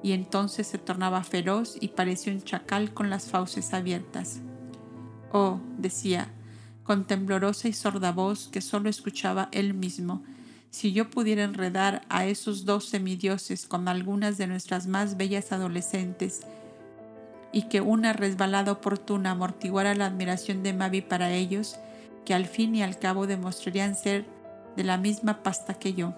y 0.04 0.12
entonces 0.14 0.68
se 0.68 0.78
tornaba 0.78 1.24
feroz 1.24 1.76
y 1.82 1.90
parecía 1.90 2.32
un 2.32 2.44
chacal 2.44 2.94
con 2.94 3.10
las 3.10 3.26
fauces 3.26 3.74
abiertas. 3.74 4.40
Oh, 5.34 5.60
decía, 5.78 6.30
con 6.84 7.06
temblorosa 7.06 7.68
y 7.68 7.74
sorda 7.74 8.12
voz 8.12 8.48
que 8.48 8.62
sólo 8.62 8.90
escuchaba 8.90 9.50
él 9.52 9.74
mismo, 9.74 10.24
si 10.70 10.94
yo 10.94 11.10
pudiera 11.10 11.44
enredar 11.44 12.04
a 12.08 12.26
esos 12.26 12.66
dos 12.66 12.86
semidioses 12.86 13.66
con 13.66 13.88
algunas 13.88 14.38
de 14.38 14.48
nuestras 14.48 14.86
más 14.86 15.18
bellas 15.18 15.52
adolescentes, 15.52 16.42
y 17.52 17.64
que 17.64 17.82
una 17.82 18.14
resbalada 18.14 18.72
oportuna 18.74 19.32
amortiguara 19.32 19.96
la 19.96 20.06
admiración 20.06 20.62
de 20.62 20.74
Mavi 20.74 21.02
para 21.02 21.32
ellos, 21.32 21.78
que 22.28 22.34
al 22.34 22.46
fin 22.46 22.76
y 22.76 22.84
al 22.84 23.00
cabo 23.00 23.26
demostrarían 23.26 23.96
ser 23.96 24.26
de 24.76 24.84
la 24.84 24.98
misma 24.98 25.44
pasta 25.44 25.76
que 25.76 25.94
yo. 25.94 26.14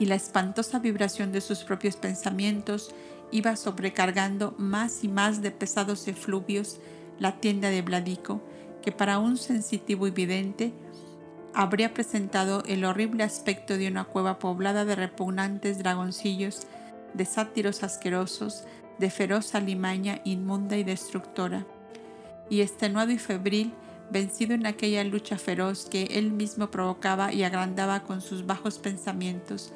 Y 0.00 0.06
la 0.06 0.14
espantosa 0.14 0.78
vibración 0.78 1.32
de 1.32 1.42
sus 1.42 1.64
propios 1.64 1.96
pensamientos 1.96 2.94
iba 3.30 3.56
sobrecargando 3.56 4.54
más 4.56 5.04
y 5.04 5.08
más 5.08 5.42
de 5.42 5.50
pesados 5.50 6.08
efluvios 6.08 6.80
la 7.18 7.38
tienda 7.40 7.68
de 7.68 7.82
Bladico, 7.82 8.40
que 8.80 8.90
para 8.90 9.18
un 9.18 9.36
sensitivo 9.36 10.06
y 10.06 10.12
vidente 10.12 10.72
habría 11.52 11.92
presentado 11.92 12.62
el 12.64 12.86
horrible 12.86 13.24
aspecto 13.24 13.76
de 13.76 13.88
una 13.88 14.04
cueva 14.04 14.38
poblada 14.38 14.86
de 14.86 14.96
repugnantes 14.96 15.76
dragoncillos, 15.76 16.66
de 17.12 17.26
sátiros 17.26 17.82
asquerosos, 17.82 18.64
de 18.98 19.10
feroz 19.10 19.54
alimaña 19.54 20.22
inmunda 20.24 20.78
y 20.78 20.84
destructora. 20.84 21.66
Y 22.48 22.62
extenuado 22.62 23.10
y 23.10 23.18
febril, 23.18 23.74
vencido 24.10 24.54
en 24.54 24.66
aquella 24.66 25.04
lucha 25.04 25.38
feroz 25.38 25.86
que 25.86 26.04
él 26.04 26.32
mismo 26.32 26.70
provocaba 26.70 27.32
y 27.32 27.42
agrandaba 27.42 28.02
con 28.02 28.20
sus 28.20 28.46
bajos 28.46 28.78
pensamientos, 28.78 29.72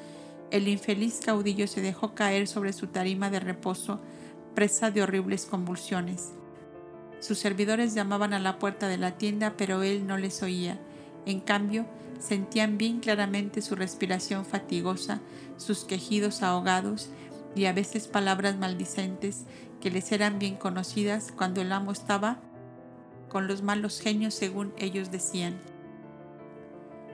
el 0.51 0.69
infeliz 0.69 1.21
caudillo 1.25 1.67
se 1.67 1.81
dejó 1.81 2.15
caer 2.15 2.47
sobre 2.47 2.73
su 2.73 2.87
tarima 2.87 3.31
de 3.31 3.41
reposo, 3.41 4.01
presa 4.55 4.91
de 4.91 5.03
horribles 5.03 5.47
convulsiones. 5.47 6.33
Sus 7.21 7.39
servidores 7.39 7.95
llamaban 7.95 8.35
a 8.35 8.39
la 8.39 8.59
puerta 8.59 8.89
de 8.89 8.99
la 8.99 9.13
tienda, 9.13 9.55
pero 9.57 9.83
él 9.83 10.07
no 10.07 10.19
les 10.19 10.43
oía. 10.43 10.79
En 11.25 11.41
cambio, 11.41 11.87
sentían 12.19 12.79
bien 12.79 13.01
claramente 13.01 13.63
su 13.63 13.77
respiración 13.77 14.45
fatigosa, 14.45 15.21
sus 15.57 15.85
quejidos 15.85 16.43
ahogados 16.43 17.09
y 17.55 17.67
a 17.67 17.73
veces 17.73 18.09
palabras 18.09 18.57
maldicentes 18.57 19.45
que 19.81 19.91
les 19.91 20.13
eran 20.13 20.39
bien 20.39 20.57
conocidas 20.57 21.33
cuando 21.35 21.61
el 21.61 21.73
amo 21.73 21.93
estaba 21.93 22.41
con 23.33 23.49
los 23.49 23.63
malos 23.63 23.99
genios 23.99 24.35
según 24.35 24.75
ellos 24.77 25.11
decían. 25.11 25.59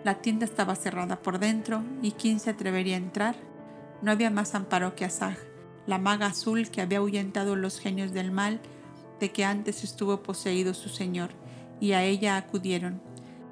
La 0.03 0.16
tienda 0.16 0.47
estaba 0.47 0.74
cerrada 0.74 1.23
por 1.23 1.39
dentro 1.39 1.85
y 2.03 2.11
¿quién 2.11 2.40
se 2.40 2.51
atrevería 2.51 2.97
a 2.97 2.99
entrar? 2.99 3.36
No 4.03 4.11
había 4.11 4.28
más 4.28 4.57
amparo 4.57 4.97
que 4.97 5.05
Asaj, 5.05 5.39
la 5.86 5.99
maga 5.99 6.27
azul 6.27 6.70
que 6.70 6.81
había 6.81 6.99
ahuyentado 6.99 7.55
los 7.55 7.78
genios 7.78 8.12
del 8.12 8.32
mal 8.32 8.59
de 9.20 9.31
que 9.31 9.45
antes 9.45 9.85
estuvo 9.85 10.24
poseído 10.24 10.74
su 10.74 10.89
señor, 10.89 11.31
y 11.78 11.93
a 11.93 12.03
ella 12.03 12.36
acudieron. 12.36 13.01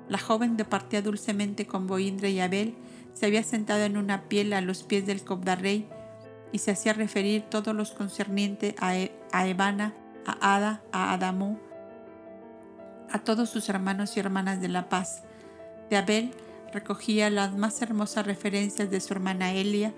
La 0.09 0.19
joven 0.19 0.57
departía 0.57 1.03
dulcemente 1.03 1.69
con 1.69 1.87
Boindre 1.87 2.31
y 2.31 2.41
Abel, 2.41 2.75
se 3.15 3.27
había 3.27 3.45
sentado 3.45 3.85
en 3.85 3.97
una 3.97 4.23
piel 4.29 4.53
a 4.53 4.61
los 4.61 4.83
pies 4.83 5.07
del 5.07 5.23
Cobdarrey 5.23 5.89
y 6.51 6.59
se 6.59 6.73
hacía 6.73 6.95
referir 6.95 7.43
todo 7.43 7.73
lo 7.73 7.85
concerniente 7.95 8.75
a, 8.81 8.97
e, 8.97 9.13
a 9.31 9.47
Evana, 9.47 9.95
a 10.27 10.57
Ada, 10.57 10.83
a 10.91 11.13
Adamú, 11.13 11.59
a 13.11 13.19
todos 13.21 13.51
sus 13.51 13.69
hermanos 13.69 14.17
y 14.17 14.21
hermanas 14.21 14.61
de 14.61 14.69
la 14.69 14.89
paz. 14.89 15.23
De 15.91 15.97
Abel 15.97 16.33
recogía 16.73 17.31
las 17.31 17.57
más 17.57 17.81
hermosas 17.83 18.27
referencias 18.27 18.91
de 18.91 19.01
su 19.01 19.15
hermana 19.15 19.53
Elia, 19.53 19.95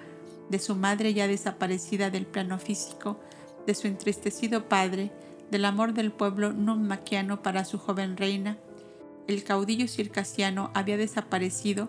de 0.51 0.59
su 0.59 0.75
madre 0.75 1.15
ya 1.15 1.27
desaparecida 1.27 2.11
del 2.11 2.27
plano 2.27 2.59
físico, 2.59 3.21
de 3.67 3.75
su 3.75 3.87
entristecido 3.87 4.69
padre, 4.69 5.11
del 5.51 5.65
amor 5.65 5.95
del 5.95 6.13
pueblo 6.13 6.53
nummaquiano 6.53 7.43
para 7.43 7.65
su 7.65 7.79
joven 7.79 8.17
reina. 8.17 8.59
El 9.27 9.45
caudillo 9.45 9.89
circasiano 9.89 10.71
había 10.75 10.97
desaparecido 10.97 11.89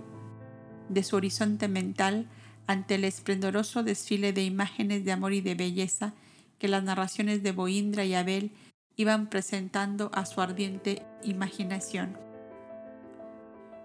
de 0.89 1.03
su 1.03 1.15
horizonte 1.15 1.67
mental 1.67 2.27
ante 2.67 2.95
el 2.95 3.03
esplendoroso 3.03 3.83
desfile 3.83 4.33
de 4.33 4.43
imágenes 4.43 5.05
de 5.05 5.11
amor 5.11 5.33
y 5.33 5.41
de 5.41 5.55
belleza 5.55 6.13
que 6.59 6.67
las 6.67 6.83
narraciones 6.83 7.41
de 7.41 7.51
Boindra 7.51 8.05
y 8.05 8.13
Abel 8.13 8.51
iban 8.99 9.27
presentando 9.27 10.11
a 10.13 10.25
su 10.25 10.41
ardiente 10.41 11.03
imaginación. 11.23 12.17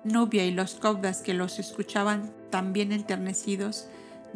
Nubia 0.03 0.45
y 0.45 0.51
los 0.51 0.75
cobdas 0.75 1.23
que 1.23 1.35
los 1.35 1.61
escuchaban 1.61 2.33
también 2.51 2.91
enternecidos, 2.91 3.87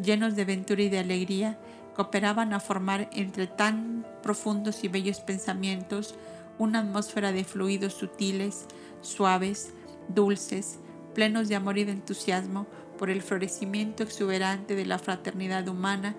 llenos 0.01 0.37
de 0.37 0.45
ventura 0.45 0.81
y 0.81 0.87
de 0.87 0.99
alegría, 0.99 1.59
cooperaban 1.97 2.53
a 2.53 2.61
formar 2.61 3.09
entre 3.11 3.45
tan 3.45 4.07
profundos 4.23 4.85
y 4.85 4.87
bellos 4.87 5.19
pensamientos 5.19 6.15
una 6.57 6.79
atmósfera 6.79 7.33
de 7.33 7.43
fluidos 7.43 7.95
sutiles, 7.95 8.65
suaves, 9.01 9.73
dulces, 10.07 10.79
plenos 11.13 11.49
de 11.49 11.57
amor 11.57 11.77
y 11.77 11.83
de 11.83 11.91
entusiasmo 11.91 12.67
por 12.97 13.09
el 13.09 13.21
florecimiento 13.21 14.01
exuberante 14.01 14.75
de 14.75 14.85
la 14.85 14.97
fraternidad 14.97 15.67
humana 15.67 16.15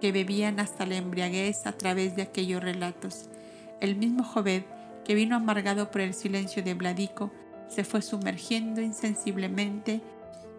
que 0.00 0.10
bebían 0.10 0.58
hasta 0.58 0.86
la 0.86 0.96
embriaguez 0.96 1.66
a 1.66 1.72
través 1.72 2.16
de 2.16 2.22
aquellos 2.22 2.62
relatos. 2.62 3.29
El 3.80 3.96
mismo 3.96 4.24
Joved, 4.24 4.62
que 5.04 5.14
vino 5.14 5.36
amargado 5.36 5.90
por 5.90 6.02
el 6.02 6.14
silencio 6.14 6.62
de 6.62 6.74
Bladico, 6.74 7.32
se 7.68 7.84
fue 7.84 8.02
sumergiendo 8.02 8.80
insensiblemente 8.80 10.00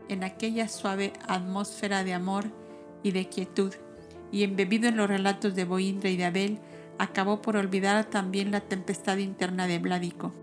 en 0.09 0.23
aquella 0.23 0.67
suave 0.67 1.13
atmósfera 1.27 2.03
de 2.03 2.13
amor 2.13 2.45
y 3.03 3.11
de 3.11 3.27
quietud, 3.29 3.73
y 4.31 4.43
embebido 4.43 4.87
en 4.87 4.97
los 4.97 5.07
relatos 5.07 5.55
de 5.55 5.65
Boindra 5.65 6.09
y 6.09 6.17
de 6.17 6.25
Abel, 6.25 6.59
acabó 6.97 7.41
por 7.41 7.57
olvidar 7.57 8.05
también 8.05 8.51
la 8.51 8.61
tempestad 8.61 9.17
interna 9.17 9.67
de 9.67 9.79
Bladico. 9.79 10.33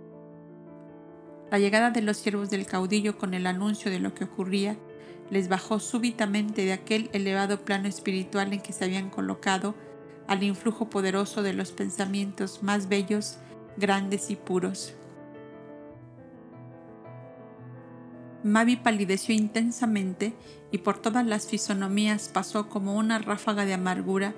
La 1.50 1.58
llegada 1.58 1.90
de 1.90 2.02
los 2.02 2.18
siervos 2.18 2.50
del 2.50 2.66
caudillo 2.66 3.16
con 3.16 3.32
el 3.32 3.46
anuncio 3.46 3.90
de 3.90 3.98
lo 3.98 4.14
que 4.14 4.24
ocurría 4.24 4.76
les 5.30 5.48
bajó 5.48 5.80
súbitamente 5.80 6.64
de 6.64 6.72
aquel 6.72 7.10
elevado 7.12 7.64
plano 7.64 7.88
espiritual 7.88 8.52
en 8.52 8.60
que 8.60 8.72
se 8.72 8.84
habían 8.84 9.10
colocado 9.10 9.74
al 10.28 10.42
influjo 10.42 10.88
poderoso 10.90 11.42
de 11.42 11.54
los 11.54 11.72
pensamientos 11.72 12.62
más 12.62 12.88
bellos, 12.88 13.38
grandes 13.76 14.30
y 14.30 14.36
puros. 14.36 14.94
Mavi 18.44 18.76
palideció 18.76 19.34
intensamente 19.34 20.34
y 20.70 20.78
por 20.78 20.98
todas 20.98 21.26
las 21.26 21.48
fisonomías 21.48 22.28
pasó 22.28 22.68
como 22.68 22.94
una 22.94 23.18
ráfaga 23.18 23.64
de 23.64 23.74
amargura 23.74 24.34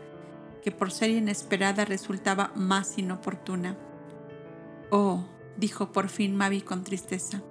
que 0.63 0.71
por 0.71 0.91
ser 0.91 1.11
inesperada 1.11 1.85
resultaba 1.85 2.53
más 2.55 2.97
inoportuna. 2.97 3.77
Oh, 4.91 5.27
dijo 5.57 5.93
por 5.93 6.09
fin 6.09 6.35
Mavi 6.35 6.63
con 6.63 6.85
tristeza, 6.85 7.43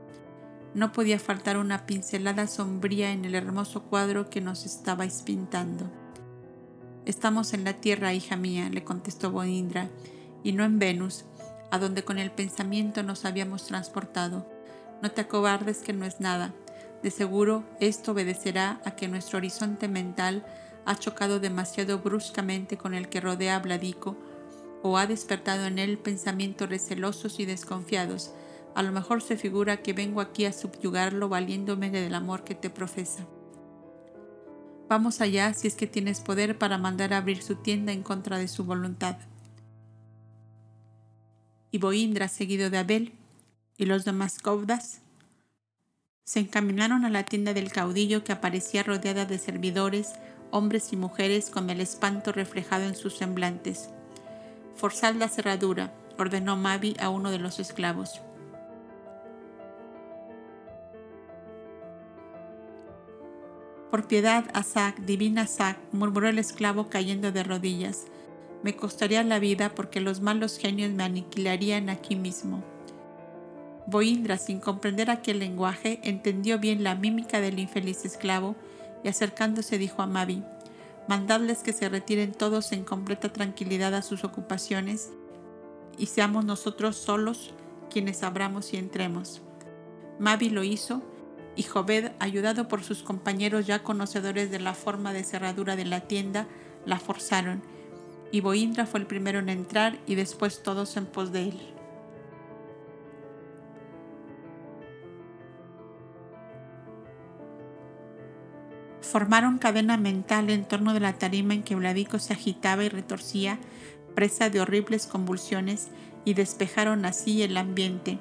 no 0.74 0.92
podía 0.92 1.20
faltar 1.20 1.58
una 1.58 1.86
pincelada 1.86 2.48
sombría 2.48 3.12
en 3.12 3.26
el 3.26 3.36
hermoso 3.36 3.84
cuadro 3.84 4.30
que 4.30 4.42
nos 4.42 4.66
estabais 4.66 5.24
pintando. 5.24 5.92
Estamos 7.10 7.56
en 7.56 7.64
la 7.64 7.74
tierra, 7.74 8.14
hija 8.14 8.36
mía, 8.36 8.70
le 8.70 8.84
contestó 8.84 9.32
Boindra, 9.32 9.90
y 10.44 10.52
no 10.52 10.64
en 10.64 10.78
Venus, 10.78 11.26
a 11.72 11.80
donde 11.80 12.04
con 12.04 12.20
el 12.20 12.30
pensamiento 12.30 13.02
nos 13.02 13.26
habíamos 13.26 13.66
transportado. 13.66 14.48
No 15.02 15.10
te 15.10 15.22
acobardes 15.22 15.80
que 15.80 15.92
no 15.92 16.06
es 16.06 16.20
nada. 16.20 16.54
De 17.02 17.10
seguro 17.10 17.64
esto 17.80 18.12
obedecerá 18.12 18.80
a 18.86 18.92
que 18.92 19.08
nuestro 19.08 19.40
horizonte 19.40 19.88
mental 19.88 20.46
ha 20.86 20.96
chocado 20.98 21.40
demasiado 21.40 21.98
bruscamente 21.98 22.78
con 22.78 22.94
el 22.94 23.10
que 23.10 23.22
rodea 23.22 23.56
a 23.56 23.60
Bladico, 23.60 24.16
o 24.84 25.00
ha 25.00 25.08
despertado 25.08 25.66
en 25.66 25.80
él 25.80 25.98
pensamientos 25.98 26.70
recelosos 26.70 27.40
y 27.40 27.46
desconfiados. 27.46 28.36
A 28.76 28.84
lo 28.84 28.92
mejor 28.92 29.24
se 29.24 29.36
figura 29.36 29.82
que 29.82 29.94
vengo 29.94 30.22
aquí 30.22 30.46
a 30.46 30.54
subyugarlo 30.54 31.28
valiéndome 31.28 31.90
del 31.90 32.14
amor 32.14 32.44
que 32.44 32.54
te 32.54 32.70
profesa. 32.70 33.26
Vamos 34.90 35.22
allá 35.22 35.54
si 35.54 35.68
es 35.68 35.76
que 35.76 35.86
tienes 35.86 36.20
poder 36.20 36.58
para 36.58 36.80
mandar 36.80 37.14
abrir 37.14 37.44
su 37.44 37.56
tienda 37.56 37.92
en 37.92 38.02
contra 38.02 38.40
de 38.40 38.48
su 38.48 38.64
voluntad. 38.66 39.18
Y 41.70 41.78
Boindra, 41.78 42.28
seguido 42.28 42.72
de 42.72 42.80
Abel, 42.80 43.14
y 43.78 43.86
los 43.86 44.04
demás 44.04 44.40
caudas, 44.40 45.02
Se 46.24 46.40
encaminaron 46.40 47.06
a 47.06 47.10
la 47.10 47.24
tienda 47.24 47.56
del 47.56 47.72
caudillo 47.72 48.24
que 48.24 48.32
aparecía 48.32 48.84
rodeada 48.84 49.26
de 49.26 49.40
servidores, 49.40 50.14
hombres 50.52 50.94
y 50.94 50.96
mujeres 50.96 51.50
con 51.50 51.72
el 51.72 51.82
espanto 51.82 52.32
reflejado 52.32 52.84
en 52.84 52.96
sus 52.96 53.18
semblantes. 53.18 53.90
Forzad 54.76 55.16
la 55.16 55.28
cerradura, 55.28 55.92
ordenó 56.20 56.56
Mavi 56.56 56.96
a 57.00 57.10
uno 57.10 57.32
de 57.32 57.40
los 57.40 57.60
esclavos. 57.60 58.22
Por 63.92 64.08
piedad, 64.08 64.46
Asac, 64.54 65.00
divina 65.00 65.44
Asac, 65.44 65.78
murmuró 65.92 66.28
el 66.28 66.38
esclavo 66.38 66.90
cayendo 66.90 67.32
de 67.32 67.44
rodillas. 67.44 68.06
Me 68.62 68.76
costaría 68.76 69.24
la 69.24 69.40
vida 69.40 69.74
porque 69.74 70.00
los 70.00 70.22
malos 70.22 70.58
genios 70.58 70.92
me 70.92 71.04
aniquilarían 71.04 71.90
aquí 71.90 72.16
mismo. 72.16 72.64
Boindra, 73.88 74.38
sin 74.38 74.60
comprender 74.60 75.10
aquel 75.10 75.40
lenguaje, 75.40 76.00
entendió 76.04 76.60
bien 76.60 76.84
la 76.84 76.94
mímica 76.94 77.42
del 77.42 77.58
infeliz 77.58 78.06
esclavo 78.06 78.56
y 79.04 79.08
acercándose 79.08 79.80
dijo 79.80 80.04
a 80.04 80.06
Mavi, 80.06 80.44
mandadles 81.08 81.64
que 81.64 81.74
se 81.74 81.90
retiren 81.90 82.34
todos 82.34 82.72
en 82.72 82.84
completa 82.84 83.34
tranquilidad 83.34 83.96
a 83.96 84.04
sus 84.04 84.24
ocupaciones 84.24 85.10
y 85.98 86.06
seamos 86.06 86.46
nosotros 86.46 86.98
solos 86.98 87.56
quienes 87.90 88.22
abramos 88.22 88.74
y 88.74 88.78
entremos. 88.78 89.42
Mavi 90.20 90.50
lo 90.50 90.64
hizo 90.64 91.02
y 91.60 91.64
Jobed, 91.64 92.14
ayudado 92.20 92.70
por 92.70 92.86
sus 92.86 93.04
compañeros 93.04 93.68
ya 93.68 93.84
conocedores 93.84 94.50
de 94.50 94.60
la 94.60 94.74
forma 94.74 95.12
de 95.12 95.26
cerradura 95.26 95.76
de 95.76 95.84
la 95.84 96.00
tienda, 96.00 96.48
la 96.86 97.00
forzaron, 97.00 97.62
y 98.32 98.40
Boindra 98.40 98.86
fue 98.86 99.02
el 99.02 99.06
primero 99.06 99.40
en 99.40 99.50
entrar 99.50 100.00
y 100.08 100.16
después 100.16 100.64
todos 100.64 100.96
en 100.96 101.06
pos 101.06 101.34
de 101.34 101.50
él. 101.50 101.60
Formaron 109.02 109.58
cadena 109.58 109.98
mental 109.98 110.50
en 110.52 110.64
torno 110.64 110.94
de 110.94 111.02
la 111.02 111.18
tarima 111.18 111.56
en 111.56 111.64
que 111.64 111.76
Vladico 111.76 112.20
se 112.20 112.32
agitaba 112.32 112.86
y 112.86 112.90
retorcía, 112.90 113.60
presa 114.16 114.50
de 114.50 114.62
horribles 114.62 115.08
convulsiones, 115.08 115.90
y 116.24 116.36
despejaron 116.36 117.04
así 117.04 117.44
el 117.44 117.58
ambiente, 117.58 118.18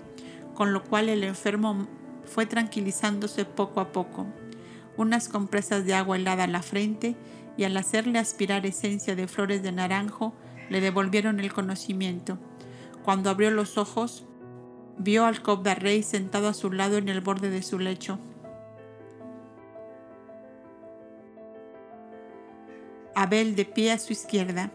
con 0.56 0.72
lo 0.72 0.82
cual 0.82 1.08
el 1.08 1.22
enfermo 1.22 1.86
fue 2.28 2.46
tranquilizándose 2.46 3.44
poco 3.44 3.80
a 3.80 3.90
poco. 3.90 4.26
Unas 4.96 5.28
compresas 5.28 5.84
de 5.84 5.94
agua 5.94 6.16
helada 6.16 6.44
a 6.44 6.48
la 6.48 6.62
frente 6.62 7.16
y 7.56 7.64
al 7.64 7.76
hacerle 7.76 8.18
aspirar 8.18 8.66
esencia 8.66 9.16
de 9.16 9.26
flores 9.26 9.62
de 9.62 9.72
naranjo 9.72 10.34
le 10.70 10.80
devolvieron 10.80 11.40
el 11.40 11.52
conocimiento. 11.52 12.38
Cuando 13.04 13.30
abrió 13.30 13.50
los 13.50 13.78
ojos, 13.78 14.24
vio 14.98 15.24
al 15.24 15.42
Cobda 15.42 15.74
Rey 15.74 16.02
sentado 16.02 16.48
a 16.48 16.54
su 16.54 16.70
lado 16.70 16.98
en 16.98 17.08
el 17.08 17.20
borde 17.20 17.50
de 17.50 17.62
su 17.62 17.78
lecho. 17.78 18.18
Abel 23.14 23.56
de 23.56 23.64
pie 23.64 23.92
a 23.92 23.98
su 23.98 24.12
izquierda 24.12 24.70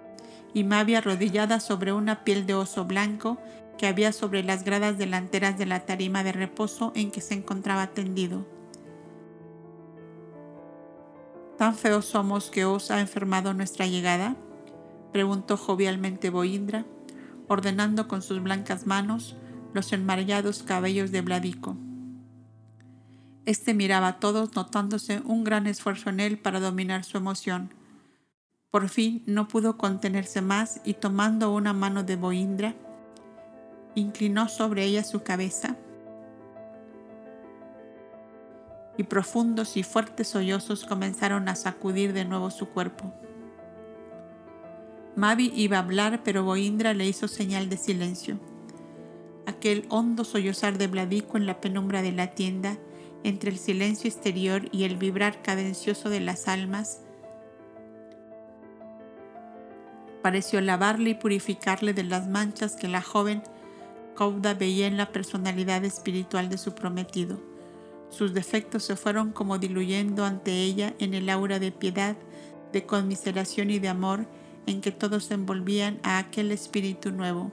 y 0.53 0.63
Mavi 0.63 0.95
arrodillada 0.95 1.59
sobre 1.59 1.93
una 1.93 2.23
piel 2.23 2.45
de 2.45 2.53
oso 2.53 2.85
blanco 2.85 3.37
que 3.77 3.87
había 3.87 4.11
sobre 4.11 4.43
las 4.43 4.63
gradas 4.63 4.97
delanteras 4.97 5.57
de 5.57 5.65
la 5.65 5.85
tarima 5.85 6.23
de 6.23 6.31
reposo 6.31 6.91
en 6.95 7.11
que 7.11 7.21
se 7.21 7.33
encontraba 7.33 7.87
tendido. 7.87 8.45
¿Tan 11.57 11.75
feos 11.75 12.05
somos 12.05 12.49
que 12.49 12.65
os 12.65 12.91
ha 12.91 12.99
enfermado 12.99 13.53
nuestra 13.53 13.85
llegada? 13.85 14.35
preguntó 15.11 15.57
jovialmente 15.57 16.29
Boindra, 16.29 16.85
ordenando 17.47 18.07
con 18.07 18.21
sus 18.21 18.41
blancas 18.41 18.87
manos 18.87 19.37
los 19.73 19.93
enmarallados 19.93 20.63
cabellos 20.63 21.11
de 21.11 21.21
Bladico. 21.21 21.77
Este 23.45 23.73
miraba 23.73 24.07
a 24.07 24.19
todos 24.19 24.55
notándose 24.55 25.21
un 25.25 25.43
gran 25.43 25.67
esfuerzo 25.67 26.09
en 26.09 26.19
él 26.19 26.39
para 26.39 26.59
dominar 26.59 27.03
su 27.03 27.17
emoción. 27.17 27.73
Por 28.71 28.89
fin 28.89 29.23
no 29.27 29.47
pudo 29.47 29.77
contenerse 29.77 30.41
más 30.41 30.81
y 30.83 30.95
tomando 30.95 31.53
una 31.53 31.73
mano 31.73 32.03
de 32.03 32.15
Boindra, 32.15 32.75
inclinó 33.95 34.49
sobre 34.49 34.85
ella 34.85 35.03
su 35.03 35.23
cabeza 35.23 35.77
y 38.97 39.03
profundos 39.03 39.75
y 39.77 39.83
fuertes 39.83 40.27
sollozos 40.27 40.85
comenzaron 40.85 41.49
a 41.49 41.55
sacudir 41.55 42.13
de 42.13 42.25
nuevo 42.25 42.51
su 42.51 42.69
cuerpo. 42.69 43.11
Mavi 45.15 45.51
iba 45.55 45.77
a 45.77 45.81
hablar, 45.81 46.21
pero 46.23 46.43
Boindra 46.43 46.93
le 46.93 47.07
hizo 47.07 47.27
señal 47.27 47.69
de 47.69 47.77
silencio. 47.77 48.39
Aquel 49.45 49.85
hondo 49.89 50.23
sollozar 50.23 50.77
de 50.77 50.87
Bladico 50.87 51.37
en 51.37 51.45
la 51.45 51.59
penumbra 51.59 52.01
de 52.01 52.11
la 52.11 52.27
tienda, 52.31 52.77
entre 53.23 53.51
el 53.51 53.57
silencio 53.57 54.09
exterior 54.09 54.67
y 54.71 54.83
el 54.83 54.97
vibrar 54.97 55.41
cadencioso 55.41 56.09
de 56.09 56.19
las 56.19 56.47
almas, 56.47 57.01
pareció 60.21 60.61
lavarle 60.61 61.11
y 61.11 61.15
purificarle 61.15 61.93
de 61.93 62.03
las 62.03 62.27
manchas 62.27 62.75
que 62.75 62.87
la 62.87 63.01
joven 63.01 63.43
Cauda 64.15 64.53
veía 64.53 64.87
en 64.87 64.97
la 64.97 65.11
personalidad 65.11 65.83
espiritual 65.85 66.49
de 66.49 66.57
su 66.57 66.73
prometido. 66.75 67.39
Sus 68.09 68.33
defectos 68.33 68.83
se 68.83 68.95
fueron 68.95 69.31
como 69.31 69.57
diluyendo 69.57 70.23
ante 70.23 70.51
ella 70.61 70.93
en 70.99 71.13
el 71.13 71.29
aura 71.29 71.59
de 71.59 71.71
piedad, 71.71 72.15
de 72.71 72.85
conmiseración 72.85 73.71
y 73.71 73.79
de 73.79 73.89
amor 73.89 74.27
en 74.65 74.81
que 74.81 74.91
todos 74.91 75.31
envolvían 75.31 75.99
a 76.03 76.19
aquel 76.19 76.51
espíritu 76.51 77.11
nuevo. 77.11 77.51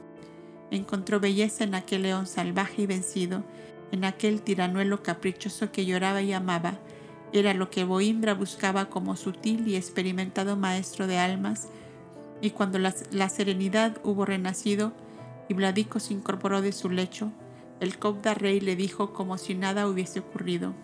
Encontró 0.71 1.19
belleza 1.19 1.65
en 1.65 1.75
aquel 1.75 2.03
león 2.03 2.27
salvaje 2.27 2.83
y 2.83 2.87
vencido, 2.87 3.43
en 3.91 4.05
aquel 4.05 4.43
tiranuelo 4.43 5.03
caprichoso 5.03 5.73
que 5.73 5.87
lloraba 5.87 6.23
y 6.23 6.33
amaba. 6.33 6.79
Era 7.33 7.55
lo 7.55 7.71
que 7.71 7.85
Boimbra 7.85 8.35
buscaba 8.35 8.91
como 8.91 9.17
sutil 9.17 9.67
y 9.67 9.77
experimentado 9.77 10.57
maestro 10.57 11.07
de 11.07 11.19
almas, 11.19 11.69
y 12.43 12.51
cuando 12.51 12.79
la 12.79 13.29
serenidad 13.29 13.99
hubo 14.03 14.25
renacido, 14.25 14.93
y 15.51 15.55
Vladico 15.55 15.99
se 15.99 16.15
incorporó 16.15 16.63
de 16.63 16.71
su 16.71 16.89
lecho, 16.91 17.33
el 17.81 17.99
Cobda 17.99 18.35
rey 18.35 18.61
le 18.61 18.77
dijo 18.77 19.13
como 19.13 19.37
si 19.37 19.57
nada 19.57 19.89
hubiese 19.89 20.21
ocurrido. 20.21 20.75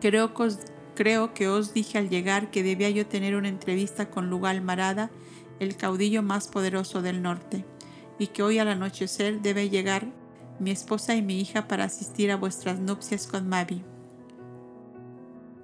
Creo 0.00 0.34
que, 0.34 0.42
os, 0.42 0.58
creo 0.96 1.32
que 1.32 1.46
os 1.46 1.72
dije 1.72 1.98
al 1.98 2.08
llegar 2.08 2.50
que 2.50 2.64
debía 2.64 2.90
yo 2.90 3.06
tener 3.06 3.36
una 3.36 3.46
entrevista 3.46 4.10
con 4.10 4.30
Lugal 4.30 4.62
Marada, 4.62 5.12
el 5.60 5.76
caudillo 5.76 6.24
más 6.24 6.48
poderoso 6.48 7.02
del 7.02 7.22
norte, 7.22 7.64
y 8.18 8.26
que 8.26 8.42
hoy 8.42 8.58
al 8.58 8.66
anochecer 8.66 9.42
debe 9.42 9.70
llegar 9.70 10.08
mi 10.58 10.72
esposa 10.72 11.14
y 11.14 11.22
mi 11.22 11.40
hija 11.40 11.68
para 11.68 11.84
asistir 11.84 12.32
a 12.32 12.36
vuestras 12.36 12.80
nupcias 12.80 13.28
con 13.28 13.48
Mavi. 13.48 13.84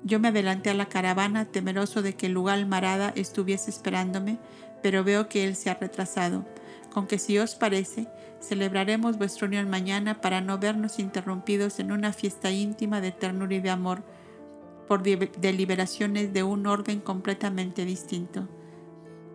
Yo 0.04 0.20
me 0.20 0.28
adelanté 0.28 0.70
a 0.70 0.74
la 0.74 0.86
caravana 0.86 1.46
temeroso 1.46 2.00
de 2.00 2.14
que 2.14 2.28
Lugal 2.28 2.64
Marada 2.64 3.12
estuviese 3.16 3.70
esperándome, 3.70 4.38
pero 4.84 5.02
veo 5.02 5.28
que 5.28 5.42
él 5.42 5.56
se 5.56 5.68
ha 5.68 5.74
retrasado 5.74 6.44
con 6.96 7.06
que 7.06 7.18
si 7.18 7.38
os 7.38 7.54
parece, 7.56 8.08
celebraremos 8.40 9.18
vuestra 9.18 9.46
unión 9.46 9.68
mañana 9.68 10.22
para 10.22 10.40
no 10.40 10.56
vernos 10.56 10.98
interrumpidos 10.98 11.78
en 11.78 11.92
una 11.92 12.14
fiesta 12.14 12.50
íntima 12.50 13.02
de 13.02 13.12
ternura 13.12 13.54
y 13.54 13.60
de 13.60 13.68
amor 13.68 14.02
por 14.88 15.02
deliberaciones 15.02 16.32
de 16.32 16.42
un 16.42 16.66
orden 16.66 17.00
completamente 17.00 17.84
distinto. 17.84 18.48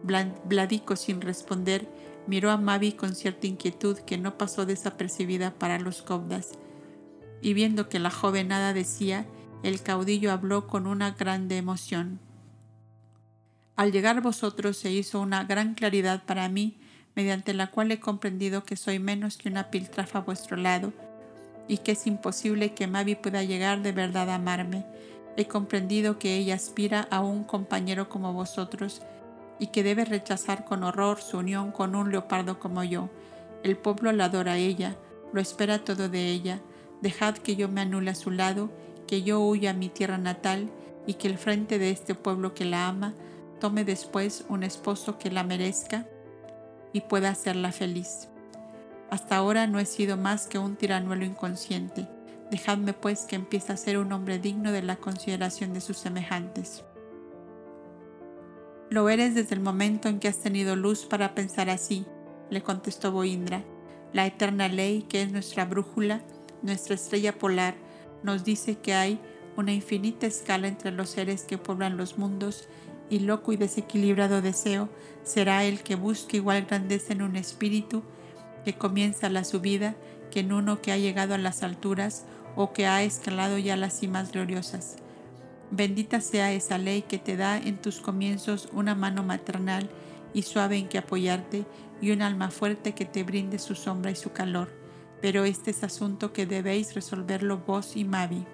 Vladico, 0.01 0.95
sin 0.95 1.21
responder, 1.21 1.87
miró 2.25 2.49
a 2.49 2.57
Mavi 2.57 2.93
con 2.93 3.13
cierta 3.13 3.45
inquietud 3.45 3.99
que 3.99 4.17
no 4.17 4.39
pasó 4.39 4.65
desapercibida 4.65 5.53
para 5.53 5.77
los 5.77 6.01
cobdas, 6.01 6.57
y 7.43 7.53
viendo 7.53 7.89
que 7.89 7.99
la 7.99 8.09
joven 8.09 8.47
nada 8.47 8.73
decía, 8.73 9.27
el 9.61 9.83
caudillo 9.83 10.31
habló 10.31 10.65
con 10.65 10.87
una 10.87 11.11
grande 11.11 11.57
emoción. 11.57 12.19
Al 13.75 13.91
llegar 13.91 14.19
vosotros 14.21 14.77
se 14.77 14.91
hizo 14.91 15.21
una 15.21 15.43
gran 15.43 15.75
claridad 15.75 16.23
para 16.25 16.49
mí 16.49 16.80
mediante 17.15 17.53
la 17.53 17.67
cual 17.67 17.91
he 17.91 17.99
comprendido 17.99 18.63
que 18.63 18.75
soy 18.75 18.99
menos 18.99 19.37
que 19.37 19.49
una 19.49 19.69
piltrafa 19.69 20.19
a 20.19 20.23
vuestro 20.23 20.57
lado 20.57 20.93
y 21.67 21.77
que 21.79 21.93
es 21.93 22.07
imposible 22.07 22.73
que 22.73 22.87
Mavi 22.87 23.15
pueda 23.15 23.43
llegar 23.43 23.81
de 23.81 23.91
verdad 23.91 24.29
a 24.29 24.35
amarme. 24.35 24.85
He 25.37 25.45
comprendido 25.45 26.19
que 26.19 26.35
ella 26.35 26.55
aspira 26.55 27.07
a 27.09 27.21
un 27.21 27.43
compañero 27.43 28.09
como 28.09 28.33
vosotros 28.33 29.01
y 29.59 29.67
que 29.67 29.83
debe 29.83 30.05
rechazar 30.05 30.65
con 30.65 30.83
horror 30.83 31.21
su 31.21 31.37
unión 31.37 31.71
con 31.71 31.95
un 31.95 32.11
leopardo 32.11 32.59
como 32.59 32.83
yo. 32.83 33.09
El 33.63 33.77
pueblo 33.77 34.11
la 34.11 34.25
adora 34.25 34.53
a 34.53 34.57
ella, 34.57 34.95
lo 35.33 35.39
espera 35.39 35.83
todo 35.83 36.09
de 36.09 36.29
ella. 36.29 36.59
Dejad 37.01 37.35
que 37.35 37.55
yo 37.55 37.69
me 37.69 37.81
anule 37.81 38.11
a 38.11 38.15
su 38.15 38.31
lado, 38.31 38.69
que 39.07 39.23
yo 39.23 39.39
huya 39.39 39.71
a 39.71 39.73
mi 39.73 39.89
tierra 39.89 40.17
natal 40.17 40.69
y 41.07 41.15
que 41.15 41.27
el 41.27 41.37
frente 41.37 41.79
de 41.79 41.91
este 41.91 42.15
pueblo 42.15 42.53
que 42.53 42.65
la 42.65 42.87
ama 42.87 43.13
tome 43.59 43.85
después 43.85 44.45
un 44.49 44.63
esposo 44.63 45.17
que 45.17 45.31
la 45.31 45.43
merezca 45.43 46.07
y 46.93 47.01
pueda 47.01 47.29
hacerla 47.29 47.71
feliz. 47.71 48.27
Hasta 49.09 49.35
ahora 49.35 49.67
no 49.67 49.79
he 49.79 49.85
sido 49.85 50.17
más 50.17 50.47
que 50.47 50.57
un 50.57 50.75
tiranuelo 50.75 51.25
inconsciente. 51.25 52.07
Dejadme 52.49 52.93
pues 52.93 53.25
que 53.25 53.35
empiece 53.35 53.73
a 53.73 53.77
ser 53.77 53.97
un 53.97 54.11
hombre 54.11 54.39
digno 54.39 54.71
de 54.71 54.81
la 54.81 54.97
consideración 54.97 55.73
de 55.73 55.81
sus 55.81 55.97
semejantes. 55.97 56.83
Lo 58.89 59.07
eres 59.09 59.35
desde 59.35 59.55
el 59.55 59.61
momento 59.61 60.09
en 60.09 60.19
que 60.19 60.27
has 60.27 60.39
tenido 60.39 60.75
luz 60.75 61.05
para 61.05 61.33
pensar 61.33 61.69
así, 61.69 62.05
le 62.49 62.61
contestó 62.61 63.11
Boindra. 63.11 63.63
La 64.13 64.25
eterna 64.25 64.67
ley, 64.67 65.03
que 65.03 65.21
es 65.21 65.31
nuestra 65.31 65.63
brújula, 65.63 66.21
nuestra 66.61 66.95
estrella 66.95 67.37
polar, 67.37 67.75
nos 68.23 68.43
dice 68.43 68.79
que 68.79 68.93
hay 68.93 69.19
una 69.55 69.71
infinita 69.71 70.27
escala 70.27 70.67
entre 70.67 70.91
los 70.91 71.09
seres 71.09 71.43
que 71.43 71.57
pueblan 71.57 71.97
los 71.97 72.17
mundos 72.17 72.67
y 73.11 73.19
loco 73.19 73.51
y 73.51 73.57
desequilibrado 73.57 74.41
deseo 74.41 74.89
será 75.23 75.65
el 75.65 75.83
que 75.83 75.95
busque 75.95 76.37
igual 76.37 76.65
grandeza 76.65 77.13
en 77.13 77.21
un 77.21 77.35
espíritu 77.35 78.03
que 78.63 78.73
comienza 78.73 79.29
la 79.29 79.43
subida 79.43 79.95
que 80.31 80.39
en 80.39 80.53
uno 80.53 80.81
que 80.81 80.93
ha 80.93 80.97
llegado 80.97 81.33
a 81.35 81.37
las 81.37 81.61
alturas 81.61 82.25
o 82.55 82.71
que 82.71 82.87
ha 82.87 83.03
escalado 83.03 83.57
ya 83.57 83.75
las 83.75 83.99
cimas 83.99 84.31
gloriosas. 84.31 84.95
Bendita 85.71 86.21
sea 86.21 86.53
esa 86.53 86.77
ley 86.77 87.01
que 87.01 87.19
te 87.19 87.35
da 87.35 87.57
en 87.57 87.77
tus 87.77 87.99
comienzos 87.99 88.69
una 88.71 88.95
mano 88.95 89.23
maternal 89.23 89.89
y 90.33 90.43
suave 90.43 90.77
en 90.77 90.87
que 90.87 90.97
apoyarte 90.97 91.65
y 92.01 92.11
un 92.11 92.21
alma 92.21 92.49
fuerte 92.49 92.93
que 92.93 93.05
te 93.05 93.23
brinde 93.23 93.59
su 93.59 93.75
sombra 93.75 94.11
y 94.11 94.15
su 94.15 94.31
calor. 94.31 94.69
Pero 95.21 95.43
este 95.43 95.71
es 95.71 95.83
asunto 95.83 96.31
que 96.31 96.45
debéis 96.45 96.95
resolverlo 96.95 97.57
vos 97.59 97.97
y 97.97 98.05
Mavi. 98.05 98.45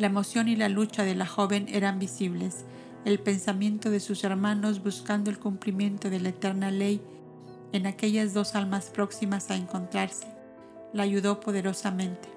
La 0.00 0.06
emoción 0.06 0.48
y 0.48 0.56
la 0.56 0.70
lucha 0.70 1.04
de 1.04 1.14
la 1.14 1.26
joven 1.26 1.66
eran 1.68 1.98
visibles. 1.98 2.64
El 3.04 3.18
pensamiento 3.18 3.90
de 3.90 4.00
sus 4.00 4.24
hermanos 4.24 4.82
buscando 4.82 5.28
el 5.28 5.38
cumplimiento 5.38 6.08
de 6.08 6.20
la 6.20 6.30
eterna 6.30 6.70
ley 6.70 7.02
en 7.72 7.86
aquellas 7.86 8.32
dos 8.32 8.54
almas 8.54 8.86
próximas 8.86 9.50
a 9.50 9.56
encontrarse 9.56 10.26
la 10.94 11.02
ayudó 11.02 11.38
poderosamente. 11.38 12.30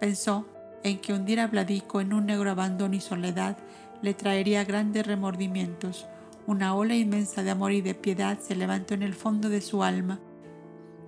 Pensó 0.00 0.48
en 0.82 0.98
que 0.98 1.12
hundir 1.12 1.38
a 1.38 1.46
Vladico 1.46 2.00
en 2.00 2.12
un 2.12 2.26
negro 2.26 2.50
abandono 2.50 2.96
y 2.96 3.00
soledad 3.00 3.56
le 4.02 4.12
traería 4.12 4.64
grandes 4.64 5.06
remordimientos. 5.06 6.08
Una 6.48 6.74
ola 6.74 6.96
inmensa 6.96 7.44
de 7.44 7.50
amor 7.50 7.70
y 7.70 7.82
de 7.82 7.94
piedad 7.94 8.40
se 8.40 8.56
levantó 8.56 8.94
en 8.94 9.04
el 9.04 9.14
fondo 9.14 9.48
de 9.48 9.60
su 9.60 9.84
alma 9.84 10.18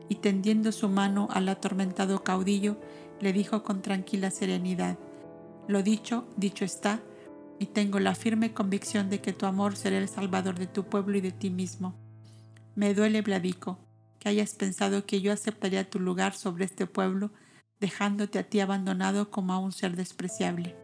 y 0.08 0.14
tendiendo 0.14 0.70
su 0.70 0.88
mano 0.88 1.26
al 1.32 1.48
atormentado 1.48 2.22
caudillo, 2.22 2.76
le 3.20 3.32
dijo 3.32 3.64
con 3.64 3.82
tranquila 3.82 4.30
serenidad, 4.30 4.96
lo 5.68 5.82
dicho, 5.82 6.26
dicho 6.36 6.64
está, 6.64 7.00
y 7.58 7.66
tengo 7.66 8.00
la 8.00 8.14
firme 8.14 8.52
convicción 8.52 9.08
de 9.08 9.20
que 9.20 9.32
tu 9.32 9.46
amor 9.46 9.76
será 9.76 9.98
el 9.98 10.08
salvador 10.08 10.58
de 10.58 10.66
tu 10.66 10.84
pueblo 10.84 11.16
y 11.18 11.20
de 11.20 11.30
ti 11.30 11.50
mismo. 11.50 11.94
Me 12.74 12.94
duele, 12.94 13.22
Vladico, 13.22 13.78
que 14.18 14.28
hayas 14.28 14.54
pensado 14.54 15.06
que 15.06 15.20
yo 15.20 15.32
aceptaría 15.32 15.88
tu 15.88 16.00
lugar 16.00 16.34
sobre 16.34 16.64
este 16.64 16.86
pueblo, 16.86 17.30
dejándote 17.80 18.38
a 18.38 18.44
ti 18.44 18.60
abandonado 18.60 19.30
como 19.30 19.52
a 19.52 19.58
un 19.58 19.72
ser 19.72 19.96
despreciable. 19.96 20.76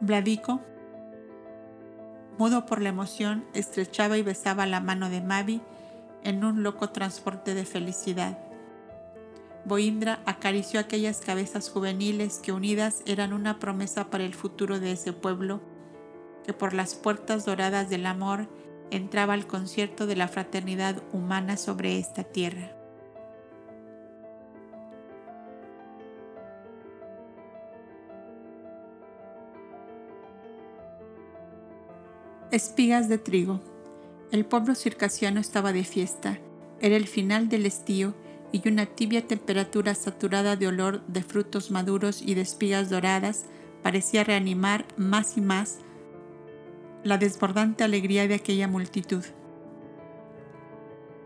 Vladico, 0.00 0.60
mudo 2.38 2.66
por 2.66 2.82
la 2.82 2.90
emoción, 2.90 3.44
estrechaba 3.54 4.18
y 4.18 4.22
besaba 4.22 4.66
la 4.66 4.80
mano 4.80 5.08
de 5.08 5.20
Mavi 5.22 5.62
en 6.22 6.44
un 6.44 6.62
loco 6.62 6.90
transporte 6.90 7.54
de 7.54 7.64
felicidad. 7.64 8.38
Boindra 9.64 10.20
acarició 10.26 10.78
aquellas 10.78 11.20
cabezas 11.20 11.70
juveniles 11.70 12.38
que 12.38 12.52
unidas 12.52 13.02
eran 13.06 13.32
una 13.32 13.58
promesa 13.58 14.10
para 14.10 14.24
el 14.24 14.34
futuro 14.34 14.78
de 14.78 14.92
ese 14.92 15.14
pueblo, 15.14 15.60
que 16.44 16.52
por 16.52 16.74
las 16.74 16.94
puertas 16.94 17.46
doradas 17.46 17.88
del 17.88 18.04
amor 18.04 18.46
entraba 18.90 19.32
al 19.32 19.46
concierto 19.46 20.06
de 20.06 20.16
la 20.16 20.28
fraternidad 20.28 21.02
humana 21.12 21.56
sobre 21.56 21.98
esta 21.98 22.24
tierra. 22.24 22.72
Espigas 32.50 33.08
de 33.08 33.16
trigo. 33.18 33.60
El 34.30 34.44
pueblo 34.44 34.74
circasiano 34.74 35.40
estaba 35.40 35.72
de 35.72 35.84
fiesta. 35.84 36.38
Era 36.80 36.96
el 36.96 37.08
final 37.08 37.48
del 37.48 37.66
estío 37.66 38.14
y 38.54 38.68
una 38.68 38.86
tibia 38.86 39.26
temperatura 39.26 39.96
saturada 39.96 40.54
de 40.54 40.68
olor 40.68 41.04
de 41.08 41.24
frutos 41.24 41.72
maduros 41.72 42.22
y 42.22 42.34
de 42.34 42.42
espigas 42.42 42.88
doradas 42.88 43.46
parecía 43.82 44.22
reanimar 44.22 44.84
más 44.96 45.36
y 45.36 45.40
más 45.40 45.80
la 47.02 47.18
desbordante 47.18 47.82
alegría 47.82 48.28
de 48.28 48.36
aquella 48.36 48.68
multitud. 48.68 49.24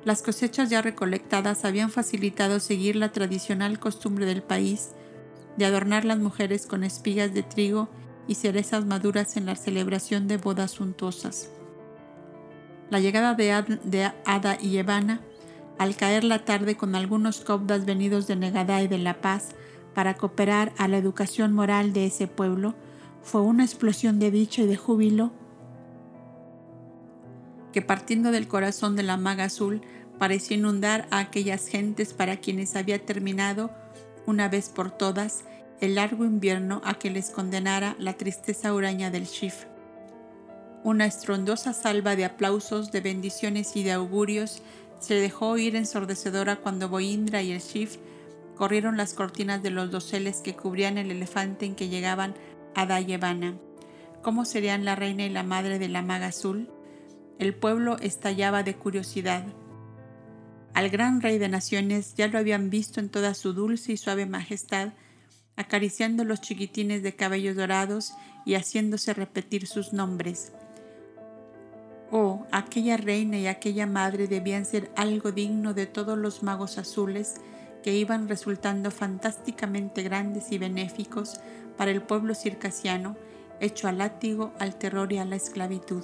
Las 0.06 0.22
cosechas 0.22 0.70
ya 0.70 0.80
recolectadas 0.80 1.66
habían 1.66 1.90
facilitado 1.90 2.60
seguir 2.60 2.96
la 2.96 3.12
tradicional 3.12 3.78
costumbre 3.78 4.24
del 4.24 4.42
país 4.42 4.92
de 5.59 5.66
adornar 5.66 6.06
las 6.06 6.18
mujeres 6.18 6.66
con 6.66 6.82
espigas 6.82 7.34
de 7.34 7.42
trigo 7.42 7.90
y 8.26 8.36
cerezas 8.36 8.86
maduras 8.86 9.36
en 9.36 9.44
la 9.44 9.55
celebración 9.55 10.28
de 10.28 10.38
bodas 10.38 10.70
suntuosas. 10.70 11.50
La 12.88 13.00
llegada 13.00 13.34
de, 13.34 14.12
Ada 14.24 14.56
y 14.62 14.78
Evana 14.78 15.20
al 15.78 15.96
caer 15.96 16.24
la 16.24 16.44
tarde 16.44 16.76
con 16.76 16.94
algunos 16.94 17.40
cobdas 17.40 17.84
venidos 17.84 18.26
de 18.26 18.36
Negadá 18.36 18.82
y 18.82 18.88
de 18.88 18.98
La 18.98 19.20
Paz 19.20 19.50
para 19.94 20.14
cooperar 20.14 20.72
a 20.78 20.88
la 20.88 20.98
educación 20.98 21.52
moral 21.52 21.92
de 21.92 22.06
ese 22.06 22.26
pueblo, 22.26 22.74
fue 23.22 23.40
una 23.40 23.64
explosión 23.64 24.18
de 24.18 24.30
dicha 24.30 24.62
y 24.62 24.66
de 24.66 24.76
júbilo 24.76 25.32
que 27.72 27.82
partiendo 27.82 28.30
del 28.30 28.48
corazón 28.48 28.96
de 28.96 29.02
la 29.02 29.16
maga 29.16 29.44
azul 29.44 29.82
pareció 30.18 30.56
inundar 30.56 31.06
a 31.10 31.18
aquellas 31.18 31.68
gentes 31.68 32.12
para 32.12 32.38
quienes 32.38 32.76
había 32.76 33.05
terminado, 33.05 33.70
una 34.26 34.48
vez 34.48 34.68
por 34.68 34.90
todas, 34.90 35.44
el 35.80 35.94
largo 35.94 36.24
invierno 36.24 36.80
a 36.84 36.94
que 36.94 37.10
les 37.10 37.30
condenara 37.30 37.94
la 37.98 38.14
tristeza 38.14 38.74
huraña 38.74 39.10
del 39.10 39.24
Shif. 39.24 39.66
Una 40.82 41.06
estrondosa 41.06 41.72
salva 41.72 42.16
de 42.16 42.24
aplausos, 42.24 42.90
de 42.90 43.00
bendiciones 43.00 43.76
y 43.76 43.82
de 43.84 43.92
augurios 43.92 44.62
se 44.99 45.15
dejó 45.15 45.51
oír 45.51 45.77
ensordecedora 45.77 46.57
cuando 46.57 46.89
Boindra 46.89 47.43
y 47.43 47.53
el 47.53 47.61
Shif 47.61 47.97
corrieron 48.57 48.97
las 48.97 49.15
cortinas 49.15 49.62
de 49.62 49.70
los 49.70 49.91
doseles 49.91 50.41
que 50.41 50.57
cubrían 50.57 50.99
el 50.99 51.11
elefante 51.11 51.65
en 51.65 51.75
que 51.75 51.89
llegaban 51.89 52.35
a 52.75 52.87
Dayevana. 52.87 53.57
¿Cómo 54.23 54.45
serían 54.45 54.85
la 54.85 54.97
reina 54.97 55.25
y 55.25 55.31
la 55.31 55.45
madre 55.45 55.79
de 55.79 55.89
la 55.89 56.03
maga 56.03 56.27
azul? 56.27 56.69
El 57.39 57.55
pueblo 57.55 57.99
estallaba 57.99 58.65
de 58.65 58.75
curiosidad. 58.75 59.45
Al 60.75 60.91
gran 60.91 61.20
rey 61.20 61.39
de 61.39 61.49
naciones 61.49 62.15
ya 62.16 62.27
lo 62.27 62.39
habían 62.39 62.69
visto 62.69 62.99
en 63.01 63.09
toda 63.09 63.35
su 63.35 63.53
dulce 63.53 63.93
y 63.93 63.97
suave 63.97 64.27
majestad, 64.27 64.93
acariciando 65.57 66.25
los 66.25 66.41
chiquitines 66.41 67.03
de 67.03 67.15
cabellos 67.15 67.57
dorados 67.57 68.12
y 68.45 68.55
haciéndose 68.55 69.15
repetir 69.15 69.66
sus 69.66 69.93
nombres. 69.93 70.53
Oh, 72.10 72.47
aquella 72.52 72.97
reina 72.97 73.39
y 73.39 73.47
aquella 73.47 73.86
madre 73.86 74.28
debían 74.28 74.64
ser 74.64 74.90
algo 74.97 75.30
digno 75.30 75.74
de 75.74 75.86
todos 75.86 76.16
los 76.16 76.43
magos 76.43 76.78
azules 76.78 77.35
que 77.82 77.94
iban 77.94 78.28
resultando 78.28 78.90
fantásticamente 78.90 80.02
grandes 80.02 80.51
y 80.51 80.59
benéficos 80.59 81.39
para 81.76 81.90
el 81.90 82.02
pueblo 82.02 82.35
circasiano, 82.35 83.16
hecho 83.60 83.89
al 83.89 83.98
látigo, 83.98 84.52
al 84.59 84.76
terror 84.76 85.12
y 85.12 85.18
a 85.18 85.24
la 85.24 85.36
esclavitud. 85.36 86.02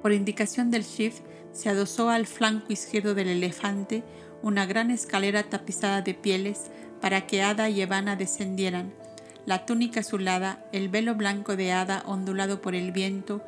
Por 0.00 0.12
indicación 0.12 0.70
del 0.70 0.84
Shif, 0.84 1.20
se 1.52 1.68
adosó 1.68 2.10
al 2.10 2.26
flanco 2.26 2.72
izquierdo 2.72 3.14
del 3.14 3.28
elefante 3.28 4.04
una 4.42 4.66
gran 4.66 4.90
escalera 4.90 5.42
tapizada 5.42 6.02
de 6.02 6.14
pieles 6.14 6.70
para 7.00 7.26
que 7.26 7.42
Ada 7.42 7.68
y 7.68 7.80
Evana 7.80 8.14
descendieran. 8.14 8.92
La 9.46 9.66
túnica 9.66 10.00
azulada, 10.00 10.64
el 10.72 10.88
velo 10.88 11.14
blanco 11.14 11.56
de 11.56 11.72
Ada 11.72 12.02
ondulado 12.06 12.60
por 12.60 12.74
el 12.74 12.92
viento, 12.92 13.42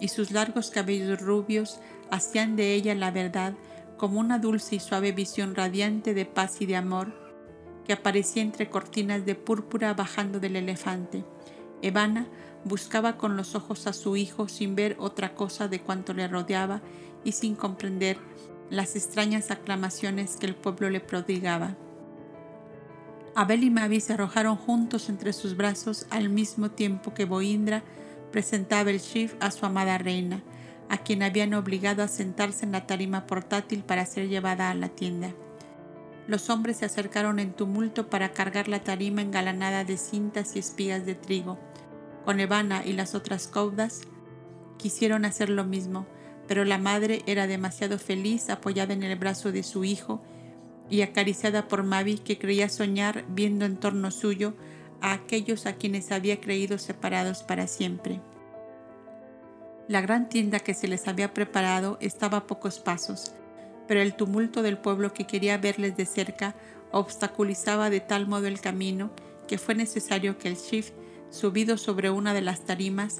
y 0.00 0.08
sus 0.08 0.30
largos 0.30 0.70
cabellos 0.70 1.20
rubios 1.20 1.80
hacían 2.10 2.56
de 2.56 2.74
ella 2.74 2.94
la 2.94 3.10
verdad 3.10 3.54
como 3.96 4.20
una 4.20 4.38
dulce 4.38 4.76
y 4.76 4.80
suave 4.80 5.12
visión 5.12 5.54
radiante 5.54 6.14
de 6.14 6.26
paz 6.26 6.60
y 6.60 6.66
de 6.66 6.76
amor 6.76 7.12
que 7.84 7.92
aparecía 7.92 8.42
entre 8.42 8.68
cortinas 8.70 9.24
de 9.24 9.34
púrpura 9.34 9.94
bajando 9.94 10.40
del 10.40 10.56
elefante. 10.56 11.24
Evana 11.82 12.26
buscaba 12.64 13.18
con 13.18 13.36
los 13.36 13.54
ojos 13.54 13.86
a 13.86 13.92
su 13.92 14.16
hijo 14.16 14.48
sin 14.48 14.74
ver 14.74 14.96
otra 14.98 15.34
cosa 15.34 15.68
de 15.68 15.80
cuanto 15.80 16.14
le 16.14 16.26
rodeaba 16.28 16.80
y 17.24 17.32
sin 17.32 17.54
comprender 17.54 18.16
las 18.70 18.96
extrañas 18.96 19.50
aclamaciones 19.50 20.36
que 20.36 20.46
el 20.46 20.54
pueblo 20.54 20.88
le 20.88 21.00
prodigaba. 21.00 21.76
Abel 23.34 23.64
y 23.64 23.70
Mavi 23.70 24.00
se 24.00 24.14
arrojaron 24.14 24.56
juntos 24.56 25.08
entre 25.08 25.32
sus 25.32 25.56
brazos 25.56 26.06
al 26.10 26.28
mismo 26.28 26.70
tiempo 26.70 27.12
que 27.14 27.24
Boindra 27.24 27.82
presentaba 28.34 28.90
el 28.90 28.98
Shif 28.98 29.36
a 29.38 29.52
su 29.52 29.64
amada 29.64 29.96
reina, 29.96 30.42
a 30.88 30.98
quien 30.98 31.22
habían 31.22 31.54
obligado 31.54 32.02
a 32.02 32.08
sentarse 32.08 32.64
en 32.64 32.72
la 32.72 32.84
tarima 32.84 33.26
portátil 33.28 33.84
para 33.84 34.04
ser 34.06 34.28
llevada 34.28 34.70
a 34.70 34.74
la 34.74 34.88
tienda. 34.88 35.32
Los 36.26 36.50
hombres 36.50 36.78
se 36.78 36.84
acercaron 36.84 37.38
en 37.38 37.52
tumulto 37.52 38.10
para 38.10 38.32
cargar 38.32 38.66
la 38.66 38.82
tarima 38.82 39.22
engalanada 39.22 39.84
de 39.84 39.96
cintas 39.96 40.56
y 40.56 40.58
espigas 40.58 41.06
de 41.06 41.14
trigo. 41.14 41.60
Con 42.24 42.40
Evana 42.40 42.82
y 42.84 42.94
las 42.94 43.14
otras 43.14 43.46
caudas 43.46 44.00
quisieron 44.78 45.24
hacer 45.24 45.48
lo 45.48 45.62
mismo, 45.62 46.04
pero 46.48 46.64
la 46.64 46.78
madre 46.78 47.22
era 47.26 47.46
demasiado 47.46 48.00
feliz 48.00 48.50
apoyada 48.50 48.94
en 48.94 49.04
el 49.04 49.16
brazo 49.16 49.52
de 49.52 49.62
su 49.62 49.84
hijo 49.84 50.24
y 50.90 51.02
acariciada 51.02 51.68
por 51.68 51.84
Mavi 51.84 52.18
que 52.18 52.36
creía 52.36 52.68
soñar 52.68 53.24
viendo 53.28 53.64
en 53.64 53.76
torno 53.76 54.10
suyo 54.10 54.54
a 55.04 55.12
aquellos 55.12 55.66
a 55.66 55.74
quienes 55.74 56.10
había 56.12 56.40
creído 56.40 56.78
separados 56.78 57.42
para 57.42 57.66
siempre. 57.66 58.22
La 59.86 60.00
gran 60.00 60.30
tienda 60.30 60.60
que 60.60 60.72
se 60.72 60.88
les 60.88 61.06
había 61.06 61.34
preparado 61.34 61.98
estaba 62.00 62.38
a 62.38 62.46
pocos 62.46 62.80
pasos. 62.80 63.32
pero 63.86 64.00
el 64.00 64.14
tumulto 64.16 64.62
del 64.62 64.78
pueblo 64.78 65.12
que 65.12 65.26
quería 65.26 65.58
verles 65.58 65.94
de 65.94 66.06
cerca 66.06 66.54
obstaculizaba 66.90 67.90
de 67.90 68.00
tal 68.00 68.26
modo 68.26 68.46
el 68.46 68.58
camino 68.58 69.10
que 69.46 69.58
fue 69.58 69.74
necesario 69.74 70.38
que 70.38 70.48
el 70.48 70.56
chief, 70.56 70.92
subido 71.28 71.76
sobre 71.76 72.08
una 72.08 72.32
de 72.32 72.40
las 72.40 72.64
tarimas, 72.64 73.18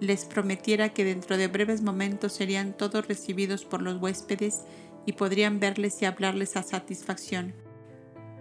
les 0.00 0.24
prometiera 0.24 0.88
que 0.88 1.04
dentro 1.04 1.36
de 1.36 1.46
breves 1.46 1.80
momentos 1.80 2.32
serían 2.32 2.72
todos 2.76 3.06
recibidos 3.06 3.64
por 3.64 3.82
los 3.82 4.02
huéspedes 4.02 4.62
y 5.06 5.12
podrían 5.12 5.60
verles 5.60 6.02
y 6.02 6.06
hablarles 6.06 6.56
a 6.56 6.64
satisfacción. 6.64 7.54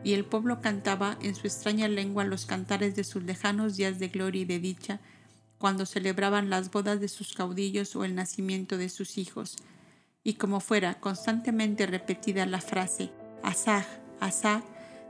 Y 0.04 0.14
el 0.14 0.26
pueblo 0.26 0.62
cantaba 0.62 1.18
en 1.22 1.36
su 1.36 1.48
extraña 1.48 1.88
lengua 1.88 2.24
los 2.24 2.46
cantares 2.46 2.96
de 2.96 3.04
sus 3.04 3.24
lejanos 3.24 3.76
días 3.76 4.00
de 4.00 4.08
gloria 4.08 4.42
y 4.42 4.46
de 4.46 4.60
dicha, 4.60 5.00
cuando 5.58 5.86
celebraban 5.86 6.50
las 6.50 6.72
bodas 6.72 7.02
de 7.02 7.10
sus 7.10 7.34
caudillos 7.34 7.96
o 7.96 8.06
el 8.06 8.16
nacimiento 8.16 8.78
de 8.78 8.90
sus 8.90 9.18
hijos. 9.18 9.58
Y 10.24 10.36
como 10.36 10.60
fuera 10.60 11.00
constantemente 11.00 11.86
repetida 11.86 12.46
la 12.46 12.62
frase 12.62 13.12
Asaj, 13.44 13.86
Asaj, 14.20 14.64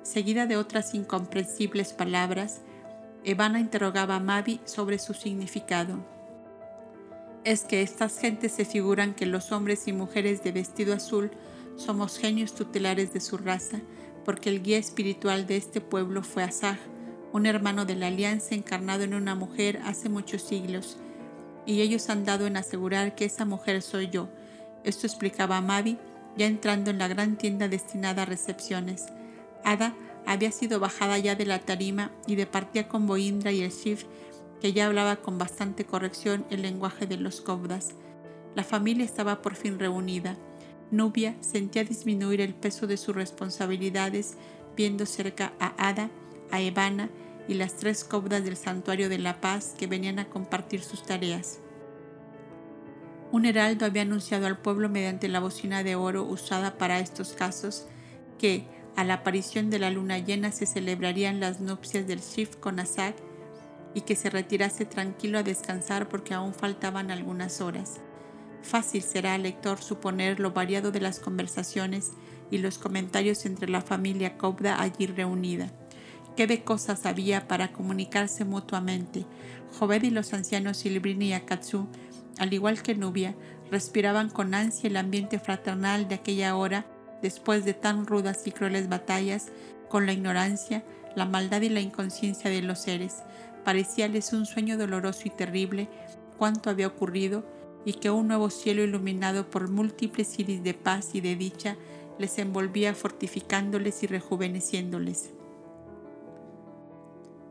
seguida 0.03 0.45
de 0.45 0.57
otras 0.57 0.93
incomprensibles 0.93 1.93
palabras, 1.93 2.61
Evana 3.23 3.59
interrogaba 3.59 4.15
a 4.15 4.19
Mavi 4.19 4.59
sobre 4.65 4.97
su 4.97 5.13
significado 5.13 6.03
es 7.43 7.63
que 7.63 7.81
estas 7.81 8.19
gentes 8.19 8.51
se 8.53 8.65
figuran 8.65 9.13
que 9.13 9.25
los 9.25 9.51
hombres 9.51 9.87
y 9.87 9.93
mujeres 9.93 10.43
de 10.43 10.51
vestido 10.51 10.93
azul 10.93 11.31
somos 11.77 12.17
genios 12.17 12.53
tutelares 12.53 13.13
de 13.13 13.21
su 13.21 13.37
raza, 13.37 13.79
porque 14.30 14.51
el 14.51 14.61
guía 14.61 14.77
espiritual 14.77 15.47
de 15.47 15.57
este 15.57 15.81
pueblo 15.81 16.22
fue 16.22 16.43
Asaj, 16.43 16.77
un 17.34 17.47
hermano 17.47 17.85
de 17.85 17.95
la 17.95 18.06
alianza 18.06 18.53
encarnado 18.53 19.01
en 19.01 19.15
una 19.15 19.34
mujer 19.34 19.81
hace 19.85 20.07
muchos 20.07 20.43
siglos, 20.43 20.97
y 21.65 21.81
ellos 21.81 22.11
han 22.11 22.26
dado 22.26 22.45
en 22.45 22.56
asegurar 22.56 23.15
que 23.15 23.26
esa 23.26 23.45
mujer 23.45 23.81
soy 23.81 24.10
yo. 24.11 24.30
Esto 24.84 25.07
explicaba 25.07 25.57
a 25.57 25.61
Mavi, 25.61 25.97
ya 26.38 26.45
entrando 26.45 26.91
en 26.91 26.99
la 26.99 27.07
gran 27.07 27.39
tienda 27.39 27.68
destinada 27.68 28.22
a 28.22 28.26
recepciones. 28.26 29.07
Ada 29.64 29.95
había 30.27 30.51
sido 30.51 30.80
bajada 30.80 31.18
ya 31.18 31.34
de 31.34 31.47
la 31.47 31.57
tarima 31.57 32.11
y 32.27 32.35
departía 32.35 32.88
con 32.88 33.07
Boindra 33.07 33.51
y 33.51 33.64
el 33.64 33.72
Shif 33.72 34.03
que 34.61 34.73
ya 34.73 34.85
hablaba 34.85 35.15
con 35.15 35.39
bastante 35.39 35.85
corrección 35.85 36.45
el 36.51 36.61
lenguaje 36.61 37.07
de 37.07 37.18
los 37.18 37.41
cobdas. 37.41 37.95
La 38.53 38.64
familia 38.64 39.06
estaba 39.06 39.41
por 39.41 39.56
fin 39.56 39.80
reunida. 39.80 40.38
Nubia 40.91 41.35
sentía 41.41 41.83
disminuir 41.83 42.41
el 42.41 42.55
peso 42.55 42.87
de 42.87 42.97
sus 42.97 43.15
responsabilidades 43.15 44.35
viendo 44.75 45.05
cerca 45.05 45.53
a 45.59 45.89
Ada, 45.89 46.09
a 46.51 46.61
Evana 46.61 47.09
y 47.47 47.55
las 47.55 47.75
tres 47.75 48.03
cobdas 48.03 48.43
del 48.43 48.57
Santuario 48.57 49.09
de 49.09 49.19
la 49.19 49.41
Paz 49.41 49.75
que 49.77 49.87
venían 49.87 50.19
a 50.19 50.29
compartir 50.29 50.81
sus 50.81 51.03
tareas. 51.03 51.59
Un 53.31 53.45
heraldo 53.45 53.85
había 53.85 54.01
anunciado 54.01 54.47
al 54.47 54.57
pueblo 54.57 54.89
mediante 54.89 55.27
la 55.27 55.39
bocina 55.39 55.83
de 55.83 55.95
oro 55.95 56.23
usada 56.23 56.77
para 56.77 56.99
estos 56.99 57.33
casos 57.33 57.87
que, 58.39 58.65
a 58.95 59.03
la 59.03 59.15
aparición 59.15 59.69
de 59.69 59.77
la 59.77 59.91
luna 59.91 60.17
llena, 60.17 60.51
se 60.51 60.65
celebrarían 60.65 61.39
las 61.39 61.59
nupcias 61.59 62.07
del 62.07 62.21
Shif 62.21 62.55
con 62.55 62.79
Asak 62.79 63.15
y 63.93 64.01
que 64.01 64.15
se 64.15 64.29
retirase 64.29 64.85
tranquilo 64.85 65.37
a 65.39 65.43
descansar 65.43 66.09
porque 66.09 66.33
aún 66.33 66.53
faltaban 66.53 67.11
algunas 67.11 67.61
horas. 67.61 67.99
Fácil 68.61 69.02
será 69.02 69.34
al 69.34 69.44
lector 69.44 69.81
suponer 69.81 70.40
lo 70.40 70.52
variado 70.52 70.91
de 70.91 71.02
las 71.02 71.19
conversaciones 71.19 72.11
y 72.52 72.57
los 72.57 72.77
comentarios 72.77 73.45
entre 73.45 73.69
la 73.69 73.81
familia 73.81 74.38
Cobda 74.38 74.81
allí 74.81 75.07
reunida. 75.07 75.72
Qué 76.36 76.48
de 76.48 76.64
cosas 76.64 77.06
había 77.06 77.48
para 77.48 77.72
comunicarse 77.72 78.45
mutuamente. 78.45 79.26
Joved 79.77 80.03
y 80.03 80.10
los 80.10 80.34
ancianos 80.34 80.77
Silbrini 80.77 81.27
y 81.27 81.34
Akatsu, 81.34 81.88
al 82.38 82.53
igual 82.53 82.81
que 82.81 82.95
Nubia, 82.95 83.36
respiraban 83.72 84.30
con 84.30 84.53
ansia 84.53 84.90
el 84.90 84.98
ambiente 84.98 85.40
fraternal 85.40 86.07
de 86.07 86.15
aquella 86.15 86.56
hora 86.56 86.86
después 87.22 87.65
de 87.65 87.73
tan 87.73 88.06
rudas 88.06 88.48
y 88.48 88.52
crueles 88.52 88.88
batallas 88.88 89.48
con 89.90 90.06
la 90.06 90.14
ignorancia, 90.14 90.84
la 91.15 91.26
maldad 91.26 91.61
y 91.61 91.69
la 91.69 91.81
inconsciencia 91.81 92.49
de 92.49 92.61
los 92.61 92.80
seres 92.80 93.23
parecíales 93.64 94.34
un 94.34 94.45
sueño 94.45 94.77
doloroso 94.77 95.23
y 95.26 95.30
terrible 95.30 95.90
cuanto 96.38 96.69
había 96.69 96.88
ocurrido 96.88 97.44
y 97.85 97.93
que 97.93 98.10
un 98.10 98.27
nuevo 98.27 98.49
cielo 98.49 98.84
iluminado 98.84 99.49
por 99.49 99.69
múltiples 99.69 100.38
iris 100.39 100.64
de 100.64 100.73
paz 100.73 101.11
y 101.14 101.22
de 101.22 101.35
dicha 101.35 101.77
les 102.18 102.38
envolvía 102.38 102.93
fortificándoles 102.93 104.03
y 104.03 104.07
rejuveneciéndoles. 104.07 105.31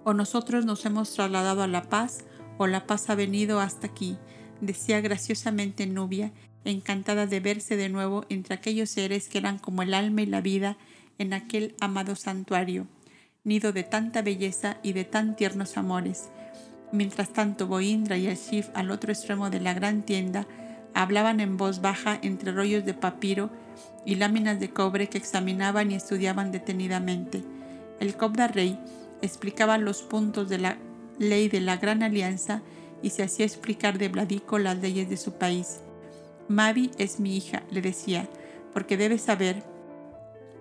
O 0.04 0.14
nosotros 0.14 0.64
nos 0.64 0.84
hemos 0.84 1.12
trasladado 1.14 1.62
a 1.62 1.68
la 1.68 1.88
paz, 1.88 2.24
o 2.58 2.66
la 2.66 2.86
paz 2.86 3.10
ha 3.10 3.14
venido 3.14 3.60
hasta 3.60 3.86
aquí, 3.86 4.16
decía 4.60 5.00
graciosamente 5.00 5.86
Nubia, 5.86 6.32
encantada 6.64 7.26
de 7.26 7.40
verse 7.40 7.76
de 7.76 7.88
nuevo 7.88 8.24
entre 8.28 8.54
aquellos 8.54 8.90
seres 8.90 9.28
que 9.28 9.38
eran 9.38 9.58
como 9.58 9.82
el 9.82 9.94
alma 9.94 10.22
y 10.22 10.26
la 10.26 10.40
vida 10.40 10.76
en 11.18 11.32
aquel 11.32 11.74
amado 11.80 12.14
santuario 12.14 12.86
nido 13.48 13.72
de 13.72 13.82
tanta 13.82 14.22
belleza 14.22 14.78
y 14.82 14.92
de 14.92 15.04
tan 15.04 15.34
tiernos 15.34 15.76
amores. 15.76 16.28
Mientras 16.92 17.30
tanto, 17.32 17.66
Boindra 17.66 18.16
y 18.16 18.26
el 18.26 18.36
Shif 18.36 18.68
al 18.74 18.90
otro 18.90 19.12
extremo 19.12 19.50
de 19.50 19.60
la 19.60 19.74
gran 19.74 20.02
tienda 20.02 20.46
hablaban 20.94 21.40
en 21.40 21.56
voz 21.56 21.80
baja 21.80 22.18
entre 22.22 22.52
rollos 22.52 22.84
de 22.84 22.94
papiro 22.94 23.50
y 24.04 24.14
láminas 24.14 24.58
de 24.58 24.70
cobre 24.70 25.08
que 25.08 25.18
examinaban 25.18 25.90
y 25.90 25.94
estudiaban 25.94 26.50
detenidamente. 26.50 27.42
El 28.00 28.16
Cobda 28.16 28.48
Rey 28.48 28.78
explicaba 29.22 29.78
los 29.78 30.02
puntos 30.02 30.48
de 30.48 30.58
la 30.58 30.78
ley 31.18 31.48
de 31.48 31.60
la 31.60 31.76
Gran 31.76 32.02
Alianza 32.02 32.62
y 33.02 33.10
se 33.10 33.22
hacía 33.22 33.46
explicar 33.46 33.98
de 33.98 34.08
Bladico 34.08 34.58
las 34.58 34.78
leyes 34.78 35.08
de 35.08 35.16
su 35.16 35.32
país. 35.32 35.80
Mavi 36.48 36.90
es 36.98 37.20
mi 37.20 37.36
hija, 37.36 37.62
le 37.70 37.82
decía, 37.82 38.28
porque 38.72 38.96
debe 38.96 39.18
saber, 39.18 39.62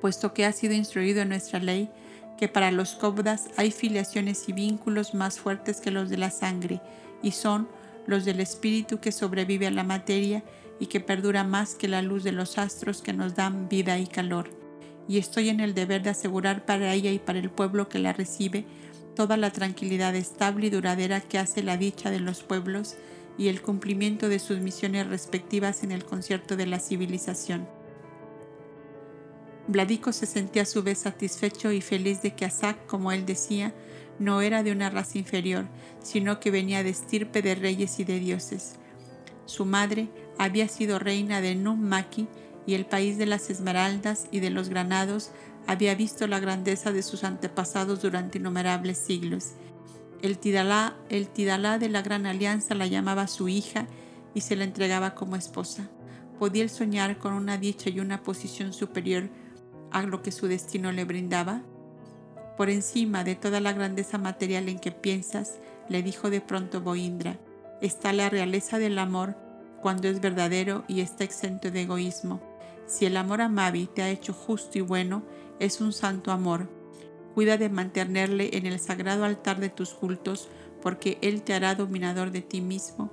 puesto 0.01 0.33
que 0.33 0.45
ha 0.45 0.51
sido 0.51 0.73
instruido 0.73 1.21
en 1.21 1.29
nuestra 1.29 1.59
ley, 1.59 1.89
que 2.37 2.47
para 2.47 2.71
los 2.71 2.93
cobdas 2.93 3.49
hay 3.57 3.71
filiaciones 3.71 4.47
y 4.47 4.53
vínculos 4.53 5.13
más 5.13 5.39
fuertes 5.39 5.81
que 5.81 5.91
los 5.91 6.09
de 6.09 6.17
la 6.17 6.31
sangre, 6.31 6.81
y 7.21 7.31
son 7.31 7.67
los 8.05 8.25
del 8.25 8.39
espíritu 8.39 8.99
que 8.99 9.11
sobrevive 9.11 9.67
a 9.67 9.71
la 9.71 9.83
materia 9.83 10.43
y 10.79 10.85
que 10.87 10.99
perdura 10.99 11.43
más 11.43 11.75
que 11.75 11.87
la 11.87 12.01
luz 12.01 12.23
de 12.23 12.31
los 12.31 12.57
astros 12.57 13.01
que 13.01 13.13
nos 13.13 13.35
dan 13.35 13.67
vida 13.67 13.97
y 13.99 14.07
calor. 14.07 14.49
Y 15.07 15.17
estoy 15.17 15.49
en 15.49 15.59
el 15.59 15.73
deber 15.73 16.03
de 16.03 16.11
asegurar 16.11 16.65
para 16.65 16.93
ella 16.93 17.11
y 17.11 17.19
para 17.19 17.39
el 17.39 17.49
pueblo 17.49 17.89
que 17.89 17.99
la 17.99 18.13
recibe 18.13 18.65
toda 19.15 19.35
la 19.35 19.51
tranquilidad 19.51 20.15
estable 20.15 20.67
y 20.67 20.69
duradera 20.69 21.21
que 21.21 21.39
hace 21.39 21.63
la 21.63 21.75
dicha 21.75 22.11
de 22.11 22.19
los 22.19 22.43
pueblos 22.43 22.97
y 23.37 23.47
el 23.47 23.61
cumplimiento 23.61 24.29
de 24.29 24.39
sus 24.39 24.59
misiones 24.59 25.07
respectivas 25.07 25.83
en 25.83 25.91
el 25.91 26.05
concierto 26.05 26.55
de 26.55 26.67
la 26.67 26.79
civilización. 26.79 27.76
Vladico 29.67 30.13
se 30.13 30.25
sentía 30.25 30.61
a 30.61 30.65
su 30.65 30.81
vez 30.81 30.99
satisfecho 30.99 31.71
y 31.71 31.81
feliz 31.81 32.21
de 32.21 32.33
que 32.33 32.45
Asak, 32.45 32.85
como 32.85 33.11
él 33.11 33.25
decía, 33.25 33.73
no 34.17 34.41
era 34.41 34.63
de 34.63 34.71
una 34.71 34.89
raza 34.89 35.17
inferior, 35.17 35.67
sino 36.01 36.39
que 36.39 36.51
venía 36.51 36.83
de 36.83 36.89
estirpe 36.89 37.41
de 37.41 37.55
reyes 37.55 37.99
y 37.99 38.05
de 38.05 38.19
dioses. 38.19 38.75
Su 39.45 39.65
madre 39.65 40.09
había 40.37 40.67
sido 40.67 40.99
reina 40.99 41.41
de 41.41 41.55
Nummaki 41.55 42.27
y 42.65 42.73
el 42.75 42.85
país 42.85 43.17
de 43.17 43.25
las 43.25 43.49
esmeraldas 43.49 44.27
y 44.31 44.39
de 44.39 44.49
los 44.49 44.69
granados 44.69 45.31
había 45.67 45.95
visto 45.95 46.27
la 46.27 46.39
grandeza 46.39 46.91
de 46.91 47.03
sus 47.03 47.23
antepasados 47.23 48.01
durante 48.01 48.37
innumerables 48.37 48.97
siglos. 48.97 49.51
El 50.21 50.37
Tidalá, 50.37 50.95
el 51.09 51.27
Tidalá 51.27 51.77
de 51.77 51.89
la 51.89 52.01
Gran 52.01 52.25
Alianza 52.25 52.73
la 52.73 52.87
llamaba 52.87 53.27
su 53.27 53.49
hija 53.49 53.85
y 54.33 54.41
se 54.41 54.55
la 54.55 54.63
entregaba 54.63 55.13
como 55.13 55.35
esposa. 55.35 55.89
Podía 56.39 56.63
él 56.63 56.69
soñar 56.69 57.17
con 57.17 57.33
una 57.33 57.57
dicha 57.57 57.89
y 57.89 57.99
una 57.99 58.23
posición 58.23 58.73
superior 58.73 59.29
a 59.91 60.03
lo 60.03 60.21
que 60.21 60.31
su 60.31 60.47
destino 60.47 60.91
le 60.91 61.05
brindaba? 61.05 61.61
Por 62.57 62.69
encima 62.69 63.23
de 63.23 63.35
toda 63.35 63.59
la 63.59 63.73
grandeza 63.73 64.17
material 64.17 64.67
en 64.69 64.79
que 64.79 64.91
piensas, 64.91 65.59
le 65.89 66.01
dijo 66.01 66.29
de 66.29 66.41
pronto 66.41 66.81
Boindra, 66.81 67.37
está 67.81 68.13
la 68.13 68.29
realeza 68.29 68.79
del 68.79 68.97
amor 68.99 69.35
cuando 69.81 70.07
es 70.07 70.21
verdadero 70.21 70.83
y 70.87 71.01
está 71.01 71.23
exento 71.23 71.71
de 71.71 71.83
egoísmo. 71.83 72.41
Si 72.87 73.05
el 73.05 73.17
amor 73.17 73.41
a 73.41 73.49
Mavi 73.49 73.87
te 73.87 74.01
ha 74.01 74.09
hecho 74.09 74.33
justo 74.33 74.77
y 74.77 74.81
bueno, 74.81 75.23
es 75.59 75.81
un 75.81 75.93
santo 75.93 76.31
amor. 76.31 76.69
Cuida 77.35 77.57
de 77.57 77.69
mantenerle 77.69 78.49
en 78.53 78.65
el 78.65 78.79
sagrado 78.79 79.23
altar 79.23 79.59
de 79.59 79.69
tus 79.69 79.93
cultos, 79.93 80.49
porque 80.81 81.17
él 81.21 81.43
te 81.43 81.53
hará 81.53 81.75
dominador 81.75 82.31
de 82.31 82.41
ti 82.41 82.61
mismo 82.61 83.11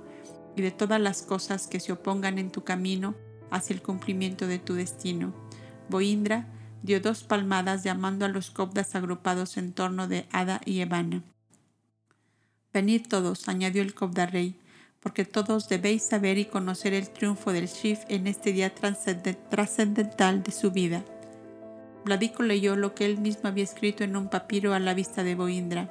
y 0.55 0.61
de 0.61 0.71
todas 0.71 0.99
las 0.99 1.21
cosas 1.21 1.67
que 1.67 1.79
se 1.79 1.91
opongan 1.91 2.39
en 2.39 2.51
tu 2.51 2.63
camino 2.63 3.15
hacia 3.51 3.73
el 3.73 3.81
cumplimiento 3.81 4.47
de 4.47 4.59
tu 4.59 4.73
destino. 4.73 5.33
Boindra 5.89 6.47
dio 6.85 7.01
dos 7.01 7.23
palmadas 7.23 7.83
llamando 7.83 8.25
a 8.25 8.29
los 8.29 8.51
cobdas 8.51 8.95
agrupados 8.95 9.57
en 9.57 9.73
torno 9.73 10.07
de 10.07 10.27
Ada 10.31 10.61
y 10.65 10.81
Evana. 10.81 11.23
Venid 12.73 13.07
todos, 13.07 13.47
añadió 13.47 13.81
el 13.81 13.95
cobda 13.95 14.27
rey, 14.27 14.59
porque 14.99 15.25
todos 15.25 15.67
debéis 15.67 16.03
saber 16.03 16.37
y 16.37 16.45
conocer 16.45 16.93
el 16.93 17.09
triunfo 17.09 17.51
del 17.53 17.67
Shif 17.67 18.01
en 18.07 18.27
este 18.27 18.53
día 18.53 18.73
trascendental 18.75 20.43
de 20.43 20.51
su 20.51 20.71
vida. 20.71 21.03
Vladico 22.05 22.43
leyó 22.43 22.75
lo 22.75 22.93
que 22.93 23.05
él 23.05 23.17
mismo 23.17 23.49
había 23.49 23.63
escrito 23.63 24.03
en 24.03 24.15
un 24.15 24.29
papiro 24.29 24.73
a 24.73 24.79
la 24.79 24.93
vista 24.93 25.23
de 25.23 25.33
Boindra. 25.33 25.89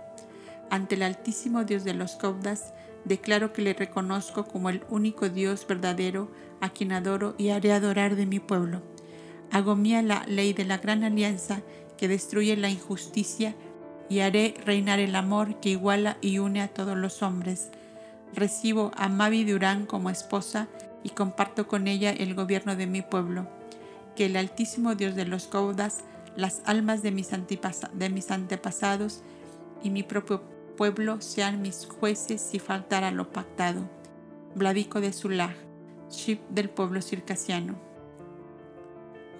Ante 0.70 0.94
el 0.94 1.02
altísimo 1.02 1.64
Dios 1.64 1.82
de 1.82 1.94
los 1.94 2.12
cobdas, 2.12 2.72
declaro 3.04 3.52
que 3.52 3.62
le 3.62 3.74
reconozco 3.74 4.46
como 4.46 4.70
el 4.70 4.84
único 4.88 5.28
Dios 5.28 5.66
verdadero 5.66 6.30
a 6.60 6.70
quien 6.70 6.92
adoro 6.92 7.34
y 7.36 7.48
haré 7.48 7.72
adorar 7.72 8.14
de 8.14 8.26
mi 8.26 8.38
pueblo 8.38 8.93
Hago 9.54 9.76
mía 9.76 10.02
la 10.02 10.24
ley 10.26 10.52
de 10.52 10.64
la 10.64 10.78
gran 10.78 11.04
alianza 11.04 11.62
que 11.96 12.08
destruye 12.08 12.56
la 12.56 12.70
injusticia 12.70 13.54
y 14.08 14.18
haré 14.18 14.56
reinar 14.66 14.98
el 14.98 15.14
amor 15.14 15.60
que 15.60 15.68
iguala 15.68 16.16
y 16.20 16.40
une 16.40 16.60
a 16.60 16.66
todos 16.66 16.96
los 16.96 17.22
hombres. 17.22 17.70
Recibo 18.34 18.90
a 18.96 19.08
Mavi 19.08 19.44
Durán 19.44 19.86
como 19.86 20.10
esposa 20.10 20.66
y 21.04 21.10
comparto 21.10 21.68
con 21.68 21.86
ella 21.86 22.10
el 22.10 22.34
gobierno 22.34 22.74
de 22.74 22.88
mi 22.88 23.02
pueblo. 23.02 23.46
Que 24.16 24.26
el 24.26 24.36
Altísimo 24.36 24.96
Dios 24.96 25.14
de 25.14 25.24
los 25.24 25.48
Goudas, 25.48 26.00
las 26.34 26.60
almas 26.64 27.04
de 27.04 27.12
mis, 27.12 27.32
antepasados 27.32 29.22
y 29.84 29.90
mi 29.90 30.02
propio 30.02 30.42
pueblo 30.76 31.20
sean 31.20 31.62
mis 31.62 31.86
jueces 31.86 32.42
si 32.42 32.58
faltara 32.58 33.12
lo 33.12 33.30
pactado. 33.30 33.88
Vladico 34.56 35.00
de 35.00 35.12
Sulag, 35.12 35.54
ship 36.10 36.40
del 36.48 36.70
pueblo 36.70 37.00
circasiano. 37.02 37.93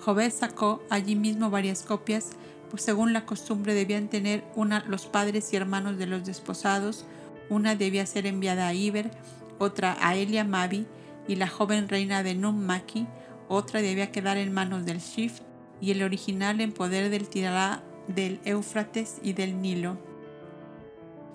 Jové 0.04 0.30
sacó 0.30 0.82
allí 0.90 1.16
mismo 1.16 1.50
varias 1.50 1.82
copias, 1.82 2.30
pues 2.70 2.82
según 2.82 3.12
la 3.12 3.24
costumbre 3.24 3.72
debían 3.72 4.08
tener 4.08 4.44
una 4.54 4.84
los 4.86 5.06
padres 5.06 5.52
y 5.52 5.56
hermanos 5.56 5.96
de 5.96 6.06
los 6.06 6.24
desposados, 6.24 7.06
una 7.48 7.74
debía 7.74 8.04
ser 8.04 8.26
enviada 8.26 8.68
a 8.68 8.74
Iber, 8.74 9.10
otra 9.58 9.96
a 10.00 10.14
Elia 10.16 10.44
Mavi 10.44 10.86
y 11.26 11.36
la 11.36 11.48
joven 11.48 11.88
reina 11.88 12.22
de 12.22 12.34
Nummaki, 12.34 13.06
otra 13.48 13.80
debía 13.80 14.12
quedar 14.12 14.36
en 14.36 14.52
manos 14.52 14.84
del 14.84 14.98
Shif 14.98 15.40
y 15.80 15.90
el 15.90 16.02
original 16.02 16.60
en 16.60 16.72
poder 16.72 17.08
del 17.10 17.28
Tiralá 17.28 17.82
del 18.06 18.40
Éufrates 18.44 19.18
y 19.22 19.32
del 19.32 19.62
Nilo 19.62 19.96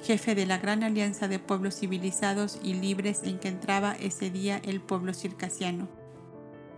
jefe 0.02 0.36
de 0.36 0.46
la 0.46 0.58
gran 0.58 0.84
alianza 0.84 1.28
de 1.28 1.40
pueblos 1.40 1.76
civilizados 1.76 2.60
y 2.64 2.74
libres 2.76 3.22
en 3.24 3.40
que 3.40 3.50
entraba 3.50 3.96
ese 4.00 4.30
día 4.30 4.62
el 4.64 4.82
pueblo 4.82 5.14
circasiano. 5.14 5.99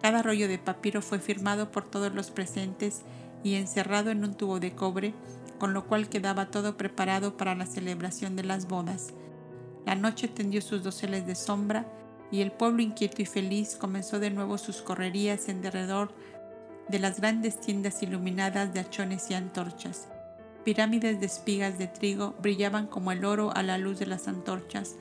Cada 0.02 0.24
rollo 0.24 0.48
de 0.48 0.58
papiro 0.58 1.02
fue 1.02 1.20
firmado 1.20 1.72
por 1.72 1.88
todos 1.88 2.14
los 2.14 2.32
presentes 2.32 3.02
y 3.44 3.56
encerrado 3.56 4.10
en 4.10 4.24
un 4.24 4.34
tubo 4.34 4.60
de 4.60 4.74
cobre, 4.74 5.14
con 5.60 5.74
lo 5.74 5.86
cual 5.86 6.10
quedaba 6.10 6.50
todo 6.50 6.76
preparado 6.76 7.38
para 7.38 7.54
la 7.54 7.68
celebración 7.68 8.36
de 8.36 8.44
las 8.44 8.68
bodas. 8.68 9.14
La 9.86 9.96
noche 9.96 10.28
tendió 10.28 10.62
sus 10.62 10.84
doseles 10.84 11.28
de 11.28 11.36
sombra 11.36 11.86
y 12.32 12.42
el 12.42 12.52
pueblo 12.52 12.82
inquieto 12.82 13.22
y 13.22 13.26
feliz 13.26 13.76
comenzó 13.76 14.20
de 14.20 14.32
nuevo 14.32 14.58
sus 14.58 14.82
correrías 14.82 15.50
en 15.50 15.62
derredor 15.62 16.14
de 16.88 17.00
las 17.00 17.20
grandes 17.20 17.60
tiendas 17.60 18.02
iluminadas 18.02 18.74
de 18.74 18.80
hachones 18.80 19.30
y 19.30 19.34
antorchas. 19.36 20.08
Pirámides 20.64 21.20
de 21.20 21.26
espigas 21.26 21.78
de 21.78 21.88
trigo 21.88 22.36
brillaban 22.42 22.88
como 22.88 23.12
el 23.12 23.26
oro 23.26 23.52
a 23.56 23.64
la 23.64 23.78
luz 23.78 24.00
de 24.00 24.06
las 24.06 24.28
antorchas, 24.28 24.96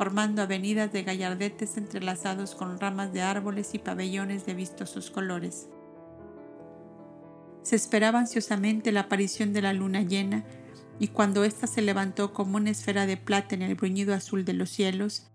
formando 0.00 0.40
avenidas 0.40 0.90
de 0.94 1.02
gallardetes 1.02 1.76
entrelazados 1.76 2.54
con 2.54 2.80
ramas 2.80 3.12
de 3.12 3.20
árboles 3.20 3.74
y 3.74 3.78
pabellones 3.78 4.46
de 4.46 4.54
vistosos 4.54 5.10
colores. 5.10 5.68
Se 7.62 7.76
esperaba 7.76 8.20
ansiosamente 8.20 8.92
la 8.92 9.00
aparición 9.00 9.52
de 9.52 9.60
la 9.60 9.74
luna 9.74 10.00
llena, 10.00 10.46
y 10.98 11.08
cuando 11.08 11.44
ésta 11.44 11.66
se 11.66 11.82
levantó 11.82 12.32
como 12.32 12.56
una 12.56 12.70
esfera 12.70 13.04
de 13.04 13.18
plata 13.18 13.54
en 13.54 13.60
el 13.60 13.74
bruñido 13.74 14.14
azul 14.14 14.46
de 14.46 14.54
los 14.54 14.70
cielos, 14.70 15.26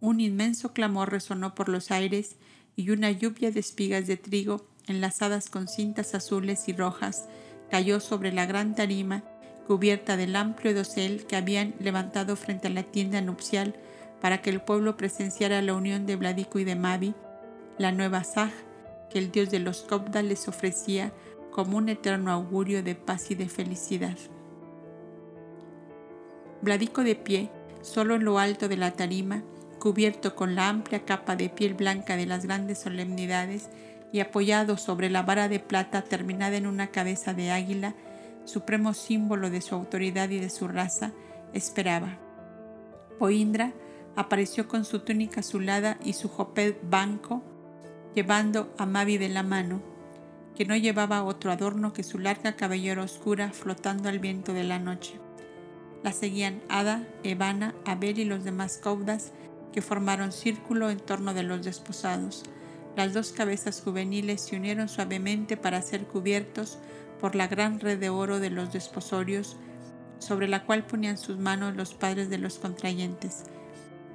un 0.00 0.18
inmenso 0.18 0.72
clamor 0.72 1.12
resonó 1.12 1.54
por 1.54 1.68
los 1.68 1.92
aires 1.92 2.38
y 2.74 2.90
una 2.90 3.12
lluvia 3.12 3.52
de 3.52 3.60
espigas 3.60 4.08
de 4.08 4.16
trigo 4.16 4.66
enlazadas 4.88 5.48
con 5.48 5.68
cintas 5.68 6.16
azules 6.16 6.66
y 6.66 6.72
rojas 6.72 7.28
cayó 7.70 8.00
sobre 8.00 8.32
la 8.32 8.46
gran 8.46 8.74
tarima 8.74 9.22
cubierta 9.68 10.16
del 10.16 10.34
amplio 10.34 10.74
dosel 10.74 11.24
que 11.24 11.36
habían 11.36 11.76
levantado 11.78 12.34
frente 12.34 12.66
a 12.66 12.70
la 12.70 12.82
tienda 12.82 13.20
nupcial 13.20 13.76
para 14.22 14.40
que 14.40 14.50
el 14.50 14.60
pueblo 14.60 14.96
presenciara 14.96 15.60
la 15.62 15.74
unión 15.74 16.06
de 16.06 16.14
Vladico 16.14 16.60
y 16.60 16.64
de 16.64 16.76
Mavi, 16.76 17.12
la 17.76 17.90
nueva 17.90 18.22
Saj 18.22 18.52
que 19.10 19.18
el 19.18 19.32
dios 19.32 19.50
de 19.50 19.58
los 19.58 19.82
Kobda 19.82 20.22
les 20.22 20.46
ofrecía 20.46 21.12
como 21.50 21.76
un 21.76 21.88
eterno 21.88 22.30
augurio 22.30 22.84
de 22.84 22.94
paz 22.94 23.32
y 23.32 23.34
de 23.34 23.48
felicidad. 23.48 24.16
Vladico 26.62 27.02
de 27.02 27.16
pie, 27.16 27.50
solo 27.82 28.14
en 28.14 28.24
lo 28.24 28.38
alto 28.38 28.68
de 28.68 28.76
la 28.76 28.92
tarima, 28.92 29.42
cubierto 29.80 30.36
con 30.36 30.54
la 30.54 30.68
amplia 30.68 31.04
capa 31.04 31.34
de 31.34 31.48
piel 31.48 31.74
blanca 31.74 32.16
de 32.16 32.26
las 32.26 32.46
grandes 32.46 32.78
solemnidades, 32.78 33.70
y 34.12 34.20
apoyado 34.20 34.76
sobre 34.76 35.10
la 35.10 35.22
vara 35.22 35.48
de 35.48 35.58
plata 35.58 36.02
terminada 36.02 36.56
en 36.56 36.68
una 36.68 36.88
cabeza 36.88 37.34
de 37.34 37.50
águila, 37.50 37.96
supremo 38.44 38.94
símbolo 38.94 39.50
de 39.50 39.62
su 39.62 39.74
autoridad 39.74 40.30
y 40.30 40.38
de 40.38 40.50
su 40.50 40.68
raza, 40.68 41.10
esperaba. 41.54 42.18
Poindra 43.18 43.72
apareció 44.16 44.68
con 44.68 44.84
su 44.84 45.00
túnica 45.00 45.40
azulada 45.40 45.98
y 46.04 46.12
su 46.12 46.28
joped 46.28 46.76
banco, 46.82 47.42
llevando 48.14 48.72
a 48.78 48.86
Mavi 48.86 49.18
de 49.18 49.28
la 49.28 49.42
mano, 49.42 49.80
que 50.54 50.66
no 50.66 50.76
llevaba 50.76 51.22
otro 51.22 51.50
adorno 51.50 51.92
que 51.92 52.02
su 52.02 52.18
larga 52.18 52.56
cabellera 52.56 53.02
oscura 53.02 53.52
flotando 53.52 54.08
al 54.08 54.18
viento 54.18 54.52
de 54.52 54.64
la 54.64 54.78
noche. 54.78 55.18
La 56.02 56.12
seguían 56.12 56.60
Ada, 56.68 57.06
Evana, 57.22 57.74
Abel 57.84 58.18
y 58.18 58.24
los 58.24 58.44
demás 58.44 58.78
caudas 58.82 59.32
que 59.72 59.82
formaron 59.82 60.32
círculo 60.32 60.90
en 60.90 60.98
torno 60.98 61.32
de 61.32 61.44
los 61.44 61.64
desposados. 61.64 62.42
Las 62.96 63.14
dos 63.14 63.32
cabezas 63.32 63.80
juveniles 63.80 64.42
se 64.42 64.56
unieron 64.56 64.88
suavemente 64.88 65.56
para 65.56 65.80
ser 65.80 66.06
cubiertos 66.06 66.78
por 67.20 67.34
la 67.34 67.46
gran 67.46 67.80
red 67.80 67.98
de 67.98 68.10
oro 68.10 68.40
de 68.40 68.50
los 68.50 68.72
desposorios, 68.72 69.56
sobre 70.18 70.48
la 70.48 70.66
cual 70.66 70.84
ponían 70.84 71.16
sus 71.16 71.38
manos 71.38 71.76
los 71.76 71.94
padres 71.94 72.28
de 72.28 72.38
los 72.38 72.58
contrayentes. 72.58 73.44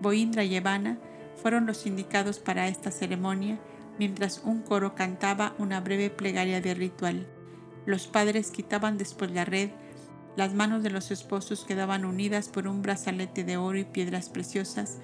Boindra 0.01 0.43
y 0.43 0.55
Evana 0.55 0.97
fueron 1.41 1.65
los 1.65 1.85
indicados 1.85 2.39
para 2.39 2.67
esta 2.67 2.91
ceremonia, 2.91 3.59
mientras 3.99 4.41
un 4.43 4.61
coro 4.61 4.95
cantaba 4.95 5.53
una 5.57 5.79
breve 5.79 6.09
plegaria 6.09 6.61
de 6.61 6.73
ritual. 6.73 7.27
Los 7.85 8.07
padres 8.07 8.51
quitaban 8.51 8.97
después 8.97 9.31
la 9.31 9.45
red, 9.45 9.69
las 10.35 10.53
manos 10.53 10.83
de 10.83 10.89
los 10.89 11.09
esposos 11.09 11.65
quedaban 11.65 12.05
unidas 12.05 12.49
por 12.49 12.67
un 12.67 12.81
brazalete 12.81 13.43
de 13.43 13.57
oro 13.57 13.77
y 13.79 13.85
piedras 13.85 14.29
preciosas, 14.29 14.97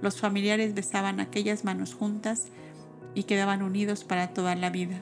los 0.00 0.18
familiares 0.18 0.74
besaban 0.74 1.20
aquellas 1.20 1.64
manos 1.64 1.94
juntas, 1.94 2.48
y 3.14 3.24
quedaban 3.24 3.62
unidos 3.62 4.04
para 4.04 4.28
toda 4.28 4.54
la 4.54 4.70
vida. 4.70 5.00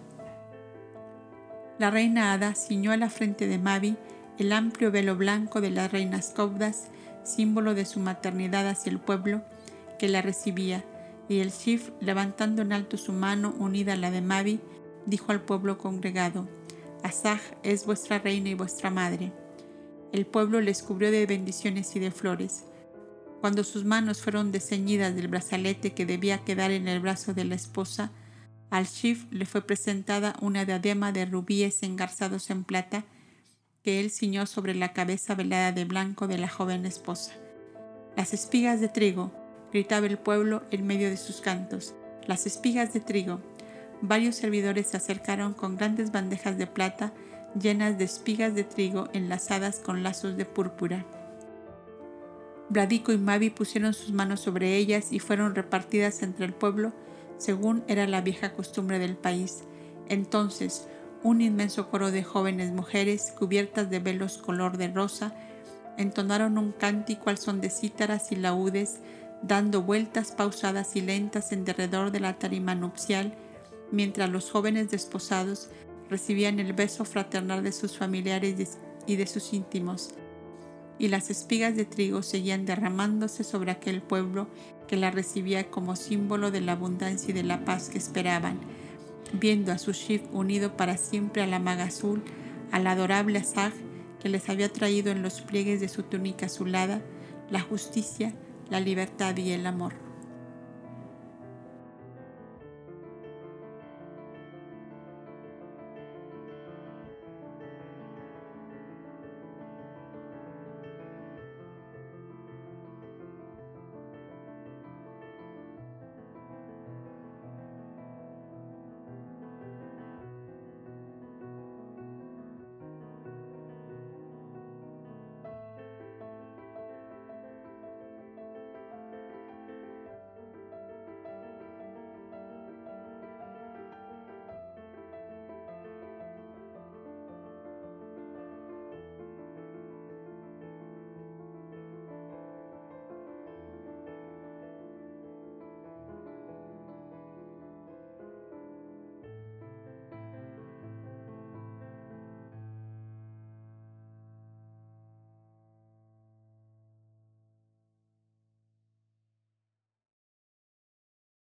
La 1.79 1.91
reina 1.91 2.33
Ada 2.33 2.55
ciñó 2.55 2.93
a 2.93 2.97
la 2.97 3.11
frente 3.11 3.47
de 3.47 3.59
Mavi 3.59 3.97
el 4.39 4.53
amplio 4.53 4.91
velo 4.91 5.17
blanco 5.17 5.61
de 5.61 5.71
las 5.71 5.91
reinas 5.91 6.33
Cobdas, 6.35 6.89
símbolo 7.25 7.75
de 7.75 7.85
su 7.85 8.01
maternidad 8.01 8.69
hacia 8.69 8.91
el 8.91 8.99
pueblo 8.99 9.43
que 9.99 10.09
la 10.09 10.23
recibía, 10.23 10.85
y 11.29 11.41
el 11.41 11.51
Shif, 11.51 11.91
levantando 12.01 12.63
en 12.63 12.73
alto 12.73 12.97
su 12.97 13.13
mano 13.13 13.55
unida 13.59 13.93
a 13.93 13.97
la 13.97 14.11
de 14.11 14.23
Mavi, 14.23 14.61
dijo 15.07 15.33
al 15.33 15.43
pueblo 15.43 15.77
congregado, 15.77 16.49
Asaj 17.03 17.41
es 17.63 17.87
vuestra 17.87 18.19
reina 18.19 18.49
y 18.49 18.55
vuestra 18.55 18.91
madre. 18.91 19.33
El 20.13 20.27
pueblo 20.27 20.61
les 20.61 20.83
cubrió 20.83 21.11
de 21.11 21.27
bendiciones 21.27 21.95
y 21.97 22.01
de 22.01 22.11
flores. 22.11 22.65
Cuando 23.41 23.63
sus 23.63 23.85
manos 23.85 24.21
fueron 24.21 24.53
desceñidas 24.53 25.15
del 25.15 25.29
brazalete 25.29 25.93
que 25.93 26.07
debía 26.07 26.45
quedar 26.45 26.71
en 26.71 26.89
el 26.89 27.01
brazo 27.01 27.35
de 27.35 27.45
la 27.45 27.55
esposa, 27.55 28.11
al 28.71 28.87
Shif 28.87 29.27
le 29.31 29.47
fue 29.47 29.63
presentada 29.63 30.35
una 30.41 30.65
diadema 30.65 31.13
de 31.13 31.27
rubíes 31.27 31.83
engarzados 31.83 32.51
en 32.51 32.65
plata 32.65 33.05
que 33.83 34.01
él 34.01 34.11
ciñó 34.11 34.47
sobre 34.47 34.75
la 34.75 34.93
cabeza 34.93 35.35
velada 35.35 35.73
de 35.73 35.85
blanco 35.85 36.27
de 36.27 36.39
la 36.39 36.49
joven 36.49 36.87
esposa. 36.87 37.33
Las 38.17 38.35
espigas 38.35 38.81
de 38.81 38.89
trigo, 38.89 39.33
gritaba 39.73 40.07
el 40.07 40.19
pueblo 40.19 40.63
en 40.71 40.87
medio 40.87 41.09
de 41.09 41.17
sus 41.17 41.41
cantos. 41.41 41.95
Las 42.27 42.47
espigas 42.47 42.93
de 42.93 43.01
trigo. 43.01 43.41
Varios 44.01 44.37
servidores 44.37 44.89
se 44.89 44.97
acercaron 44.97 45.55
con 45.55 45.77
grandes 45.77 46.13
bandejas 46.13 46.59
de 46.59 46.67
plata 46.67 47.13
llenas 47.59 47.99
de 47.99 48.05
espigas 48.05 48.55
de 48.55 48.65
trigo 48.65 49.09
enlazadas 49.13 49.81
con 49.81 50.03
lazos 50.03 50.37
de 50.37 50.45
púrpura. 50.45 51.05
Bradico 52.69 53.13
y 53.13 53.19
Mavi 53.19 53.51
pusieron 53.51 53.95
sus 53.95 54.13
manos 54.13 54.41
sobre 54.41 54.77
ellas 54.77 55.13
y 55.13 55.21
fueron 55.21 55.55
repartidas 55.55 56.23
entre 56.23 56.45
el 56.45 56.53
pueblo 56.53 56.93
según 57.39 57.85
era 57.87 58.07
la 58.07 58.21
vieja 58.21 58.53
costumbre 58.53 58.99
del 58.99 59.17
país. 59.17 59.63
Entonces, 60.09 60.89
un 61.23 61.41
inmenso 61.41 61.91
coro 61.91 62.11
de 62.11 62.23
jóvenes 62.23 62.73
mujeres 62.73 63.33
cubiertas 63.37 63.91
de 63.91 63.99
velos 63.99 64.39
color 64.39 64.77
de 64.77 64.89
rosa 64.89 65.35
entonaron 65.97 66.59
un 66.59 66.73
cántico 66.73 67.31
al 67.31 67.39
son 67.39 67.61
de 67.61 67.71
cítaras 67.71 68.31
y 68.31 68.37
laúdes, 68.37 69.01
dando 69.43 69.83
vueltas 69.83 70.33
pausadas 70.33 70.95
y 70.95 71.01
lentas 71.01 71.53
en 71.53 71.65
derredor 71.65 72.13
de 72.13 72.21
la 72.21 72.39
tarima 72.39 72.75
nupcial, 72.75 73.35
mientras 73.91 74.31
los 74.31 74.51
jóvenes 74.51 74.91
desposados 74.91 75.71
recibían 76.09 76.61
el 76.61 76.73
beso 76.73 77.05
fraternal 77.05 77.65
de 77.65 77.73
sus 77.73 77.97
familiares 77.97 78.79
y 79.07 79.17
de 79.17 79.27
sus 79.27 79.53
íntimos 79.53 80.15
y 80.99 81.09
las 81.09 81.31
espigas 81.31 81.77
de 81.77 81.85
trigo 81.85 82.23
seguían 82.23 82.67
derramándose 82.67 83.45
sobre 83.45 83.71
aquel 83.71 84.03
pueblo 84.03 84.49
que 84.87 84.97
la 84.97 85.11
recibía 85.11 85.71
como 85.71 85.97
símbolo 85.97 86.51
de 86.51 86.61
la 86.61 86.73
abundancia 86.73 87.31
y 87.31 87.35
de 87.35 87.45
la 87.45 87.65
paz 87.65 87.89
que 87.89 87.99
esperaban, 87.99 88.59
viendo 89.33 89.73
a 89.73 89.79
su 89.79 89.93
Shif 89.93 90.23
unido 90.33 90.77
para 90.77 90.97
siempre 90.97 91.43
a 91.43 91.47
la 91.47 91.59
maga 91.59 91.85
azul, 91.85 92.23
al 92.73 92.87
adorable 92.87 93.39
Asaj 93.39 93.73
que 94.21 94.29
les 94.29 94.49
había 94.49 94.69
traído 94.69 95.13
en 95.13 95.23
los 95.23 95.41
pliegues 95.41 95.81
de 95.81 95.89
su 95.89 96.03
túnica 96.03 96.47
azulada 96.47 97.03
la 97.51 97.61
justicia, 97.61 98.35
la 98.69 98.81
libertad 98.81 99.37
y 99.37 99.53
el 99.53 99.67
amor. 99.67 100.08